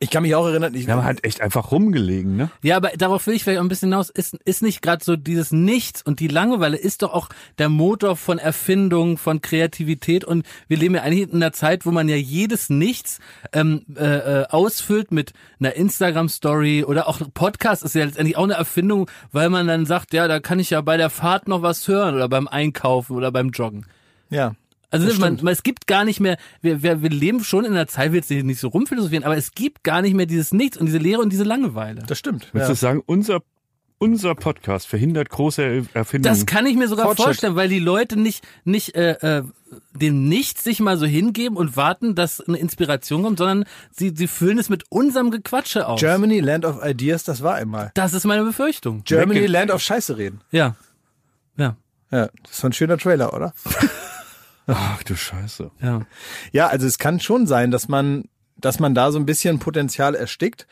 ich 0.00 0.10
kann 0.10 0.22
mich 0.22 0.34
auch 0.34 0.46
erinnern, 0.46 0.74
ich, 0.74 0.86
Wir 0.86 0.94
haben 0.94 1.04
halt 1.04 1.24
echt 1.24 1.40
einfach 1.40 1.72
rumgelegen, 1.72 2.36
ne? 2.36 2.50
Ja, 2.62 2.76
aber 2.76 2.90
darauf 2.96 3.26
will 3.26 3.34
ich 3.34 3.44
vielleicht 3.44 3.58
auch 3.58 3.64
ein 3.64 3.68
bisschen 3.68 3.90
hinaus. 3.90 4.10
Ist, 4.10 4.34
ist 4.44 4.62
nicht 4.62 4.82
gerade 4.82 5.04
so 5.04 5.16
dieses 5.16 5.50
Nichts 5.50 6.02
und 6.02 6.20
die 6.20 6.28
Langeweile 6.28 6.76
ist 6.76 7.02
doch 7.02 7.12
auch 7.12 7.28
der 7.58 7.68
Motor 7.68 8.16
von 8.16 8.38
Erfindung, 8.38 9.18
von 9.18 9.40
Kreativität 9.40 10.24
und 10.24 10.46
wir 10.68 10.76
leben 10.76 10.94
ja 10.94 11.02
eigentlich 11.02 11.28
in 11.28 11.36
einer 11.36 11.52
Zeit, 11.52 11.86
wo 11.86 11.90
man 11.90 12.08
ja 12.08 12.16
jedes 12.16 12.70
Nichts 12.70 13.18
ähm, 13.52 13.84
äh, 13.96 14.42
äh, 14.42 14.46
ausfüllt 14.48 15.10
mit 15.10 15.32
einer 15.58 15.74
Instagram-Story 15.74 16.84
oder 16.84 17.08
auch 17.08 17.20
Podcast 17.34 17.82
ist 17.82 17.94
ja 17.94 18.04
letztendlich 18.04 18.36
auch 18.36 18.44
eine 18.44 18.54
Erfindung, 18.54 19.10
weil 19.32 19.50
man 19.50 19.66
dann 19.66 19.86
sagt, 19.86 20.12
ja, 20.12 20.28
da 20.28 20.40
kann 20.40 20.60
ich 20.60 20.70
ja 20.70 20.80
bei 20.80 20.96
der 20.96 21.10
Fahrt 21.10 21.48
noch 21.48 21.62
was 21.62 21.86
hören 21.88 22.14
oder 22.14 22.28
beim 22.28 22.48
Einkaufen 22.48 23.16
oder 23.16 23.32
beim 23.32 23.50
Joggen. 23.50 23.86
ja. 24.30 24.54
Also 24.90 25.06
man, 25.20 25.38
man, 25.42 25.52
es 25.52 25.62
gibt 25.62 25.86
gar 25.86 26.04
nicht 26.04 26.18
mehr, 26.18 26.38
wir, 26.62 26.82
wir, 26.82 27.02
wir 27.02 27.10
leben 27.10 27.44
schon 27.44 27.64
in 27.66 27.72
einer 27.72 27.86
Zeit, 27.88 28.12
wir 28.12 28.20
jetzt 28.20 28.30
nicht 28.30 28.58
so 28.60 28.68
rumphilosophieren, 28.68 29.24
aber 29.24 29.36
es 29.36 29.52
gibt 29.52 29.84
gar 29.84 30.00
nicht 30.00 30.14
mehr 30.14 30.24
dieses 30.26 30.52
Nichts 30.52 30.78
und 30.78 30.86
diese 30.86 30.98
Leere 30.98 31.20
und 31.20 31.30
diese 31.30 31.44
Langeweile. 31.44 32.02
Das 32.06 32.18
stimmt. 32.18 32.48
Willst 32.52 32.68
Ja. 32.68 32.74
du 32.74 32.78
sagen, 32.78 33.02
unser, 33.04 33.40
unser 33.98 34.34
Podcast 34.34 34.86
verhindert 34.86 35.28
große 35.28 35.62
Er- 35.62 35.82
Erfindungen? 35.92 36.34
Das 36.34 36.46
kann 36.46 36.64
ich 36.64 36.74
mir 36.76 36.88
sogar 36.88 37.04
Fortschritt. 37.04 37.24
vorstellen, 37.26 37.54
weil 37.56 37.68
die 37.68 37.80
Leute 37.80 38.18
nicht, 38.18 38.42
nicht 38.64 38.94
äh, 38.94 39.10
äh, 39.40 39.42
dem 39.92 40.26
Nichts 40.26 40.64
sich 40.64 40.80
mal 40.80 40.96
so 40.96 41.04
hingeben 41.04 41.58
und 41.58 41.76
warten, 41.76 42.14
dass 42.14 42.40
eine 42.40 42.56
Inspiration 42.56 43.22
kommt, 43.24 43.36
sondern 43.38 43.64
sie, 43.90 44.14
sie 44.16 44.26
füllen 44.26 44.56
es 44.58 44.70
mit 44.70 44.84
unserem 44.88 45.30
Gequatsche 45.30 45.86
aus. 45.86 46.00
Germany, 46.00 46.40
Land 46.40 46.64
of 46.64 46.82
Ideas, 46.82 47.24
das 47.24 47.42
war 47.42 47.56
einmal. 47.56 47.90
das 47.94 48.14
ist 48.14 48.24
meine 48.24 48.44
Befürchtung. 48.44 49.02
Germany. 49.04 49.44
Land 49.46 49.70
of 49.70 49.82
Scheiße 49.82 50.16
reden. 50.16 50.40
Ja. 50.50 50.76
Ja. 51.58 51.76
Ja, 52.10 52.28
das 52.42 52.52
ist 52.52 52.60
so 52.60 52.68
ein 52.68 52.72
schöner 52.72 52.96
Trailer, 52.96 53.34
oder? 53.34 53.52
Ach 54.68 55.02
du 55.02 55.16
Scheiße. 55.16 55.70
Ja. 55.80 56.02
Ja, 56.52 56.68
also 56.68 56.86
es 56.86 56.98
kann 56.98 57.20
schon 57.20 57.46
sein, 57.46 57.70
dass 57.70 57.88
man, 57.88 58.24
dass 58.56 58.78
man 58.78 58.94
da 58.94 59.10
so 59.10 59.18
ein 59.18 59.26
bisschen 59.26 59.58
Potenzial 59.58 60.14
erstickt. 60.14 60.66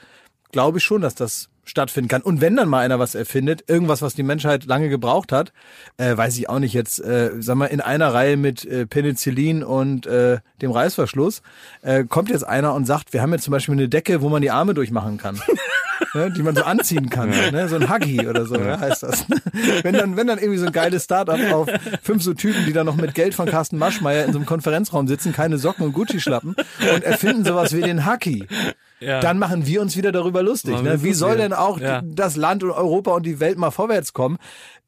Glaube 0.53 0.79
ich 0.79 0.85
schon, 0.85 1.01
dass 1.01 1.15
das 1.15 1.49
stattfinden 1.67 2.09
kann. 2.09 2.23
Und 2.23 2.41
wenn 2.41 2.57
dann 2.57 2.69
mal 2.69 2.81
einer 2.81 2.99
was 2.99 3.15
erfindet, 3.15 3.65
irgendwas, 3.69 4.01
was 4.01 4.15
die 4.15 4.23
Menschheit 4.23 4.65
lange 4.65 4.89
gebraucht 4.89 5.33
hat, 5.33 5.53
äh, 5.99 6.17
weiß 6.17 6.39
ich 6.39 6.49
auch 6.49 6.59
nicht 6.59 6.73
jetzt, 6.73 7.01
äh, 7.01 7.33
sag 7.41 7.57
mal, 7.57 7.67
in 7.67 7.81
einer 7.81 8.15
Reihe 8.15 8.37
mit 8.37 8.65
äh, 8.65 8.87
Penicillin 8.87 9.63
und 9.63 10.07
äh, 10.07 10.39
dem 10.63 10.71
Reißverschluss, 10.71 11.43
äh, 11.83 12.05
kommt 12.05 12.31
jetzt 12.31 12.47
einer 12.47 12.73
und 12.75 12.87
sagt, 12.87 13.13
wir 13.13 13.21
haben 13.21 13.33
jetzt 13.33 13.45
zum 13.45 13.53
Beispiel 13.53 13.75
eine 13.75 13.89
Decke, 13.89 14.23
wo 14.23 14.29
man 14.29 14.43
die 14.43 14.51
Arme 14.51 14.75
durchmachen 14.75 15.19
kann. 15.19 15.41
ne, 16.15 16.31
die 16.31 16.43
man 16.43 16.55
so 16.55 16.63
anziehen 16.63 17.11
kann, 17.11 17.31
ne? 17.31 17.69
so 17.69 17.77
ein 17.77 17.89
Huggy 17.89 18.27
oder 18.27 18.47
so, 18.47 18.57
ja. 18.57 18.79
heißt 18.79 19.03
das. 19.03 19.27
wenn 19.83 19.95
dann, 19.95 20.17
wenn 20.17 20.27
dann 20.27 20.39
irgendwie 20.39 20.59
so 20.59 20.67
ein 20.67 20.73
geiles 20.73 21.05
Startup 21.05 21.39
auf 21.53 21.69
fünf 22.03 22.23
so 22.23 22.35
Typen, 22.35 22.65
die 22.67 22.73
dann 22.73 22.87
noch 22.87 22.97
mit 22.97 23.15
Geld 23.15 23.35
von 23.35 23.47
Carsten 23.47 23.79
Maschmeyer 23.79 24.25
in 24.25 24.33
so 24.33 24.39
einem 24.39 24.47
Konferenzraum 24.47 25.09
sitzen, 25.09 25.33
keine 25.33 25.59
Socken 25.59 25.87
und 25.87 25.93
Gucci-Schlappen 25.93 26.57
und 26.95 27.05
erfinden 27.05 27.45
sowas 27.45 27.75
wie 27.75 27.83
den 27.83 28.07
Huggy. 28.07 28.47
Ja. 29.01 29.21
Dann 29.21 29.39
machen 29.39 29.67
wir 29.67 29.83
uns 29.83 29.97
wieder 29.97 30.11
darüber 30.13 30.43
lustig. 30.43 30.81
Ne? 30.83 31.03
Wie 31.03 31.13
soll 31.13 31.37
denn 31.37 31.53
auch 31.53 31.79
Ja. 31.79 32.03
das 32.05 32.37
Land 32.37 32.63
und 32.63 32.71
Europa 32.71 33.13
und 33.13 33.25
die 33.27 33.41
Welt 33.41 33.59
mal 33.59 33.71
vorwärts 33.71 34.13
kommen? 34.13 34.39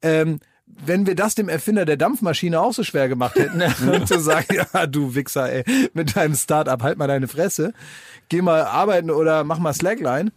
Ähm, 0.01 0.39
wenn 0.65 1.05
wir 1.07 1.15
das 1.15 1.35
dem 1.35 1.49
Erfinder 1.49 1.83
der 1.85 1.97
Dampfmaschine 1.97 2.59
auch 2.61 2.73
so 2.73 2.83
schwer 2.83 3.07
gemacht 3.09 3.35
hätten, 3.35 3.61
zu 4.05 4.19
sagen, 4.19 4.47
ja, 4.73 4.87
du 4.87 5.15
Wichser, 5.15 5.51
ey, 5.51 5.63
mit 5.93 6.15
deinem 6.15 6.35
Start-up, 6.35 6.83
halt 6.83 6.97
mal 6.97 7.07
deine 7.07 7.27
Fresse, 7.27 7.73
geh 8.29 8.41
mal 8.41 8.63
arbeiten 8.63 9.09
oder 9.11 9.43
mach 9.43 9.59
mal 9.59 9.73
Slackline. 9.73 10.31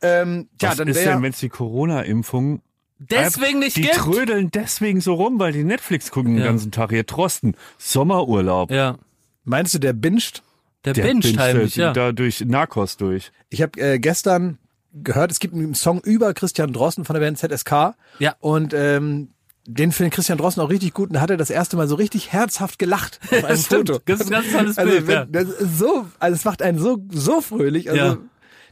Ähm, 0.00 0.48
tja, 0.58 0.70
Was 0.70 0.76
dann 0.76 0.88
ist 0.88 0.96
wäre 0.96 1.14
denn, 1.14 1.22
wenn 1.22 1.32
es 1.32 1.38
die 1.40 1.48
Corona-Impfung 1.48 2.62
Deswegen 3.00 3.60
nicht 3.60 3.76
Die 3.76 3.82
gibt. 3.82 3.94
trödeln 3.94 4.50
deswegen 4.50 5.00
so 5.00 5.14
rum, 5.14 5.38
weil 5.38 5.52
die 5.52 5.62
Netflix 5.64 6.10
gucken 6.10 6.34
den 6.34 6.40
Ja. 6.44 6.50
ganzen 6.50 6.72
Tag. 6.72 6.90
Hier 6.90 7.06
Trosten, 7.06 7.54
Sommerurlaub. 7.78 8.70
Ja. 8.72 8.96
Meinst 9.44 9.72
du, 9.74 9.78
der 9.78 9.92
binscht? 9.92 10.42
Der, 10.84 10.92
Der 10.92 11.02
Binge 11.02 11.22
heimlich, 11.36 11.76
ja. 11.76 11.92
da 11.92 12.12
durch 12.12 12.44
Narcos 12.44 12.96
durch. 12.96 13.32
Ich 13.50 13.62
habe 13.62 13.80
äh, 13.80 13.98
gestern 13.98 14.58
gehört, 14.92 15.30
es 15.32 15.40
gibt 15.40 15.54
einen 15.54 15.74
Song 15.74 16.00
über 16.00 16.32
Christian 16.34 16.72
Drosten 16.72 17.04
von 17.04 17.14
der 17.14 17.20
Band 17.20 17.38
ZSK. 17.38 17.94
Ja. 18.20 18.36
Und 18.40 18.72
ähm, 18.74 19.28
den 19.66 19.92
findet 19.92 20.14
Christian 20.14 20.38
Drosten 20.38 20.62
auch 20.62 20.70
richtig 20.70 20.94
gut 20.94 21.10
und 21.10 21.14
da 21.14 21.20
hat 21.20 21.30
er 21.30 21.36
das 21.36 21.50
erste 21.50 21.76
Mal 21.76 21.88
so 21.88 21.94
richtig 21.94 22.32
herzhaft 22.32 22.78
gelacht 22.78 23.20
auf 23.30 23.44
einem. 23.44 23.58
Foto. 23.58 23.98
Das 24.06 24.20
ist 24.20 24.26
ein 24.26 24.30
ganz 24.30 24.52
tolles 24.52 24.78
also, 24.78 24.90
Bild, 24.90 25.06
wenn, 25.06 25.14
ja. 25.14 25.24
das 25.26 25.48
ist 25.48 25.78
so, 25.78 26.06
also 26.18 26.34
es 26.34 26.44
macht 26.44 26.62
einen 26.62 26.78
so 26.78 27.04
so 27.10 27.40
fröhlich. 27.42 27.90
Also 27.90 28.02
Ja. 28.02 28.18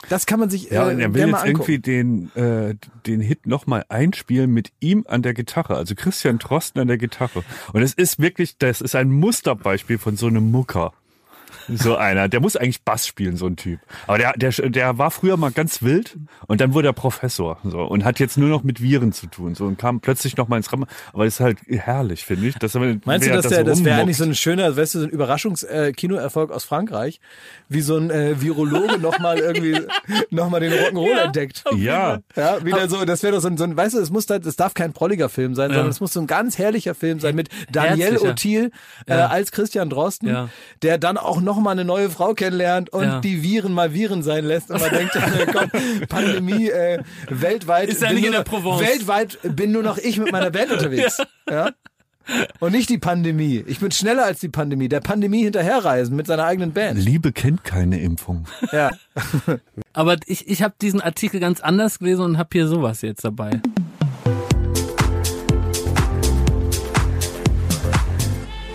das 0.08 0.24
kann 0.24 0.40
man 0.40 0.48
sich 0.48 0.70
Ja, 0.70 0.88
äh, 0.88 0.94
und 0.94 1.00
er 1.00 1.12
will 1.12 1.28
jetzt 1.28 1.44
irgendwie 1.44 1.78
den, 1.80 2.34
äh, 2.34 2.76
den 3.06 3.20
Hit 3.20 3.46
nochmal 3.46 3.84
einspielen 3.90 4.50
mit 4.50 4.72
ihm 4.80 5.04
an 5.06 5.20
der 5.20 5.34
Gitarre, 5.34 5.76
also 5.76 5.94
Christian 5.94 6.38
Drosten 6.38 6.80
an 6.80 6.88
der 6.88 6.98
Gitarre. 6.98 7.44
Und 7.74 7.82
es 7.82 7.92
ist 7.92 8.18
wirklich, 8.18 8.56
das 8.56 8.80
ist 8.80 8.94
ein 8.94 9.10
Musterbeispiel 9.10 9.98
von 9.98 10.16
so 10.16 10.28
einem 10.28 10.50
Mucker. 10.50 10.92
So 11.68 11.96
einer, 11.96 12.28
der 12.28 12.40
muss 12.40 12.56
eigentlich 12.56 12.82
Bass 12.82 13.06
spielen, 13.06 13.36
so 13.36 13.46
ein 13.46 13.56
Typ. 13.56 13.80
Aber 14.06 14.18
der, 14.18 14.32
der, 14.34 14.50
der 14.70 14.98
war 14.98 15.10
früher 15.10 15.36
mal 15.36 15.50
ganz 15.50 15.82
wild 15.82 16.16
und 16.46 16.60
dann 16.60 16.74
wurde 16.74 16.88
er 16.88 16.92
Professor 16.92 17.58
so 17.64 17.80
und 17.82 18.04
hat 18.04 18.20
jetzt 18.20 18.38
nur 18.38 18.48
noch 18.48 18.62
mit 18.62 18.80
Viren 18.82 19.12
zu 19.12 19.26
tun 19.26 19.54
so 19.54 19.64
und 19.64 19.78
kam 19.78 20.00
plötzlich 20.00 20.36
noch 20.36 20.48
mal 20.48 20.56
ins 20.58 20.72
Rampen. 20.72 20.88
Aber 21.12 21.24
das 21.24 21.34
ist 21.34 21.40
halt 21.40 21.58
herrlich, 21.68 22.24
finde 22.24 22.48
ich. 22.48 22.54
Dass 22.56 22.74
er, 22.74 22.80
Meinst 23.04 23.26
du, 23.26 23.32
dass 23.32 23.48
der, 23.48 23.64
das 23.64 23.84
wäre 23.84 24.00
eigentlich 24.00 24.16
so 24.16 24.24
ein 24.24 24.34
schöner, 24.34 24.76
weißt 24.76 24.94
du, 24.94 24.98
so 25.00 25.04
ein 25.06 25.10
Überraschungs-Kinoerfolg 25.10 26.50
aus 26.50 26.64
Frankreich, 26.64 27.20
wie 27.68 27.80
so 27.80 27.96
ein 27.96 28.10
äh, 28.10 28.40
Virologe 28.40 28.98
nochmal 28.98 29.38
irgendwie 29.38 29.78
nochmal 30.30 30.60
den 30.60 30.72
Rock'n'Roll 30.72 31.16
Ja. 31.16 31.24
entdeckt. 31.24 31.64
Ja, 31.76 32.18
Ja, 32.36 32.64
wieder 32.64 32.88
so, 32.88 33.04
das 33.04 33.22
wäre 33.22 33.34
doch 33.34 33.40
so 33.40 33.48
ein, 33.48 33.56
so 33.56 33.64
ein, 33.64 33.76
weißt 33.76 33.94
du, 33.94 34.00
es 34.00 34.10
muss 34.10 34.28
halt, 34.28 34.46
es 34.46 34.56
darf 34.56 34.74
kein 34.74 34.92
prolliger 34.92 35.28
Film 35.28 35.54
sein, 35.54 35.70
sondern 35.70 35.88
es 35.88 36.00
muss 36.00 36.12
so 36.12 36.20
ein 36.20 36.26
ganz 36.26 36.58
herrlicher 36.58 36.94
Film 36.94 37.20
sein 37.20 37.34
mit 37.34 37.48
Daniel 37.70 38.12
Herzlicher. 38.12 38.30
Othil 38.32 38.70
äh, 39.06 39.16
Ja. 39.18 39.26
als 39.28 39.52
Christian 39.52 39.90
Drosten, 39.90 40.28
Ja. 40.28 40.48
der 40.82 40.98
dann 40.98 41.16
auch 41.16 41.40
nochmal 41.56 41.72
eine 41.72 41.84
neue 41.84 42.10
Frau 42.10 42.34
kennenlernt 42.34 42.90
und 42.90 43.02
Ja. 43.04 43.20
die 43.20 43.42
Viren 43.42 43.72
mal 43.72 43.92
Viren 43.92 44.22
sein 44.22 44.44
lässt 44.44 44.70
und 44.70 44.80
man 44.80 44.90
denkt, 44.90 45.16
äh, 45.16 45.46
komm, 45.52 45.70
Pandemie 46.08 46.68
äh, 46.68 47.02
weltweit. 47.28 47.88
Ist 47.88 48.02
ja 48.02 48.08
bin 48.08 48.16
nicht 48.16 48.26
in 48.26 48.32
der 48.32 48.42
Provence. 48.42 48.80
Weltweit 48.80 49.38
bin 49.42 49.72
nur 49.72 49.82
noch 49.82 49.98
ich 49.98 50.18
mit 50.18 50.30
meiner 50.30 50.50
Band 50.50 50.70
unterwegs. 50.72 51.18
ja. 51.50 51.70
Und 52.58 52.72
nicht 52.72 52.90
die 52.90 52.98
Pandemie. 52.98 53.62
Ich 53.68 53.78
bin 53.78 53.92
schneller 53.92 54.24
als 54.24 54.40
die 54.40 54.48
Pandemie. 54.48 54.88
Der 54.88 54.98
Pandemie 55.00 55.44
hinterherreisen 55.44 56.16
mit 56.16 56.26
seiner 56.26 56.44
eigenen 56.44 56.72
Band. 56.72 56.98
Liebe 56.98 57.30
kennt 57.32 57.62
keine 57.62 58.00
Impfung. 58.00 58.46
Ja. 58.72 58.90
Aber 59.92 60.16
ich, 60.26 60.48
ich 60.48 60.60
habe 60.62 60.74
diesen 60.82 61.00
Artikel 61.00 61.38
ganz 61.38 61.60
anders 61.60 62.00
gelesen 62.00 62.22
und 62.24 62.36
habe 62.38 62.48
hier 62.52 62.66
sowas 62.66 63.02
jetzt 63.02 63.24
dabei. 63.24 63.60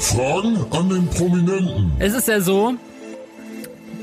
Fragen 0.02 0.58
an 0.72 0.90
den 0.90 1.08
Prominenten. 1.08 1.92
Es 2.00 2.14
ist 2.16 2.28
ja 2.28 2.42
so, 2.42 2.74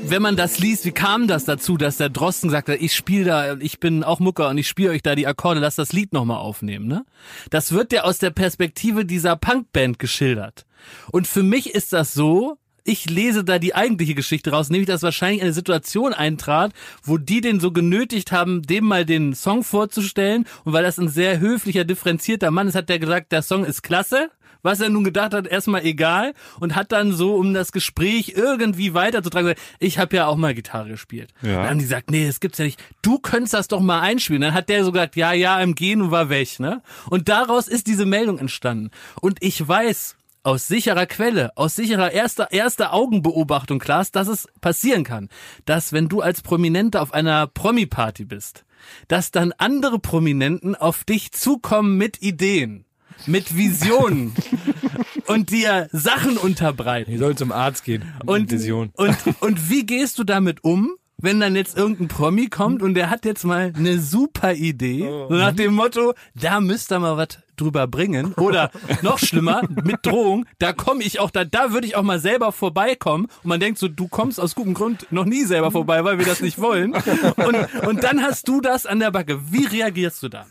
wenn 0.03 0.21
man 0.21 0.37
das 0.37 0.57
liest, 0.57 0.85
wie 0.85 0.93
kam 0.93 1.27
das 1.27 1.43
dazu, 1.43 1.75
dass 1.75 1.97
der 1.97 2.07
Drosten 2.07 2.47
gesagt 2.47 2.69
hat, 2.69 2.77
ich 2.79 2.95
spiele 2.95 3.25
da, 3.25 3.57
ich 3.57 3.81
bin 3.81 4.05
auch 4.05 4.19
Mucker 4.21 4.47
und 4.47 4.57
ich 4.57 4.69
spiele 4.69 4.91
euch 4.91 5.03
da 5.03 5.13
die 5.13 5.27
Akkorde, 5.27 5.59
lasst 5.59 5.77
das 5.77 5.91
Lied 5.91 6.13
nochmal 6.13 6.37
aufnehmen, 6.37 6.87
ne? 6.87 7.05
Das 7.49 7.73
wird 7.73 7.91
ja 7.91 8.03
aus 8.03 8.17
der 8.17 8.29
Perspektive 8.29 9.03
dieser 9.05 9.35
Punkband 9.35 9.99
geschildert. 9.99 10.65
Und 11.11 11.27
für 11.27 11.43
mich 11.43 11.75
ist 11.75 11.91
das 11.91 12.13
so, 12.13 12.57
ich 12.85 13.09
lese 13.09 13.43
da 13.43 13.59
die 13.59 13.75
eigentliche 13.75 14.15
Geschichte 14.15 14.51
raus, 14.51 14.69
nämlich 14.69 14.87
dass 14.87 15.03
wahrscheinlich 15.03 15.41
eine 15.41 15.53
Situation 15.53 16.13
eintrat, 16.13 16.71
wo 17.03 17.17
die 17.17 17.41
den 17.41 17.59
so 17.59 17.71
genötigt 17.71 18.31
haben, 18.31 18.61
dem 18.61 18.85
mal 18.85 19.05
den 19.05 19.35
Song 19.35 19.63
vorzustellen. 19.63 20.45
Und 20.63 20.73
weil 20.73 20.83
das 20.83 20.97
ein 20.97 21.09
sehr 21.09 21.39
höflicher, 21.39 21.83
differenzierter 21.83 22.51
Mann 22.51 22.67
ist, 22.69 22.75
hat 22.75 22.89
der 22.89 22.99
gesagt, 22.99 23.31
der 23.31 23.41
Song 23.41 23.65
ist 23.65 23.83
klasse. 23.83 24.31
Was 24.61 24.81
er 24.81 24.89
nun 24.89 25.03
gedacht 25.03 25.33
hat, 25.33 25.47
erstmal 25.47 25.85
egal 25.85 26.33
und 26.59 26.75
hat 26.75 26.91
dann 26.91 27.13
so, 27.13 27.35
um 27.35 27.53
das 27.53 27.71
Gespräch 27.71 28.33
irgendwie 28.35 28.93
weiterzutragen, 28.93 29.49
gesagt, 29.49 29.61
ich 29.79 29.99
habe 29.99 30.15
ja 30.15 30.27
auch 30.27 30.35
mal 30.35 30.53
Gitarre 30.53 30.89
gespielt. 30.89 31.33
Ja. 31.41 31.55
Dann 31.55 31.69
haben 31.69 31.77
die 31.79 31.85
gesagt, 31.85 32.11
nee, 32.11 32.27
das 32.27 32.39
gibt's 32.39 32.57
ja 32.57 32.65
nicht. 32.65 32.81
Du 33.01 33.19
könntest 33.19 33.53
das 33.53 33.67
doch 33.67 33.79
mal 33.79 34.01
einspielen. 34.01 34.41
Dann 34.41 34.53
hat 34.53 34.69
der 34.69 34.83
so 34.83 34.91
gesagt, 34.91 35.15
ja, 35.15 35.31
ja, 35.31 35.59
im 35.61 35.75
Gehen 35.75 36.01
und 36.01 36.11
war 36.11 36.29
weg, 36.29 36.59
ne? 36.59 36.81
Und 37.09 37.29
daraus 37.29 37.67
ist 37.67 37.87
diese 37.87 38.05
Meldung 38.05 38.37
entstanden. 38.37 38.91
Und 39.21 39.37
ich 39.41 39.65
weiß 39.65 40.15
aus 40.43 40.67
sicherer 40.67 41.05
Quelle, 41.05 41.51
aus 41.55 41.75
sicherer 41.75 42.11
erster, 42.11 42.51
erster 42.51 42.93
Augenbeobachtung, 42.93 43.79
Klaas, 43.79 44.11
dass 44.11 44.27
es 44.27 44.47
passieren 44.61 45.03
kann, 45.03 45.29
dass 45.65 45.93
wenn 45.93 46.07
du 46.07 46.21
als 46.21 46.41
Prominenter 46.41 47.01
auf 47.01 47.13
einer 47.13 47.47
Promi-Party 47.47 48.25
bist, 48.25 48.65
dass 49.07 49.31
dann 49.31 49.53
andere 49.57 49.99
Prominenten 49.99 50.75
auf 50.75 51.03
dich 51.03 51.31
zukommen 51.31 51.97
mit 51.97 52.21
Ideen, 52.21 52.85
mit 53.25 53.55
Visionen 53.55 54.33
und 55.27 55.51
dir 55.51 55.87
Sachen 55.91 56.37
unterbreiten. 56.37 57.17
soll 57.17 57.35
zum 57.35 57.51
Arzt 57.51 57.83
gehen. 57.83 58.03
Und, 58.25 58.51
und, 58.95 59.17
und 59.41 59.69
wie 59.69 59.85
gehst 59.85 60.19
du 60.19 60.23
damit 60.23 60.63
um, 60.63 60.91
wenn 61.17 61.39
dann 61.39 61.55
jetzt 61.55 61.77
irgendein 61.77 62.07
Promi 62.07 62.47
kommt 62.47 62.81
und 62.81 62.93
der 62.93 63.09
hat 63.09 63.25
jetzt 63.25 63.43
mal 63.43 63.73
eine 63.75 63.99
super 63.99 64.53
Idee, 64.53 65.03
Oh. 65.09 65.27
so 65.29 65.35
nach 65.35 65.51
dem 65.53 65.73
Motto, 65.73 66.13
da 66.33 66.61
müsst 66.61 66.91
ihr 66.91 66.99
mal 66.99 67.17
was 67.17 67.39
drüber 67.59 67.87
bringen. 67.87 68.33
Oder 68.33 68.71
noch 69.01 69.19
schlimmer, 69.19 69.61
mit 69.83 70.05
Drohung, 70.05 70.45
da 70.59 70.73
komme 70.73 71.03
ich 71.03 71.19
auch, 71.19 71.31
da, 71.31 71.45
da 71.45 71.71
würde 71.71 71.87
ich 71.87 71.95
auch 71.95 72.03
mal 72.03 72.19
selber 72.19 72.51
vorbeikommen. 72.51 73.25
Und 73.43 73.45
man 73.45 73.59
denkt 73.59 73.79
so, 73.79 73.87
du 73.87 74.07
kommst 74.07 74.39
aus 74.39 74.55
gutem 74.55 74.73
Grund 74.73 75.07
noch 75.11 75.25
nie 75.25 75.43
selber 75.43 75.71
vorbei, 75.71 76.03
weil 76.03 76.19
wir 76.19 76.25
das 76.25 76.41
nicht 76.41 76.59
wollen. 76.59 76.93
Und, 76.93 77.87
und 77.87 78.03
dann 78.03 78.21
hast 78.21 78.47
du 78.47 78.61
das 78.61 78.85
an 78.85 78.99
der 78.99 79.11
Backe. 79.11 79.39
Wie 79.51 79.65
reagierst 79.65 80.23
du 80.23 80.29
da? 80.29 80.45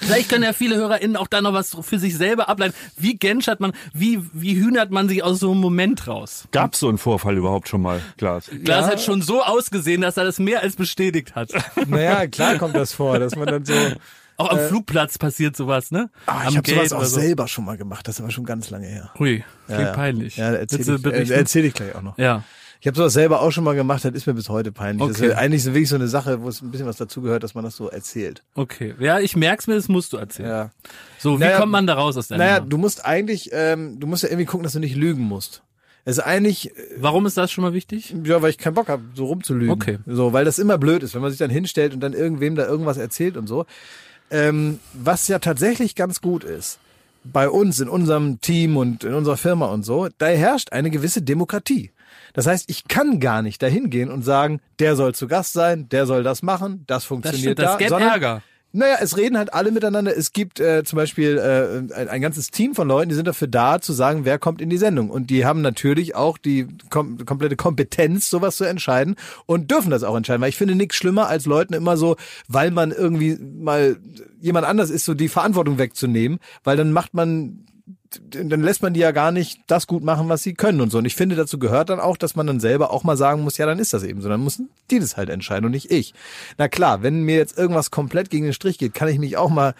Vielleicht 0.00 0.28
können 0.28 0.44
ja 0.44 0.52
viele 0.52 0.76
HörerInnen 0.76 1.16
auch 1.16 1.26
da 1.26 1.40
noch 1.40 1.52
was 1.52 1.76
für 1.80 1.98
sich 1.98 2.16
selber 2.16 2.48
ableiten. 2.48 2.74
Wie 2.96 3.16
genschert 3.16 3.60
man, 3.60 3.72
wie, 3.92 4.22
wie 4.32 4.54
hühnert 4.54 4.90
man 4.90 5.08
sich 5.08 5.22
aus 5.22 5.40
so 5.40 5.50
einem 5.50 5.60
Moment 5.60 6.06
raus? 6.06 6.44
Gab 6.52 6.74
es 6.74 6.80
so 6.80 6.88
einen 6.88 6.98
Vorfall 6.98 7.36
überhaupt 7.36 7.68
schon 7.68 7.82
mal, 7.82 8.00
Klaas? 8.16 8.50
Glas 8.64 8.86
hat 8.86 9.00
schon 9.00 9.22
so 9.22 9.42
ausgesehen, 9.42 10.00
dass 10.00 10.16
er 10.16 10.24
das 10.24 10.38
mehr 10.38 10.62
als 10.62 10.76
bestätigt 10.76 11.34
hat. 11.34 11.50
Naja, 11.86 12.26
klar 12.26 12.56
kommt 12.56 12.74
das 12.74 12.92
vor, 12.92 13.18
dass 13.18 13.36
man 13.36 13.46
dann 13.46 13.64
so. 13.64 13.74
Auch 14.40 14.50
am 14.50 14.58
Flugplatz 14.58 15.18
passiert 15.18 15.56
sowas, 15.56 15.90
ne? 15.90 16.10
Ah, 16.26 16.46
ich 16.48 16.56
habe 16.56 16.68
sowas 16.70 16.92
auch 16.92 17.04
so. 17.04 17.20
selber 17.20 17.46
schon 17.48 17.64
mal 17.64 17.76
gemacht, 17.76 18.06
das 18.08 18.16
ist 18.16 18.20
aber 18.20 18.30
schon 18.30 18.44
ganz 18.44 18.70
lange 18.70 18.86
her. 18.86 19.10
Hui, 19.18 19.44
klingt 19.66 19.80
ja. 19.82 19.92
peinlich. 19.92 20.36
Ja, 20.36 20.52
erzähl 20.52 20.86
Willst 20.86 21.04
du 21.06 21.10
ich, 21.10 21.30
äh, 21.30 21.34
erzähl 21.34 21.64
ich 21.64 21.74
gleich 21.74 21.94
auch 21.94 22.02
noch. 22.02 22.18
ja. 22.18 22.42
Ich 22.82 22.86
habe 22.86 22.96
sowas 22.96 23.12
selber 23.12 23.42
auch 23.42 23.50
schon 23.50 23.62
mal 23.64 23.74
gemacht, 23.76 24.06
das 24.06 24.12
ist 24.12 24.26
mir 24.26 24.32
bis 24.32 24.48
heute 24.48 24.72
peinlich. 24.72 25.06
Das 25.06 25.18
Okay. 25.18 25.28
ist 25.32 25.36
eigentlich 25.36 25.62
so 25.62 25.72
wirklich 25.74 25.90
so 25.90 25.96
eine 25.96 26.08
Sache, 26.08 26.40
wo 26.40 26.48
es 26.48 26.62
ein 26.62 26.70
bisschen 26.70 26.86
was 26.86 26.96
dazugehört, 26.96 27.42
dass 27.42 27.54
man 27.54 27.62
das 27.62 27.76
so 27.76 27.90
erzählt. 27.90 28.42
Okay. 28.54 28.94
Ja, 28.98 29.20
ich 29.20 29.36
merk's 29.36 29.66
mir, 29.66 29.74
das 29.74 29.88
musst 29.88 30.14
du 30.14 30.16
erzählen. 30.16 30.48
Ja. 30.48 30.70
So, 31.18 31.38
wie 31.38 31.44
Naja, 31.44 31.58
kommt 31.58 31.72
man 31.72 31.86
da 31.86 31.92
raus 31.92 32.16
aus 32.16 32.28
deiner 32.28 32.42
Naja, 32.42 32.56
Nummer? 32.60 32.68
du 32.70 32.78
musst 32.78 33.04
eigentlich, 33.04 33.50
ähm, 33.52 34.00
du 34.00 34.06
musst 34.06 34.22
ja 34.22 34.30
irgendwie 34.30 34.46
gucken, 34.46 34.62
dass 34.64 34.72
du 34.72 34.78
nicht 34.78 34.96
lügen 34.96 35.20
musst. 35.24 35.62
Es 36.06 36.16
ist 36.16 36.24
eigentlich, 36.24 36.72
Warum 36.96 37.26
ist 37.26 37.36
das 37.36 37.52
schon 37.52 37.60
mal 37.64 37.74
wichtig? 37.74 38.14
ja, 38.24 38.40
weil 38.40 38.48
ich 38.48 38.56
keinen 38.56 38.72
Bock 38.72 38.88
habe, 38.88 39.02
so 39.14 39.26
rumzulügen. 39.26 39.74
Okay. 39.74 39.98
So, 40.06 40.32
weil 40.32 40.46
das 40.46 40.58
immer 40.58 40.78
blöd 40.78 41.02
ist, 41.02 41.14
wenn 41.14 41.20
man 41.20 41.30
sich 41.30 41.38
dann 41.38 41.50
hinstellt 41.50 41.92
und 41.92 42.00
dann 42.00 42.14
irgendwem 42.14 42.54
da 42.54 42.66
irgendwas 42.66 42.96
erzählt 42.96 43.36
und 43.36 43.46
so. 43.46 43.66
Ähm, 44.30 44.78
was 44.92 45.26
ja 45.28 45.38
tatsächlich 45.40 45.94
ganz 45.94 46.20
gut 46.20 46.44
ist, 46.44 46.78
bei 47.24 47.48
uns, 47.50 47.80
in 47.80 47.88
unserem 47.88 48.40
Team 48.40 48.76
und 48.76 49.04
in 49.04 49.12
unserer 49.14 49.36
Firma 49.36 49.66
und 49.66 49.84
so, 49.84 50.08
da 50.18 50.26
herrscht 50.26 50.72
eine 50.72 50.90
gewisse 50.90 51.20
Demokratie. 51.22 51.90
Das 52.32 52.46
heißt, 52.46 52.70
ich 52.70 52.86
kann 52.88 53.18
gar 53.20 53.42
nicht 53.42 53.60
dahin 53.62 53.90
gehen 53.90 54.10
und 54.10 54.22
sagen, 54.22 54.60
der 54.78 54.94
soll 54.96 55.14
zu 55.14 55.26
Gast 55.26 55.52
sein, 55.52 55.88
der 55.88 56.06
soll 56.06 56.22
das 56.22 56.42
machen, 56.42 56.84
das 56.86 56.98
Das 56.98 57.04
funktioniert 57.04 57.42
stimmt, 57.42 57.58
das 57.58 57.76
da. 57.78 57.88
sondern- 57.88 58.10
Ärger. 58.10 58.42
Naja, 58.72 58.98
es 59.00 59.16
reden 59.16 59.36
halt 59.36 59.52
alle 59.52 59.72
miteinander. 59.72 60.16
Es 60.16 60.32
gibt 60.32 60.60
äh, 60.60 60.84
zum 60.84 60.96
Beispiel 60.96 61.38
äh, 61.38 61.94
ein, 61.94 62.08
ein 62.08 62.20
ganzes 62.20 62.50
Team 62.50 62.74
von 62.74 62.86
Leuten, 62.86 63.08
die 63.08 63.16
sind 63.16 63.26
dafür 63.26 63.48
da, 63.48 63.80
zu 63.80 63.92
sagen, 63.92 64.24
wer 64.24 64.38
kommt 64.38 64.60
in 64.60 64.70
die 64.70 64.78
Sendung. 64.78 65.10
Und 65.10 65.30
die 65.30 65.44
haben 65.44 65.60
natürlich 65.60 66.14
auch 66.14 66.38
die 66.38 66.68
kom 66.88 67.24
komplette 67.24 67.56
Kompetenz, 67.56 68.30
sowas 68.30 68.56
zu 68.56 68.64
entscheiden 68.64 69.16
und 69.46 69.70
dürfen 69.70 69.90
das 69.90 70.04
auch 70.04 70.16
entscheiden. 70.16 70.40
Weil 70.40 70.50
ich 70.50 70.56
finde 70.56 70.76
nichts 70.76 70.96
schlimmer, 70.96 71.26
als 71.26 71.46
Leuten 71.46 71.74
immer 71.74 71.96
so, 71.96 72.16
weil 72.46 72.70
man 72.70 72.92
irgendwie 72.92 73.36
mal 73.36 73.96
jemand 74.40 74.66
anders 74.66 74.90
ist, 74.90 75.04
so 75.04 75.14
die 75.14 75.28
Verantwortung 75.28 75.78
wegzunehmen, 75.78 76.38
weil 76.62 76.76
dann 76.76 76.92
macht 76.92 77.12
man 77.12 77.64
dann 78.30 78.62
lässt 78.62 78.82
man 78.82 78.92
die 78.92 79.00
ja 79.00 79.12
gar 79.12 79.30
nicht 79.30 79.60
das 79.68 79.86
gut 79.86 80.02
machen, 80.02 80.28
was 80.28 80.42
sie 80.42 80.54
können 80.54 80.80
und 80.80 80.90
so. 80.90 80.98
Und 80.98 81.04
ich 81.04 81.14
finde, 81.14 81.36
dazu 81.36 81.58
gehört 81.58 81.90
dann 81.90 82.00
auch, 82.00 82.16
dass 82.16 82.34
man 82.34 82.46
dann 82.46 82.58
selber 82.58 82.90
auch 82.90 83.04
mal 83.04 83.16
sagen 83.16 83.42
muss, 83.42 83.56
ja, 83.56 83.66
dann 83.66 83.78
ist 83.78 83.92
das 83.92 84.02
eben 84.02 84.20
so. 84.20 84.28
Dann 84.28 84.42
müssen 84.42 84.68
die 84.90 84.98
das 84.98 85.16
halt 85.16 85.28
entscheiden 85.28 85.64
und 85.66 85.70
nicht 85.72 85.90
ich. 85.90 86.14
Na 86.58 86.68
klar, 86.68 87.02
wenn 87.02 87.22
mir 87.22 87.36
jetzt 87.36 87.56
irgendwas 87.56 87.90
komplett 87.90 88.30
gegen 88.30 88.44
den 88.44 88.52
Strich 88.52 88.78
geht, 88.78 88.94
kann 88.94 89.08
ich 89.08 89.18
mich 89.18 89.36
auch 89.36 89.50
mal, 89.50 89.74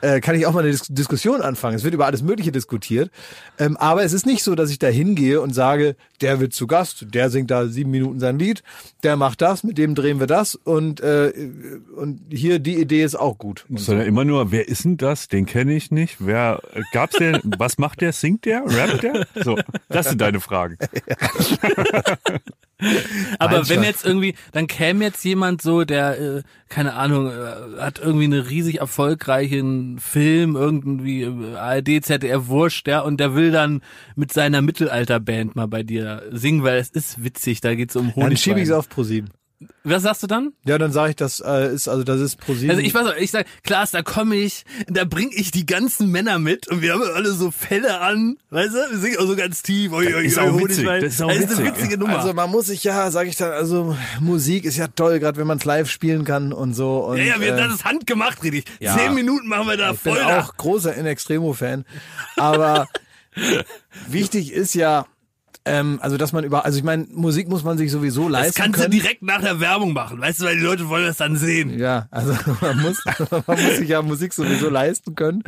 äh, 0.00 0.20
kann 0.20 0.34
ich 0.34 0.46
auch 0.46 0.52
mal 0.52 0.60
eine 0.60 0.70
Dis 0.70 0.84
Diskussion 0.88 1.40
anfangen. 1.40 1.76
Es 1.76 1.84
wird 1.84 1.94
über 1.94 2.06
alles 2.06 2.22
Mögliche 2.22 2.52
diskutiert. 2.52 3.10
Ähm, 3.58 3.76
aber 3.76 4.04
es 4.04 4.12
ist 4.12 4.26
nicht 4.26 4.42
so, 4.42 4.54
dass 4.54 4.70
ich 4.70 4.78
da 4.78 4.88
hingehe 4.88 5.40
und 5.40 5.54
sage, 5.54 5.96
der 6.20 6.40
wird 6.40 6.52
zu 6.52 6.66
Gast, 6.66 7.06
der 7.14 7.30
singt 7.30 7.50
da 7.50 7.66
sieben 7.66 7.90
Minuten 7.90 8.20
sein 8.20 8.38
Lied, 8.38 8.62
der 9.02 9.16
macht 9.16 9.42
das, 9.42 9.64
mit 9.64 9.78
dem 9.78 9.94
drehen 9.94 10.20
wir 10.20 10.26
das 10.26 10.54
und, 10.54 11.00
äh, 11.00 11.32
und 11.96 12.20
hier 12.30 12.58
die 12.58 12.80
Idee 12.80 13.02
ist 13.02 13.14
auch 13.14 13.38
gut. 13.38 13.64
Und 13.68 13.78
so. 13.78 13.86
Sondern 13.86 14.06
immer 14.06 14.24
nur, 14.24 14.52
wer 14.52 14.68
ist 14.68 14.84
denn 14.84 14.96
das? 14.96 15.28
Den 15.28 15.46
kenne 15.46 15.74
ich 15.74 15.90
nicht. 15.90 16.16
Wer 16.18 16.60
äh, 16.74 16.82
gab's 16.92 17.16
denn? 17.16 17.40
Was 17.58 17.78
macht 17.78 18.00
der? 18.00 18.12
Singt 18.12 18.44
der? 18.44 18.64
Rappt 18.66 19.02
der? 19.02 19.26
So, 19.42 19.58
das 19.88 20.08
sind 20.08 20.20
deine 20.20 20.40
Fragen. 20.40 20.78
Aber 23.38 23.58
Nein, 23.58 23.68
wenn 23.68 23.82
jetzt 23.84 24.04
irgendwie, 24.04 24.34
dann 24.52 24.66
käme 24.66 25.04
jetzt 25.04 25.24
jemand 25.24 25.62
so, 25.62 25.84
der, 25.84 26.20
äh, 26.20 26.42
keine 26.68 26.94
Ahnung, 26.94 27.30
äh, 27.30 27.80
hat 27.80 27.98
irgendwie 27.98 28.24
einen 28.24 28.42
riesig 28.42 28.80
erfolgreichen 28.80 29.98
Film, 29.98 30.56
irgendwie 30.56 31.22
äh, 31.22 31.56
ARD, 31.56 32.04
ZDF, 32.04 32.48
Wurscht, 32.48 32.86
ja, 32.86 33.00
und 33.00 33.18
der 33.18 33.34
will 33.34 33.50
dann 33.50 33.80
mit 34.14 34.32
seiner 34.32 34.60
Mittelalterband 34.60 35.56
mal 35.56 35.68
bei 35.68 35.82
dir 35.82 36.22
singen, 36.32 36.62
weil 36.64 36.78
es 36.78 36.90
ist 36.90 37.24
witzig, 37.24 37.62
da 37.62 37.74
geht's 37.74 37.96
um 37.96 38.12
Dann 38.14 38.36
schiebe 38.36 38.60
ich 38.60 38.66
es 38.66 38.72
auf 38.72 38.88
ProSieben. 38.88 39.30
Was 39.84 40.02
sagst 40.02 40.22
du 40.22 40.26
dann? 40.26 40.52
Ja, 40.66 40.76
dann 40.76 40.92
sage 40.92 41.10
ich, 41.10 41.16
das 41.16 41.40
äh, 41.40 41.72
ist 41.72 41.88
also 41.88 42.04
das 42.04 42.20
ist 42.20 42.36
ProSieben. 42.36 42.70
Also 42.70 42.82
ich 42.82 42.92
weiß 42.92 43.06
auch, 43.06 43.16
ich 43.16 43.30
sag, 43.30 43.46
Klaas, 43.62 43.90
da 43.90 44.02
komme 44.02 44.36
ich, 44.36 44.64
da 44.86 45.04
bring 45.04 45.30
ich 45.32 45.50
die 45.50 45.64
ganzen 45.64 46.10
Männer 46.10 46.38
mit 46.38 46.68
und 46.68 46.82
wir 46.82 46.92
haben 46.92 47.02
alle 47.02 47.32
so 47.32 47.50
Felle 47.50 48.00
an, 48.00 48.36
weißt 48.50 48.74
du? 48.74 48.78
Wir 48.90 48.98
singen 48.98 49.16
auch 49.18 49.26
so 49.26 49.34
ganz 49.34 49.62
tief. 49.62 49.92
Oi, 49.92 50.14
oi, 50.14 50.26
ist 50.26 50.36
oi, 50.36 50.50
auch 50.50 50.58
witzig, 50.58 50.84
das 50.84 51.04
ist 51.04 51.22
auch 51.22 51.30
eine 51.30 51.40
witzig, 51.40 51.64
witzige 51.64 51.96
Nummer. 51.96 52.18
Also 52.18 52.34
man 52.34 52.50
muss 52.50 52.66
sich 52.66 52.84
ja, 52.84 53.10
sage 53.10 53.30
ich 53.30 53.36
dann, 53.36 53.52
also 53.52 53.96
Musik 54.20 54.66
ist 54.66 54.76
ja 54.76 54.88
toll, 54.88 55.20
gerade 55.20 55.38
wenn 55.38 55.46
man 55.46 55.56
es 55.56 55.64
live 55.64 55.88
spielen 55.90 56.24
kann 56.24 56.52
und 56.52 56.74
so. 56.74 56.98
Und, 57.04 57.16
ja, 57.16 57.24
ja, 57.24 57.40
wir, 57.40 57.54
äh, 57.54 57.56
das 57.56 57.76
ist 57.76 57.84
handgemacht, 57.84 58.42
richtig. 58.42 58.66
ja. 58.80 58.94
Zehn 58.96 59.14
Minuten 59.14 59.48
machen 59.48 59.68
wir 59.68 59.78
da 59.78 59.92
ich 59.92 60.00
bin 60.00 60.12
voll 60.12 60.22
da. 60.22 60.40
auch 60.40 60.56
großer 60.56 60.94
In 60.94 61.06
Extremo 61.06 61.54
Fan, 61.54 61.86
aber 62.36 62.88
wichtig 64.08 64.52
ist 64.52 64.74
ja, 64.74 65.06
ähm, 65.66 65.98
also 66.00 66.16
dass 66.16 66.32
man 66.32 66.44
über, 66.44 66.64
also 66.64 66.78
ich 66.78 66.84
meine, 66.84 67.06
Musik 67.12 67.48
muss 67.48 67.64
man 67.64 67.76
sich 67.76 67.90
sowieso 67.90 68.24
Das 68.24 68.32
leisten 68.32 68.62
kannst 68.62 68.80
können. 68.80 68.90
du 68.92 68.98
direkt 68.98 69.22
nach 69.22 69.40
der 69.40 69.60
Werbung 69.60 69.92
machen, 69.92 70.20
weißt 70.20 70.40
du, 70.40 70.44
weil 70.44 70.56
die 70.56 70.62
Leute 70.62 70.88
wollen 70.88 71.04
das 71.04 71.16
dann 71.16 71.36
sehen. 71.36 71.78
Ja, 71.78 72.06
also 72.10 72.32
man 72.60 72.80
muss, 72.80 73.04
man 73.46 73.62
muss 73.62 73.76
sich 73.76 73.88
ja 73.88 74.00
Musik 74.00 74.32
sowieso 74.32 74.70
leisten 74.70 75.14
können. 75.14 75.42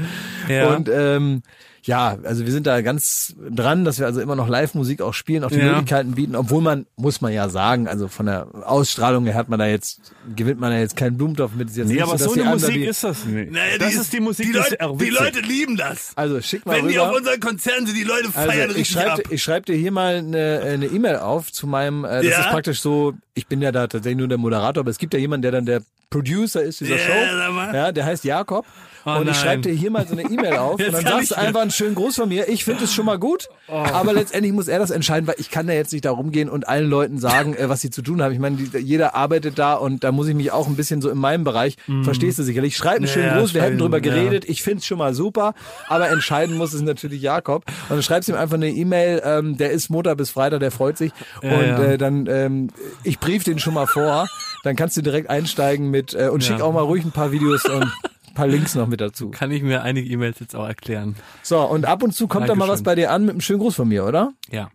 Ja. 0.48 0.74
Und 0.74 0.90
ähm, 0.92 1.42
ja, 1.88 2.18
also 2.22 2.44
wir 2.44 2.52
sind 2.52 2.66
da 2.66 2.82
ganz 2.82 3.34
dran, 3.50 3.84
dass 3.84 3.98
wir 3.98 4.06
also 4.06 4.20
immer 4.20 4.36
noch 4.36 4.46
Live-Musik 4.48 5.00
auch 5.00 5.14
spielen, 5.14 5.42
auch 5.42 5.50
die 5.50 5.56
Ja. 5.58 5.72
Möglichkeiten 5.72 6.12
bieten, 6.12 6.36
obwohl 6.36 6.60
man, 6.62 6.86
muss 6.96 7.20
man 7.22 7.32
ja 7.32 7.48
sagen, 7.48 7.88
also 7.88 8.08
von 8.08 8.26
der 8.26 8.46
Ausstrahlung 8.64 9.24
her 9.24 9.34
hat 9.34 9.48
man 9.48 9.58
da 9.58 9.66
jetzt, 9.66 10.00
gewinnt 10.36 10.60
man 10.60 10.70
da 10.70 10.78
jetzt 10.78 10.96
keinen 10.96 11.16
Blumentopf 11.16 11.52
mit. 11.54 11.70
Ist 11.70 11.76
jetzt 11.78 11.88
Nee, 11.88 11.94
nicht 11.94 12.02
aber 12.02 12.18
so 12.18 12.34
die 12.34 12.42
eine 12.42 12.50
Musik 12.50 12.74
die, 12.74 12.84
ist 12.84 13.02
das 13.04 13.24
nicht. 13.24 13.50
Naja, 13.50 13.78
das 13.78 13.88
die 13.90 13.94
ist 13.96 14.12
die 14.12 14.20
Musik, 14.20 14.46
die 14.46 14.52
Leute, 14.52 14.76
die. 15.00 15.08
Leute 15.10 15.40
lieben 15.40 15.76
das. 15.78 16.12
Also 16.14 16.40
schick 16.42 16.66
mal 16.66 16.76
Wenn 16.76 16.88
die 16.88 16.94
rüber. 16.96 17.10
auf 17.10 17.16
unseren 17.16 17.40
Konzerten 17.40 17.86
sind, 17.86 17.96
die 17.96 18.04
Leute 18.04 18.30
feiern 18.30 18.50
Also 18.50 18.62
ich 18.72 18.76
richtig 18.76 18.88
schreibe 18.90 19.12
ab. 19.12 19.20
ich 19.30 19.42
schreib 19.42 19.64
dir 19.66 19.74
hier 19.76 19.90
mal 19.92 20.16
eine 20.16 20.86
E-Mail 20.86 21.16
auf 21.16 21.50
zu 21.50 21.66
meinem, 21.66 22.04
äh, 22.04 22.22
das 22.22 22.24
Ja? 22.26 22.40
ist 22.42 22.50
praktisch 22.50 22.80
so, 22.82 23.14
ich 23.34 23.46
bin 23.46 23.62
ja 23.62 23.72
da 23.72 23.86
tatsächlich 23.86 24.18
nur 24.18 24.28
der 24.28 24.38
Moderator, 24.38 24.82
aber 24.82 24.90
es 24.90 24.98
gibt 24.98 25.14
ja 25.14 25.20
jemanden, 25.20 25.42
der 25.42 25.52
dann 25.52 25.64
der 25.64 25.82
Producer 26.10 26.62
ist 26.62 26.80
dieser 26.80 26.96
Ja, 26.96 27.02
Show. 27.02 27.74
Ja, 27.74 27.92
der 27.92 28.04
heißt 28.04 28.24
Jakob. 28.24 28.66
Oh 29.16 29.20
und 29.20 29.28
ich 29.28 29.36
schreibe 29.36 29.62
dir 29.62 29.72
hier 29.72 29.90
mal 29.90 30.06
so 30.06 30.12
eine 30.16 30.22
E-Mail 30.22 30.56
auf 30.58 30.74
und 30.80 30.92
dann 30.92 31.04
sagst 31.04 31.30
du 31.30 31.34
Oh. 31.36 31.38
einfach 31.38 31.60
einen 31.62 31.70
schönen 31.70 31.94
Gruß 31.94 32.16
von 32.16 32.28
mir. 32.28 32.48
Ich 32.48 32.64
finde 32.64 32.84
es 32.84 32.92
schon 32.92 33.06
mal 33.06 33.18
gut, 33.18 33.48
aber 33.68 34.12
letztendlich 34.12 34.52
muss 34.52 34.68
er 34.68 34.78
das 34.78 34.90
entscheiden, 34.90 35.26
weil 35.26 35.36
ich 35.38 35.50
kann 35.50 35.66
da 35.66 35.72
jetzt 35.72 35.92
nicht 35.92 36.04
da 36.04 36.10
rumgehen 36.10 36.48
und 36.48 36.68
allen 36.68 36.88
Leuten 36.88 37.18
sagen, 37.18 37.54
äh, 37.54 37.68
was 37.68 37.80
sie 37.80 37.90
zu 37.90 38.02
tun 38.02 38.22
haben. 38.22 38.32
Ich 38.32 38.38
meine, 38.38 38.56
die, 38.56 38.78
jeder 38.78 39.14
arbeitet 39.14 39.58
da 39.58 39.74
und 39.74 40.04
da 40.04 40.12
muss 40.12 40.28
ich 40.28 40.34
mich 40.34 40.52
auch 40.52 40.66
ein 40.66 40.76
bisschen 40.76 41.00
so 41.02 41.10
in 41.10 41.18
meinem 41.18 41.44
Bereich, 41.44 41.76
verstehst 42.02 42.38
du 42.38 42.42
sicherlich. 42.42 42.76
Schreib 42.76 42.96
einen. 42.96 43.06
Ja, 43.06 43.12
schönen 43.12 43.26
ja, 43.28 43.38
Gruß, 43.38 43.54
wir 43.54 43.62
hätten 43.62 43.78
drüber 43.78 43.98
ja. 43.98 44.02
geredet. 44.02 44.44
Ich 44.48 44.62
find's 44.62 44.86
schon 44.86 44.98
mal 44.98 45.14
super, 45.14 45.54
aber 45.88 46.08
entscheiden 46.10 46.56
muss 46.56 46.72
es 46.72 46.82
natürlich 46.82 47.22
Jakob. 47.22 47.64
Und 47.88 47.96
dann 47.96 48.02
schreibst 48.02 48.28
ihm 48.28 48.34
einfach 48.34 48.56
eine 48.56 48.68
E-Mail, 48.70 49.22
ähm, 49.24 49.56
der 49.56 49.70
ist 49.70 49.90
Montag 49.90 50.16
bis 50.18 50.30
Freitag, 50.30 50.60
der 50.60 50.70
freut 50.70 50.98
sich. 50.98 51.12
und 51.42 51.50
ja. 51.50 51.82
Äh, 51.82 51.98
dann, 51.98 52.26
ähm, 52.26 52.68
ich 53.04 53.18
brief 53.18 53.44
den 53.44 53.58
schon 53.58 53.74
mal 53.74 53.86
vor, 53.86 54.26
dann 54.64 54.76
kannst 54.76 54.96
du 54.96 55.02
direkt 55.02 55.30
einsteigen 55.30 55.90
mit 55.90 56.14
äh, 56.14 56.28
und 56.28 56.42
schick 56.44 56.60
auch 56.60 56.72
mal 56.72 56.82
ruhig 56.82 57.04
ein 57.04 57.12
paar 57.12 57.32
Videos 57.32 57.64
und 57.64 57.86
paar 58.38 58.46
Links 58.46 58.74
noch 58.76 58.86
mit 58.86 59.00
dazu. 59.00 59.30
Kann 59.30 59.50
ich 59.50 59.62
mir 59.62 59.82
einige 59.82 60.08
E-Mails 60.08 60.38
jetzt 60.38 60.54
auch 60.54 60.66
erklären. 60.66 61.16
So, 61.42 61.60
und 61.60 61.84
ab 61.86 62.02
und 62.04 62.14
zu 62.14 62.28
kommt 62.28 62.48
da 62.48 62.54
mal 62.54 62.68
was 62.68 62.82
bei 62.84 62.94
dir 62.94 63.10
an 63.10 63.22
mit 63.22 63.32
einem 63.32 63.40
schönen 63.40 63.58
Gruß 63.58 63.74
von 63.74 63.88
mir, 63.88 64.04
oder? 64.06 64.32
Ja. 64.50 64.70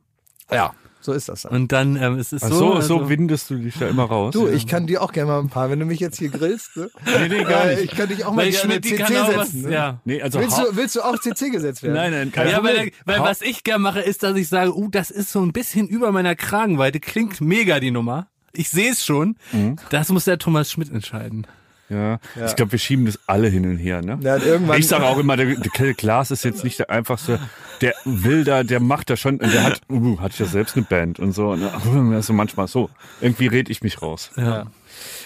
Ja. 0.51 0.73
So 0.99 1.11
ist 1.11 1.27
das 1.27 1.41
dann. 1.41 1.51
Und 1.53 1.71
dann 1.73 1.95
ähm, 1.97 2.17
es 2.17 2.31
ist 2.31 2.43
Ach 2.43 2.49
so, 2.49 2.55
so, 2.55 2.73
also, 2.75 2.99
so 2.99 3.09
windest 3.09 3.49
du 3.49 3.55
dich 3.55 3.77
da 3.77 3.87
immer 3.87 4.03
raus. 4.05 4.33
Du, 4.33 4.47
ich 4.47 4.67
kann 4.67 4.87
dir 4.87 5.01
auch 5.01 5.11
gerne 5.11 5.31
mal 5.31 5.39
ein 5.39 5.49
paar, 5.49 5.69
wenn 5.69 5.79
du 5.79 5.85
mich 5.85 5.99
jetzt 5.99 6.17
hier 6.17 6.29
grillst. 6.29 6.77
Ne? 6.77 6.89
nee, 7.05 7.27
nee, 7.27 7.43
gar 7.43 7.65
Äh, 7.65 7.75
nicht. 7.75 7.91
Ich 7.91 7.97
kann 7.97 8.07
dich 8.07 8.23
auch 8.23 8.33
mal 8.33 8.45
weil 8.45 8.51
gerne 8.51 8.79
CC 8.79 9.03
auch 9.17 9.35
was, 9.35 9.51
setzen. 9.51 9.61
Ne? 9.69 9.73
ja. 9.73 9.99
Nee, 10.05 10.21
also 10.21 10.39
Willst 10.39 10.57
du, 10.57 10.63
willst 10.77 10.95
du 10.95 11.01
auch 11.01 11.19
CC 11.19 11.49
gesetzt 11.49 11.83
werden? 11.83 11.95
Nein, 11.95 12.11
nein, 12.11 12.31
kein 12.31 12.47
Ja, 12.49 12.63
weil, 12.63 12.75
Problem. 12.75 12.91
weil 13.05 13.19
was 13.19 13.41
ich 13.41 13.63
gern 13.63 13.81
mache, 13.81 13.99
ist, 13.99 14.23
dass 14.23 14.37
ich 14.37 14.47
sage, 14.47 14.73
uh, 14.77 14.87
das 14.89 15.11
ist 15.11 15.31
so 15.31 15.41
ein 15.41 15.51
bisschen 15.51 15.87
über 15.89 16.11
meiner 16.13 16.35
Kragenweite, 16.35 17.01
klingt 17.01 17.41
mega 17.41 17.81
die 17.81 17.91
Nummer. 17.91 18.27
Ich 18.53 18.69
sehe 18.69 18.91
es 18.91 19.03
schon. 19.05 19.35
Mhm. 19.51 19.75
Das 19.89 20.07
muss 20.09 20.23
der 20.25 20.37
Thomas 20.37 20.71
Schmidt 20.71 20.89
entscheiden. 20.89 21.47
Ja, 21.93 22.19
ich 22.45 22.55
glaube, 22.55 22.71
wir 22.71 22.79
schieben 22.79 23.05
das 23.05 23.19
alle 23.27 23.47
hin 23.47 23.65
und 23.69 23.77
her, 23.77 24.01
ne? 24.01 24.17
Ja, 24.21 24.37
irgendwann- 24.37 24.79
ich 24.79 24.87
sage 24.87 25.05
auch 25.05 25.17
immer, 25.19 25.37
der, 25.37 25.55
der 25.55 25.93
Klaas 25.93 26.31
ist 26.31 26.43
jetzt 26.43 26.63
nicht 26.63 26.79
der 26.79 26.89
einfachste, 26.89 27.39
der 27.81 27.93
will 28.05 28.43
da, 28.43 28.63
der 28.63 28.79
macht 28.79 29.09
da 29.09 29.15
schon, 29.17 29.39
der 29.39 29.63
hat, 29.63 29.81
uh, 29.91 30.19
hat 30.19 30.37
ja 30.39 30.45
selbst 30.45 30.75
eine 30.75 30.85
Band 30.85 31.19
und 31.19 31.31
so, 31.33 31.55
ne? 31.55 31.71
Also 32.15 32.33
manchmal 32.33 32.67
so. 32.67 32.89
Irgendwie 33.21 33.47
red 33.47 33.69
ich 33.69 33.81
mich 33.83 34.01
raus. 34.01 34.31
Ja. 34.35 34.67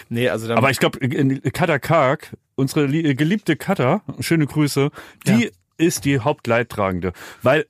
Nee, 0.10 0.30
also 0.30 0.48
dann 0.48 0.58
Aber 0.58 0.70
ich 0.72 0.80
glaube, 0.80 1.00
Katha 1.52 1.80
Karg, 1.80 2.36
unsere 2.56 2.86
lie- 2.86 3.14
geliebte 3.16 3.56
Katha, 3.56 4.02
schöne 4.20 4.46
Grüße, 4.48 4.90
die 5.28 5.52
ist 5.78 6.06
die 6.06 6.20
Hauptleidtragende. 6.20 7.14
Weil 7.44 7.66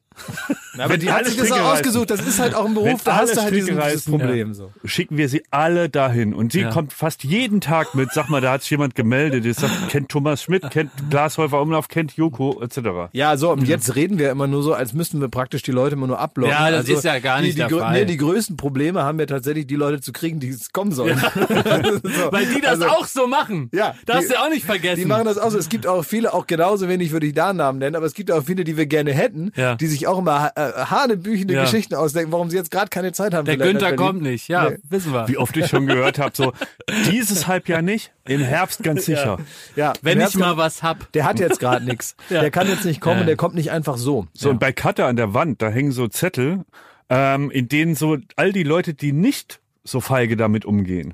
Aber 0.80 0.98
die 0.98 1.12
hat 1.12 1.26
sich 1.26 1.38
das 1.38 1.52
auch 1.52 1.74
ausgesucht. 1.74 2.10
Das 2.12 2.22
ist 2.26 2.40
halt 2.40 2.54
auch 2.54 2.66
ein 2.66 2.74
Beruf, 2.74 2.88
Wenn 2.88 2.98
da 3.04 3.16
hast 3.18 3.36
du 3.36 3.42
halt 3.42 3.48
Stricke 3.50 3.66
dieses 3.66 3.82
reißen, 3.84 4.12
Problem. 4.12 4.54
So. 4.54 4.72
Schicken 4.86 5.18
wir 5.18 5.28
sie 5.30 5.44
alle 5.50 5.90
dahin. 5.90 6.34
Und 6.34 6.52
sie 6.52 6.62
Ja. 6.62 6.70
kommt 6.70 6.94
fast 6.94 7.24
jeden 7.24 7.62
Tag 7.62 7.96
mit, 7.96 8.12
sag 8.14 8.30
mal, 8.30 8.42
da 8.42 8.52
hat 8.52 8.62
sich 8.62 8.72
jemand 8.72 8.94
gemeldet, 8.96 9.44
der 9.46 9.54
sagt, 9.54 9.90
kennt 9.90 10.10
Thomas 10.10 10.44
Schmidt, 10.44 10.70
kennt 10.70 10.92
Glashäufer 11.10 11.62
Umlauf, 11.62 11.88
kennt 11.88 12.14
Joko, 12.16 12.62
etc. 12.62 13.10
Ja, 13.14 13.38
so, 13.38 13.52
und 13.52 13.68
jetzt 13.68 13.96
reden 13.96 14.20
wir 14.20 14.30
immer 14.30 14.46
nur 14.48 14.62
so, 14.62 14.74
als 14.74 14.94
müssten 14.94 15.20
wir 15.20 15.30
praktisch 15.30 15.64
die 15.64 15.72
Leute 15.72 15.96
immer 15.96 16.08
nur 16.08 16.20
ablocken. 16.20 16.52
Ja, 16.54 16.70
das 16.70 16.82
also, 16.82 16.94
ist 16.94 17.04
ja 17.04 17.18
gar 17.20 17.40
die, 17.40 17.46
nicht 17.48 17.54
die, 17.56 17.62
der 17.62 17.70
grö- 17.70 17.80
Fall. 17.80 17.94
Nee, 17.94 18.06
die 18.06 18.18
größten 18.18 18.56
Probleme 18.58 19.04
haben 19.04 19.18
wir 19.18 19.26
tatsächlich, 19.28 19.66
die 19.68 19.76
Leute 19.76 20.00
zu 20.02 20.12
kriegen, 20.12 20.40
die 20.40 20.50
es 20.50 20.72
kommen 20.72 20.92
sollen. 20.92 21.18
so. 21.18 21.30
Weil 22.32 22.46
die 22.46 22.62
das 22.62 22.72
Also, 22.82 22.88
auch 22.88 23.06
so 23.08 23.28
machen. 23.28 23.70
Ja, 23.74 23.96
Darfst 24.06 24.30
die- 24.30 24.34
du 24.34 24.40
auch 24.40 24.50
nicht 24.50 24.66
vergessen. 24.66 25.00
Die 25.02 25.06
machen 25.06 25.26
das 25.26 25.38
auch 25.38 25.50
so. 25.50 25.58
Es 25.58 25.70
gibt 25.70 25.88
auch 25.88 26.04
viele, 26.04 26.34
auch 26.34 26.46
genauso 26.48 26.88
wenig 26.88 27.12
würde 27.12 27.26
ich 27.28 27.34
da 27.34 27.52
Namen 27.54 27.80
nennen, 27.80 27.96
aber 27.96 28.06
es 28.06 28.14
gibt 28.14 28.32
auch 28.32 28.44
viele, 28.44 28.64
die 28.64 28.78
wir 28.78 28.86
gerne 28.86 29.12
hätten, 29.14 29.52
Ja. 29.56 29.76
die 29.76 29.88
sich 29.88 30.07
auch 30.08 30.18
immer 30.20 30.52
äh, 30.56 30.72
hanebüchende 30.86 31.54
Ja. 31.54 31.62
Geschichten 31.64 31.94
ausdenken, 31.96 32.32
warum 32.32 32.50
sie 32.50 32.58
jetzt 32.58 32.72
gerade 32.72 32.90
keine 32.90 33.12
Zeit 33.12 33.34
haben. 33.34 33.46
der 33.46 33.58
Günther 33.58 33.96
kommt 33.96 34.22
nicht. 34.22 34.48
Ja, 34.48 34.70
Nee. 34.72 34.78
wissen 34.90 35.14
wir. 35.14 35.28
Wie 35.28 35.38
oft 35.38 35.56
ich 35.58 35.68
schon 35.68 35.86
gehört 35.88 36.18
habe, 36.20 36.32
so, 36.34 36.54
dieses 37.12 37.48
Halbjahr 37.48 37.82
nicht, 37.82 38.12
im 38.26 38.42
Herbst 38.42 38.82
ganz 38.84 39.06
sicher. 39.06 39.38
Ja, 39.76 39.94
Wenn 40.02 40.20
im 40.20 40.28
ich 40.28 40.36
mal 40.36 40.58
was 40.58 40.82
hab. 40.84 41.12
Der 41.14 41.26
hat 41.26 41.40
jetzt 41.40 41.60
gerade 41.60 41.86
nichts. 41.86 42.16
Der 42.30 42.50
kann 42.52 42.68
jetzt 42.68 42.86
nicht 42.86 43.02
kommen, 43.02 43.20
Ja. 43.22 43.26
der 43.26 43.36
kommt 43.36 43.56
nicht 43.56 43.72
einfach 43.72 43.98
so. 43.98 44.28
So, 44.34 44.50
und 44.50 44.60
bei 44.60 44.72
Cutter 44.72 45.06
an 45.06 45.16
der 45.16 45.34
Wand, 45.34 45.62
da 45.62 45.70
hängen 45.70 45.92
so 45.92 46.08
Zettel, 46.08 46.64
ähm, 47.10 47.52
in 47.52 47.70
denen 47.70 47.96
so 47.96 48.18
all 48.36 48.52
die 48.52 48.64
Leute, 48.64 48.94
die 48.94 49.12
nicht 49.12 49.60
so 49.84 50.02
feige 50.02 50.36
damit 50.36 50.66
umgehen, 50.66 51.14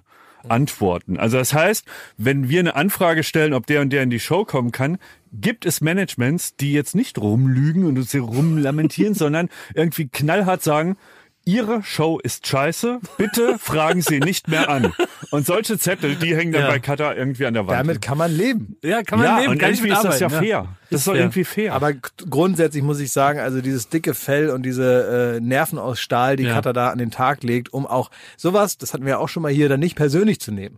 antworten. 0.49 1.17
Also 1.17 1.37
das 1.37 1.53
heißt, 1.53 1.85
wenn 2.17 2.49
wir 2.49 2.59
eine 2.59 2.75
Anfrage 2.75 3.23
stellen, 3.23 3.53
ob 3.53 3.65
der 3.67 3.81
und 3.81 3.91
der 3.91 4.03
in 4.03 4.09
die 4.09 4.19
Show 4.19 4.45
kommen 4.45 4.71
kann, 4.71 4.97
gibt 5.33 5.65
es 5.65 5.81
Managements, 5.81 6.55
die 6.55 6.71
jetzt 6.73 6.95
nicht 6.95 7.17
rumlügen 7.17 7.85
und 7.85 7.97
uns 7.97 8.11
hier 8.11 8.21
rumlamentieren, 8.21 9.13
sondern 9.15 9.49
irgendwie 9.73 10.07
knallhart 10.07 10.63
sagen, 10.63 10.97
Ihre 11.45 11.83
Show 11.83 12.19
ist 12.23 12.47
scheiße, 12.47 13.01
bitte 13.17 13.59
fragen 13.59 14.01
Sie 14.01 14.21
nicht 14.21 14.47
mehr 14.47 14.69
an. 14.69 14.93
Und 15.29 15.45
solche 15.45 15.77
Zettel, 15.77 16.15
die 16.15 16.33
hängen 16.33 16.53
dann 16.53 16.61
Ja. 16.61 16.67
bei 16.69 16.79
Cutter 16.79 17.17
irgendwie 17.17 17.45
an 17.45 17.53
der 17.53 17.67
Wand. 17.67 17.77
Damit 17.77 18.01
kann 18.01 18.17
man 18.17 18.31
leben. 18.31 18.77
Ja, 18.81 19.03
kann 19.03 19.19
man 19.19 19.27
ja, 19.27 19.39
leben. 19.39 19.51
und 19.51 19.61
irgendwie 19.61 19.89
ist 19.89 20.03
das 20.05 20.21
ja 20.21 20.29
fair. 20.29 20.77
Das 20.89 21.01
ist 21.01 21.07
doch 21.09 21.15
irgendwie 21.15 21.43
fair. 21.43 21.73
Aber 21.73 21.91
grundsätzlich 22.29 22.81
muss 22.81 23.01
ich 23.01 23.11
sagen, 23.11 23.39
also 23.39 23.59
dieses 23.59 23.89
dicke 23.89 24.13
Fell 24.13 24.51
und 24.51 24.63
diese 24.63 25.35
äh, 25.35 25.41
Nerven 25.41 25.79
aus 25.79 25.99
Stahl, 25.99 26.37
die 26.37 26.43
Ja. 26.43 26.53
Cutter 26.53 26.71
da 26.71 26.91
an 26.91 26.97
den 26.97 27.11
Tag 27.11 27.43
legt, 27.43 27.73
um 27.73 27.85
auch 27.85 28.09
sowas, 28.37 28.77
das 28.77 28.93
hatten 28.93 29.05
wir 29.05 29.19
auch 29.19 29.27
schon 29.27 29.43
mal 29.43 29.51
hier, 29.51 29.67
dann 29.67 29.81
nicht 29.81 29.97
persönlich 29.97 30.39
zu 30.39 30.53
nehmen, 30.53 30.77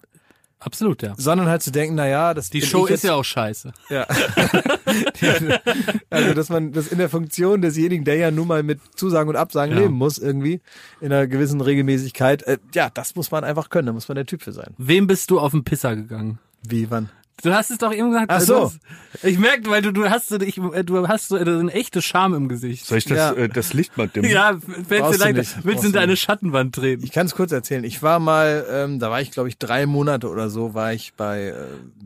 Absolut, 0.66 1.03
ja. 1.03 1.13
sondern 1.16 1.47
halt 1.47 1.61
zu 1.61 1.72
denken, 1.72 1.93
na 1.93 2.07
ja, 2.07 2.34
das 2.34 2.49
Die 2.49 2.63
Show 2.63 2.88
ist 2.88 3.03
ja 3.03 3.13
auch 3.13 3.24
scheiße. 3.24 3.72
Ja. 3.89 4.07
also, 6.09 6.34
dass 6.34 6.49
man 6.49 6.72
das 6.72 6.88
in 6.88 6.97
der 6.97 7.07
Funktion 7.07 7.61
desjenigen, 7.61 8.03
der 8.03 8.16
ja 8.16 8.32
nun 8.32 8.47
mal 8.47 8.63
mit 8.63 8.80
Zusagen 8.95 9.30
und 9.30 9.36
Absagen 9.36 9.76
Ja. 9.76 9.84
leben 9.84 9.93
muss, 9.93 10.18
irgendwie, 10.18 10.61
in 11.01 11.13
einer 11.13 11.28
gewissen 11.28 11.61
Regelmäßigkeit, 11.61 12.41
äh, 12.43 12.57
ja, 12.74 12.89
das 12.91 13.16
muss 13.16 13.30
man 13.30 13.43
einfach 13.43 13.70
können, 13.70 13.86
da 13.86 13.93
muss 13.93 14.07
man 14.07 14.16
der 14.16 14.26
Typ 14.26 14.41
für 14.41 14.53
sein. 14.53 14.74
Wem 14.80 15.05
bist 15.05 15.30
du 15.30 15.39
auf 15.39 15.51
den 15.51 15.63
Pisser 15.63 15.95
gegangen? 15.95 16.39
Wie, 16.68 16.89
wann? 16.89 17.09
Du 17.43 17.53
hast 17.53 17.69
es 17.69 17.77
doch 17.77 17.93
eben 17.93 18.09
gesagt. 18.11 18.31
Ach 18.31 18.39
so. 18.41 18.63
hast- 18.65 18.79
Ich 19.23 19.38
merke, 19.38 19.69
weil 19.69 19.81
du, 19.81 19.91
du 19.91 20.09
hast 20.09 20.29
so, 20.29 20.39
ich, 20.39 20.55
du 20.55 21.07
hast 21.07 21.27
so 21.27 21.36
eine 21.36 21.71
echte 21.73 22.01
Scham 22.01 22.33
im 22.33 22.47
Gesicht. 22.47 22.86
Soll 22.86 22.97
ich 22.99 23.05
das, 23.05 23.17
Ja. 23.17 23.33
äh, 23.33 23.49
das 23.49 23.73
Licht 23.73 23.97
mal 23.97 24.07
dimmen? 24.07 24.29
Ja, 24.29 24.57
fällt 24.88 24.89
dir 25.03 25.17
leichter. 25.17 25.33
nicht. 25.33 25.55
Willst 25.63 25.83
du 25.83 25.88
in 25.88 25.93
deine. 25.93 26.15
Schattenwand 26.17 26.73
treten? 26.75 27.03
Ich 27.03 27.11
kann 27.11 27.25
es 27.27 27.36
kurz 27.36 27.51
erzählen. 27.51 27.83
Ich 27.83 28.01
war 28.01 28.19
mal, 28.19 28.65
ähm, 28.71 28.99
da 28.99 29.11
war 29.11 29.21
ich, 29.21 29.31
glaube 29.31 29.49
ich, 29.49 29.57
drei 29.57 29.86
Monate 29.86 30.29
oder 30.29 30.49
so, 30.49 30.73
war 30.73 30.93
ich 30.93 31.13
bei, 31.13 31.47
äh, 31.49 31.53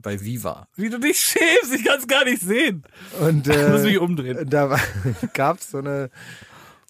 bei 0.01 0.19
Viva. 0.21 0.67
Wie 0.75 0.89
du 0.89 0.99
dich 0.99 1.19
schämst, 1.19 1.73
ich 1.75 1.85
kann 1.85 1.99
es 1.99 2.07
gar 2.07 2.25
nicht 2.25 2.41
sehen. 2.41 2.83
Und 3.21 3.47
Ich 3.47 3.55
muss 3.55 3.81
äh, 3.81 3.85
mich 3.85 3.99
umdrehen. 3.99 4.49
da 4.49 4.71
war, 4.71 4.79
gab's 5.33 5.71
so 5.71 5.77
eine 5.77 6.09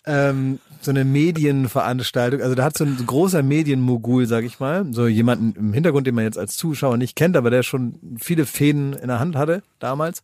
ähm, 0.06 0.60
so 0.82 0.92
eine 0.92 1.06
Medienveranstaltung. 1.06 2.42
Also 2.42 2.56
da 2.56 2.64
hat 2.64 2.78
so 2.78 2.86
ein 2.86 2.98
großer 3.06 3.44
Medienmogul, 3.44 4.26
sag 4.26 4.46
ich 4.46 4.60
mal, 4.60 4.86
so 4.92 5.08
jemanden 5.08 5.54
im 5.58 5.74
Hintergrund, 5.74 6.08
den 6.08 6.16
man 6.16 6.24
jetzt 6.24 6.38
als 6.38 6.56
Zuschauer 6.56 6.98
nicht 6.98 7.16
kennt, 7.16 7.36
aber 7.36 7.50
der 7.50 7.64
schon 7.64 7.96
viele 8.18 8.46
Fäden 8.46 8.94
in 8.94 9.08
der 9.08 9.20
Hand 9.20 9.36
hatte 9.36 9.62
damals. 9.80 10.24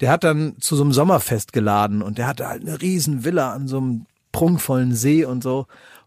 Der 0.00 0.10
hat 0.10 0.24
dann 0.24 0.56
zu 0.60 0.76
so 0.76 0.82
einem 0.82 0.92
Sommerfest 0.92 1.52
geladen 1.52 2.02
und 2.02 2.18
der 2.18 2.26
hatte 2.26 2.48
halt 2.48 2.62
eine 2.62 2.80
riesen 2.80 3.24
Villa 3.24 3.52
an 3.52 3.68
so 3.68 3.78
einem 3.78 4.06
prunkvollen 4.32 4.94
See 4.94 5.24
und 5.24 5.42
so. 5.42 5.66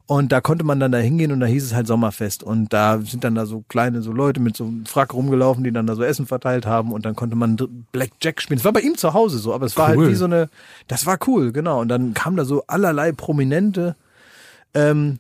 Und 0.10 0.32
da 0.32 0.42
konnte 0.42 0.66
man 0.66 0.80
dann 0.80 0.92
da 0.92 0.98
hingehen 0.98 1.32
und 1.32 1.40
da 1.40 1.46
hieß 1.46 1.64
es 1.64 1.76
halt 1.76 1.86
Sommerfest. 1.86 2.42
Und 2.42 2.74
da 2.74 3.00
sind 3.00 3.24
dann 3.24 3.36
da 3.36 3.46
so 3.46 3.64
kleine 3.68 4.02
so 4.02 4.12
Leute 4.12 4.40
mit 4.40 4.58
so 4.58 4.64
einem 4.64 4.88
Frack 4.88 5.14
rumgelaufen, 5.14 5.64
die 5.64 5.72
dann 5.72 5.86
da 5.86 5.94
so 5.94 6.02
Essen 6.02 6.26
verteilt 6.26 6.66
haben 6.66 6.92
und 6.94 7.06
dann 7.06 7.16
konnte 7.16 7.36
man 7.36 7.58
Blackjack 7.92 8.42
spielen. 8.42 8.58
Es 8.58 8.66
war 8.66 8.74
bei 8.74 8.80
ihm 8.82 8.98
zu 8.98 9.14
Hause 9.14 9.38
so, 9.38 9.54
aber 9.54 9.68
es 9.68 9.78
war 9.78 9.92
Cool. 9.92 9.98
halt 10.00 10.10
wie 10.10 10.16
so 10.16 10.26
eine, 10.26 10.50
das 10.88 11.06
war 11.06 11.20
cool, 11.28 11.52
genau. 11.52 11.80
Und 11.80 11.90
dann 11.90 12.16
kamen 12.16 12.38
da 12.38 12.44
so 12.46 12.64
allerlei 12.66 13.12
Prominente. 13.12 13.96
Ähm, 14.74 15.20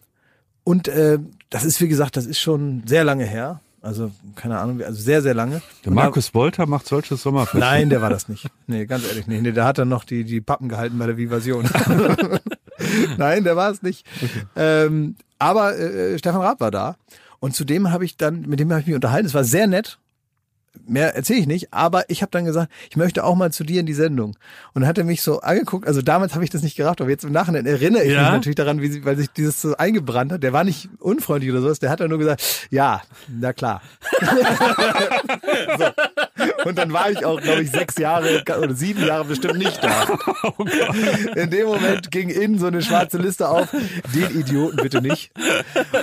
und 0.63 0.87
äh, 0.87 1.19
das 1.51 1.65
ist, 1.65 1.79
wie 1.81 1.87
gesagt, 1.87 2.17
das 2.17 2.25
ist 2.25 2.39
schon 2.39 2.81
sehr 2.87 3.03
lange 3.03 3.25
her. 3.25 3.61
Also, 3.83 4.09
keine 4.35 4.57
Ahnung, 4.57 4.81
also 4.81 4.99
sehr, 4.99 5.21
sehr 5.21 5.35
lange. 5.35 5.61
Der 5.85 5.89
Und 5.89 5.93
Markus 5.93 6.33
Wolter 6.33 6.65
macht 6.65 6.87
solche 6.87 7.15
Sommerfeste. 7.15 7.59
Nein, 7.59 7.91
der 7.91 8.01
war 8.01 8.09
das 8.09 8.27
nicht. 8.27 8.47
Nee, 8.65 8.87
ganz 8.87 9.07
ehrlich 9.07 9.27
nicht. 9.27 9.43
Nee, 9.43 9.51
der 9.51 9.65
hat 9.65 9.77
dann 9.77 9.87
noch 9.89 10.03
die, 10.03 10.23
die 10.23 10.41
Pappen 10.41 10.67
gehalten 10.67 10.97
bei 10.97 11.05
der 11.05 11.15
Vivasion. 11.15 11.69
Nein, 13.17 13.43
der 13.43 13.55
war 13.55 13.71
es 13.71 13.81
nicht. 13.81 14.05
Ähm, 14.55 15.15
aber 15.37 15.77
äh, 15.77 16.17
Stefan 16.17 16.41
Raab 16.41 16.59
war 16.59 16.71
da. 16.71 16.95
Und 17.39 17.55
zudem 17.55 17.91
habe 17.91 18.05
ich 18.05 18.17
dann, 18.17 18.41
mit 18.41 18.59
dem 18.59 18.69
habe 18.71 18.81
ich 18.81 18.87
mich 18.87 18.95
unterhalten. 18.95 19.25
Es 19.27 19.33
war 19.33 19.43
sehr 19.43 19.67
nett. 19.67 19.97
Mehr 20.85 21.15
erzähle 21.15 21.39
ich 21.39 21.47
nicht, 21.47 21.73
aber 21.73 22.09
ich 22.09 22.21
habe 22.21 22.31
dann 22.31 22.45
gesagt, 22.45 22.71
ich 22.89 22.95
möchte 22.95 23.23
auch 23.23 23.35
mal 23.35 23.51
zu 23.51 23.63
dir 23.63 23.79
in 23.79 23.85
die 23.87 23.93
Sendung. 23.93 24.37
Und 24.73 24.81
dann 24.81 24.87
hat 24.87 24.97
er 24.99 25.03
mich 25.03 25.21
so 25.23 25.41
angeguckt, 25.41 25.87
also 25.87 26.01
damals 26.01 26.35
habe 26.35 26.43
ich 26.43 26.51
das 26.51 26.61
nicht 26.61 26.77
gerafft, 26.77 27.01
aber 27.01 27.09
jetzt 27.09 27.23
im 27.23 27.31
Nachhinein 27.31 27.65
erinnere 27.65 28.03
ich 28.03 28.13
Ja? 28.13 28.21
mich 28.23 28.31
natürlich 28.31 28.55
daran, 28.55 28.79
wie 28.81 28.87
sie, 28.87 29.03
weil 29.03 29.17
sich 29.17 29.29
dieses 29.31 29.61
so 29.61 29.75
eingebrannt 29.77 30.31
hat. 30.31 30.43
Der 30.43 30.53
war 30.53 30.63
nicht 30.63 30.89
unfreundlich 30.99 31.51
oder 31.51 31.61
sowas, 31.61 31.79
der 31.79 31.89
hat 31.89 31.99
dann 32.01 32.09
nur 32.09 32.19
gesagt, 32.19 32.67
ja, 32.69 33.01
na 33.27 33.51
klar. 33.51 33.81
so. 35.79 35.85
Und 36.65 36.77
dann 36.77 36.91
war 36.93 37.09
ich 37.11 37.25
auch, 37.25 37.39
glaube 37.41 37.61
ich, 37.63 37.71
sechs 37.71 37.97
Jahre 37.97 38.43
oder 38.43 38.73
sieben 38.73 39.05
Jahre 39.05 39.25
bestimmt 39.25 39.57
nicht 39.57 39.83
da. 39.83 40.07
In 41.35 41.49
dem 41.49 41.67
Moment 41.67 42.11
ging 42.11 42.29
innen 42.29 42.59
so 42.59 42.67
eine 42.67 42.81
schwarze 42.81 43.17
Liste 43.17 43.47
auf, 43.49 43.69
den 44.13 44.39
Idioten 44.39 44.77
bitte 44.77 45.01
nicht. 45.01 45.31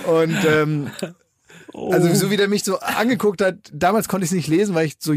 Und 0.06 0.36
ähm, 0.44 0.90
also 1.74 2.14
so 2.14 2.30
wie 2.30 2.36
der 2.36 2.48
mich 2.48 2.64
so 2.64 2.78
angeguckt 2.80 3.42
hat, 3.42 3.56
damals 3.72 4.08
konnte 4.08 4.24
ich 4.24 4.30
es 4.30 4.36
nicht 4.36 4.48
lesen, 4.48 4.74
weil 4.74 4.86
ich 4.86 4.96
so 4.98 5.14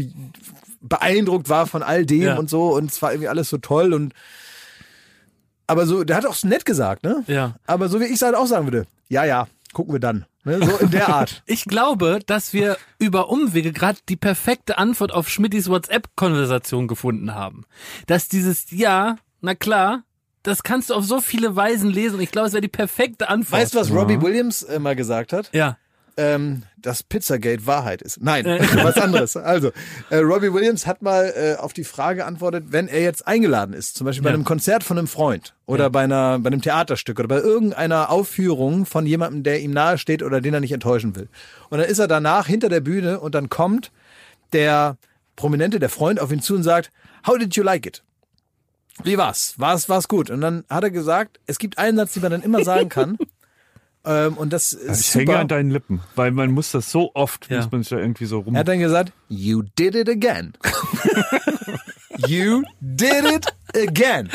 beeindruckt 0.80 1.48
war 1.48 1.66
von 1.66 1.82
all 1.82 2.04
dem 2.06 2.22
Ja. 2.22 2.36
und 2.38 2.50
so 2.50 2.74
und 2.74 2.90
es 2.90 3.00
war 3.02 3.12
irgendwie 3.12 3.28
alles 3.28 3.48
so 3.50 3.58
toll 3.58 3.92
und 3.92 4.14
aber 5.66 5.86
so, 5.86 6.02
der 6.02 6.16
hat 6.16 6.26
auch 6.26 6.42
nett 6.42 6.64
gesagt, 6.64 7.04
ne? 7.04 7.22
Ja. 7.28 7.54
Aber 7.64 7.88
so 7.88 8.00
wie 8.00 8.04
ich 8.06 8.14
es 8.14 8.22
halt 8.22 8.34
auch 8.34 8.46
sagen 8.46 8.66
würde, 8.66 8.86
ja, 9.08 9.24
ja, 9.24 9.46
gucken 9.72 9.94
wir 9.94 10.00
dann. 10.00 10.26
Ne? 10.44 10.64
So 10.64 10.76
in 10.78 10.90
der 10.90 11.08
Art. 11.08 11.42
Ich 11.46 11.64
glaube, 11.64 12.20
dass 12.26 12.52
wir 12.52 12.76
über 12.98 13.28
Umwege 13.28 13.72
gerade 13.72 13.98
die 14.08 14.16
perfekte 14.16 14.78
Antwort 14.78 15.12
auf 15.12 15.28
Schmidtis 15.28 15.68
WhatsApp-Konversation 15.68 16.88
gefunden 16.88 17.34
haben. 17.34 17.64
Dass 18.06 18.28
dieses 18.28 18.70
Ja, 18.70 19.16
na 19.40 19.54
klar, 19.54 20.04
das 20.42 20.62
kannst 20.62 20.90
du 20.90 20.94
auf 20.94 21.04
so 21.04 21.20
viele 21.20 21.56
Weisen 21.56 21.90
lesen 21.90 22.16
und 22.16 22.22
ich 22.22 22.30
glaube, 22.30 22.48
es 22.48 22.52
wäre 22.52 22.62
die 22.62 22.68
perfekte 22.68 23.28
Antwort. 23.28 23.60
Weißt 23.60 23.74
du, 23.74 23.78
was 23.78 23.90
Robbie 23.90 24.20
Williams 24.20 24.66
mal 24.78 24.96
gesagt 24.96 25.32
hat? 25.32 25.50
Ja. 25.52 25.76
Ähm, 26.16 26.62
dass 26.76 27.02
Pizzagate 27.02 27.66
Wahrheit 27.66 28.02
ist. 28.02 28.22
Nein, 28.22 28.44
was 28.82 28.96
anderes. 28.96 29.36
Also, 29.36 29.70
äh, 30.10 30.16
Robbie 30.18 30.52
Williams 30.52 30.86
hat 30.86 31.02
mal 31.02 31.32
äh, 31.36 31.56
auf 31.60 31.72
die 31.72 31.84
Frage 31.84 32.18
geantwortet, 32.18 32.66
wenn 32.70 32.88
er 32.88 33.00
jetzt 33.02 33.26
eingeladen 33.26 33.72
ist, 33.74 33.96
zum 33.96 34.04
Beispiel 34.06 34.22
bei 34.24 34.30
Ja. 34.30 34.34
einem 34.34 34.44
Konzert 34.44 34.82
von 34.84 34.98
einem 34.98 35.06
Freund 35.08 35.54
oder 35.66 35.90
bei 35.90 36.02
einer 36.04 36.38
bei 36.38 36.48
einem 36.48 36.62
Theaterstück 36.62 37.18
oder 37.18 37.28
bei 37.28 37.38
irgendeiner 37.40 38.10
Aufführung 38.10 38.86
von 38.86 39.06
jemandem, 39.06 39.42
der 39.42 39.60
ihm 39.60 39.72
nahe 39.72 39.98
steht 39.98 40.22
oder 40.22 40.40
den 40.40 40.54
er 40.54 40.60
nicht 40.60 40.72
enttäuschen 40.72 41.14
will. 41.16 41.28
Und 41.68 41.78
dann 41.78 41.88
ist 41.88 41.98
er 41.98 42.08
danach 42.08 42.46
hinter 42.46 42.68
der 42.68 42.80
Bühne 42.80 43.20
und 43.20 43.34
dann 43.34 43.48
kommt 43.48 43.90
der 44.52 44.96
Prominente, 45.36 45.78
der 45.78 45.88
Freund 45.90 46.20
auf 46.20 46.32
ihn 46.32 46.42
zu 46.42 46.54
und 46.54 46.62
sagt, 46.62 46.90
How 47.26 47.38
did 47.38 47.54
you 47.56 47.62
like 47.62 47.86
it? 47.86 48.02
Wie 49.04 49.16
war's? 49.16 49.54
War's, 49.56 49.88
war's 49.88 50.08
gut? 50.08 50.28
Und 50.30 50.40
dann 50.42 50.64
hat 50.68 50.84
er 50.84 50.90
gesagt, 50.90 51.40
es 51.46 51.58
gibt 51.58 51.78
einen 51.78 51.96
Satz, 51.96 52.12
den 52.14 52.22
man 52.22 52.32
dann 52.32 52.42
immer 52.42 52.62
sagen 52.64 52.88
kann. 52.88 53.16
ähm, 54.04 54.34
und 54.36 54.52
das 54.52 54.72
ist 54.72 55.00
Ich 55.00 55.06
super. 55.10 55.32
hänge 55.32 55.38
an 55.38 55.48
deinen 55.48 55.70
Lippen, 55.70 56.00
weil 56.14 56.30
man 56.30 56.50
muss 56.50 56.70
das 56.72 56.90
so 56.90 57.10
oft, 57.14 57.48
Ja. 57.50 57.58
muss 57.58 57.70
man 57.70 57.82
sich 57.82 57.90
da 57.90 57.98
irgendwie 57.98 58.24
so 58.26 58.40
rum. 58.40 58.54
Er 58.54 58.60
hat 58.60 58.68
dann 58.68 58.78
gesagt, 58.78 59.12
you 59.28 59.62
did 59.78 59.94
it 59.94 60.08
again. 60.08 60.54
you 62.28 62.62
did 62.80 63.24
it 63.24 63.46
again. 63.76 64.28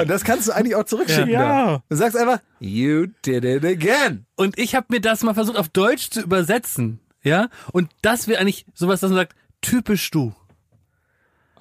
Und 0.00 0.08
das 0.10 0.24
kannst 0.24 0.48
du 0.48 0.52
eigentlich 0.52 0.74
auch 0.74 0.84
zurückschicken. 0.84 1.30
Ja. 1.30 1.66
da. 1.66 1.82
Du 1.88 1.96
sagst 1.96 2.16
einfach, 2.16 2.40
you 2.58 3.06
did 3.24 3.44
it 3.44 3.64
again. 3.64 4.26
Und 4.36 4.58
ich 4.58 4.74
habe 4.74 4.86
mir 4.88 5.00
das 5.00 5.22
mal 5.22 5.34
versucht 5.34 5.56
auf 5.56 5.68
Deutsch 5.68 6.10
zu 6.10 6.20
übersetzen. 6.22 6.98
Ja. 7.22 7.48
Und 7.72 7.90
das 8.02 8.26
wäre 8.26 8.40
eigentlich 8.40 8.66
sowas, 8.74 9.00
dass 9.00 9.10
man 9.10 9.18
sagt, 9.18 9.36
typisch 9.60 10.10
du. 10.10 10.34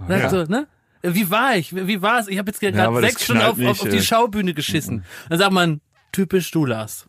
Sagt 0.08 0.24
ja. 0.24 0.30
so, 0.30 0.44
ne? 0.46 0.68
Wie 1.02 1.30
war 1.30 1.56
ich? 1.56 1.74
Wie 1.74 2.02
war 2.02 2.20
es? 2.20 2.28
Ich 2.28 2.38
habe 2.38 2.52
jetzt 2.52 2.62
Ja, 2.62 2.72
gerade 2.72 3.02
das 3.02 3.12
sechs 3.12 3.24
Stunden 3.24 3.44
auf, 3.44 3.58
nicht, 3.58 3.70
auf 3.70 3.88
die 3.88 3.98
äh. 3.98 4.02
Schaubühne 4.02 4.54
geschissen. 4.54 5.06
Dann 5.30 5.40
sagt 5.40 5.54
man, 5.54 5.82
typisch 6.12 6.52
du, 6.52 6.66
Lars. 6.66 7.08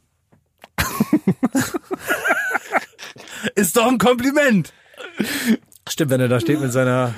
Ist 3.54 3.76
doch 3.76 3.86
ein 3.86 3.98
Kompliment. 3.98 4.72
Stimmt, 5.88 6.10
wenn 6.10 6.20
er 6.20 6.28
da 6.28 6.40
steht 6.40 6.60
mit 6.60 6.72
seiner, 6.72 7.14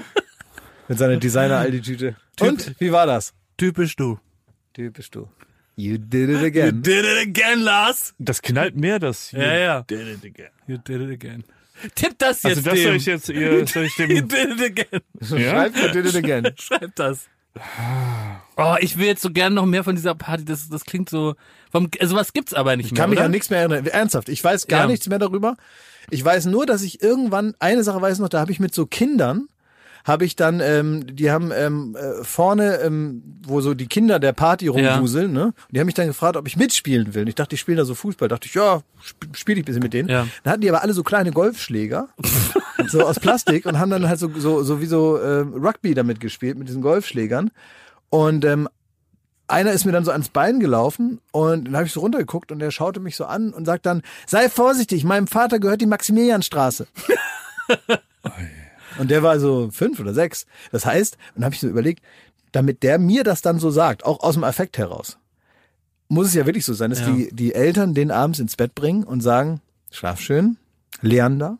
Mit 0.89 0.99
seiner 0.99 1.17
Designer-Aldi-Tüte. 1.17 2.17
Und, 2.41 2.75
wie 2.79 2.93
war 2.93 3.07
das? 3.07 3.35
Typisch 3.57 3.97
du. 3.97 4.19
Typisch 4.73 5.11
du. 5.11 5.29
You 5.77 5.97
did 5.99 6.29
it 6.29 6.43
again. 6.43 6.83
Did 6.83 7.05
it 7.05 7.29
again, 7.29 7.61
Lars. 7.61 8.15
Das 8.19 8.43
knallt 8.43 8.77
mehr, 8.77 8.99
das 8.99 9.31
hier. 9.31 9.41
Ja, 9.41 9.57
ja. 9.57 9.83
Did 9.83 10.07
it 10.07 10.25
again. 10.25 10.51
You 10.67 10.77
did 10.77 11.01
it 11.01 11.11
again. 11.11 11.45
Tipp 11.95 12.15
das 12.19 12.43
jetzt 12.43 12.59
Also 12.59 12.63
das 12.71 12.75
dem. 12.75 12.83
soll 12.85 12.97
ich 12.97 13.07
jetzt, 13.07 13.29
ihr, 13.29 13.67
soll 13.67 13.85
ich 13.85 13.95
dem, 13.97 14.09
did 14.29 14.33
it 14.33 14.61
again. 14.63 15.01
ja? 15.21 15.51
Schreib 15.71 15.77
you 15.77 15.89
did 15.89 16.07
it 16.07 16.17
again. 16.17 16.53
Schreib 16.57 16.95
das. 16.97 17.29
Oh, 18.57 18.77
ich 18.81 18.99
will 18.99 19.07
jetzt 19.07 19.23
so 19.23 19.31
gern 19.31 19.55
noch 19.55 19.67
mehr 19.67 19.85
von 19.85 19.95
dieser 19.97 20.15
Party. 20.15 20.45
Das, 20.45 20.69
das 20.69 20.85
klingt 20.85 21.09
so. 21.09 21.35
Vom, 21.71 21.89
also 22.01 22.15
was 22.17 22.33
gibt's 22.33 22.55
aber 22.55 22.77
nicht 22.77 22.87
Ich 22.87 22.93
mehr. 22.93 23.01
kann 23.03 23.11
mich 23.11 23.19
oder? 23.19 23.27
an 23.27 23.31
nichts 23.31 23.51
mehr 23.51 23.61
erinnern. 23.61 23.87
Ernsthaft, 23.87 24.29
ich 24.29 24.43
weiß 24.43 24.67
gar 24.67 24.83
Ja. 24.83 24.87
nichts 24.87 25.09
mehr 25.09 25.19
darüber. 25.19 25.57
Ich 26.11 26.23
weiß 26.25 26.47
nur, 26.47 26.67
dass 26.67 26.83
ich 26.83 27.03
irgendwann, 27.03 27.55
eine 27.61 27.83
Sache 27.85 28.01
weiß 28.01 28.15
ich 28.15 28.21
noch, 28.21 28.29
da 28.29 28.41
habe 28.41 28.53
ich 28.53 28.61
mit 28.61 28.75
so 28.75 28.87
Kindern, 28.87 29.47
habe 30.05 30.25
ich 30.25 30.37
dann, 30.37 30.61
ähm, 30.61 31.07
die 31.15 31.31
haben 31.31 31.53
ähm, 31.55 31.97
äh, 31.97 32.25
vorne, 32.25 32.81
ähm, 32.81 33.23
wo 33.47 33.61
so 33.61 33.75
die 33.75 33.87
Kinder 33.87 34.19
der 34.19 34.33
Party 34.33 34.69
rumwuseln, 34.69 35.33
ne? 35.33 35.47
Und 35.47 35.55
die 35.71 35.81
haben 35.81 35.87
mich 35.87 35.95
dann 35.95 36.07
gefragt, 36.07 36.37
ob 36.37 36.47
ich 36.47 36.57
mitspielen 36.57 37.15
will. 37.15 37.23
Und 37.23 37.29
ich 37.29 37.35
dachte, 37.35 37.51
die 37.51 37.57
spielen 37.57 37.79
da 37.79 37.85
so 37.85 37.95
Fußball. 37.95 38.29
dachte 38.29 38.47
ich, 38.47 38.55
ja, 38.55 38.83
sp 39.03 39.31
spiele 39.35 39.61
ich 39.61 39.65
ein 39.65 39.67
bisschen 39.67 39.83
mit 39.83 39.93
denen. 39.93 40.09
Ja. 40.09 40.27
Dann 40.43 40.53
hatten 40.53 40.63
die 40.63 40.69
aber 40.69 40.83
alle 40.83 40.93
so 40.93 41.03
kleine 41.03 41.31
Golfschläger, 41.31 42.09
so 42.89 43.03
aus 43.03 43.21
Plastik 43.21 43.67
und 43.67 43.79
haben 43.79 43.91
dann 43.91 44.09
halt 44.09 44.19
so, 44.19 44.31
so, 44.37 44.63
so 44.63 44.81
wie 44.81 44.87
so 44.87 45.17
äh, 45.17 45.41
Rugby 45.41 45.95
damit 45.95 46.21
gespielt, 46.21 46.59
mit 46.59 46.69
diesen 46.69 46.83
Golfschlägern. 46.83 47.51
Und 48.11 48.45
ähm, 48.45 48.69
einer 49.49 49.73
ist 49.73 49.85
mir 49.85 49.93
dann 49.93 50.05
so 50.05 50.11
ans 50.11 50.31
Bein 50.31 50.61
gelaufen 50.61 51.21
und 51.31 51.67
dann 51.67 51.77
habe 51.77 51.87
ich 51.87 51.93
so 51.93 52.01
runtergeguckt 52.01 52.51
und 52.53 52.59
der 52.59 52.71
schaute 52.71 53.01
mich 53.01 53.17
so 53.17 53.27
an 53.27 53.53
und 53.53 53.67
sagt 53.67 53.87
dann, 53.87 54.03
sei 54.27 54.49
vorsichtig, 54.49 55.05
meinem 55.05 55.27
Vater 55.27 55.59
gehört 55.59 55.81
die 55.81 55.87
Maximilianstraße. 55.87 56.87
und 58.99 59.11
der 59.11 59.23
war 59.23 59.39
so 59.41 59.71
fünf 59.71 59.99
oder 60.01 60.15
sechs. 60.15 60.47
Das 60.71 60.87
heißt, 60.87 61.17
und 61.17 61.37
dann 61.37 61.45
habe 61.47 61.55
ich 61.55 61.61
so 61.61 61.69
überlegt, 61.69 62.03
damit 62.53 62.83
der 62.83 62.99
mir 62.99 63.25
das 63.25 63.41
dann 63.43 63.59
so 63.59 63.71
sagt, 63.71 64.05
auch 64.05 64.21
aus 64.21 64.35
dem 64.35 64.45
Affekt 64.45 64.79
heraus, 64.79 65.19
muss 66.09 66.27
es 66.29 66.35
ja 66.35 66.45
wirklich 66.47 66.65
so 66.67 66.75
sein, 66.75 66.91
dass 66.91 67.01
Ja. 67.01 67.11
die, 67.11 67.31
die 67.33 67.55
Eltern 67.55 67.95
den 67.95 68.11
abends 68.11 68.39
ins 68.39 68.57
Bett 68.57 68.75
bringen 68.75 69.05
und 69.05 69.21
sagen, 69.23 69.61
schlaf 69.91 70.21
schön, 70.21 70.59
Leander. 71.01 71.59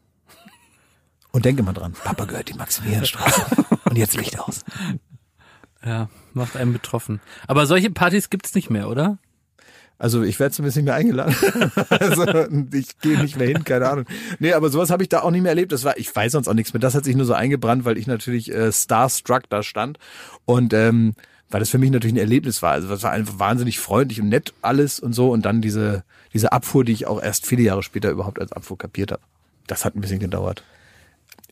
Und 1.31 1.47
denke 1.47 1.63
mal 1.63 1.73
dran, 1.73 1.93
Papa 1.95 2.27
gehört 2.27 2.51
die 2.51 2.55
Maximilianstraße. 2.55 3.47
und 3.85 3.97
jetzt 3.97 4.15
Licht 4.17 4.39
aus. 4.39 4.65
Ja, 5.83 6.11
macht 6.35 6.57
einen 6.57 6.75
betroffen. 6.75 7.21
Aber 7.47 7.65
solche 7.67 7.91
Partys 7.91 8.29
gibt's 8.29 8.55
nicht 8.55 8.69
mehr, 8.69 8.89
oder? 8.91 9.17
Also 10.03 10.25
ich 10.25 10.41
werde 10.41 10.53
zumindest 10.53 10.79
nicht 10.79 10.87
mehr 10.87 10.95
eingeladen. 10.97 11.33
also 11.91 12.25
ich 12.73 12.99
gehe 12.99 13.21
nicht 13.23 13.37
mehr 13.39 13.47
hin, 13.47 13.63
keine 13.63 13.89
Ahnung. 13.89 14.05
Nee, 14.41 14.53
aber 14.53 14.69
sowas 14.69 14.91
habe 14.91 15.05
ich 15.05 15.09
da 15.09 15.21
auch 15.21 15.31
nicht 15.31 15.43
mehr 15.43 15.53
erlebt. 15.53 15.71
Das 15.71 15.85
war, 15.85 15.97
ich 15.97 16.15
weiß 16.15 16.33
sonst 16.33 16.49
auch 16.49 16.55
nichts 16.55 16.73
mehr. 16.75 16.81
Das 16.81 16.97
hat 16.97 17.05
sich 17.05 17.15
nur 17.15 17.25
so 17.25 17.35
eingebrannt, 17.35 17.85
weil 17.85 17.97
ich 17.97 18.09
natürlich 18.09 18.51
äh, 18.53 18.73
starstruck 18.73 19.43
da 19.49 19.63
stand. 19.63 19.99
Und 20.45 20.75
ähm, 20.75 21.15
weil 21.51 21.61
das 21.61 21.69
für 21.71 21.79
mich 21.79 21.93
natürlich 21.93 22.15
ein 22.15 22.19
Erlebnis 22.19 22.63
war. 22.63 22.73
Also 22.73 22.89
das 22.89 23.05
war 23.05 23.13
einfach 23.13 23.39
wahnsinnig 23.39 23.79
freundlich 23.79 24.21
und 24.21 24.29
nett 24.29 24.53
alles 24.61 24.99
und 24.99 25.13
so. 25.13 25.31
Und 25.31 25.45
dann 25.47 25.61
diese, 25.61 26.03
diese 26.35 26.51
Abfuhr, 26.51 26.85
die 26.85 26.93
ich 26.93 27.07
auch 27.07 27.23
erst 27.23 27.47
viele 27.47 27.63
Jahre 27.63 27.85
später 27.85 28.11
überhaupt 28.11 28.41
als 28.41 28.51
Abfuhr 28.53 28.77
kapiert 28.79 29.13
habe. 29.13 29.23
Das 29.69 29.85
hat 29.85 29.95
ein 29.95 30.01
bisschen 30.01 30.19
gedauert. 30.19 30.65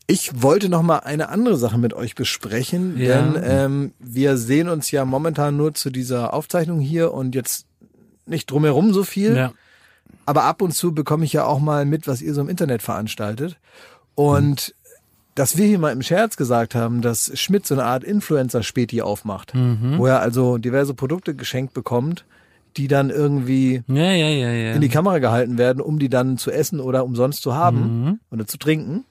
Ich 0.07 0.41
wollte 0.41 0.67
noch 0.67 0.81
mal 0.81 0.97
eine 0.97 1.29
andere 1.29 1.55
Sache 1.55 1.77
mit 1.77 1.93
euch 1.93 2.15
besprechen, 2.15 2.97
Ja. 2.97 3.21
denn 3.21 3.41
ähm, 3.45 3.91
wir 3.99 4.35
sehen 4.35 4.67
uns 4.67 4.91
ja 4.91 5.05
momentan 5.05 5.55
nur 5.55 5.73
zu 5.73 5.89
dieser 5.89 6.33
Aufzeichnung 6.33 6.81
hier 6.81 7.13
und 7.13 7.33
jetzt 7.33 7.65
nicht 8.25 8.49
drumherum 8.49 8.93
so 8.93 9.03
viel. 9.03 9.35
Ja. 9.35 9.53
Aber 10.25 10.43
ab 10.43 10.61
und 10.61 10.73
zu 10.73 10.93
bekomme 10.93 11.25
ich 11.25 11.33
ja 11.33 11.45
auch 11.45 11.59
mal 11.59 11.85
mit, 11.85 12.07
was 12.07 12.21
ihr 12.21 12.33
so 12.33 12.41
im 12.41 12.49
Internet 12.49 12.81
veranstaltet. 12.81 13.57
Und 14.15 14.75
dass 15.35 15.57
wir 15.57 15.65
hier 15.65 15.79
mal 15.79 15.93
im 15.93 16.01
Scherz 16.01 16.35
gesagt 16.35 16.75
haben, 16.75 17.01
dass 17.01 17.31
Schmidt 17.39 17.65
so 17.65 17.73
eine 17.73 17.85
Art 17.85 18.03
Influencer-Späti 18.03 19.01
aufmacht, 19.01 19.53
wo 19.97 20.05
er 20.05 20.19
also 20.19 20.57
diverse 20.57 20.93
Produkte 20.93 21.35
geschenkt 21.35 21.73
bekommt, 21.73 22.25
die 22.77 22.87
dann 22.87 23.09
irgendwie 23.09 23.83
Ja, 23.87 24.11
ja, 24.11 24.73
in 24.73 24.81
die 24.81 24.89
Kamera 24.89 25.19
gehalten 25.19 25.57
werden, 25.57 25.81
um 25.81 25.99
die 25.99 26.09
dann 26.09 26.37
zu 26.37 26.51
essen 26.51 26.79
oder 26.79 27.05
umsonst 27.05 27.41
zu 27.41 27.55
haben 27.55 28.19
oder 28.29 28.45
zu 28.45 28.57
trinken. 28.57 29.05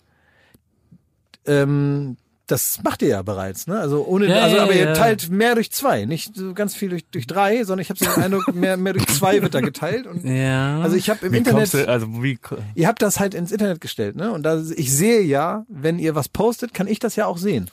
Ähm, 1.47 2.17
das 2.51 2.83
macht 2.83 3.03
ihr 3.03 3.09
ja 3.09 3.23
bereits, 3.23 3.67
ne? 3.67 3.79
Also 3.79 4.05
ohne, 4.05 4.27
Ja, 4.27 4.43
also 4.43 4.57
ja, 4.57 4.63
aber 4.65 4.75
ihr 4.75 4.87
ja. 4.87 4.93
teilt 4.95 5.31
mehr 5.31 5.55
durch 5.55 5.71
zwei, 5.71 6.05
nicht 6.05 6.35
so 6.35 6.53
ganz 6.55 6.75
viel 6.75 6.89
durch, 6.89 7.07
durch 7.07 7.27
drei, 7.27 7.65
sondern 7.65 7.83
ich 7.83 7.91
habe 7.91 7.99
so 7.99 8.07
den 8.07 8.23
Eindruck, 8.23 8.53
mehr, 8.55 8.77
mehr 8.77 8.93
durch 8.93 9.07
zwei 9.07 9.41
wird 9.43 9.55
da 9.55 9.61
geteilt. 9.61 10.07
Und 10.07 10.25
ja. 10.25 10.81
also 10.81 10.97
ich 10.97 11.11
habe 11.11 11.27
im 11.27 11.33
Wie 11.33 11.39
Internet, 11.39 11.73
du, 11.73 11.89
also 11.89 12.07
wie, 12.23 12.39
ihr 12.75 12.89
habt 12.89 13.03
das 13.03 13.21
halt 13.21 13.35
ins 13.35 13.53
Internet 13.53 13.81
gestellt, 13.81 14.17
ne? 14.17 14.33
Und 14.33 14.43
da, 14.43 14.61
ich 14.77 14.93
sehe 14.93 15.23
ja, 15.23 15.65
wenn 15.69 15.99
ihr 15.99 16.15
was 16.15 16.29
postet, 16.29 16.75
kann 16.75 16.87
ich 16.87 16.99
das 16.99 17.17
ja 17.17 17.27
auch 17.27 17.39
sehen. 17.39 17.71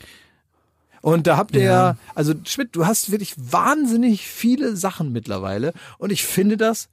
Und 1.01 1.27
da 1.27 1.37
habt 1.37 1.55
ihr 1.55 1.63
ja, 1.63 1.91
Ja. 1.91 1.97
also 2.15 2.33
Schmidt, 2.45 2.75
du 2.75 2.85
hast 2.85 3.11
wirklich 3.11 3.33
wahnsinnig 3.37 4.27
viele 4.27 4.75
Sachen 4.75 5.11
mittlerweile 5.11 5.73
und 5.97 6.11
ich 6.11 6.23
finde 6.23 6.57
das 6.57 6.89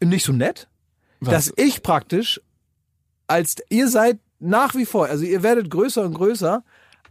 nicht 0.00 0.24
so 0.24 0.32
nett, 0.32 0.68
dass 1.20 1.52
ich 1.56 1.82
praktisch 1.82 2.40
als 3.28 3.56
ihr 3.70 3.88
seid 3.88 4.18
nach 4.42 4.74
wie 4.74 4.84
vor, 4.86 5.06
also 5.06 5.24
ihr 5.24 5.42
werdet 5.42 5.70
größer 5.70 6.02
und 6.02 6.14
größer, 6.14 6.62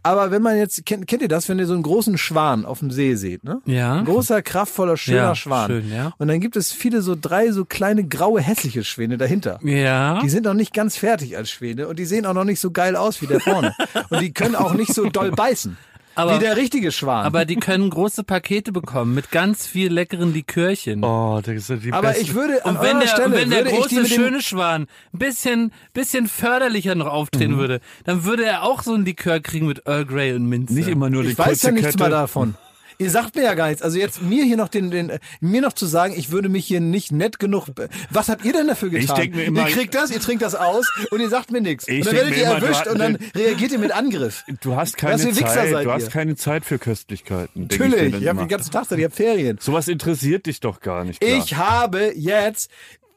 aber 0.04 0.32
wenn 0.32 0.42
man 0.42 0.56
jetzt 0.56 0.84
kennt, 0.84 1.06
kennt 1.06 1.22
ihr 1.22 1.28
das, 1.28 1.48
wenn 1.48 1.60
ihr 1.60 1.66
so 1.66 1.74
einen 1.74 1.84
großen 1.84 2.18
Schwan 2.18 2.64
auf 2.64 2.80
dem 2.80 2.90
See 2.90 3.14
seht, 3.14 3.44
ne? 3.44 3.60
Ja. 3.66 3.94
Ein 3.98 4.04
großer, 4.04 4.42
kraftvoller, 4.42 4.96
schöner 4.96 5.16
Ja, 5.18 5.34
Schwan. 5.36 5.68
schön, 5.70 5.92
ja. 5.92 6.12
Und 6.18 6.26
dann 6.26 6.40
gibt 6.40 6.56
es 6.56 6.72
viele 6.72 7.02
so 7.02 7.16
drei 7.20 7.52
so 7.52 7.64
kleine 7.64 8.02
graue 8.08 8.40
hässliche 8.40 8.82
Schwäne 8.82 9.16
dahinter. 9.16 9.60
ja. 9.62 10.18
Die 10.20 10.28
sind 10.28 10.44
noch 10.44 10.54
nicht 10.54 10.74
ganz 10.74 10.96
fertig 10.96 11.36
als 11.36 11.50
Schwäne 11.50 11.86
und 11.86 12.00
die 12.00 12.04
sehen 12.04 12.26
auch 12.26 12.34
noch 12.34 12.42
nicht 12.44 12.58
so 12.60 12.72
geil 12.72 12.96
aus 12.96 13.22
wie 13.22 13.26
der 13.28 13.38
vorne. 13.38 13.74
und 14.10 14.20
die 14.20 14.32
können 14.32 14.56
auch 14.56 14.74
nicht 14.74 14.92
so 14.92 15.08
doll 15.08 15.30
beißen. 15.30 15.76
Aber- 16.14 16.34
wie 16.36 16.38
der 16.40 16.56
richtige 16.56 16.92
Schwan. 16.92 17.24
aber 17.24 17.44
die 17.44 17.56
können 17.56 17.88
große 17.90 18.24
Pakete 18.24 18.72
bekommen 18.72 19.14
mit 19.14 19.30
ganz 19.30 19.66
viel 19.66 19.92
leckeren 19.92 20.32
Likörchen. 20.34 21.02
oh, 21.04 21.40
das 21.44 21.66
sind 21.68 21.84
die 21.84 21.92
Aber 21.92 22.08
besten. 22.08 22.22
ich 22.24 22.34
würde 22.34 22.64
an 22.64 22.76
Und 22.76 22.82
wenn 22.82 23.00
der, 23.00 23.06
Stelle 23.08 23.26
und 23.26 23.32
wenn 23.34 23.50
der 23.50 23.66
ich 23.66 23.72
große 23.72 24.06
schöne 24.06 24.42
Schwan 24.42 24.82
ein 25.12 25.18
bisschen, 25.18 25.72
bisschen 25.94 26.26
förderlicher 26.28 26.94
noch 26.94 27.06
Mhm. 27.06 27.10
auftreten 27.12 27.56
würde, 27.58 27.80
dann 28.04 28.24
würde 28.24 28.44
er 28.44 28.62
auch 28.62 28.82
so 28.82 28.94
ein 28.94 29.04
Likör 29.04 29.40
kriegen 29.40 29.66
mit 29.66 29.86
Earl 29.86 30.04
Grey 30.04 30.32
und 30.34 30.46
Minze. 30.46 30.74
nicht 30.74 30.88
immer 30.88 31.08
nur 31.10 31.22
die 31.22 31.30
ich 31.30 31.38
weiß 31.38 31.62
ja 31.62 31.70
nichts 31.70 31.88
Kette. 31.92 31.98
mal 31.98 32.10
davon. 32.10 32.54
Ihr 33.02 33.10
sagt 33.10 33.34
mir 33.34 33.42
ja 33.42 33.54
gar 33.54 33.68
nichts. 33.68 33.82
Also 33.82 33.98
jetzt 33.98 34.22
mir 34.22 34.44
hier 34.44 34.56
noch 34.56 34.68
den, 34.68 34.90
den 34.90 35.12
mir 35.40 35.60
noch 35.60 35.72
zu 35.72 35.86
sagen, 35.86 36.14
ich 36.16 36.30
würde 36.30 36.48
mich 36.48 36.64
hier 36.66 36.80
nicht 36.80 37.10
nett 37.12 37.38
genug. 37.38 37.68
Was 38.10 38.28
habt 38.28 38.44
ihr 38.44 38.52
denn 38.52 38.66
dafür 38.68 38.90
getan? 38.90 39.02
Ich 39.04 39.12
denk 39.12 39.34
mir 39.34 39.44
immer- 39.44 39.68
ihr 39.68 39.74
kriegt 39.74 39.94
das, 39.94 40.10
ihr 40.10 40.20
trinkt 40.20 40.42
das 40.42 40.54
aus 40.54 40.86
und 41.10 41.20
ihr 41.20 41.28
sagt 41.28 41.50
mir 41.50 41.60
nichts. 41.60 41.88
Ich 41.88 41.98
Und 42.00 42.06
dann 42.06 42.14
werdet 42.14 42.36
ihr 42.36 42.44
immer, 42.44 42.54
erwischt 42.62 42.86
und 42.86 42.98
dann 42.98 43.16
reagiert 43.34 43.72
ihr 43.72 43.78
mit 43.78 43.92
Angriff. 43.92 44.44
Du 44.60 44.76
hast 44.76 44.96
keine 44.96 45.18
Zeit, 45.32 45.84
du 45.84 45.90
hast 45.92 46.10
keine 46.10 46.36
Zeit 46.36 46.64
für 46.64 46.78
Köstlichkeiten. 46.78 47.64
ich 47.70 47.78
Natürlich, 47.78 48.12
dann 48.12 48.22
ich 48.22 48.28
habe 48.28 48.38
den 48.40 48.48
ganzen 48.48 48.70
Tag 48.70 48.88
Zeit, 48.88 48.98
ich 48.98 49.04
habe 49.04 49.14
Ferien. 49.14 49.58
Sowas 49.60 49.88
interessiert 49.88 50.46
dich 50.46 50.60
doch 50.60 50.80
gar 50.80 51.04
nicht. 51.04 51.20
Klar. 51.20 51.38
Ich 51.38 51.56
habe 51.56 52.12
jetzt 52.16 52.70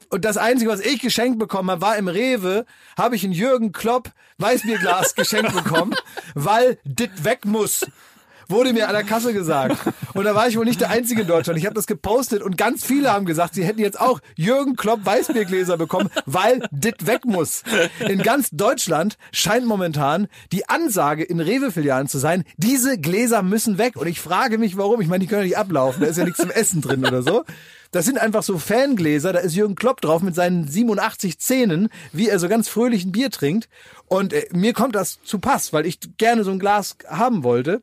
und 0.10 0.24
das 0.24 0.38
Einzige, 0.38 0.70
was 0.72 0.80
ich 0.82 1.02
geschenkt 1.02 1.40
bekommen 1.40 1.70
habe, 1.72 1.82
war 1.82 1.98
im 1.98 2.08
Rewe, 2.08 2.66
habe 2.98 3.16
ich 3.16 3.24
ein 3.24 3.32
Jürgen 3.32 3.72
Klopp 3.72 4.12
Weißbierglas 4.38 5.16
geschenkt 5.16 5.54
bekommen, 5.54 5.96
weil 6.36 6.78
dit 6.84 7.24
weg 7.24 7.46
muss. 7.46 7.86
Wurde 8.48 8.74
mir 8.74 8.88
an 8.88 8.94
der 8.94 9.04
Kasse 9.04 9.34
gesagt. 9.34 9.78
Und 10.14 10.26
da 10.26 10.36
war 10.36 10.48
ich 10.48 10.58
wohl 10.58 10.66
nicht 10.66 10.82
der 10.82 10.90
Einzige 10.90 11.22
in 11.22 11.28
Deutschland. 11.28 11.60
Ich 11.60 11.66
habe 11.66 11.76
das 11.76 11.88
gepostet 11.88 12.42
und 12.42 12.58
ganz 12.58 12.86
viele 12.86 13.12
haben 13.12 13.26
gesagt, 13.26 13.56
sie 13.56 13.64
hätten 13.64 13.80
jetzt 13.80 14.00
auch 14.00 14.20
Jürgen 14.36 14.76
Klopp 14.76 15.06
Weißbiergläser 15.06 15.78
bekommen, 15.78 16.10
weil 16.26 16.68
dit 16.72 17.08
weg 17.08 17.26
muss. 17.26 17.64
In 18.08 18.22
ganz 18.22 18.50
Deutschland 18.52 19.18
scheint 19.32 19.66
momentan 19.66 20.28
die 20.52 20.70
Ansage 20.70 21.24
in 21.24 21.40
Rewe-Filialen 21.40 22.08
zu 22.08 22.18
sein, 22.18 22.44
diese 22.58 22.98
Gläser 22.98 23.42
müssen 23.42 23.78
weg. 23.78 23.96
Und 23.96 24.08
ich 24.08 24.22
frage 24.22 24.58
mich, 24.58 24.78
warum. 24.78 25.02
Ich 25.02 25.08
meine, 25.08 25.20
die 25.20 25.28
können 25.28 25.42
ja 25.42 25.48
nicht 25.48 25.58
ablaufen. 25.58 26.02
Da 26.02 26.08
ist 26.08 26.18
ja 26.18 26.24
nichts 26.24 26.40
zum 26.40 26.52
Essen 26.52 26.82
drin 26.82 27.06
oder 27.06 27.24
so. 27.24 27.44
Das 27.92 28.06
sind 28.06 28.18
einfach 28.18 28.44
so 28.44 28.58
Fangläser, 28.58 29.32
da 29.32 29.40
ist 29.40 29.56
Jürgen 29.56 29.76
Klopp 29.76 30.02
drauf 30.02 30.22
mit 30.22 30.36
seinen 30.36 30.68
87 30.68 31.40
Zähnen, 31.40 31.88
wie 32.12 32.28
er 32.28 32.40
so 32.40 32.50
ganz 32.50 32.68
fröhlich 32.68 33.06
ein 33.06 33.14
Bier 33.14 33.32
trinkt. 33.32 33.70
Und 34.08 34.34
äh, 34.34 34.48
mir 34.52 34.74
kommt 34.74 34.96
das 34.96 35.20
zu 35.24 35.40
Pass, 35.40 35.72
weil 35.72 35.86
ich 35.86 36.00
gerne 36.18 36.44
so 36.44 36.52
ein 36.52 36.60
Glas 36.60 36.98
haben 37.08 37.44
wollte. 37.44 37.82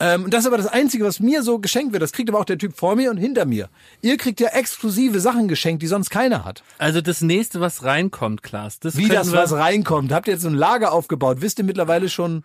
Ähm, 0.00 0.24
und 0.24 0.32
das 0.34 0.40
ist 0.42 0.46
aber 0.46 0.56
das 0.58 0.66
Einzige, 0.68 1.04
was 1.04 1.18
mir 1.20 1.42
so 1.42 1.58
geschenkt 1.58 1.92
wird. 1.92 2.02
Das 2.02 2.12
kriegt 2.12 2.28
aber 2.30 2.38
auch 2.38 2.44
der 2.44 2.58
Typ 2.58 2.76
vor 2.76 2.94
mir 2.94 3.10
und 3.10 3.16
hinter 3.16 3.46
mir. 3.46 3.68
Ihr 4.00 4.16
kriegt 4.16 4.38
ja 4.40 4.48
exklusive 4.50 5.18
Sachen 5.20 5.48
geschenkt, 5.48 5.82
die 5.82 5.88
sonst 5.88 6.10
keiner 6.10 6.44
hat. 6.44 6.62
Also 6.78 7.00
das 7.00 7.20
nächste, 7.20 7.60
was 7.60 7.82
reinkommt, 7.82 8.42
Klaas, 8.42 8.78
das 8.78 8.96
Wie 8.96 9.08
das 9.08 9.32
was 9.32 9.52
reinkommt. 9.52 10.12
Habt 10.12 10.28
ihr 10.28 10.34
jetzt 10.34 10.42
so 10.42 10.48
ein 10.48 10.54
Lager 10.54 10.92
aufgebaut? 10.92 11.38
Wisst 11.40 11.58
ihr 11.58 11.64
mittlerweile 11.64 12.08
schon? 12.08 12.44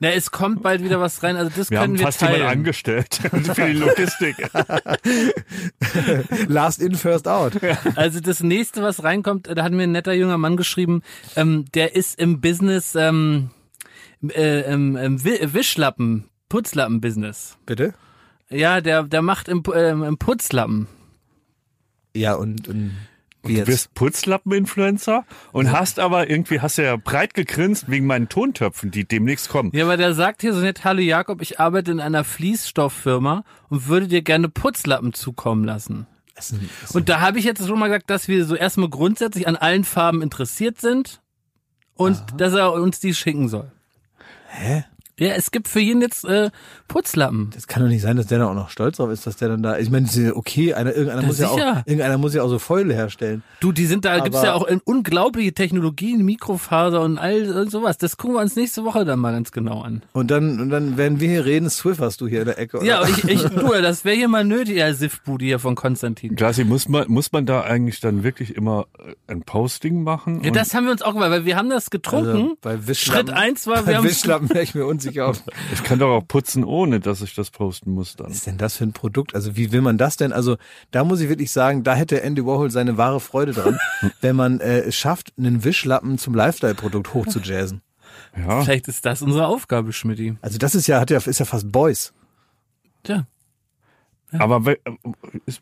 Na, 0.00 0.10
es 0.12 0.30
kommt 0.30 0.62
bald 0.62 0.84
wieder 0.84 1.00
was 1.00 1.22
rein. 1.24 1.36
Also 1.36 1.50
das 1.56 1.70
wir 1.70 1.78
können 1.78 1.94
haben 1.94 1.98
wir 1.98 2.06
fast 2.06 2.20
jemand 2.20 2.38
teilen. 2.38 2.48
angestellt 2.58 3.14
für 3.54 3.66
die 3.66 3.72
Logistik. 3.72 4.36
Last 6.48 6.80
in, 6.82 6.94
first 6.94 7.26
out. 7.28 7.54
Also 7.96 8.20
das 8.20 8.40
nächste, 8.42 8.82
was 8.82 9.02
reinkommt, 9.02 9.48
da 9.52 9.62
hat 9.62 9.72
mir 9.72 9.84
ein 9.84 9.92
netter 9.92 10.12
junger 10.12 10.38
Mann 10.38 10.56
geschrieben, 10.56 11.02
ähm, 11.36 11.64
der 11.74 11.96
ist 11.96 12.18
im 12.18 12.40
Business, 12.40 12.94
ähm, 12.94 13.50
äh, 14.28 14.72
Wi- 14.76 15.52
Wischlappen, 15.52 16.24
Putzlappen-Business. 16.48 17.56
Bitte? 17.66 17.94
Ja, 18.50 18.80
der, 18.80 19.02
der 19.04 19.22
macht 19.22 19.48
im, 19.48 19.62
ähm, 19.74 20.02
im 20.02 20.18
Putzlappen. 20.18 20.86
Ja, 22.14 22.34
und, 22.34 22.66
und 22.68 22.96
Wie 23.42 23.52
Du 23.52 23.58
jetzt? 23.58 23.66
bist 23.66 23.94
Putzlappen-Influencer 23.94 25.24
und 25.52 25.70
hast 25.70 25.98
aber 26.00 26.28
irgendwie, 26.30 26.60
hast 26.60 26.78
ja 26.78 26.96
breit 26.96 27.34
gegrinst 27.34 27.90
wegen 27.90 28.06
meinen 28.06 28.28
Tontöpfen, 28.28 28.90
die 28.90 29.06
demnächst 29.06 29.48
kommen. 29.48 29.70
Ja, 29.74 29.84
aber 29.84 29.96
der 29.96 30.14
sagt 30.14 30.40
hier 30.40 30.54
so 30.54 30.60
nett, 30.60 30.84
hallo 30.84 31.00
Jakob, 31.00 31.42
ich 31.42 31.60
arbeite 31.60 31.90
in 31.92 32.00
einer 32.00 32.24
Fließstofffirma 32.24 33.44
und 33.68 33.86
würde 33.88 34.08
dir 34.08 34.22
gerne 34.22 34.48
Putzlappen 34.48 35.12
zukommen 35.12 35.64
lassen. 35.64 36.06
Das 36.34 36.50
ist 36.50 36.60
ein- 36.62 36.70
das 36.80 36.90
ist 36.90 36.96
Und 36.96 37.08
da 37.08 37.20
habe 37.20 37.38
ich 37.38 37.44
jetzt 37.44 37.66
schon 37.66 37.78
mal 37.78 37.88
gesagt, 37.88 38.10
dass 38.10 38.28
wir 38.28 38.44
so 38.44 38.54
erstmal 38.54 38.88
grundsätzlich 38.88 39.46
an 39.46 39.56
allen 39.56 39.84
Farben 39.84 40.22
interessiert 40.22 40.80
sind 40.80 41.20
und 41.94 42.22
dass 42.38 42.54
er 42.54 42.72
uns 42.72 43.00
die 43.00 43.12
schicken 43.14 43.48
soll. 43.48 43.70
Hä? 44.48 44.84
Ja, 45.18 45.32
es 45.34 45.50
gibt 45.50 45.68
für 45.68 45.80
jeden 45.80 46.00
jetzt 46.00 46.24
äh, 46.24 46.50
Putzlappen. 46.86 47.50
Das 47.54 47.66
kann 47.66 47.82
doch 47.82 47.88
nicht 47.88 48.02
sein, 48.02 48.16
dass 48.16 48.26
der 48.26 48.38
da 48.38 48.46
auch 48.48 48.54
noch 48.54 48.70
stolz 48.70 48.96
drauf 48.96 49.10
ist, 49.10 49.26
dass 49.26 49.36
der 49.36 49.48
dann 49.48 49.62
da. 49.62 49.78
Ich 49.78 49.90
meine, 49.90 50.08
okay, 50.34 50.74
einer, 50.74 50.92
irgendeiner 50.94 51.22
muss 51.26 51.38
ja 51.38 51.48
auch, 51.48 51.58
irgendeiner 51.58 52.18
muss 52.18 52.34
ja 52.34 52.42
auch 52.42 52.48
so 52.48 52.58
Fäule 52.58 52.94
herstellen. 52.94 53.42
Du, 53.60 53.72
die 53.72 53.86
sind 53.86 54.04
da, 54.04 54.20
gibt's 54.20 54.38
Aber- 54.38 54.46
ja 54.46 54.54
auch 54.54 54.66
in 54.66 54.80
unglaubliche 54.84 55.52
Technologien, 55.52 56.24
Mikrofaser 56.24 57.00
und 57.02 57.18
all 57.18 57.34
irgend 57.42 57.70
sowas. 57.70 57.98
Das 57.98 58.16
gucken 58.16 58.36
wir 58.36 58.42
uns 58.42 58.56
nächste 58.56 58.84
Woche 58.84 59.04
dann 59.04 59.18
mal 59.18 59.32
ganz 59.32 59.52
genau 59.52 59.82
an. 59.82 60.02
Und 60.12 60.30
dann, 60.30 60.60
und 60.60 60.70
dann 60.70 60.96
werden 60.96 61.20
wir 61.20 61.28
hier 61.28 61.44
reden, 61.44 61.68
Swifferst 61.68 62.20
du 62.20 62.28
hier 62.28 62.40
in 62.40 62.46
der 62.46 62.58
Ecke. 62.58 62.78
Oder? 62.78 62.86
Ja, 62.86 63.02
ich, 63.06 63.24
ich, 63.24 63.42
du, 63.48 63.68
das 63.82 64.04
wäre 64.04 64.16
hier 64.16 64.28
mal 64.28 64.44
nötig, 64.44 64.76
ja, 64.76 64.92
Siffbude 64.94 65.44
hier 65.44 65.58
von 65.58 65.74
Konstantin. 65.74 66.36
Glasi, 66.36 66.64
muss 66.64 66.88
man, 66.88 67.04
muss 67.08 67.32
man 67.32 67.44
da 67.44 67.62
eigentlich 67.62 68.00
dann 68.00 68.22
wirklich 68.22 68.54
immer 68.56 68.86
äh, 68.98 69.14
ein 69.32 69.42
Posting 69.42 70.02
machen? 70.02 70.42
Ja, 70.42 70.48
Und- 70.50 70.56
das 70.56 70.74
haben 70.74 70.84
wir 70.84 70.92
uns 70.92 71.02
auch 71.02 71.12
gemacht, 71.12 71.30
weil 71.30 71.44
wir 71.44 71.56
haben 71.56 71.70
das 71.70 71.90
getrunken. 71.90 72.28
Also, 72.28 72.56
bei 72.62 72.86
Wischlappen, 72.86 73.28
Schritt 73.28 73.36
eins 73.36 73.66
war, 73.66 73.78
wir 73.78 73.82
bei 73.84 73.96
haben 73.96 74.04
Wischlappen 74.04 74.48
wäre 74.50 74.62
ich 74.62 74.74
mir 74.74 74.86
unsicher 74.86 75.07
auf. 75.20 75.42
ich 75.72 75.82
kann 75.82 75.98
doch 75.98 76.10
auch 76.16 76.26
putzen, 76.26 76.64
ohne 76.64 77.00
dass 77.00 77.22
ich 77.22 77.34
das 77.34 77.50
posten 77.50 77.92
muss 77.92 78.16
dann. 78.16 78.28
Was 78.28 78.36
ist 78.36 78.46
denn 78.46 78.58
das 78.58 78.76
für 78.76 78.84
ein 78.84 78.92
Produkt? 78.92 79.34
Also 79.34 79.56
wie 79.56 79.72
will 79.72 79.80
man 79.80 79.96
das 79.98 80.16
denn? 80.16 80.32
Also 80.32 80.56
da 80.90 81.04
muss 81.04 81.20
ich 81.20 81.28
wirklich 81.28 81.50
sagen, 81.50 81.84
da 81.84 81.94
hätte 81.94 82.22
Andy 82.22 82.44
Warhol 82.44 82.70
seine 82.70 82.96
wahre 82.96 83.20
Freude 83.20 83.52
dran, 83.52 83.78
wenn 84.20 84.36
man 84.36 84.60
äh, 84.60 84.80
es 84.80 84.96
schafft, 84.96 85.32
einen 85.38 85.64
Wischlappen 85.64 86.18
zum 86.18 86.34
Lifestyle-Produkt 86.34 87.14
hochzujazzen. 87.14 87.80
Ja. 88.36 88.62
Vielleicht 88.62 88.88
ist 88.88 89.04
das 89.06 89.22
unsere 89.22 89.46
Aufgabe, 89.46 89.92
Schmidti. 89.92 90.36
Also 90.42 90.58
das 90.58 90.74
ist 90.74 90.86
ja, 90.86 91.00
hat 91.00 91.10
ja, 91.10 91.18
ist 91.18 91.38
ja 91.40 91.44
fast 91.46 91.72
Boys. 91.72 92.12
Tja. 93.02 93.26
Aber 94.38 94.66
we- 94.66 94.78
äh, 94.84 94.92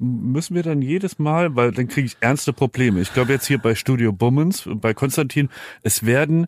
müssen 0.01 0.57
wir 0.57 0.63
dann 0.65 0.83
jedes 0.83 1.19
Mal, 1.21 1.55
weil 1.55 1.71
dann 1.71 1.87
kriege 1.87 2.07
ich 2.07 2.17
ernste 2.21 2.53
Probleme. 2.53 3.01
Ich 3.01 3.13
glaube 3.15 3.33
jetzt 3.33 3.47
hier 3.47 3.59
bei 3.59 3.75
Studio 3.77 4.13
Bummens, 4.13 4.65
bei 4.67 4.93
Konstantin, 4.93 5.49
es 5.83 6.05
werden 6.05 6.47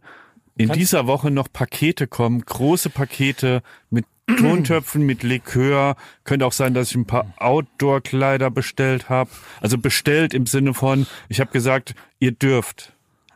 in 0.58 0.70
dieser 0.72 1.06
Woche 1.06 1.30
noch 1.30 1.48
Pakete 1.52 2.06
kommen, 2.06 2.42
große 2.44 2.90
Pakete 2.90 3.62
mit 3.90 4.04
Tontöpfen, 4.38 5.06
mit 5.06 5.22
Likör. 5.22 5.96
Könnte 6.24 6.44
auch 6.44 6.52
sein, 6.52 6.74
dass 6.74 6.90
ich 6.90 6.96
ein 6.96 7.06
paar 7.06 7.26
Outdoor-Kleider 7.38 8.50
bestellt 8.50 9.08
habe. 9.08 9.30
Also 9.60 9.78
bestellt 9.78 10.34
im 10.34 10.46
Sinne 10.46 10.74
von, 10.74 11.06
ich 11.28 11.40
habe 11.40 11.50
gesagt, 11.50 11.94
ihr 12.18 12.32
dürft. 12.32 12.92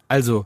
Also 0.08 0.44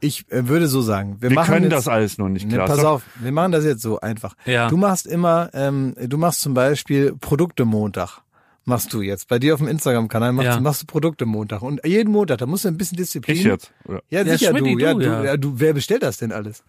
ich 0.00 0.30
äh, 0.30 0.46
würde 0.48 0.68
so 0.68 0.82
sagen, 0.82 1.16
wir, 1.20 1.30
Wir 1.30 1.34
machen 1.36 1.46
können 1.54 1.64
jetzt, 1.64 1.72
das 1.72 1.88
alles 1.88 2.18
noch 2.18 2.28
nicht 2.28 2.46
Ne, 2.46 2.54
klar. 2.54 2.66
pass 2.66 2.76
Sag- 2.76 2.86
auf, 2.86 3.02
wir 3.16 3.32
machen 3.32 3.52
das 3.52 3.64
jetzt 3.64 3.80
so 3.80 3.98
einfach. 4.00 4.34
Ja. 4.44 4.68
Du 4.68 4.76
machst 4.76 5.06
immer, 5.06 5.48
ähm, 5.54 5.94
du 5.98 6.18
machst 6.18 6.42
zum 6.42 6.52
Beispiel 6.52 7.14
Produkte 7.18 7.64
Montag. 7.64 8.20
Machst 8.68 8.92
du 8.92 9.00
jetzt. 9.00 9.28
Bei 9.28 9.38
dir 9.38 9.54
auf 9.54 9.60
dem 9.60 9.68
Instagram-Kanal 9.68 10.32
machst, 10.32 10.46
Ja. 10.46 10.56
du, 10.56 10.62
machst 10.62 10.82
du 10.82 10.86
Produkte 10.86 11.24
Montag. 11.24 11.62
Und 11.62 11.80
jeden 11.86 12.12
Montag, 12.12 12.38
da 12.38 12.46
musst 12.46 12.64
du 12.64 12.68
ein 12.68 12.76
bisschen 12.76 12.96
Disziplin. 12.98 13.36
Ich 13.36 13.44
jetzt. 13.44 13.72
Oder? 13.84 14.02
Ja, 14.10 14.22
Ja, 14.22 14.36
sicher, 14.36 14.52
du. 14.52 14.66
Ja, 14.66 14.92
du, 14.92 14.98
du, 15.00 15.06
ja. 15.06 15.24
ja, 15.24 15.36
du. 15.36 15.52
Wer 15.60 15.72
bestellt 15.72 16.02
das 16.02 16.18
denn 16.18 16.32
alles? 16.32 16.64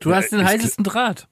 Du 0.00 0.14
hast 0.14 0.30
den 0.32 0.44
heißesten 0.44 0.84
Draht. 0.84 1.26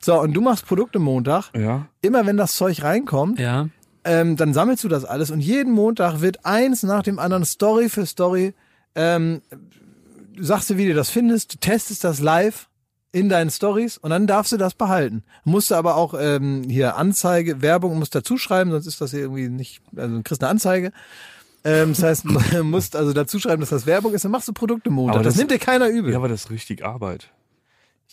So, 0.00 0.20
und 0.20 0.34
du 0.34 0.40
machst 0.42 0.66
Produkte 0.66 0.98
Montag. 0.98 1.50
Ja. 1.56 1.86
Immer 2.02 2.26
wenn 2.26 2.36
das 2.36 2.52
Zeug 2.52 2.82
reinkommt, 2.82 3.38
Ja. 3.38 3.68
ähm, 4.04 4.36
dann 4.36 4.52
sammelst 4.52 4.84
du 4.84 4.88
das 4.88 5.04
alles 5.06 5.30
und 5.30 5.40
jeden 5.40 5.72
Montag 5.72 6.20
wird 6.20 6.44
eins 6.44 6.82
nach 6.82 7.02
dem 7.02 7.18
anderen 7.18 7.44
Story 7.46 7.88
für 7.88 8.04
Story, 8.06 8.52
ähm, 8.94 9.40
sagst 10.38 10.70
du, 10.70 10.76
wie 10.76 10.86
du 10.86 10.94
das 10.94 11.08
findest, 11.10 11.60
testest 11.62 12.04
das 12.04 12.20
live 12.20 12.67
in 13.12 13.28
deinen 13.28 13.50
Stories 13.50 13.96
und 13.98 14.10
dann 14.10 14.26
darfst 14.26 14.52
du 14.52 14.56
das 14.58 14.74
behalten. 14.74 15.22
Musst 15.44 15.70
du 15.70 15.74
aber 15.76 15.96
auch 15.96 16.14
ähm, 16.18 16.64
hier 16.68 16.96
Anzeige, 16.96 17.62
Werbung 17.62 17.98
musst 17.98 18.14
dazu 18.14 18.36
schreiben, 18.36 18.70
sonst 18.70 18.86
ist 18.86 19.00
das 19.00 19.10
hier 19.12 19.20
irgendwie 19.20 19.48
nicht, 19.48 19.80
also 19.96 20.16
du 20.16 20.22
kriegst 20.22 20.42
eine 20.42 20.50
Anzeige. 20.50 20.92
Ähm, 21.64 21.90
das 21.94 22.02
heißt, 22.02 22.24
du 22.52 22.64
musst 22.64 22.96
also 22.96 23.12
dazu 23.12 23.38
schreiben, 23.38 23.60
dass 23.60 23.70
das 23.70 23.86
Werbung 23.86 24.12
ist, 24.12 24.24
dann 24.24 24.32
machst 24.32 24.48
du 24.48 24.52
Produkte 24.52 24.90
Montag. 24.90 25.22
Das, 25.22 25.34
das- 25.34 25.36
nimmt 25.38 25.50
dir 25.50 25.58
keiner 25.58 25.88
übel. 25.88 26.12
Ja, 26.12 26.18
aber 26.18 26.28
das 26.28 26.44
ist 26.44 26.50
richtig 26.50 26.84
Arbeit. 26.84 27.30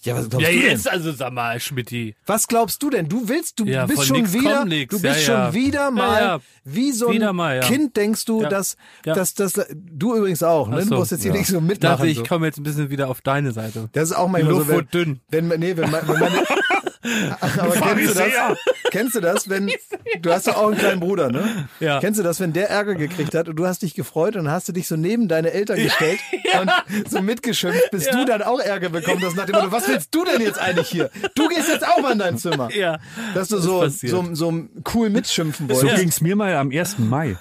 Ja, 0.05 0.15
was 0.15 0.29
glaubst 0.29 0.47
Ja, 0.47 0.53
du 0.53 0.59
denn? 0.59 0.69
jetzt 0.69 0.89
also 0.89 1.11
sag 1.11 1.33
mal, 1.33 1.59
Schmidti. 1.59 2.15
Was 2.25 2.47
glaubst 2.47 2.81
du 2.83 2.89
denn? 2.89 3.09
Du 3.09 3.27
willst, 3.27 3.59
du 3.59 3.65
Ja, 3.65 3.85
bist 3.85 4.05
schon 4.05 4.31
wieder, 4.33 4.63
du 4.65 5.01
bist 5.01 5.27
Ja, 5.27 5.45
schon 5.45 5.53
wieder 5.53 5.91
mal 5.91 6.39
wie 6.63 6.91
so 6.91 7.07
ein 7.09 7.35
mal. 7.35 7.59
Kind 7.61 7.95
denkst 7.97 8.25
du, 8.25 8.43
dass, 8.43 8.77
Ja. 9.05 9.13
dass, 9.15 9.33
dass, 9.33 9.53
du 9.73 10.15
übrigens 10.15 10.43
auch, 10.43 10.67
ne? 10.67 10.85
Du 10.85 10.95
musst 10.95 11.11
jetzt 11.11 11.23
hier 11.23 11.31
nicht 11.31 11.47
so 11.47 11.57
Ich 11.57 11.63
mitmachen. 11.63 11.97
dachte, 11.97 12.07
ich 12.07 12.17
so. 12.17 12.23
komme 12.23 12.45
jetzt 12.47 12.57
ein 12.57 12.63
bisschen 12.63 12.89
wieder 12.89 13.09
auf 13.09 13.21
deine 13.21 13.51
Seite. 13.51 13.89
Das 13.93 14.09
ist 14.09 14.15
auch 14.15 14.27
Luft 14.47 14.67
so, 14.67 14.73
wenn, 14.73 14.87
dünn. 14.91 15.19
wenn, 15.29 15.47
nee, 15.59 15.75
wenn, 15.77 15.91
wenn 15.91 16.19
meine, 16.19 16.43
aber 17.39 17.71
kennst 17.73 18.09
du 18.09 18.13
das? 18.19 18.57
Kennst 18.91 19.15
du 19.15 19.19
das, 19.19 19.49
wenn, 19.49 19.71
du 20.21 20.31
hast 20.31 20.47
doch 20.47 20.55
auch 20.55 20.67
einen 20.67 20.77
kleinen 20.77 20.99
Bruder, 20.99 21.29
ne? 21.31 21.67
Ja. 21.79 21.99
Kennst 21.99 22.19
du 22.19 22.23
das, 22.23 22.39
wenn 22.39 22.53
der 22.53 22.69
Ärger 22.69 22.95
gekriegt 22.95 23.33
hat 23.35 23.49
und 23.49 23.55
du 23.55 23.65
hast 23.65 23.81
dich 23.81 23.93
gefreut 23.95 24.35
und 24.35 24.49
hast 24.49 24.67
du 24.67 24.71
dich 24.71 24.87
so 24.87 24.95
neben 24.95 25.27
deine 25.27 25.51
Eltern 25.51 25.77
gestellt 25.77 26.19
und 26.61 26.71
so 27.09 27.21
mitgeschimpft, 27.21 27.91
bis 27.91 28.07
du 28.07 28.25
dann 28.25 28.41
auch 28.41 28.59
Ärger 28.59 28.89
bekommen 28.89 29.21
hast 29.23 29.35
nach 29.35 29.45
dem 29.45 29.55
Motto, 29.55 29.71
was 29.71 29.87
willst 29.87 30.13
du 30.13 30.23
denn 30.23 30.41
jetzt 30.41 30.59
eigentlich 30.59 30.87
hier? 30.87 31.09
Du 31.35 31.47
gehst 31.49 31.67
jetzt 31.67 31.85
auch 31.87 32.01
mal 32.01 32.13
in 32.13 32.19
dein 32.19 32.37
Zimmer. 32.37 32.69
Ja. 32.73 32.99
Dass 33.33 33.49
du 33.49 33.55
Das 33.57 33.65
so, 33.65 33.87
so, 33.89 34.23
so 34.33 34.63
cool 34.93 35.09
mitschimpfen 35.09 35.67
So 35.69 35.75
wolltest. 35.75 35.97
ging's 36.01 36.21
mir 36.21 36.35
mal 36.35 36.55
am 36.55 36.71
1. 36.71 36.99
Mai. 36.99 37.35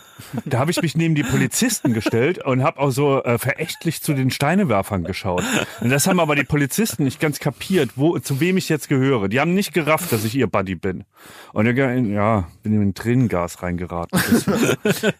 Da 0.44 0.58
habe 0.58 0.70
ich 0.70 0.80
mich 0.80 0.96
neben 0.96 1.14
die 1.14 1.22
Polizisten 1.22 1.92
gestellt 1.92 2.44
und 2.44 2.62
habe 2.62 2.78
auch 2.80 2.90
so 2.90 3.22
äh, 3.22 3.38
verächtlich 3.38 4.02
zu 4.02 4.14
den 4.14 4.30
Steinewerfern 4.30 5.04
geschaut. 5.04 5.42
Und 5.80 5.90
das 5.90 6.06
haben 6.06 6.20
aber 6.20 6.36
die 6.36 6.44
Polizisten 6.44 7.04
nicht 7.04 7.20
ganz 7.20 7.40
kapiert, 7.40 7.92
wo, 7.96 8.18
zu 8.18 8.40
wem 8.40 8.56
ich 8.56 8.68
jetzt 8.68 8.88
gehöre. 8.88 9.28
Die 9.28 9.40
haben 9.40 9.54
nicht 9.54 9.72
gerafft, 9.72 10.12
dass 10.12 10.24
ich 10.24 10.34
ihr 10.34 10.46
Buddy 10.46 10.74
bin. 10.74 11.04
Und 11.52 11.66
ich, 11.66 11.76
ja, 11.76 12.48
bin 12.62 12.80
in 12.80 12.94
Tränengas 12.94 13.62
reingeraten. 13.62 14.20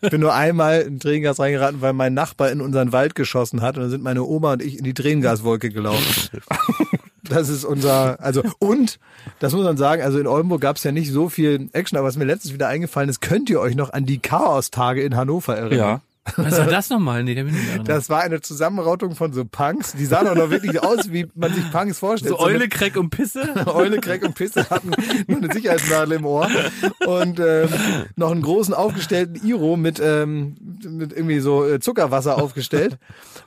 Ich 0.03 0.11
bin 0.11 0.21
nur 0.21 0.35
einmal 0.35 0.83
in 0.83 1.01
Tränengas 1.01 1.39
reingeraten, 1.39 1.81
weil 1.81 1.93
mein 1.93 2.15
Nachbar 2.15 2.51
in 2.51 2.61
unseren 2.61 2.93
Wald 2.93 3.15
geschossen 3.15 3.63
hat 3.63 3.77
und 3.77 3.83
dann 3.83 3.91
sind 3.91 4.03
meine 4.03 4.23
Oma 4.23 4.55
und 4.55 4.63
ich 4.63 4.79
in 4.79 4.85
die 4.85 4.95
Tränengaswolke 4.95 5.71
gelaufen. 5.71 6.31
Das 7.29 7.49
ist 7.49 7.65
unser, 7.65 8.21
also 8.21 8.43
und, 8.59 8.99
das 9.39 9.53
muss 9.53 9.65
man 9.65 9.77
sagen, 9.77 10.03
also 10.03 10.19
in 10.19 10.27
Oldenburg 10.27 10.61
gab 10.61 10.77
es 10.77 10.85
ja 10.85 10.93
nicht 10.93 11.11
so 11.11 11.29
viel 11.29 11.69
Action, 11.73 11.99
aber 11.99 12.09
was 12.09 12.17
mir 12.17 12.25
letztens 12.25 12.53
wieder 12.53 12.69
eingefallen 12.69 13.09
ist, 13.09 13.21
könnt 13.21 13.49
ihr 13.51 13.61
euch 13.61 13.75
noch 13.75 13.93
an 13.93 14.07
die 14.07 14.19
Chaos-Tage 14.19 15.03
in 15.03 15.17
Hannover 15.17 15.57
erinnern? 15.57 15.79
Ja. 15.79 16.01
Was 16.37 16.59
war 16.59 16.67
das 16.67 16.89
nochmal? 16.89 17.23
Nee, 17.23 17.35
der 17.35 17.45
bin 17.45 17.55
ich 17.55 17.75
nicht. 17.75 17.89
Das 17.89 18.09
war 18.09 18.23
eine 18.23 18.41
Zusammenrautung 18.41 19.15
von 19.15 19.35
so 19.35 19.45
Punks, 19.45 19.93
die 19.93 20.07
sahen 20.07 20.27
auch 20.27 20.35
noch 20.35 20.49
wirklich 20.49 20.83
aus, 20.83 21.13
wie 21.13 21.27
man 21.35 21.53
sich 21.53 21.71
Punks 21.71 21.99
vorstellt. 21.99 22.31
So 22.31 22.41
Eule, 22.41 22.69
Kreck 22.69 22.97
und 22.97 23.11
Pisse? 23.11 23.43
Eule, 23.67 24.01
Kreck 24.01 24.25
und 24.25 24.35
Pisse 24.35 24.71
hatten 24.71 24.93
nur 25.27 25.39
eine 25.39 25.53
Sicherheitsnadel 25.53 26.17
im 26.17 26.25
Ohr 26.25 26.49
und 27.07 27.41
ähm, 27.41 27.69
noch 28.17 28.31
einen 28.31 28.41
großen 28.41 28.73
aufgestellten 28.73 29.47
Iro 29.47 29.77
mit, 29.77 30.01
ähm, 30.03 30.57
mit 30.89 31.13
irgendwie 31.13 31.41
so 31.41 31.67
äh, 31.67 31.79
Zuckerwasser 31.79 32.39
aufgestellt. 32.39 32.97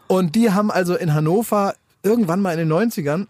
Und 0.05 0.35
die 0.35 0.51
haben 0.51 0.69
also 0.69 0.95
in 0.95 1.15
Hannover 1.15 1.73
irgendwann 2.03 2.41
mal 2.41 2.57
in 2.57 2.69
den 2.69 2.71
90ern 2.71 3.25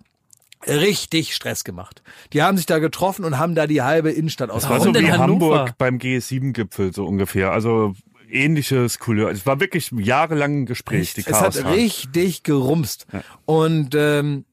richtig 0.66 1.36
Stress 1.36 1.64
gemacht. 1.64 2.02
Die 2.34 2.42
haben 2.42 2.58
sich 2.58 2.66
da 2.66 2.80
getroffen 2.80 3.26
und 3.26 3.38
haben 3.38 3.56
da 3.56 3.68
die 3.68 3.82
halbe 3.82 4.12
Innenstadt 4.12 4.50
Das 4.50 4.70
war 4.70 4.80
so 4.80 4.94
wie 4.94 5.12
Hannover? 5.12 5.60
Hamburg 5.60 5.78
beim 5.78 5.98
G7-Gipfel 5.98 6.94
so 6.94 7.06
ungefähr. 7.06 7.52
Also 7.52 7.94
ähnliches 8.30 9.00
Couleur. 9.00 9.30
Es 9.30 9.46
war 9.46 9.60
wirklich 9.60 9.92
jahrelang 9.92 10.62
ein 10.62 10.66
Gespräch, 10.66 11.14
die 11.14 11.22
es 11.26 11.42
hat 11.42 11.56
richtig 11.66 12.44
gerumst. 12.44 13.08
Und 13.46 13.96
ähm, 13.96 14.46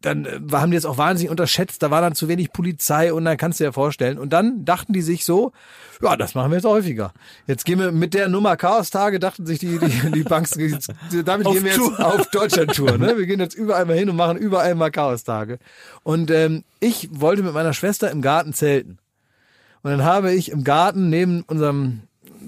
dann 0.00 0.24
äh, 0.24 0.40
haben 0.52 0.70
die 0.70 0.76
es 0.76 0.86
auch 0.86 0.98
wahnsinnig 0.98 1.30
unterschätzt, 1.30 1.82
da 1.82 1.90
war 1.90 2.00
dann 2.00 2.14
zu 2.14 2.28
wenig 2.28 2.52
Polizei 2.52 3.12
und 3.12 3.24
dann 3.24 3.36
kannst 3.36 3.58
du 3.58 3.64
dir 3.64 3.72
vorstellen. 3.72 4.18
Und 4.18 4.32
dann 4.32 4.64
dachten 4.64 4.92
die 4.92 5.02
sich 5.02 5.24
so, 5.24 5.52
ja, 6.00 6.16
das 6.16 6.34
machen 6.34 6.50
wir 6.50 6.56
jetzt 6.56 6.66
häufiger. 6.66 7.12
Jetzt 7.46 7.64
gehen 7.64 7.80
wir 7.80 7.90
mit 7.90 8.14
der 8.14 8.28
Nummer 8.28 8.56
Chaos-Tage, 8.56 9.18
dachten 9.18 9.44
sich 9.46 9.58
die, 9.58 9.78
die, 9.78 10.12
die 10.12 10.22
Banks, 10.22 10.54
jetzt, 10.56 10.92
damit 11.24 11.46
Auf 11.46 11.54
gehen 11.54 11.64
wir 11.64 11.72
jetzt 11.72 11.80
Tour. 11.80 12.06
auf 12.06 12.30
Deutschland-Tour. 12.30 12.98
Ne? 12.98 13.18
Wir 13.18 13.26
gehen 13.26 13.40
jetzt 13.40 13.54
überall 13.54 13.86
mal 13.86 13.96
hin 13.96 14.08
und 14.08 14.16
machen 14.16 14.38
überall 14.38 14.74
mal 14.76 14.90
Chaos-Tage. 14.90 15.58
Und 16.04 16.30
ähm, 16.30 16.62
ich 16.78 17.08
wollte 17.12 17.42
mit 17.42 17.54
meiner 17.54 17.72
Schwester 17.72 18.10
im 18.10 18.22
Garten 18.22 18.52
zelten. 18.52 18.98
Und 19.82 19.90
dann 19.90 20.04
habe 20.04 20.32
ich 20.32 20.50
im 20.50 20.62
Garten 20.64 21.10
neben 21.10 21.42
unserem 21.42 22.02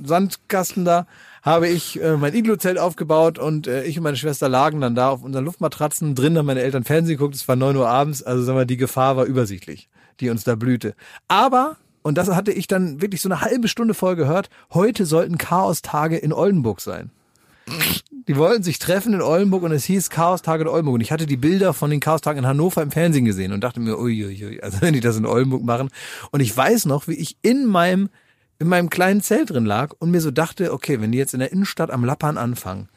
Sandkasten 0.05 0.85
da, 0.85 1.07
habe 1.43 1.69
ich 1.69 2.01
äh, 2.03 2.17
mein 2.17 2.35
Iglu-Zelt 2.35 2.79
aufgebaut 2.79 3.39
und 3.39 3.67
äh, 3.67 3.85
ich 3.85 3.97
und 3.97 4.05
meine 4.05 4.17
Schwester 4.17 4.49
lagen 4.49 4.81
dann 4.81 4.95
da 4.95 5.11
auf 5.11 5.23
unseren 5.23 5.45
Luftmatratzen. 5.45 6.15
Drin 6.15 6.37
haben 6.37 6.47
meine 6.47 6.63
Eltern 6.63 6.85
Fernsehen 6.85 7.17
geguckt, 7.17 7.35
es 7.35 7.49
war 7.49 7.57
neun 7.57 7.77
Uhr 7.77 7.89
abends, 7.89 8.23
also 8.23 8.43
sagen 8.43 8.59
wir, 8.59 8.67
die 8.67 8.77
Gefahr 8.77 9.17
war 9.17 9.25
übersichtlich, 9.25 9.89
die 10.21 10.31
uns 10.31 10.45
da 10.45 10.55
blühte. 10.55 10.95
Aber, 11.29 11.77
und 12.03 12.19
das 12.19 12.29
hatte 12.29 12.53
ich 12.53 12.67
dann 12.67 13.01
wirklich 13.01 13.23
so 13.23 13.29
eine 13.29 13.41
halbe 13.41 13.69
Stunde 13.69 13.95
voll 13.95 14.17
gehört, 14.17 14.51
heute 14.73 15.07
sollten 15.07 15.39
Chaos-Tage 15.39 16.17
in 16.17 16.33
Oldenburg 16.33 16.81
sein. 16.81 17.11
Die 18.29 18.37
wollten 18.37 18.63
sich 18.63 18.79
treffen 18.79 19.15
in 19.15 19.23
Oldenburg 19.23 19.63
und 19.63 19.73
es 19.73 19.85
hieß 19.85 20.11
Chaos-Tage 20.11 20.63
in 20.63 20.69
Oldenburg. 20.69 20.95
Und 20.95 21.01
ich 21.01 21.13
hatte 21.13 21.27
die 21.27 21.37
Bilder 21.37 21.73
von 21.73 21.91
den 21.91 22.01
Chaos-Tagen 22.01 22.41
in 22.41 22.47
Hannover 22.47 22.83
im 22.83 22.91
Fernsehen 22.91 23.25
gesehen 23.25 23.53
und 23.53 23.63
dachte 23.63 23.81
mir, 23.81 23.99
uiuiui, 23.99 24.61
also 24.61 24.81
wenn 24.81 24.93
die 24.93 25.01
das 25.01 25.17
in 25.17 25.27
Oldenburg 25.27 25.63
machen. 25.63 25.89
Und 26.31 26.41
ich 26.41 26.57
weiß 26.57 26.87
noch, 26.87 27.09
wie 27.09 27.15
ich 27.15 27.37
in 27.43 27.67
meinem 27.67 28.09
in 28.61 28.69
meinem 28.69 28.91
kleinen 28.91 29.23
Zelt 29.23 29.51
drin 29.51 29.65
lag 29.65 29.95
und 29.99 30.11
mir 30.11 30.21
so 30.21 30.31
dachte, 30.31 30.73
okay, 30.73 31.01
wenn 31.01 31.11
die 31.11 31.19
jetzt 31.19 31.35
in 31.35 31.41
der 31.41 31.51
Innenstadt 31.51 31.91
am 31.91 32.05
Lappern 32.05 32.39
anfangen 32.39 32.89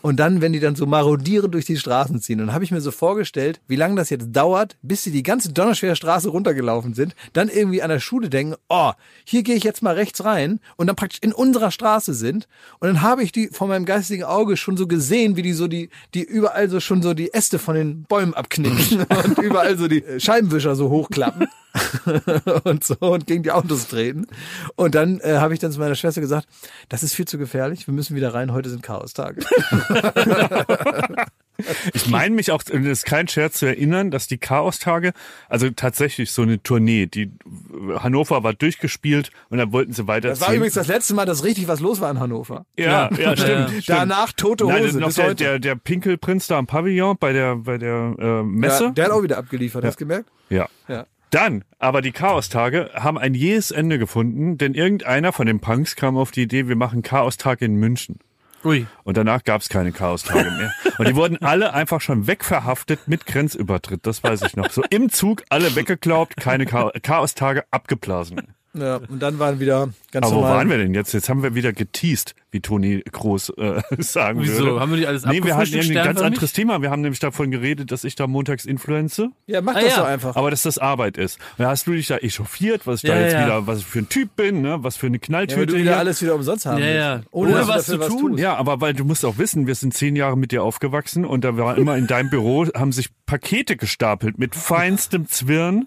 und 0.00 0.18
dann, 0.18 0.40
wenn 0.40 0.52
die 0.52 0.60
dann 0.60 0.76
so 0.76 0.86
marodierend 0.86 1.54
durch 1.54 1.64
die 1.64 1.76
Straßen 1.76 2.20
ziehen, 2.20 2.38
dann 2.38 2.52
habe 2.52 2.64
ich 2.64 2.70
mir 2.70 2.80
so 2.80 2.92
vorgestellt, 2.92 3.60
wie 3.66 3.76
lange 3.76 3.96
das 3.96 4.10
jetzt 4.10 4.28
dauert, 4.30 4.76
bis 4.82 5.02
sie 5.02 5.10
die 5.10 5.24
ganze 5.24 5.52
Donnerschwere 5.52 5.96
Straße 5.96 6.28
runtergelaufen 6.28 6.94
sind, 6.94 7.14
dann 7.32 7.48
irgendwie 7.48 7.82
an 7.82 7.90
der 7.90 7.98
Schule 7.98 8.30
denken, 8.30 8.54
oh, 8.68 8.92
hier 9.24 9.42
gehe 9.42 9.56
ich 9.56 9.64
jetzt 9.64 9.82
mal 9.82 9.94
rechts 9.94 10.24
rein 10.24 10.60
und 10.76 10.86
dann 10.86 10.96
praktisch 10.96 11.20
in 11.20 11.32
unserer 11.32 11.72
Straße 11.72 12.14
sind 12.14 12.46
und 12.78 12.86
dann 12.86 13.02
habe 13.02 13.24
ich 13.24 13.32
die 13.32 13.48
vor 13.48 13.66
meinem 13.66 13.84
geistigen 13.84 14.24
Auge 14.24 14.56
schon 14.56 14.76
so 14.76 14.86
gesehen, 14.86 15.34
wie 15.36 15.42
die 15.42 15.52
so 15.52 15.66
die, 15.66 15.90
die 16.14 16.22
überall 16.22 16.68
so 16.68 16.78
schon 16.78 17.02
so 17.02 17.12
die 17.12 17.34
Äste 17.34 17.58
von 17.58 17.74
den 17.74 18.04
Bäumen 18.04 18.34
abknicken 18.34 19.04
und 19.24 19.38
überall 19.38 19.76
so 19.76 19.88
die 19.88 20.04
Scheibenwischer 20.18 20.76
so 20.76 20.90
hochklappen. 20.90 21.48
und 22.64 22.84
so 22.84 22.96
und 23.00 23.26
gegen 23.26 23.42
die 23.42 23.50
Autos 23.50 23.88
treten. 23.88 24.26
Und 24.76 24.94
dann 24.94 25.20
äh, 25.20 25.36
habe 25.38 25.54
ich 25.54 25.60
dann 25.60 25.72
zu 25.72 25.78
meiner 25.78 25.94
Schwester 25.94 26.20
gesagt, 26.20 26.46
das 26.88 27.02
ist 27.02 27.14
viel 27.14 27.26
zu 27.26 27.38
gefährlich, 27.38 27.86
wir 27.86 27.94
müssen 27.94 28.16
wieder 28.16 28.34
rein, 28.34 28.52
heute 28.52 28.70
sind 28.70 28.82
Chaostage. 28.82 29.44
Ich 31.92 32.08
meine 32.08 32.34
mich 32.34 32.50
auch, 32.50 32.62
das 32.62 32.74
ist 32.74 33.04
kein 33.04 33.28
Scherz 33.28 33.58
zu 33.58 33.66
erinnern, 33.66 34.10
dass 34.10 34.26
die 34.26 34.38
Chaostage, 34.38 35.12
also 35.48 35.70
tatsächlich 35.70 36.32
so 36.32 36.42
eine 36.42 36.62
Tournee, 36.62 37.06
die 37.06 37.30
Hannover 37.98 38.42
war 38.42 38.54
durchgespielt 38.54 39.30
und 39.50 39.58
dann 39.58 39.72
wollten 39.72 39.92
sie 39.92 40.06
weiterziehen. 40.06 40.40
Das 40.40 40.48
war 40.48 40.54
übrigens 40.54 40.74
das 40.74 40.86
letzte 40.86 41.14
Mal, 41.14 41.26
dass 41.26 41.44
richtig 41.44 41.68
was 41.68 41.80
los 41.80 42.00
war 42.00 42.10
in 42.10 42.20
Hannover. 42.20 42.66
ja, 42.76 43.10
ja, 43.12 43.36
stimmt. 43.36 43.68
stimmt. 43.70 43.88
Danach 43.88 44.32
tote 44.32 44.64
Hose. 44.64 44.74
Nein, 44.74 44.96
noch 44.96 45.12
der, 45.12 45.34
der, 45.34 45.58
der 45.58 45.74
Pinkelprinz 45.76 46.46
da 46.46 46.58
am 46.58 46.66
Pavillon 46.66 47.16
bei 47.18 47.32
der, 47.32 47.56
bei 47.56 47.78
der 47.78 48.14
äh, 48.18 48.42
Messe. 48.42 48.84
ja, 48.84 48.90
der 48.90 49.04
hat 49.04 49.12
auch 49.12 49.22
wieder 49.22 49.38
abgeliefert, 49.38 49.84
hast 49.84 50.00
du 50.00 50.04
gemerkt? 50.04 50.30
Ja. 50.48 50.68
Ja. 50.88 51.06
Dann, 51.32 51.64
aber 51.78 52.02
die 52.02 52.12
Chaostage 52.12 52.90
haben 52.92 53.16
ein 53.16 53.32
jähes 53.32 53.70
Ende 53.70 53.98
gefunden, 53.98 54.58
denn 54.58 54.74
irgendeiner 54.74 55.32
von 55.32 55.46
den 55.46 55.60
Punks 55.60 55.96
kam 55.96 56.18
auf 56.18 56.30
die 56.30 56.42
Idee, 56.42 56.68
wir 56.68 56.76
machen 56.76 57.02
Chaostag 57.02 57.62
in 57.62 57.76
München. 57.76 58.18
Ui. 58.64 58.86
Und 59.02 59.16
danach 59.16 59.42
gab 59.42 59.62
es 59.62 59.70
keine 59.70 59.92
Chaostage 59.92 60.50
mehr. 60.50 60.72
Und 60.98 61.08
die 61.08 61.16
wurden 61.16 61.38
alle 61.38 61.72
einfach 61.72 62.02
schon 62.02 62.26
wegverhaftet 62.26 63.08
mit 63.08 63.24
Grenzübertritt, 63.24 64.06
das 64.06 64.22
weiß 64.22 64.42
ich 64.42 64.56
noch. 64.56 64.70
So 64.70 64.82
im 64.90 65.08
Zug 65.08 65.42
alle 65.48 65.74
weggeklaubt, 65.74 66.36
keine 66.36 66.66
Cha 66.66 66.90
Chaostage 67.02 67.64
abgeblasen. 67.70 68.54
Ja, 68.74 68.96
und 69.08 69.20
dann 69.20 69.38
waren 69.38 69.60
wieder 69.60 69.90
ganz 70.12 70.26
Aber 70.26 70.36
wo 70.36 70.40
normal. 70.40 70.56
waren 70.58 70.70
wir 70.70 70.78
denn 70.78 70.94
jetzt? 70.94 71.12
Jetzt 71.12 71.28
haben 71.28 71.42
wir 71.42 71.54
wieder 71.54 71.74
geteased, 71.74 72.34
wie 72.52 72.60
Toni 72.60 73.02
Groß 73.12 73.50
äh, 73.58 73.82
sagen 73.98 74.40
Wieso? 74.40 74.64
würde. 74.64 74.80
Haben 74.80 74.92
wir 74.92 74.98
nicht 74.98 75.08
alles 75.08 75.26
Nee, 75.26 75.44
wir 75.44 75.56
hatten 75.56 75.74
ein 75.78 75.92
ganz 75.92 76.20
anderes 76.22 76.54
Thema. 76.54 76.80
Wir 76.80 76.90
haben 76.90 77.02
nämlich 77.02 77.18
davon 77.20 77.50
geredet, 77.50 77.92
dass 77.92 78.04
ich 78.04 78.14
da 78.14 78.26
montags 78.26 78.64
influenze. 78.64 79.28
Ja, 79.46 79.60
mach 79.60 79.74
Ah, 79.76 79.80
das 79.82 79.90
ja. 79.96 80.00
doch 80.00 80.06
einfach. 80.08 80.36
Aber 80.36 80.50
dass 80.50 80.62
das 80.62 80.78
Arbeit 80.78 81.18
ist. 81.18 81.38
Und 81.58 81.64
da 81.64 81.68
hast 81.70 81.86
du 81.86 81.92
dich 81.92 82.06
da 82.06 82.16
echauffiert, 82.16 82.86
was 82.86 83.02
ich 83.04 83.10
da 83.10 83.16
Ja, 83.16 83.22
jetzt 83.22 83.32
ja. 83.34 83.44
wieder, 83.44 83.66
was 83.66 83.80
ich 83.80 83.84
für 83.86 83.98
ein 83.98 84.08
Typ 84.08 84.36
bin, 84.36 84.62
ne? 84.62 84.78
was 84.82 84.96
für 84.96 85.06
eine 85.06 85.16
ja, 85.16 85.20
weil 85.20 85.26
Knalltüte 85.26 85.66
du 85.66 85.72
wieder 85.74 85.82
hier. 85.90 85.98
alles 85.98 86.22
wieder 86.22 86.34
umsonst 86.34 86.64
haben 86.64 86.78
Ja, 86.82 86.86
ja. 86.88 87.20
Ohne, 87.30 87.52
Ohne 87.52 87.68
was 87.68 87.84
zu 87.86 87.98
tun. 87.98 88.38
Ja, 88.38 88.54
aber 88.56 88.80
weil 88.80 88.94
du 88.94 89.04
musst 89.04 89.24
auch 89.26 89.36
wissen, 89.36 89.66
wir 89.66 89.74
sind 89.74 89.92
zehn 89.92 90.16
Jahre 90.16 90.38
mit 90.38 90.50
dir 90.50 90.62
aufgewachsen 90.62 91.26
und 91.26 91.44
da 91.44 91.58
war 91.58 91.76
immer 91.76 91.98
in 91.98 92.06
deinem 92.06 92.30
Büro, 92.30 92.64
haben 92.74 92.92
sich 92.92 93.10
Pakete 93.26 93.76
gestapelt 93.76 94.38
mit 94.38 94.54
feinstem 94.54 95.26
Zwirn, 95.28 95.86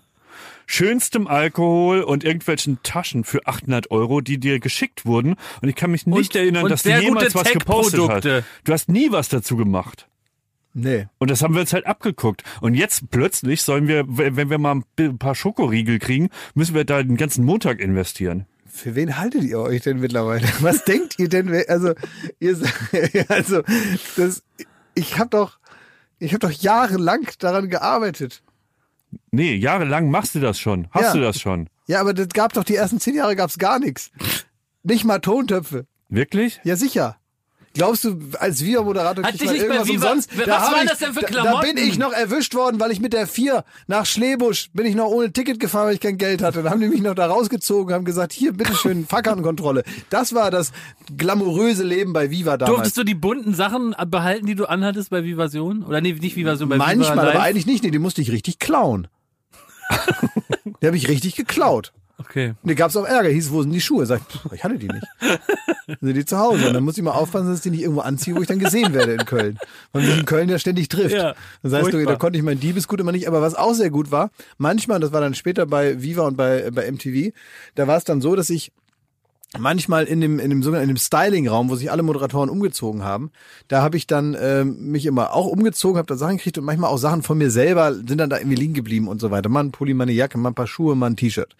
schönstem 0.66 1.28
Alkohol 1.28 2.02
und 2.02 2.24
irgendwelchen 2.24 2.80
Taschen 2.84 3.24
für 3.24 3.46
800 3.46 3.92
Euro, 3.92 4.22
die 4.22 4.40
dir 4.40 4.60
geschickt 4.60 5.06
wurden. 5.06 5.36
Und 5.62 5.70
ich 5.70 5.76
kann 5.76 5.92
mich 5.92 6.06
nicht 6.06 6.36
Und- 6.36 6.42
erinnern, 6.42 6.64
und 6.64 6.70
dass 6.70 6.84
du 6.84 6.90
jemals 7.00 7.36
was 7.36 7.52
gepostet 7.52 8.02
hast. 8.10 8.26
Du 8.64 8.74
hast 8.74 8.90
nie 8.90 9.12
was 9.12 9.30
dazu 9.30 9.56
gemacht. 9.56 10.08
Nee. 10.78 11.08
Und 11.20 11.32
das 11.32 11.42
haben 11.42 11.54
wir 11.54 11.62
uns 11.62 11.72
halt 11.72 11.86
abgeguckt. 11.86 12.44
Und 12.60 12.74
jetzt 12.74 13.10
plötzlich 13.10 13.62
sollen 13.62 13.88
wir, 13.88 14.04
wenn 14.08 14.50
wir 14.50 14.58
mal 14.58 14.82
ein 15.00 15.18
paar 15.18 15.34
Schokoriegel 15.34 16.00
kriegen, 16.00 16.30
müssen 16.54 16.76
wir 16.76 16.84
da 16.84 17.02
den 17.02 17.16
ganzen 17.16 17.46
Montag 17.46 17.80
investieren. 17.80 18.46
Für 18.68 18.94
wen 18.94 19.18
haltet 19.18 19.44
ihr 19.46 19.60
euch 19.60 19.84
denn 19.84 20.00
mittlerweile? 20.02 20.46
Was 20.60 20.84
denkt 20.84 21.18
ihr 21.18 21.30
denn? 21.30 21.50
Also, 21.70 21.94
ihr, 22.40 22.58
also, 23.30 23.62
das, 24.18 24.44
ich 24.96 25.18
habe 25.18 25.30
doch, 25.30 25.60
ich 26.20 26.34
habe 26.34 26.40
doch 26.40 26.52
jahrelang 26.52 27.26
daran 27.40 27.70
gearbeitet. 27.70 28.44
Nee, 29.32 29.56
jahrelang 29.56 30.10
machst 30.10 30.36
du 30.36 30.40
das 30.40 30.60
schon. 30.60 30.88
Hast 30.92 31.04
Ja. 31.04 31.14
du 31.14 31.22
das 31.22 31.40
schon? 31.40 31.68
Ja, 31.88 32.02
aber 32.02 32.14
das 32.14 32.30
gab 32.30 32.54
doch 32.54 32.64
die 32.64 32.76
ersten 32.76 33.00
zehn 33.00 33.16
Jahre 33.16 33.36
gab's 33.36 33.58
gar 33.58 33.80
nichts. 33.80 34.12
Nicht 34.84 35.06
mal 35.06 35.20
Tontöpfe. 35.20 35.86
Wirklich? 36.10 36.60
Ja, 36.64 36.76
sicher. 36.76 37.18
Glaubst 37.76 38.04
du, 38.06 38.18
als 38.40 38.64
Videomoderator 38.64 39.24
Hat 39.24 39.32
kriegt 39.32 39.46
man 39.46 39.54
nicht 39.54 39.64
irgendwas 39.64 39.88
Viva- 39.88 39.94
umsonst? 40.12 40.30
Was 40.40 40.48
hab 40.48 40.72
waren 40.72 40.84
ich, 40.86 40.90
das 40.90 41.00
denn 41.00 41.14
für 41.14 41.20
da, 41.22 41.28
da 41.28 41.42
Klamotten? 41.42 41.76
bin 41.76 41.78
ich 41.88 42.00
noch 42.00 42.14
erwischt 42.14 42.56
worden, 42.56 42.80
weil 42.80 42.90
ich 42.92 43.02
mit 43.02 43.12
der 43.14 43.28
4 43.28 43.64
nach 43.88 44.06
Schlebusch 44.06 44.70
bin 44.74 44.86
ich 44.86 44.96
noch 44.96 45.08
ohne 45.08 45.32
Ticket 45.34 45.60
gefahren, 45.60 45.88
weil 45.88 45.94
ich 45.96 46.00
kein 46.00 46.18
Geld 46.18 46.42
hatte. 46.42 46.64
Dann 46.64 46.72
haben 46.72 46.80
die 46.80 46.88
mich 46.88 47.02
noch 47.02 47.16
da 47.16 47.28
rausgezogen, 47.28 47.94
haben 47.94 48.06
gesagt, 48.06 48.32
hier, 48.34 48.54
bitteschön, 48.54 49.06
Fahrkartenkontrolle. 49.10 49.84
Das 50.10 50.34
war 50.34 50.52
das 50.52 50.72
glamouröse 51.18 51.84
Leben 51.84 52.14
bei 52.14 52.32
Viva 52.32 52.58
damals. 52.58 52.76
Durftest 52.76 52.98
du 52.98 53.04
die 53.04 53.14
bunten 53.16 53.54
Sachen 53.54 53.94
behalten, 54.08 54.46
die 54.46 54.56
du 54.56 54.66
anhattest 54.66 55.10
bei 55.10 55.24
Vivasion? 55.26 55.84
Oder 55.84 56.00
nee, 56.00 56.14
nicht 56.14 56.38
Vivasion, 56.38 56.70
bei 56.70 56.76
Viva 56.78 56.86
Manchmal, 56.86 57.16
Live? 57.26 57.36
aber 57.36 57.44
eigentlich 57.44 57.66
nicht. 57.66 57.84
Nee, 57.84 57.92
die 57.92 58.00
musste 58.00 58.22
ich 58.22 58.32
richtig 58.32 58.60
klauen. 58.60 59.08
die 60.82 60.88
habe 60.88 60.98
ich 60.98 61.08
richtig 61.10 61.36
geklaut. 61.36 61.92
Okay. 62.18 62.54
Und 62.62 62.70
da 62.70 62.74
gab's 62.74 62.96
auch 62.96 63.06
Ärger. 63.06 63.30
Hieß, 63.30 63.52
wo 63.52 63.62
sind 63.62 63.72
die 63.72 63.82
Schuhe? 63.82 64.06
Sag 64.06 64.22
ich, 64.30 64.54
ich 64.54 64.64
hatte 64.64 64.78
die 64.78 64.88
nicht. 64.88 65.06
Dann 65.20 65.98
sind 66.02 66.16
die 66.16 66.26
zu 66.26 66.38
Hause. 66.38 66.68
Und 66.68 66.74
dann 66.74 66.84
muss 66.84 66.98
ich 66.98 67.04
mal 67.04 67.12
aufpassen, 67.12 67.48
dass 67.48 67.58
ich 67.58 67.64
die 67.64 67.72
nicht 67.72 67.82
irgendwo 67.82 68.02
anziehe, 68.02 68.36
wo 68.36 68.42
ich 68.42 68.48
dann 68.48 68.60
gesehen 68.60 68.94
werde 68.94 69.14
in 69.14 69.26
Köln. 69.26 69.58
Weil 69.92 70.04
mich 70.04 70.18
in 70.18 70.26
Köln 70.26 70.50
ja 70.50 70.58
ständig 70.58 70.88
trifft. 70.88 71.16
Ja, 71.16 71.36
das 71.62 71.74
heißt, 71.74 71.88
du, 71.88 71.92
furchtbar. 71.92 72.14
da 72.14 72.20
konnte 72.20 72.38
ich 72.38 72.44
mein 72.44 72.60
Diebesgut 72.60 73.00
immer 73.00 73.12
nicht. 73.12 73.28
Aber 73.28 73.42
was 73.42 73.56
auch 73.56 73.74
sehr 73.74 73.90
gut 73.90 74.12
war, 74.12 74.32
manchmal, 74.58 74.96
und 74.96 75.02
das 75.02 75.12
war 75.12 75.22
dann 75.22 75.36
später 75.36 75.66
bei 75.66 76.02
Viva 76.02 76.26
und 76.26 76.38
bei, 76.38 76.72
bei 76.72 76.90
MTV, 76.90 77.34
da 77.76 77.88
war 77.88 77.98
es 77.98 78.06
dann 78.06 78.22
so, 78.22 78.36
dass 78.36 78.50
ich 78.50 78.72
manchmal 79.58 80.06
in 80.06 80.22
dem 80.22 80.40
in 80.40 80.50
dem 80.50 80.64
sogenannten 80.64 80.90
in 80.90 80.96
dem 80.96 81.00
Styling-Raum, 81.00 81.70
wo 81.70 81.76
sich 81.76 81.92
alle 81.92 82.04
Moderatoren 82.04 82.50
umgezogen 82.50 83.04
haben, 83.04 83.32
da 83.68 83.82
habe 83.82 83.98
ich 83.98 84.08
dann 84.08 84.36
ähm, 84.40 84.92
mich 84.92 85.06
immer 85.06 85.34
auch 85.34 85.48
umgezogen, 85.48 85.98
habe 85.98 86.08
da 86.08 86.16
Sachen 86.16 86.38
gekriegt 86.38 86.58
und 86.58 86.66
manchmal 86.66 86.90
auch 86.90 86.98
Sachen 86.98 87.24
von 87.24 87.38
mir 87.38 87.52
selber 87.52 87.94
sind 87.94 88.18
dann 88.18 88.30
da 88.30 88.38
irgendwie 88.38 88.56
liegen 88.56 88.74
geblieben 88.74 89.08
und 89.08 89.22
so 89.22 89.32
weiter. 89.32 89.50
Mal 89.50 89.66
ein 89.66 89.72
Pulli, 89.72 89.94
mal 89.94 90.04
eine 90.04 90.14
Jacke, 90.14 90.38
mal 90.38 90.50
ein 90.50 90.56
paar 90.56 90.68
Schuhe, 90.68 90.96
mal 90.96 91.08
ein 91.08 91.16
T-Shirt. 91.16 91.56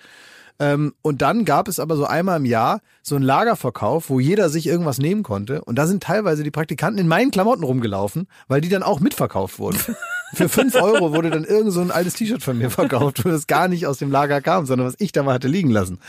Ähm, 0.58 0.94
und 1.02 1.22
dann 1.22 1.44
gab 1.44 1.68
es 1.68 1.80
aber 1.80 1.98
so 1.98 2.06
einmal 2.06 2.38
im 2.38 2.46
Jahr 2.46 2.82
so 3.02 3.16
einen 3.16 3.26
Lagerverkauf, 3.26 4.10
wo 4.10 4.20
jeder 4.20 4.50
sich 4.50 4.68
irgendwas 4.68 5.00
nehmen 5.00 5.24
konnte. 5.24 5.62
Und 5.62 5.76
da 5.76 5.86
sind 5.86 6.04
teilweise 6.04 6.44
die 6.44 6.52
Praktikanten 6.52 7.00
in 7.00 7.08
meinen 7.08 7.32
Klamotten 7.32 7.64
rumgelaufen, 7.64 8.28
weil 8.48 8.62
die 8.62 8.70
dann 8.70 8.84
auch 8.84 9.00
mitverkauft 9.00 9.60
wurden. 9.60 9.80
Für 10.34 10.50
fünf 10.50 10.76
Euro 10.76 11.14
wurde 11.14 11.30
dann 11.30 11.44
irgend 11.44 11.74
so 11.74 11.82
ein 11.82 11.92
altes 11.92 12.14
T-Shirt 12.14 12.42
von 12.42 12.58
mir 12.58 12.70
verkauft, 12.70 13.24
wo 13.24 13.30
das 13.30 13.48
gar 13.48 13.68
nicht 13.68 13.86
aus 13.86 13.98
dem 13.98 14.12
Lager 14.12 14.42
kam, 14.42 14.66
sondern 14.66 14.88
was 14.88 14.96
ich 15.00 15.12
da 15.12 15.24
mal 15.24 15.34
hatte 15.34 15.48
liegen 15.48 15.70
lassen. 15.70 16.00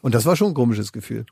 Und 0.00 0.14
das 0.14 0.26
war 0.26 0.36
schon 0.36 0.48
ein 0.48 0.54
komisches 0.54 0.92
Gefühl. 0.92 1.26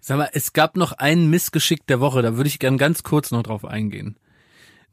Sag 0.00 0.18
mal, 0.18 0.30
es 0.32 0.52
gab 0.52 0.76
noch 0.76 0.92
ein 0.92 1.30
Missgeschick 1.30 1.86
der 1.86 2.00
Woche, 2.00 2.22
da 2.22 2.36
würde 2.36 2.48
ich 2.48 2.58
gern 2.58 2.78
ganz 2.78 3.04
kurz 3.04 3.30
noch 3.30 3.44
drauf 3.44 3.64
eingehen. 3.64 4.16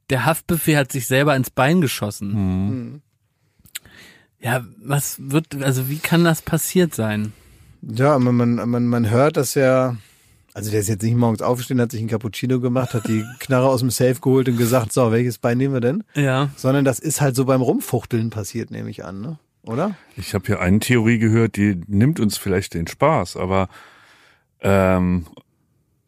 Der 0.09 0.25
Haftbefehl 0.25 0.77
hat 0.77 0.91
sich 0.91 1.07
selber 1.07 1.35
ins 1.35 1.49
Bein 1.49 1.81
geschossen. 1.81 3.01
Ja, 4.41 4.63
was 4.81 5.17
wird, 5.19 5.61
also 5.61 5.89
wie 5.89 5.97
kann 5.97 6.23
das 6.23 6.41
passiert 6.41 6.95
sein? 6.95 7.33
Ja, 7.81 8.17
man, 8.19 8.35
man, 8.35 8.69
man, 8.69 8.87
man 8.87 9.09
hört, 9.09 9.37
dass 9.37 9.55
er, 9.55 9.97
also 10.53 10.71
der 10.71 10.79
ist 10.79 10.89
jetzt 10.89 11.03
nicht 11.03 11.15
morgens 11.15 11.41
aufgestanden, 11.41 11.83
hat 11.83 11.91
sich 11.91 11.99
einen 11.99 12.09
Cappuccino 12.09 12.59
gemacht, 12.59 12.93
hat 12.93 13.07
die 13.07 13.25
Knarre 13.39 13.67
aus 13.67 13.81
dem 13.81 13.89
Safe 13.89 14.15
geholt 14.15 14.47
und 14.47 14.57
gesagt, 14.57 14.93
so, 14.93 15.11
welches 15.11 15.37
Bein 15.37 15.57
nehmen 15.57 15.73
wir 15.73 15.81
denn? 15.81 16.03
Ja. 16.15 16.49
Sondern 16.55 16.85
das 16.85 16.99
ist 16.99 17.21
halt 17.21 17.35
so 17.35 17.45
beim 17.45 17.61
Rumfuchteln 17.61 18.29
passiert, 18.29 18.71
nehme 18.71 18.89
ich 18.89 19.03
an, 19.05 19.21
ne? 19.21 19.39
Oder? 19.63 19.95
Ich 20.15 20.33
habe 20.33 20.45
hier 20.45 20.61
eine 20.61 20.79
Theorie 20.79 21.19
gehört, 21.19 21.57
die 21.57 21.81
nimmt 21.87 22.19
uns 22.19 22.37
vielleicht 22.37 22.73
den 22.73 22.87
Spaß, 22.87 23.35
aber 23.35 23.67
ähm, 24.61 25.27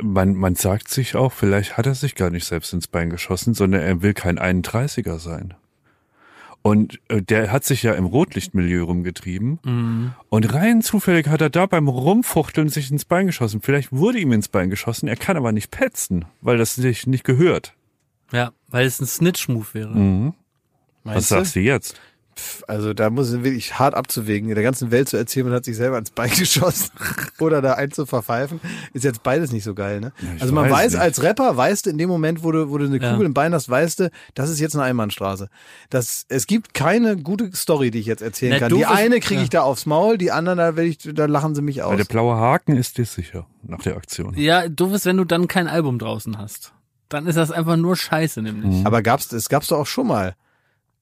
man, 0.02 0.36
man 0.36 0.56
sagt 0.56 0.88
sich 0.90 1.16
auch, 1.16 1.32
vielleicht 1.32 1.78
hat 1.78 1.86
er 1.86 1.96
sich 1.96 2.16
gar 2.16 2.30
nicht 2.30 2.46
selbst 2.46 2.74
ins 2.74 2.88
Bein 2.88 3.10
geschossen, 3.10 3.54
sondern 3.54 3.82
er 3.82 4.02
will 4.02 4.14
kein 4.14 4.40
31er 4.40 5.20
sein. 5.20 5.54
Und 6.64 7.00
äh, 7.08 7.22
der 7.22 7.52
hat 7.52 7.64
sich 7.64 7.82
ja 7.84 7.94
im 7.94 8.06
Rotlichtmilieu 8.06 8.84
rumgetrieben. 8.84 10.14
Und 10.30 10.54
rein 10.54 10.82
zufällig 10.82 11.28
hat 11.28 11.42
er 11.42 11.50
da 11.50 11.66
beim 11.66 11.88
Rumfuchteln 11.88 12.70
sich 12.70 12.92
ins 12.92 13.06
Bein 13.06 13.26
geschossen. 13.26 13.62
Vielleicht 13.62 13.92
wurde 13.92 14.20
ihm 14.20 14.32
ins 14.32 14.48
Bein 14.48 14.70
geschossen, 14.70 15.08
er 15.08 15.16
kann 15.16 15.38
aber 15.38 15.52
nicht 15.52 15.72
petzen, 15.72 16.26
weil 16.42 16.58
das 16.58 16.76
sich 16.76 17.08
nicht 17.08 17.24
gehört. 17.24 17.76
Ja, 18.32 18.52
weil 18.68 18.86
es 18.86 19.00
ein 19.00 19.08
Snitch-Move 19.08 19.68
wäre. 19.74 19.96
Mhm. 19.96 20.34
Was 21.04 21.30
sagst 21.30 21.56
du 21.56 21.60
jetzt? 21.60 22.00
Also 22.68 22.94
da 22.94 23.10
muss 23.10 23.30
es 23.30 23.44
wirklich 23.44 23.80
hart 23.80 23.94
abzuwägen, 23.94 24.54
der 24.54 24.64
ganzen 24.64 24.92
Welt 24.92 25.10
zu 25.10 25.18
erzählen, 25.18 25.48
man 25.48 25.56
hat 25.56 25.66
sich 25.66 25.78
selber 25.78 25.98
ins 25.98 26.12
Bein 26.12 26.30
geschossen 26.38 26.92
oder 27.40 27.62
da 27.62 27.74
einen 27.74 27.92
zu 27.92 28.06
verpfeifen, 28.06 28.60
ist 28.94 29.04
jetzt 29.04 29.24
beides 29.24 29.52
nicht 29.52 29.64
so 29.64 29.74
geil, 29.74 30.00
ne? 30.00 30.12
ich 30.36 30.42
also 30.42 30.54
man 30.54 30.70
weiß 30.70 30.94
weiß, 30.94 30.96
als 30.96 31.24
Rapper, 31.24 31.56
weißt 31.58 31.86
du, 31.86 31.90
in 31.90 31.98
dem 31.98 32.10
Moment, 32.10 32.44
wo 32.44 32.52
du, 32.52 32.70
wo 32.70 32.78
du 32.78 32.86
eine 32.86 33.02
Ja. 33.02 33.12
Kugel 33.12 33.26
im 33.26 33.34
Bein 33.34 33.54
hast, 33.54 33.70
weißt 33.70 34.00
du, 34.02 34.12
das 34.34 34.50
ist 34.50 34.60
jetzt 34.60 34.76
eine 34.76 34.84
Einbahnstraße. 34.84 35.50
Das, 35.90 36.26
es 36.30 36.48
gibt 36.48 36.74
keine 36.74 37.18
gute 37.18 37.52
Story, 37.56 37.92
die 37.92 38.00
ich 38.00 38.06
jetzt 38.06 38.22
erzählen 38.22 38.54
Na, 38.54 38.60
kann. 38.60 38.78
Die 38.78 38.86
eine 38.86 39.20
kriege 39.20 39.40
ja. 39.40 39.44
ich 39.44 39.50
da 39.50 39.62
aufs 39.62 39.86
Maul, 39.86 40.18
die 40.18 40.32
anderen, 40.32 40.58
da, 40.58 40.76
werd 40.76 40.88
ich, 40.88 40.98
da 41.14 41.26
lachen 41.26 41.56
sie 41.56 41.62
mich 41.62 41.84
aus. 41.84 41.92
Weil 41.92 41.98
der 41.98 42.06
blaue 42.06 42.36
Haken 42.36 42.76
ist 42.76 42.98
dir 42.98 43.06
sicher 43.06 43.48
nach 43.64 43.82
der 43.82 43.96
Aktion. 43.96 44.34
Ja, 44.36 44.68
doof 44.68 44.94
ist, 44.94 45.06
wenn 45.06 45.18
du 45.18 45.26
dann 45.26 45.48
kein 45.48 45.68
Album 45.68 46.00
draußen 46.00 46.38
hast. 46.38 46.74
Dann 47.10 47.28
ist 47.28 47.36
das 47.36 47.52
einfach 47.52 47.76
nur 47.76 47.96
Scheiße, 47.96 48.42
nämlich. 48.42 48.86
Aber 48.86 49.02
gab's, 49.02 49.32
es 49.34 49.50
gab's 49.50 49.68
doch 49.68 49.80
auch 49.80 49.88
schon 49.88 50.08
mal. 50.08 50.36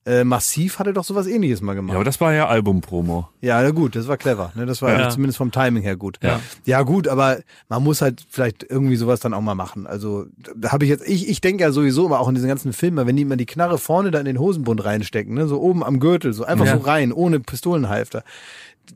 Äh, 0.06 0.24
Massiv 0.24 0.78
hatte 0.78 0.94
doch 0.94 1.04
sowas 1.04 1.26
ähnliches 1.26 1.60
mal 1.60 1.72
Ja, 1.72 1.76
gemacht. 1.76 1.94
aber 1.94 2.04
das 2.04 2.20
war 2.22 2.32
ja 2.32 2.48
Albumpromo. 2.48 3.28
Ja, 3.42 3.60
na 3.62 3.70
gut, 3.70 3.94
das 3.94 4.08
war 4.08 4.16
clever. 4.16 4.50
Ne? 4.54 4.64
Das 4.64 4.80
war 4.80 4.98
Ja. 4.98 5.10
zumindest 5.10 5.36
vom 5.36 5.52
Timing 5.52 5.82
her 5.82 5.96
gut. 5.96 6.18
Ja. 6.22 6.40
ja, 6.64 6.82
gut, 6.82 7.06
aber 7.06 7.38
man 7.68 7.82
muss 7.84 8.00
halt 8.00 8.24
vielleicht 8.30 8.64
irgendwie 8.68 8.96
sowas 8.96 9.20
dann 9.20 9.34
auch 9.34 9.42
mal 9.42 9.54
machen. 9.54 9.86
Also 9.86 10.24
da 10.56 10.72
habe 10.72 10.84
ich 10.84 10.90
jetzt, 10.90 11.06
ich, 11.06 11.28
ich 11.28 11.42
denke 11.42 11.62
ja 11.64 11.70
sowieso 11.70 12.06
immer 12.06 12.18
auch 12.18 12.28
in 12.28 12.34
diesen 12.34 12.48
ganzen 12.48 12.72
Filmen, 12.72 13.06
wenn 13.06 13.14
die 13.16 13.22
immer 13.22 13.36
die 13.36 13.44
Knarre 13.46 13.76
vorne 13.76 14.10
da 14.10 14.18
in 14.18 14.24
den 14.24 14.38
Hosenbund 14.38 14.82
reinstecken, 14.84 15.34
ne? 15.34 15.46
so 15.46 15.60
oben 15.60 15.84
am 15.84 16.00
Gürtel, 16.00 16.32
so 16.32 16.44
einfach 16.44 16.64
Ja. 16.66 16.76
so 16.78 16.82
rein, 16.82 17.12
ohne 17.12 17.38
Pistolenhalfter. 17.40 18.24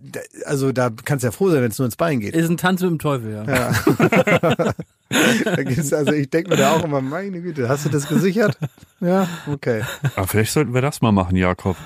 Da, 0.03 0.21
also 0.47 0.73
da 0.73 0.91
kannst 1.05 1.23
du 1.23 1.27
ja 1.29 1.33
froh 1.33 1.51
sein, 1.51 1.63
wenn 1.63 1.71
es 1.71 1.79
nur 1.79 1.85
ins 1.87 1.97
Bein 1.97 2.19
geht. 2.21 2.35
Ist 2.35 2.49
ein 2.51 2.57
Tanz 2.57 2.81
mit 2.81 2.91
dem 2.91 2.99
Teufel, 2.99 3.31
ja. 3.33 3.45
Gibt's, 3.45 3.85
also 5.11 6.13
ich 6.13 6.31
denke 6.31 6.51
mir 6.51 6.57
da 6.57 6.73
auch 6.73 6.85
immer, 6.85 7.01
meine 7.01 7.41
Güte, 7.41 7.69
hast 7.69 7.85
du 7.85 7.89
das 7.89 8.09
gesichert? 8.09 8.59
Ja, 9.01 9.29
okay. 9.47 9.83
Aber 10.17 10.27
vielleicht 10.27 10.53
sollten 10.53 10.75
wir 10.75 10.81
das 10.81 11.03
mal 11.03 11.13
machen, 11.13 11.37
Jakob. 11.37 11.77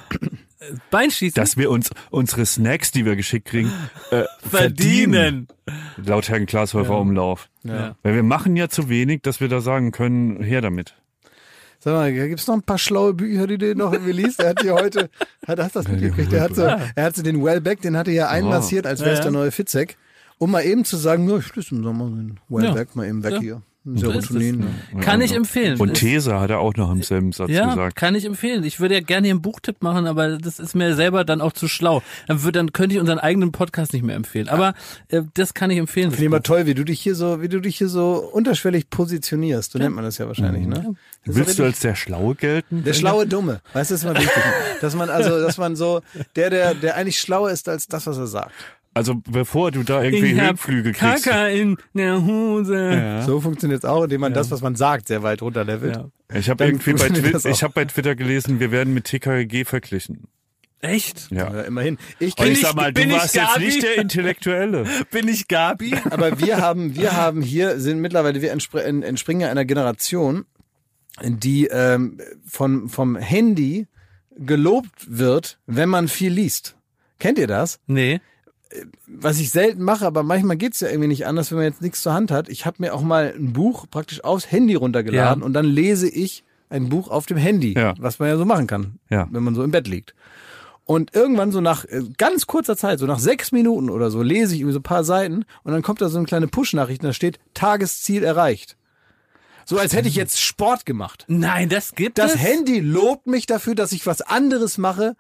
Beinschießen. 0.91 1.35
Dass 1.35 1.57
wir 1.57 1.71
uns 1.71 1.91
unsere 2.11 2.45
Snacks, 2.47 2.91
die 2.91 3.05
wir 3.05 3.17
geschickt 3.17 3.49
kriegen, 3.49 3.73
äh, 4.11 4.25
verdienen. 4.49 5.13
verdienen. 5.15 5.49
Laut 6.05 6.29
Herrn 6.29 6.47
Glashäufer 6.47 6.99
Umlauf. 6.99 7.49
Ja. 7.65 7.97
Weil 8.03 8.15
wir 8.15 8.23
machen 8.23 8.57
ja 8.57 8.69
zu 8.69 8.89
wenig, 8.89 9.23
dass 9.23 9.41
wir 9.41 9.49
da 9.49 9.61
sagen 9.61 9.93
können, 9.93 10.43
her 10.43 10.61
damit. 10.61 10.95
Sag 11.81 11.93
mal, 11.95 12.13
gibt's 12.13 12.49
noch 12.49 12.57
ein 12.57 12.63
paar 12.63 12.79
schlaue 12.79 13.15
Bücher, 13.15 13.47
die 13.47 13.57
du 13.57 13.75
noch 13.77 13.93
irgendwie 13.93 14.13
liest? 14.13 14.41
Er 14.41 14.51
hat 14.51 14.63
hier 14.63 14.75
heute, 14.75 15.11
hat, 15.47 15.61
hast 15.61 15.77
du 15.77 15.81
das 15.81 15.89
mitgekriegt? 15.89 16.33
Er 16.33 16.43
hat 16.43 16.57
so, 16.57 16.63
er 16.63 17.05
hat 17.05 17.15
so 17.15 17.23
den 17.23 17.43
Wellbeck, 17.45 17.81
den 17.83 17.97
hat 17.97 18.09
er 18.09 18.13
hier 18.13 18.29
einmassiert, 18.29 18.85
als 18.85 19.01
wäre 19.01 19.13
es 19.13 19.19
Ja, 19.19 19.25
ja. 19.27 19.31
der 19.31 19.41
neue 19.41 19.51
Fitzek, 19.53 19.97
um 20.39 20.51
mal 20.51 20.65
eben 20.65 20.85
zu 20.85 20.97
sagen, 20.97 21.29
ja, 21.29 21.39
ich 21.39 21.47
schließe 21.47 21.75
im 21.75 21.83
Sommer 21.83 22.07
den 22.07 22.39
Wellbeck 22.49 22.97
mal 22.97 23.07
eben 23.07 23.23
weg 23.23 23.35
Ja. 23.35 23.41
hier. 23.41 23.63
Serotonin. 23.95 24.67
es. 24.95 25.05
Kann 25.05 25.21
ich 25.21 25.35
empfehlen. 25.35 25.81
Und 25.81 25.95
These 25.95 26.39
hat 26.39 26.51
er 26.51 26.59
auch 26.59 26.75
noch 26.75 26.91
im 26.91 27.03
selben 27.03 27.33
Satz 27.33 27.51
ja, 27.51 27.71
gesagt. 27.71 27.97
kann 27.97 28.15
ich 28.15 28.25
empfehlen. 28.25 28.65
Ich 28.65 28.81
würde 28.81 28.95
ja 28.95 29.01
gerne 29.01 29.27
hier 29.27 29.35
einen 29.35 29.43
Buchtipp 29.43 29.83
machen, 29.83 30.07
aber 30.07 30.37
das 30.37 30.59
ist 30.59 30.75
mir 30.75 30.95
selber 30.95 31.25
dann 31.25 31.41
auch 31.41 31.53
zu 31.53 31.69
schlau. 31.69 32.03
Dann, 32.27 32.43
würd, 32.43 32.57
dann 32.57 32.73
könnte 32.73 32.95
ich 32.95 33.01
unseren 33.01 33.19
eigenen 33.19 33.53
Podcast 33.53 33.93
nicht 33.93 34.05
mehr 34.05 34.17
empfehlen. 34.17 34.49
Aber 34.49 34.75
äh, 35.09 35.23
das 35.35 35.55
kann 35.55 35.71
ich 35.71 35.79
empfehlen. 35.79 36.11
Finde 36.11 36.23
ich 36.23 36.27
immer 36.27 36.43
toll, 36.43 36.67
wie 36.67 36.75
du 36.75 36.85
dich 36.85 37.01
hier 37.01 37.15
so, 37.15 37.41
wie 37.41 37.49
du 37.49 37.61
dich 37.61 37.79
hier 37.79 37.89
so 37.89 38.17
unterschwellig 38.33 38.91
positionierst. 38.91 39.73
So 39.73 39.79
nennt 39.79 39.95
man 39.95 40.05
das 40.05 40.19
ja 40.19 40.27
wahrscheinlich, 40.27 40.67
ne? 40.67 40.95
Das 41.25 41.37
Willst 41.37 41.59
du 41.59 41.65
als 41.65 41.81
der 41.81 41.95
Schlaue 41.95 42.35
gelten? 42.35 42.85
Der 42.85 42.95
schlaue 42.95 43.27
Dumme. 43.27 43.61
Weißt 43.73 43.91
du, 43.91 43.95
das 43.95 44.03
ist 44.03 44.05
mal 44.05 44.17
wichtig. 44.17 44.43
Dass 44.81 44.95
man 44.95 45.11
also, 45.11 45.41
dass 45.41 45.59
man 45.59 45.75
so, 45.75 46.03
der, 46.37 46.51
der, 46.51 46.75
der 46.75 46.97
eigentlich 46.97 47.19
schlauer 47.19 47.51
ist 47.51 47.69
als 47.69 47.89
das, 47.89 48.07
was 48.07 48.17
er 48.17 48.29
sagt. 48.29 48.53
Also 48.99 49.15
bevor 49.31 49.71
du 49.71 49.83
da 49.83 50.03
irgendwie 50.03 50.33
ich 50.33 50.39
hab 50.39 50.47
Höhenflüge 50.49 50.93
kriegst. 50.93 51.25
Kaka 51.25 51.49
in 51.49 51.77
der 51.95 52.25
Hose. 52.25 53.23
So 53.27 53.41
funktioniert 53.41 53.83
es 53.83 53.89
auch, 53.89 54.05
indem 54.05 54.21
man 54.21 54.35
das, 54.35 54.51
was 54.51 54.61
man 54.61 54.75
sagt, 54.77 55.09
sehr 55.09 55.23
weit 55.23 55.41
runterlevelt. 55.43 55.97
Ja. 55.97 56.09
Ich 56.37 56.51
habe 56.51 56.65
irgendwie 56.65 56.93
bei 56.93 57.09
auch. 57.39 57.45
ich 57.47 57.63
habe 57.63 57.73
bei 57.73 57.85
Twitter 57.87 58.15
gelesen, 58.15 58.61
wir 58.61 58.71
werden 58.71 58.93
mit 58.95 59.05
TKG 59.05 59.65
verglichen. 59.65 60.25
Echt? 60.81 61.29
Ja. 61.33 61.53
Ja, 61.53 61.61
immerhin. 61.63 61.99
Ich, 62.21 62.39
Und 62.39 62.47
ich 62.47 62.53
ich- 62.53 62.61
sag 62.61 62.75
mal, 62.77 62.93
du 62.93 63.01
bin 63.01 63.11
ich 63.11 63.17
warst 63.17 63.35
jetzt 63.35 63.59
nicht 63.59 63.83
der 63.83 63.97
Intellektuelle. 63.99 64.85
Bin 65.11 65.27
ich 65.27 65.49
Gabi? 65.49 65.95
aber 66.11 66.39
wir 66.39 66.59
haben, 66.59 66.95
wir 66.95 67.17
haben 67.17 67.43
hier, 67.43 67.81
sind 67.81 67.99
mittlerweile, 68.01 68.41
wir 68.43 68.53
entspr 68.53 68.85
en- 68.85 69.03
entspringen 69.03 69.41
ja 69.41 69.51
einer 69.51 69.65
Generation, 69.65 70.45
die 71.21 71.67
ähm, 71.67 72.21
von, 72.47 72.89
vom 72.89 73.17
Handy 73.17 73.89
gelobt 74.37 75.07
wird, 75.09 75.59
wenn 75.67 75.89
man 75.89 76.07
viel 76.07 76.33
liest. 76.33 76.77
Kennt 77.19 77.39
ihr 77.41 77.49
das? 77.49 77.81
Nee. 77.89 78.21
Was 79.07 79.39
ich 79.39 79.51
selten 79.51 79.83
mache, 79.83 80.07
aber 80.07 80.23
manchmal 80.23 80.57
geht's 80.57 80.81
ja 80.81 80.89
irgendwie 80.89 81.09
nicht 81.09 81.27
anders, 81.27 81.51
wenn 81.51 81.59
man 81.59 81.67
jetzt 81.67 81.81
nichts 81.83 82.03
zur 82.03 82.13
Hand 82.13 82.31
hat. 82.31 82.49
Ich 82.49 82.67
habe 82.67 82.77
mir 82.81 82.95
auch 82.95 83.03
mal 83.03 83.35
ein 83.37 83.53
Buch 83.53 83.87
praktisch 83.91 84.23
aufs 84.25 84.51
Handy 84.51 84.75
runtergeladen 84.75 85.41
Ja. 85.43 85.47
und 85.47 85.53
dann 85.55 85.65
lese 85.65 86.09
ich 86.09 86.45
ein 86.71 86.89
Buch 86.91 87.09
auf 87.09 87.25
dem 87.27 87.39
Handy, 87.39 87.73
Ja. 87.75 87.95
was 87.99 88.19
man 88.19 88.29
ja 88.29 88.37
so 88.37 88.45
machen 88.45 88.67
kann, 88.67 88.99
Ja. 89.09 89.27
wenn 89.31 89.43
man 89.43 89.55
so 89.55 89.63
im 89.63 89.71
Bett 89.71 89.89
liegt. 89.89 90.15
Und 90.85 91.15
irgendwann 91.15 91.53
so 91.53 91.61
nach 91.61 91.85
äh, 91.87 92.03
ganz 92.17 92.47
kurzer 92.47 92.77
Zeit, 92.77 92.99
so 92.99 93.07
nach 93.07 93.19
sechs 93.19 93.53
Minuten 93.53 93.91
oder 93.91 94.11
so, 94.11 94.23
lese 94.23 94.55
ich 94.55 94.61
irgendwie 94.61 94.73
so 94.75 94.79
ein 94.81 94.83
paar 94.85 95.05
Seiten 95.05 95.45
und 95.63 95.73
dann 95.73 95.83
kommt 95.83 96.01
da 96.01 96.09
so 96.09 96.19
eine 96.19 96.27
kleine 96.27 96.49
Push-Nachricht 96.49 97.03
und 97.03 97.09
da 97.09 97.13
steht 97.13 97.39
Tagesziel 97.55 98.23
erreicht. 98.23 98.77
So 99.67 99.77
als 99.79 99.93
hätte 99.95 100.09
ich 100.09 100.15
jetzt 100.15 100.41
Sport 100.41 100.87
gemacht. 100.87 101.25
Nein, 101.29 101.69
das 101.69 101.95
gibt 101.95 102.17
Das 102.19 102.35
es. 102.35 102.41
Handy 102.41 102.81
lobt 102.81 103.27
mich 103.27 103.45
dafür, 103.45 103.75
dass 103.75 103.93
ich 103.93 104.07
was 104.07 104.23
anderes 104.23 104.79
mache, 104.79 105.15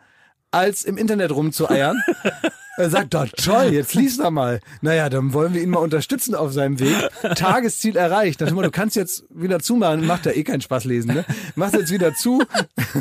als 0.51 0.85
im 0.85 0.97
Internet 0.97 1.33
rumzueiern. 1.33 2.01
Er 2.79 2.91
sagt, 2.91 3.13
doch 3.15 3.27
toll, 3.37 3.73
jetzt 3.73 3.95
lies 3.95 4.19
da 4.19 4.31
mal. 4.31 4.61
Naja, 4.83 5.09
dann 5.09 5.33
wollen 5.33 5.53
wir 5.53 5.61
ihn 5.63 5.71
mal 5.71 5.81
unterstützen 5.81 6.37
auf 6.37 6.53
seinem 6.53 6.79
Weg. 6.79 6.95
Tagesziel 7.35 7.97
erreicht. 7.97 8.41
Das 8.41 8.53
immer, 8.53 8.63
du 8.63 8.71
kannst 8.71 8.95
jetzt 8.95 9.25
wieder 9.31 9.59
zumachen, 9.59 10.07
macht 10.07 10.27
ja 10.27 10.33
eh 10.33 10.45
keinen 10.45 10.61
Spaß 10.61 10.85
lesen, 10.85 11.13
ne? 11.13 11.25
Machst 11.57 11.75
jetzt 11.75 11.93
wieder 11.93 12.15
zu. 12.15 12.41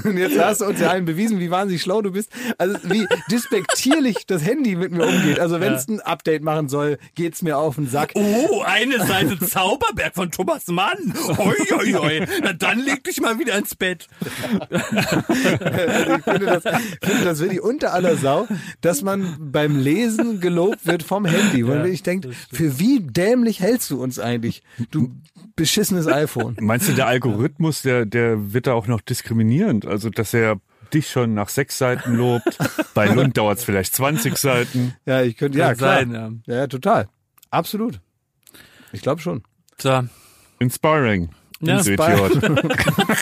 Und 0.04 0.18
jetzt 0.18 0.40
hast 0.40 0.62
du 0.62 0.66
uns 0.66 0.80
ja 0.80 0.90
allen 0.90 1.06
bewiesen, 1.06 1.40
wie 1.40 1.52
wahnsinnig 1.52 1.84
schlau 1.84 2.02
du 2.02 2.12
bist. 2.12 2.32
Also 2.58 2.76
wie 2.86 3.08
despektierlich 3.30 4.26
das 4.26 4.44
Handy 4.44 4.76
mit 4.76 4.92
mir 4.92 5.06
umgeht. 5.06 5.40
Also 5.40 5.60
wenn 5.60 5.74
es 5.74 5.88
ein 5.88 6.00
Update 6.02 6.42
machen 6.42 6.70
soll, 6.70 6.98
geht's 7.14 7.44
mir 7.44 7.60
auf 7.60 7.76
den 7.76 7.88
Sack. 7.88 8.14
Oh, 8.16 8.64
eine 8.66 9.06
Seite 9.06 9.38
Zauberberg 9.40 10.16
von 10.16 10.32
Thomas 10.32 10.66
Mann. 10.68 11.14
Hoi, 11.38 11.56
hoi, 11.72 11.94
hoi. 11.94 12.28
Na 12.42 12.54
dann 12.54 12.80
leg 12.80 13.04
dich 13.04 13.22
mal 13.22 13.38
wieder 13.38 13.56
ins 13.56 13.76
Bett. 13.76 14.08
Also 15.88 16.16
ich 16.16 16.24
finde 16.24 16.46
das, 16.46 16.64
finde 16.64 17.26
das 17.26 17.40
wirklich 17.40 17.62
unter 17.62 17.94
aller 17.94 18.18
Sau, 18.18 18.48
dass 18.82 19.02
man 19.02 19.36
beim 19.68 19.80
Lesen 19.80 20.40
gelobt 20.40 20.86
wird 20.86 21.04
vom 21.04 21.26
Handy. 21.26 21.68
Weil 21.68 21.88
ich 21.88 22.04
denke, 22.04 22.32
für 22.52 22.80
wie 22.80 23.00
dämlich 23.02 23.60
hältst 23.60 23.92
du 23.92 24.02
uns 24.02 24.20
eigentlich? 24.20 24.64
Du 24.92 25.16
beschissenes 25.56 26.08
iPhone. 26.08 26.56
Meinst 26.60 26.88
du, 26.88 26.94
der 26.94 27.08
Algorithmus, 27.08 27.82
der, 27.82 28.06
der 28.06 28.54
wird 28.54 28.68
da 28.68 28.74
auch 28.74 28.88
noch 28.88 29.02
diskriminierend? 29.02 29.86
Also, 29.86 30.10
dass 30.10 30.34
er 30.34 30.60
dich 30.94 31.10
schon 31.10 31.34
nach 31.34 31.50
sechs 31.50 31.78
Seiten 31.78 32.16
lobt. 32.16 32.58
Bei 32.94 33.08
Lund 33.08 33.38
dauert 33.38 33.58
es 33.58 33.66
vielleicht 33.66 33.94
20 33.94 34.38
Seiten. 34.38 34.96
Ja, 35.06 35.22
ich 35.22 35.36
könnte, 35.36 35.58
ja, 35.58 35.76
klar. 35.76 35.98
sein, 35.98 36.42
ja. 36.46 36.56
ja. 36.56 36.68
total. 36.68 37.10
Absolut. 37.50 38.00
Ich 38.94 39.02
glaube 39.02 39.22
schon. 39.22 39.44
So, 39.78 40.04
Inspiring. 40.60 41.30
Ja, 41.60 41.82
Du 41.82 41.92
Idiot. 41.94 42.44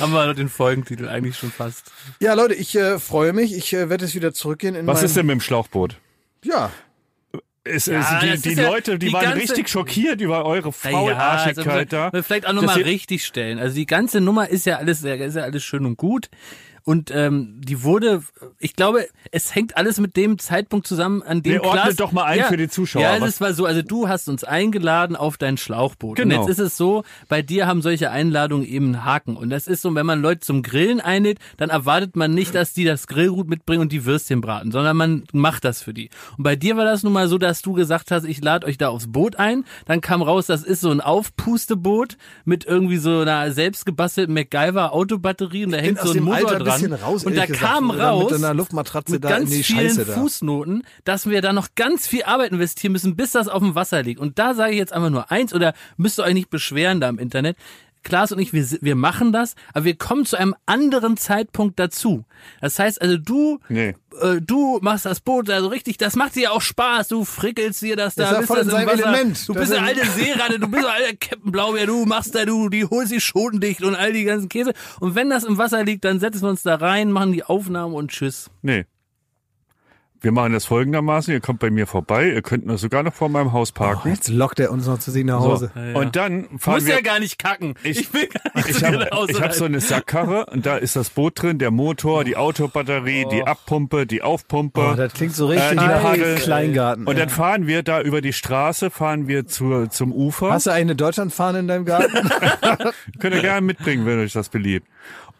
haben 0.00 0.12
wir 0.12 0.34
den 0.34 0.48
Folgentitel 0.48 1.08
eigentlich 1.08 1.36
schon 1.36 1.50
fast. 1.50 1.90
Ja, 2.20 2.34
Leute, 2.34 2.54
ich 2.54 2.74
äh, 2.74 2.98
freue 2.98 3.32
mich. 3.32 3.54
Ich 3.54 3.72
äh, 3.74 3.88
werde 3.90 4.04
jetzt 4.06 4.14
wieder 4.14 4.32
zurückgehen 4.32 4.74
in 4.74 4.86
Was 4.86 4.98
mein, 4.98 5.04
ist 5.06 5.16
denn 5.16 5.26
mit 5.26 5.34
dem 5.34 5.40
Schlauchboot? 5.40 5.98
Ja, 6.44 6.70
Es, 7.64 7.86
Ja, 7.86 8.20
es, 8.24 8.42
die 8.42 8.54
die 8.54 8.60
ja 8.60 8.68
Leute, 8.70 8.98
die, 8.98 9.06
die 9.08 9.12
waren 9.12 9.24
ganze- 9.24 9.40
richtig 9.40 9.68
schockiert 9.68 10.20
über 10.20 10.44
eure 10.44 10.72
Faularschigkeit 10.72 11.94
also, 11.94 12.10
da. 12.10 12.22
Vielleicht 12.22 12.46
auch 12.46 12.52
nochmal 12.54 12.80
richtig 12.82 13.24
stellen. 13.24 13.58
Also 13.58 13.76
die 13.76 13.86
ganze 13.86 14.20
Nummer 14.20 14.48
ist 14.48 14.66
ja 14.66 14.78
alles, 14.78 15.02
ist 15.04 15.36
ja 15.36 15.42
alles 15.42 15.62
schön 15.62 15.86
und 15.86 15.96
gut. 15.96 16.28
Und 16.84 17.12
ähm, 17.14 17.60
die 17.62 17.82
wurde, 17.84 18.22
ich 18.58 18.74
glaube, 18.74 19.06
es 19.30 19.54
hängt 19.54 19.76
alles 19.76 20.00
mit 20.00 20.16
dem 20.16 20.38
Zeitpunkt 20.38 20.86
zusammen, 20.86 21.22
an 21.22 21.42
dem 21.42 21.60
ordne 21.60 21.82
Klaas- 21.82 21.96
doch 21.96 22.10
mal 22.12 22.24
ein 22.24 22.40
ja, 22.40 22.44
für 22.46 22.56
die 22.56 22.68
Zuschauer. 22.68 23.02
Ja, 23.02 23.16
es 23.24 23.40
war 23.40 23.54
so, 23.54 23.66
also 23.66 23.82
du 23.82 24.08
hast 24.08 24.28
uns 24.28 24.42
eingeladen 24.42 25.14
auf 25.14 25.36
dein 25.36 25.56
Schlauchboot. 25.56 26.16
Genau. 26.16 26.40
Und 26.40 26.48
jetzt 26.48 26.58
ist 26.58 26.66
es 26.66 26.76
so, 26.76 27.04
bei 27.28 27.40
dir 27.40 27.66
haben 27.66 27.82
solche 27.82 28.10
Einladungen 28.10 28.66
eben 28.66 28.86
einen 28.86 29.04
Haken. 29.04 29.36
Und 29.36 29.50
das 29.50 29.68
ist 29.68 29.82
so, 29.82 29.94
wenn 29.94 30.06
man 30.06 30.20
Leute 30.22 30.40
zum 30.40 30.62
Grillen 30.62 31.00
einlädt, 31.00 31.38
dann 31.56 31.70
erwartet 31.70 32.16
man 32.16 32.34
nicht, 32.34 32.54
dass 32.54 32.72
die 32.72 32.84
das 32.84 33.06
Grillgut 33.06 33.48
mitbringen 33.48 33.82
und 33.82 33.92
die 33.92 34.04
Würstchen 34.04 34.40
braten, 34.40 34.72
sondern 34.72 34.96
man 34.96 35.24
macht 35.32 35.64
das 35.64 35.82
für 35.82 35.94
die. 35.94 36.10
Und 36.36 36.42
bei 36.42 36.56
dir 36.56 36.76
war 36.76 36.84
das 36.84 37.04
nun 37.04 37.12
mal 37.12 37.28
so, 37.28 37.38
dass 37.38 37.62
du 37.62 37.74
gesagt 37.74 38.10
hast, 38.10 38.24
ich 38.24 38.42
lade 38.42 38.66
euch 38.66 38.76
da 38.78 38.88
aufs 38.88 39.10
Boot 39.12 39.36
ein. 39.36 39.64
Dann 39.86 40.00
kam 40.00 40.20
raus, 40.20 40.46
das 40.46 40.64
ist 40.64 40.80
so 40.80 40.90
ein 40.90 41.00
Aufpusteboot 41.00 42.16
mit 42.44 42.64
irgendwie 42.64 42.96
so 42.96 43.20
einer 43.20 43.52
selbstgebastelten 43.52 44.34
MacGyver-Autobatterie 44.34 45.64
und 45.64 45.70
da 45.70 45.78
hängt 45.78 46.00
so 46.00 46.12
ein 46.12 46.22
Motor 46.22 46.58
dran. 46.58 46.71
Bisschen 46.74 46.92
raus, 46.94 47.24
und 47.24 47.36
da 47.36 47.46
gesagt, 47.46 47.64
kam 47.64 47.88
da 47.88 48.10
raus 48.10 48.30
mit 48.30 48.42
einer 48.42 48.54
Luftmatratze 48.54 49.12
mit 49.12 49.24
da 49.24 49.28
ganz 49.28 49.50
vielen 49.50 49.64
Scheiße 49.64 50.04
da. 50.04 50.12
Fußnoten, 50.14 50.84
dass 51.04 51.28
wir 51.28 51.42
da 51.42 51.52
noch 51.52 51.68
ganz 51.74 52.06
viel 52.06 52.24
Arbeit 52.24 52.52
investieren 52.52 52.92
müssen, 52.92 53.16
bis 53.16 53.32
das 53.32 53.48
auf 53.48 53.60
dem 53.60 53.74
Wasser 53.74 54.02
liegt. 54.02 54.20
Und 54.20 54.38
da 54.38 54.54
sage 54.54 54.72
ich 54.72 54.78
jetzt 54.78 54.92
einfach 54.92 55.10
nur 55.10 55.30
eins, 55.30 55.54
oder 55.54 55.74
müsst 55.96 56.18
ihr 56.18 56.24
euch 56.24 56.34
nicht 56.34 56.50
beschweren 56.50 57.00
da 57.00 57.08
im 57.08 57.18
Internet. 57.18 57.56
Klaas 58.02 58.32
und 58.32 58.38
ich, 58.38 58.52
wir, 58.52 58.66
wir 58.80 58.94
machen 58.96 59.32
das, 59.32 59.54
aber 59.74 59.84
wir 59.84 59.96
kommen 59.96 60.24
zu 60.26 60.36
einem 60.36 60.54
anderen 60.66 61.16
Zeitpunkt 61.16 61.78
dazu. 61.78 62.24
Das 62.60 62.78
heißt 62.78 63.00
also, 63.00 63.16
du, 63.16 63.58
Nee. 63.68 63.94
äh, 64.20 64.40
du 64.40 64.78
machst 64.82 65.06
das 65.06 65.20
Boot 65.20 65.48
also 65.50 65.68
richtig, 65.68 65.98
das 65.98 66.16
macht 66.16 66.34
dir 66.34 66.52
auch 66.52 66.60
Spaß, 66.60 67.08
du 67.08 67.24
frickelst 67.24 67.80
dir 67.82 67.96
das 67.96 68.14
da, 68.14 68.24
ist 68.24 68.30
ja 68.32 68.38
bist 68.38 68.48
voll 68.48 68.64
das 68.64 68.72
in. 68.74 68.88
Element. 68.88 69.48
Du 69.48 69.52
Das 69.52 69.60
bist 69.62 69.72
ist- 69.72 69.78
eine 69.78 69.86
alte 69.86 70.06
Seeratte, 70.06 70.58
du 70.58 70.68
bist 70.68 70.84
ein 70.84 70.90
alter 70.92 71.16
Captain 71.16 71.52
Blaubeer, 71.52 71.86
du 71.86 72.04
machst 72.04 72.34
da, 72.34 72.44
du, 72.44 72.68
die 72.68 72.84
holst 72.84 73.12
die 73.12 73.20
Schoten 73.20 73.60
dicht 73.60 73.82
und 73.82 73.94
all 73.94 74.12
die 74.12 74.24
ganzen 74.24 74.48
Käse. 74.48 74.72
Und 75.00 75.14
wenn 75.14 75.30
das 75.30 75.44
im 75.44 75.58
Wasser 75.58 75.84
liegt, 75.84 76.04
dann 76.04 76.18
setzen 76.20 76.42
wir 76.42 76.48
uns 76.50 76.62
da 76.62 76.74
rein, 76.76 77.12
machen 77.12 77.32
die 77.32 77.44
Aufnahmen 77.44 77.94
und 77.94 78.10
tschüss. 78.10 78.50
Nee. 78.62 78.84
Wir 80.22 80.30
machen 80.30 80.52
das 80.52 80.66
folgendermaßen, 80.66 81.34
ihr 81.34 81.40
kommt 81.40 81.58
bei 81.58 81.70
mir 81.70 81.88
vorbei, 81.88 82.30
ihr 82.30 82.42
könnt 82.42 82.64
nur 82.64 82.78
sogar 82.78 83.02
noch 83.02 83.12
vor 83.12 83.28
meinem 83.28 83.52
Haus 83.52 83.72
parken. 83.72 84.10
Jetzt 84.10 84.28
lockt 84.28 84.60
er 84.60 84.70
uns 84.70 84.86
noch 84.86 85.00
zu 85.00 85.10
sich 85.10 85.24
nach 85.24 85.40
Hause. 85.40 85.72
so. 85.74 85.98
Und 85.98 86.14
dann 86.14 86.46
fahren 86.60 86.76
Muss 86.76 86.86
wir 86.86 86.94
ja 86.94 87.00
gar 87.00 87.18
nicht 87.18 87.40
kacken. 87.40 87.74
Ich, 87.82 88.14
will 88.14 88.28
gar 88.28 88.56
nicht 88.56 88.68
ich 88.76 88.84
habe 88.84 88.98
nach 88.98 89.10
Hause 89.10 89.40
hab 89.40 89.52
so 89.52 89.64
eine 89.64 89.80
Sackkarre 89.80 90.46
und 90.46 90.64
da 90.64 90.76
ist 90.76 90.94
das 90.94 91.10
Boot 91.10 91.42
drin, 91.42 91.58
der 91.58 91.72
Motor, 91.72 92.22
die 92.22 92.36
Autobatterie, 92.36 93.26
die 93.32 93.42
Abpumpe, 93.42 94.06
die 94.06 94.22
Aufpumpe. 94.22 94.90
Oh, 94.92 94.94
das 94.94 95.12
klingt 95.12 95.34
so 95.34 95.48
richtig 95.48 95.72
äh, 95.72 95.74
Paddel. 95.76 96.36
Kleingarten. 96.36 97.04
Und 97.08 97.18
dann 97.18 97.28
fahren 97.28 97.66
wir 97.66 97.82
da 97.82 98.00
über 98.00 98.20
die 98.20 98.32
Straße, 98.32 98.90
fahren 98.90 99.26
wir 99.26 99.48
zur, 99.48 99.90
zum 99.90 100.12
Ufer. 100.12 100.52
Hast 100.52 100.66
du 100.66 100.70
eigentlich 100.70 100.82
eine 100.82 100.96
Deutschlandfahne 100.96 101.58
in 101.58 101.66
deinem 101.66 101.84
Garten? 101.84 102.12
Könnt 103.18 103.34
ihr 103.34 103.42
gerne 103.42 103.60
mitbringen, 103.60 104.06
wenn 104.06 104.20
euch 104.20 104.32
das 104.32 104.50
beliebt. 104.50 104.86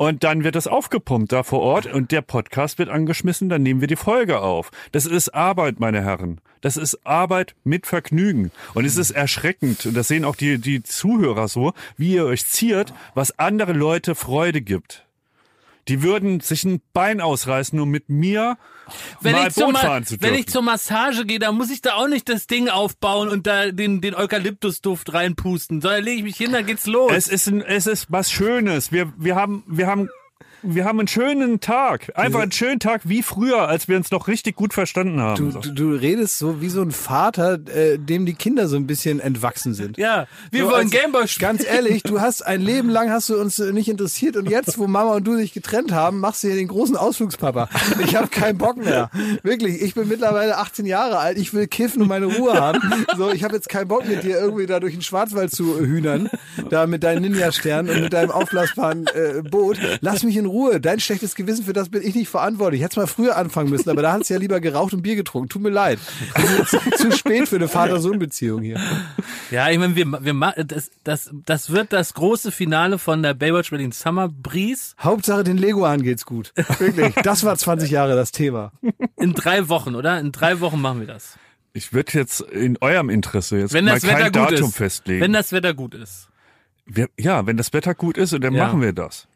Und 0.02 0.24
dann 0.24 0.42
wird 0.42 0.56
das 0.56 0.66
aufgepumpt 0.66 1.30
da 1.30 1.44
vor 1.44 1.60
Ort 1.60 1.86
und 1.86 2.10
der 2.10 2.22
Podcast 2.22 2.80
wird 2.80 2.88
angeschmissen, 2.88 3.48
dann 3.48 3.62
nehmen 3.62 3.80
wir 3.80 3.86
die 3.86 3.94
Folge 3.94 4.40
auf. 4.40 4.72
Das 4.90 5.06
ist 5.06 5.28
Arbeit, 5.28 5.78
meine 5.78 6.02
Herren. 6.02 6.40
Das 6.60 6.76
ist 6.76 7.06
Arbeit 7.06 7.54
mit 7.62 7.86
Vergnügen. 7.86 8.50
Und 8.74 8.84
es 8.84 8.96
ist 8.96 9.12
erschreckend, 9.12 9.86
und 9.86 9.96
das 9.96 10.08
sehen 10.08 10.24
auch 10.24 10.34
die, 10.34 10.58
die 10.58 10.82
Zuhörer 10.82 11.46
so, 11.46 11.72
wie 11.96 12.14
ihr 12.14 12.24
euch 12.24 12.44
ziert, 12.46 12.92
was 13.14 13.38
andere 13.38 13.74
Leute 13.74 14.16
Freude 14.16 14.60
gibt. 14.60 15.06
Die 15.88 16.02
würden 16.02 16.40
sich 16.40 16.64
ein 16.64 16.80
Bein 16.92 17.20
ausreißen, 17.20 17.78
um 17.80 17.88
mit 17.88 18.08
mir 18.08 18.56
wenn 19.20 19.32
mal 19.32 19.50
Boot 19.50 19.78
fahren 19.78 20.04
zu 20.04 20.14
wenn 20.14 20.30
dürfen. 20.30 20.34
ich 20.40 20.48
zur 20.48 20.62
Massage 20.62 21.24
gehe, 21.24 21.38
dann 21.38 21.56
muss 21.56 21.70
ich 21.70 21.82
da 21.82 21.94
auch 21.94 22.08
nicht 22.08 22.28
das 22.28 22.46
Ding 22.46 22.68
aufbauen 22.68 23.28
und 23.28 23.46
da 23.46 23.70
den, 23.70 24.00
den 24.00 24.14
Eukalyptusduft 24.14 25.12
reinpusten, 25.12 25.80
sondern 25.80 26.04
lege 26.04 26.18
ich 26.18 26.22
mich 26.24 26.36
hin, 26.36 26.52
dann 26.52 26.66
geht's 26.66 26.86
los. 26.86 27.12
Es 27.12 27.28
ist, 27.28 27.48
ein, 27.48 27.62
es 27.62 27.86
ist 27.86 28.06
was 28.10 28.30
Schönes. 28.30 28.92
Wir, 28.92 29.12
wir 29.16 29.34
haben, 29.34 29.64
wir 29.66 29.86
haben, 29.86 30.08
wir 30.62 30.84
haben 30.84 30.98
einen 30.98 31.08
schönen 31.08 31.60
Tag. 31.60 32.12
Einfach 32.14 32.40
einen 32.40 32.52
schönen 32.52 32.80
Tag 32.80 33.02
wie 33.04 33.22
früher, 33.22 33.68
als 33.68 33.88
wir 33.88 33.96
uns 33.96 34.10
noch 34.10 34.28
richtig 34.28 34.56
gut 34.56 34.72
verstanden 34.72 35.20
haben. 35.20 35.52
Du, 35.52 35.58
du, 35.60 35.72
du 35.72 35.90
redest 35.94 36.38
so 36.38 36.60
wie 36.60 36.68
so 36.68 36.82
ein 36.82 36.92
Vater, 36.92 37.54
äh, 37.74 37.98
dem 37.98 38.26
die 38.26 38.34
Kinder 38.34 38.68
so 38.68 38.76
ein 38.76 38.86
bisschen 38.86 39.20
entwachsen 39.20 39.74
sind. 39.74 39.98
ja, 39.98 40.26
wir 40.50 40.64
So 40.64 40.70
wollen 40.70 40.90
Gameboy 40.90 41.26
spielen. 41.28 41.48
Ganz 41.50 41.66
ehrlich, 41.66 42.02
du 42.02 42.20
hast 42.20 42.46
ein 42.46 42.60
Leben 42.60 42.88
lang 42.88 43.10
hast 43.10 43.28
du 43.28 43.40
uns 43.40 43.58
nicht 43.58 43.88
interessiert 43.88 44.36
und 44.36 44.48
jetzt, 44.48 44.78
wo 44.78 44.86
Mama 44.86 45.14
und 45.16 45.24
du 45.24 45.36
sich 45.36 45.52
getrennt 45.52 45.92
haben, 45.92 46.20
machst 46.20 46.42
du 46.44 46.48
hier 46.48 46.56
den 46.56 46.68
großen 46.68 46.96
Ausflugspapa. 46.96 47.68
Ich 48.04 48.14
habe 48.16 48.28
keinen 48.28 48.58
Bock 48.58 48.76
mehr. 48.76 49.10
Wirklich, 49.42 49.82
ich 49.82 49.94
bin 49.94 50.08
mittlerweile 50.08 50.58
18 50.58 50.86
Jahre 50.86 51.18
alt, 51.18 51.38
ich 51.38 51.52
will 51.54 51.66
kiffen 51.66 52.02
und 52.02 52.08
meine 52.08 52.26
Ruhe 52.26 52.54
haben. 52.54 52.80
So, 53.16 53.32
ich 53.32 53.44
habe 53.44 53.54
jetzt 53.54 53.68
keinen 53.68 53.88
Bock 53.88 54.06
mit 54.06 54.22
dir 54.22 54.38
irgendwie 54.38 54.66
da 54.66 54.80
durch 54.80 54.94
den 54.94 55.02
Schwarzwald 55.02 55.50
zu 55.50 55.78
hühnern, 55.78 56.30
da 56.70 56.86
mit 56.86 57.02
deinen 57.02 57.22
Ninja-Sternen 57.22 57.90
und 57.94 58.00
mit 58.02 58.12
deinem 58.12 58.30
aufblasbaren 58.30 59.06
äh, 59.08 59.42
Boot. 59.42 59.78
Lass 60.00 60.22
mich 60.22 60.36
in 60.36 60.46
Ruhe. 60.46 60.51
Dein 60.80 61.00
schlechtes 61.00 61.34
Gewissen, 61.34 61.64
für 61.64 61.72
das 61.72 61.88
bin 61.88 62.02
ich 62.02 62.14
nicht 62.14 62.28
verantwortlich. 62.28 62.80
Ich 62.80 62.84
hätte 62.84 63.00
mal 63.00 63.06
früher 63.06 63.36
anfangen 63.36 63.70
müssen, 63.70 63.88
aber 63.90 64.02
da 64.02 64.12
hast 64.12 64.28
du 64.30 64.34
ja 64.34 64.40
lieber 64.40 64.60
geraucht 64.60 64.92
und 64.92 65.02
Bier 65.02 65.16
getrunken. 65.16 65.48
Tut 65.48 65.62
mir 65.62 65.70
leid. 65.70 65.98
Zu, 66.66 66.78
zu 66.96 67.12
spät 67.12 67.48
für 67.48 67.56
eine 67.56 67.68
Vater-Sohn-Beziehung 67.68 68.62
hier. 68.62 68.78
Ja, 69.50 69.68
ich 69.70 69.78
meine, 69.78 69.96
wir, 69.96 70.06
wir 70.06 70.64
das, 70.64 70.90
das, 71.04 71.30
das 71.46 71.70
wird 71.70 71.92
das 71.92 72.14
große 72.14 72.52
Finale 72.52 72.98
von 72.98 73.22
der 73.22 73.34
Baywatch 73.34 73.70
Berlin 73.70 73.92
Summer 73.92 74.28
Breeze 74.28 74.94
Hauptsache 75.00 75.44
den 75.44 75.58
Leguan 75.58 76.02
geht's 76.02 76.26
gut. 76.26 76.52
Wirklich. 76.78 77.14
Das 77.22 77.44
war 77.44 77.56
20 77.56 77.90
Jahre 77.90 78.14
das 78.14 78.32
Thema. 78.32 78.72
in 79.18 79.34
drei 79.34 79.68
Wochen, 79.68 79.94
oder? 79.94 80.18
In 80.20 80.32
drei 80.32 80.60
Wochen 80.60 80.80
machen 80.80 81.00
wir 81.00 81.06
das. 81.06 81.38
Ich 81.74 81.92
würde 81.92 82.12
jetzt 82.14 82.40
in 82.42 82.76
eurem 82.80 83.08
Interesse 83.08 83.58
jetzt 83.58 83.72
Wenn 83.72 83.86
mal 83.86 83.94
das 83.94 84.02
Wetter 84.04 84.30
kein 84.30 84.32
gut 84.32 84.52
Datum 84.52 84.68
ist. 84.68 84.76
festlegen. 84.76 85.20
Wenn 85.22 85.32
das 85.32 85.52
Wetter 85.52 85.72
gut 85.74 85.94
ist. 85.94 86.28
wir, 86.86 87.08
ja, 87.18 87.46
wenn 87.46 87.56
das 87.56 87.72
Wetter 87.72 87.94
gut 87.94 88.18
ist, 88.18 88.32
dann 88.32 88.42
Ja. 88.54 88.66
machen 88.66 88.80
wir 88.82 88.92
das. 88.92 89.26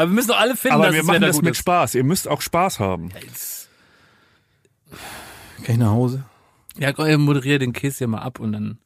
Aber 0.00 0.08
wir 0.10 0.14
müssen 0.14 0.28
doch 0.28 0.40
alle 0.40 0.56
finden, 0.56 0.76
Aber 0.76 0.86
dass 0.86 0.94
wir 0.94 1.00
das 1.02 1.06
machen 1.06 1.20
das 1.20 1.36
gut 1.36 1.44
mit 1.44 1.52
ist. 1.52 1.58
Spaß. 1.58 1.94
Ihr 1.94 2.04
müsst 2.04 2.26
auch 2.26 2.40
Spaß 2.40 2.80
haben. 2.80 3.10
Kann 3.10 3.20
ich 5.74 5.76
nach 5.76 5.90
Hause? 5.90 6.24
Ja, 6.78 7.18
moderiere 7.18 7.58
den 7.58 7.74
Kiss 7.74 7.98
hier 7.98 8.08
mal 8.08 8.20
ab 8.22 8.40
und 8.40 8.52
dann. 8.52 8.78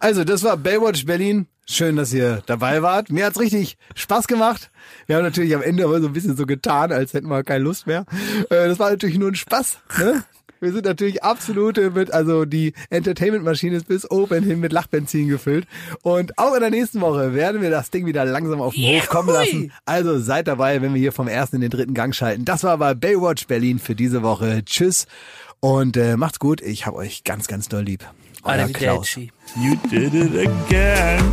Also, 0.00 0.22
das 0.22 0.42
war 0.42 0.58
Baywatch 0.58 1.06
Berlin. 1.06 1.46
Schön, 1.66 1.96
dass 1.96 2.12
ihr 2.12 2.42
dabei 2.44 2.82
wart. 2.82 3.08
Mir 3.10 3.24
hat's 3.24 3.40
richtig 3.40 3.78
Spaß 3.94 4.26
gemacht. 4.26 4.70
Wir 5.06 5.16
haben 5.16 5.22
natürlich 5.22 5.54
am 5.54 5.62
Ende 5.62 5.84
aber 5.84 6.02
so 6.02 6.08
ein 6.08 6.12
bisschen 6.12 6.36
so 6.36 6.44
getan, 6.44 6.92
als 6.92 7.14
hätten 7.14 7.28
wir 7.28 7.42
keine 7.42 7.64
Lust 7.64 7.86
mehr. 7.86 8.04
Äh, 8.50 8.68
Das 8.68 8.78
war 8.78 8.90
natürlich 8.90 9.16
nur 9.16 9.28
ein 9.28 9.36
Spaß. 9.36 9.78
Ne? 9.98 10.24
Wir 10.60 10.72
sind 10.72 10.84
natürlich 10.84 11.22
absolute 11.22 11.90
mit, 11.90 12.12
also 12.12 12.44
die 12.44 12.74
Entertainment-Maschine 12.90 13.76
ist 13.76 13.88
bis 13.88 14.10
oben 14.10 14.44
hin 14.44 14.60
mit 14.60 14.72
Lachbenzin 14.72 15.28
gefüllt. 15.28 15.66
Und 16.02 16.38
auch 16.38 16.54
in 16.54 16.60
der 16.60 16.70
nächsten 16.70 17.00
Woche 17.00 17.34
werden 17.34 17.62
wir 17.62 17.70
das 17.70 17.90
Ding 17.90 18.04
wieder 18.04 18.26
langsam 18.26 18.60
auf 18.60 18.74
den 18.74 18.98
Hof 18.98 19.08
kommen 19.08 19.30
lassen. 19.30 19.72
Also 19.86 20.18
seid 20.18 20.48
dabei, 20.48 20.82
wenn 20.82 20.92
wir 20.92 21.00
hier 21.00 21.12
vom 21.12 21.28
ersten 21.28 21.56
in 21.56 21.62
den 21.62 21.70
dritten 21.70 21.94
Gang 21.94 22.14
schalten. 22.14 22.44
Das 22.44 22.62
war 22.62 22.72
aber 22.72 22.94
Baywatch 22.94 23.46
Berlin 23.46 23.78
für 23.78 23.94
diese 23.94 24.22
Woche. 24.22 24.62
Tschüss 24.64 25.06
und 25.60 25.96
äh, 25.96 26.16
macht's 26.16 26.38
gut. 26.38 26.60
Ich 26.60 26.86
hab 26.86 26.94
euch 26.94 27.24
ganz, 27.24 27.48
ganz 27.48 27.68
doll 27.68 27.84
lieb. 27.84 28.04
Euer 28.42 28.68
Klaus. 28.68 29.16
You 29.16 29.76
did 29.90 30.14
it 30.14 30.46
again. 30.46 31.32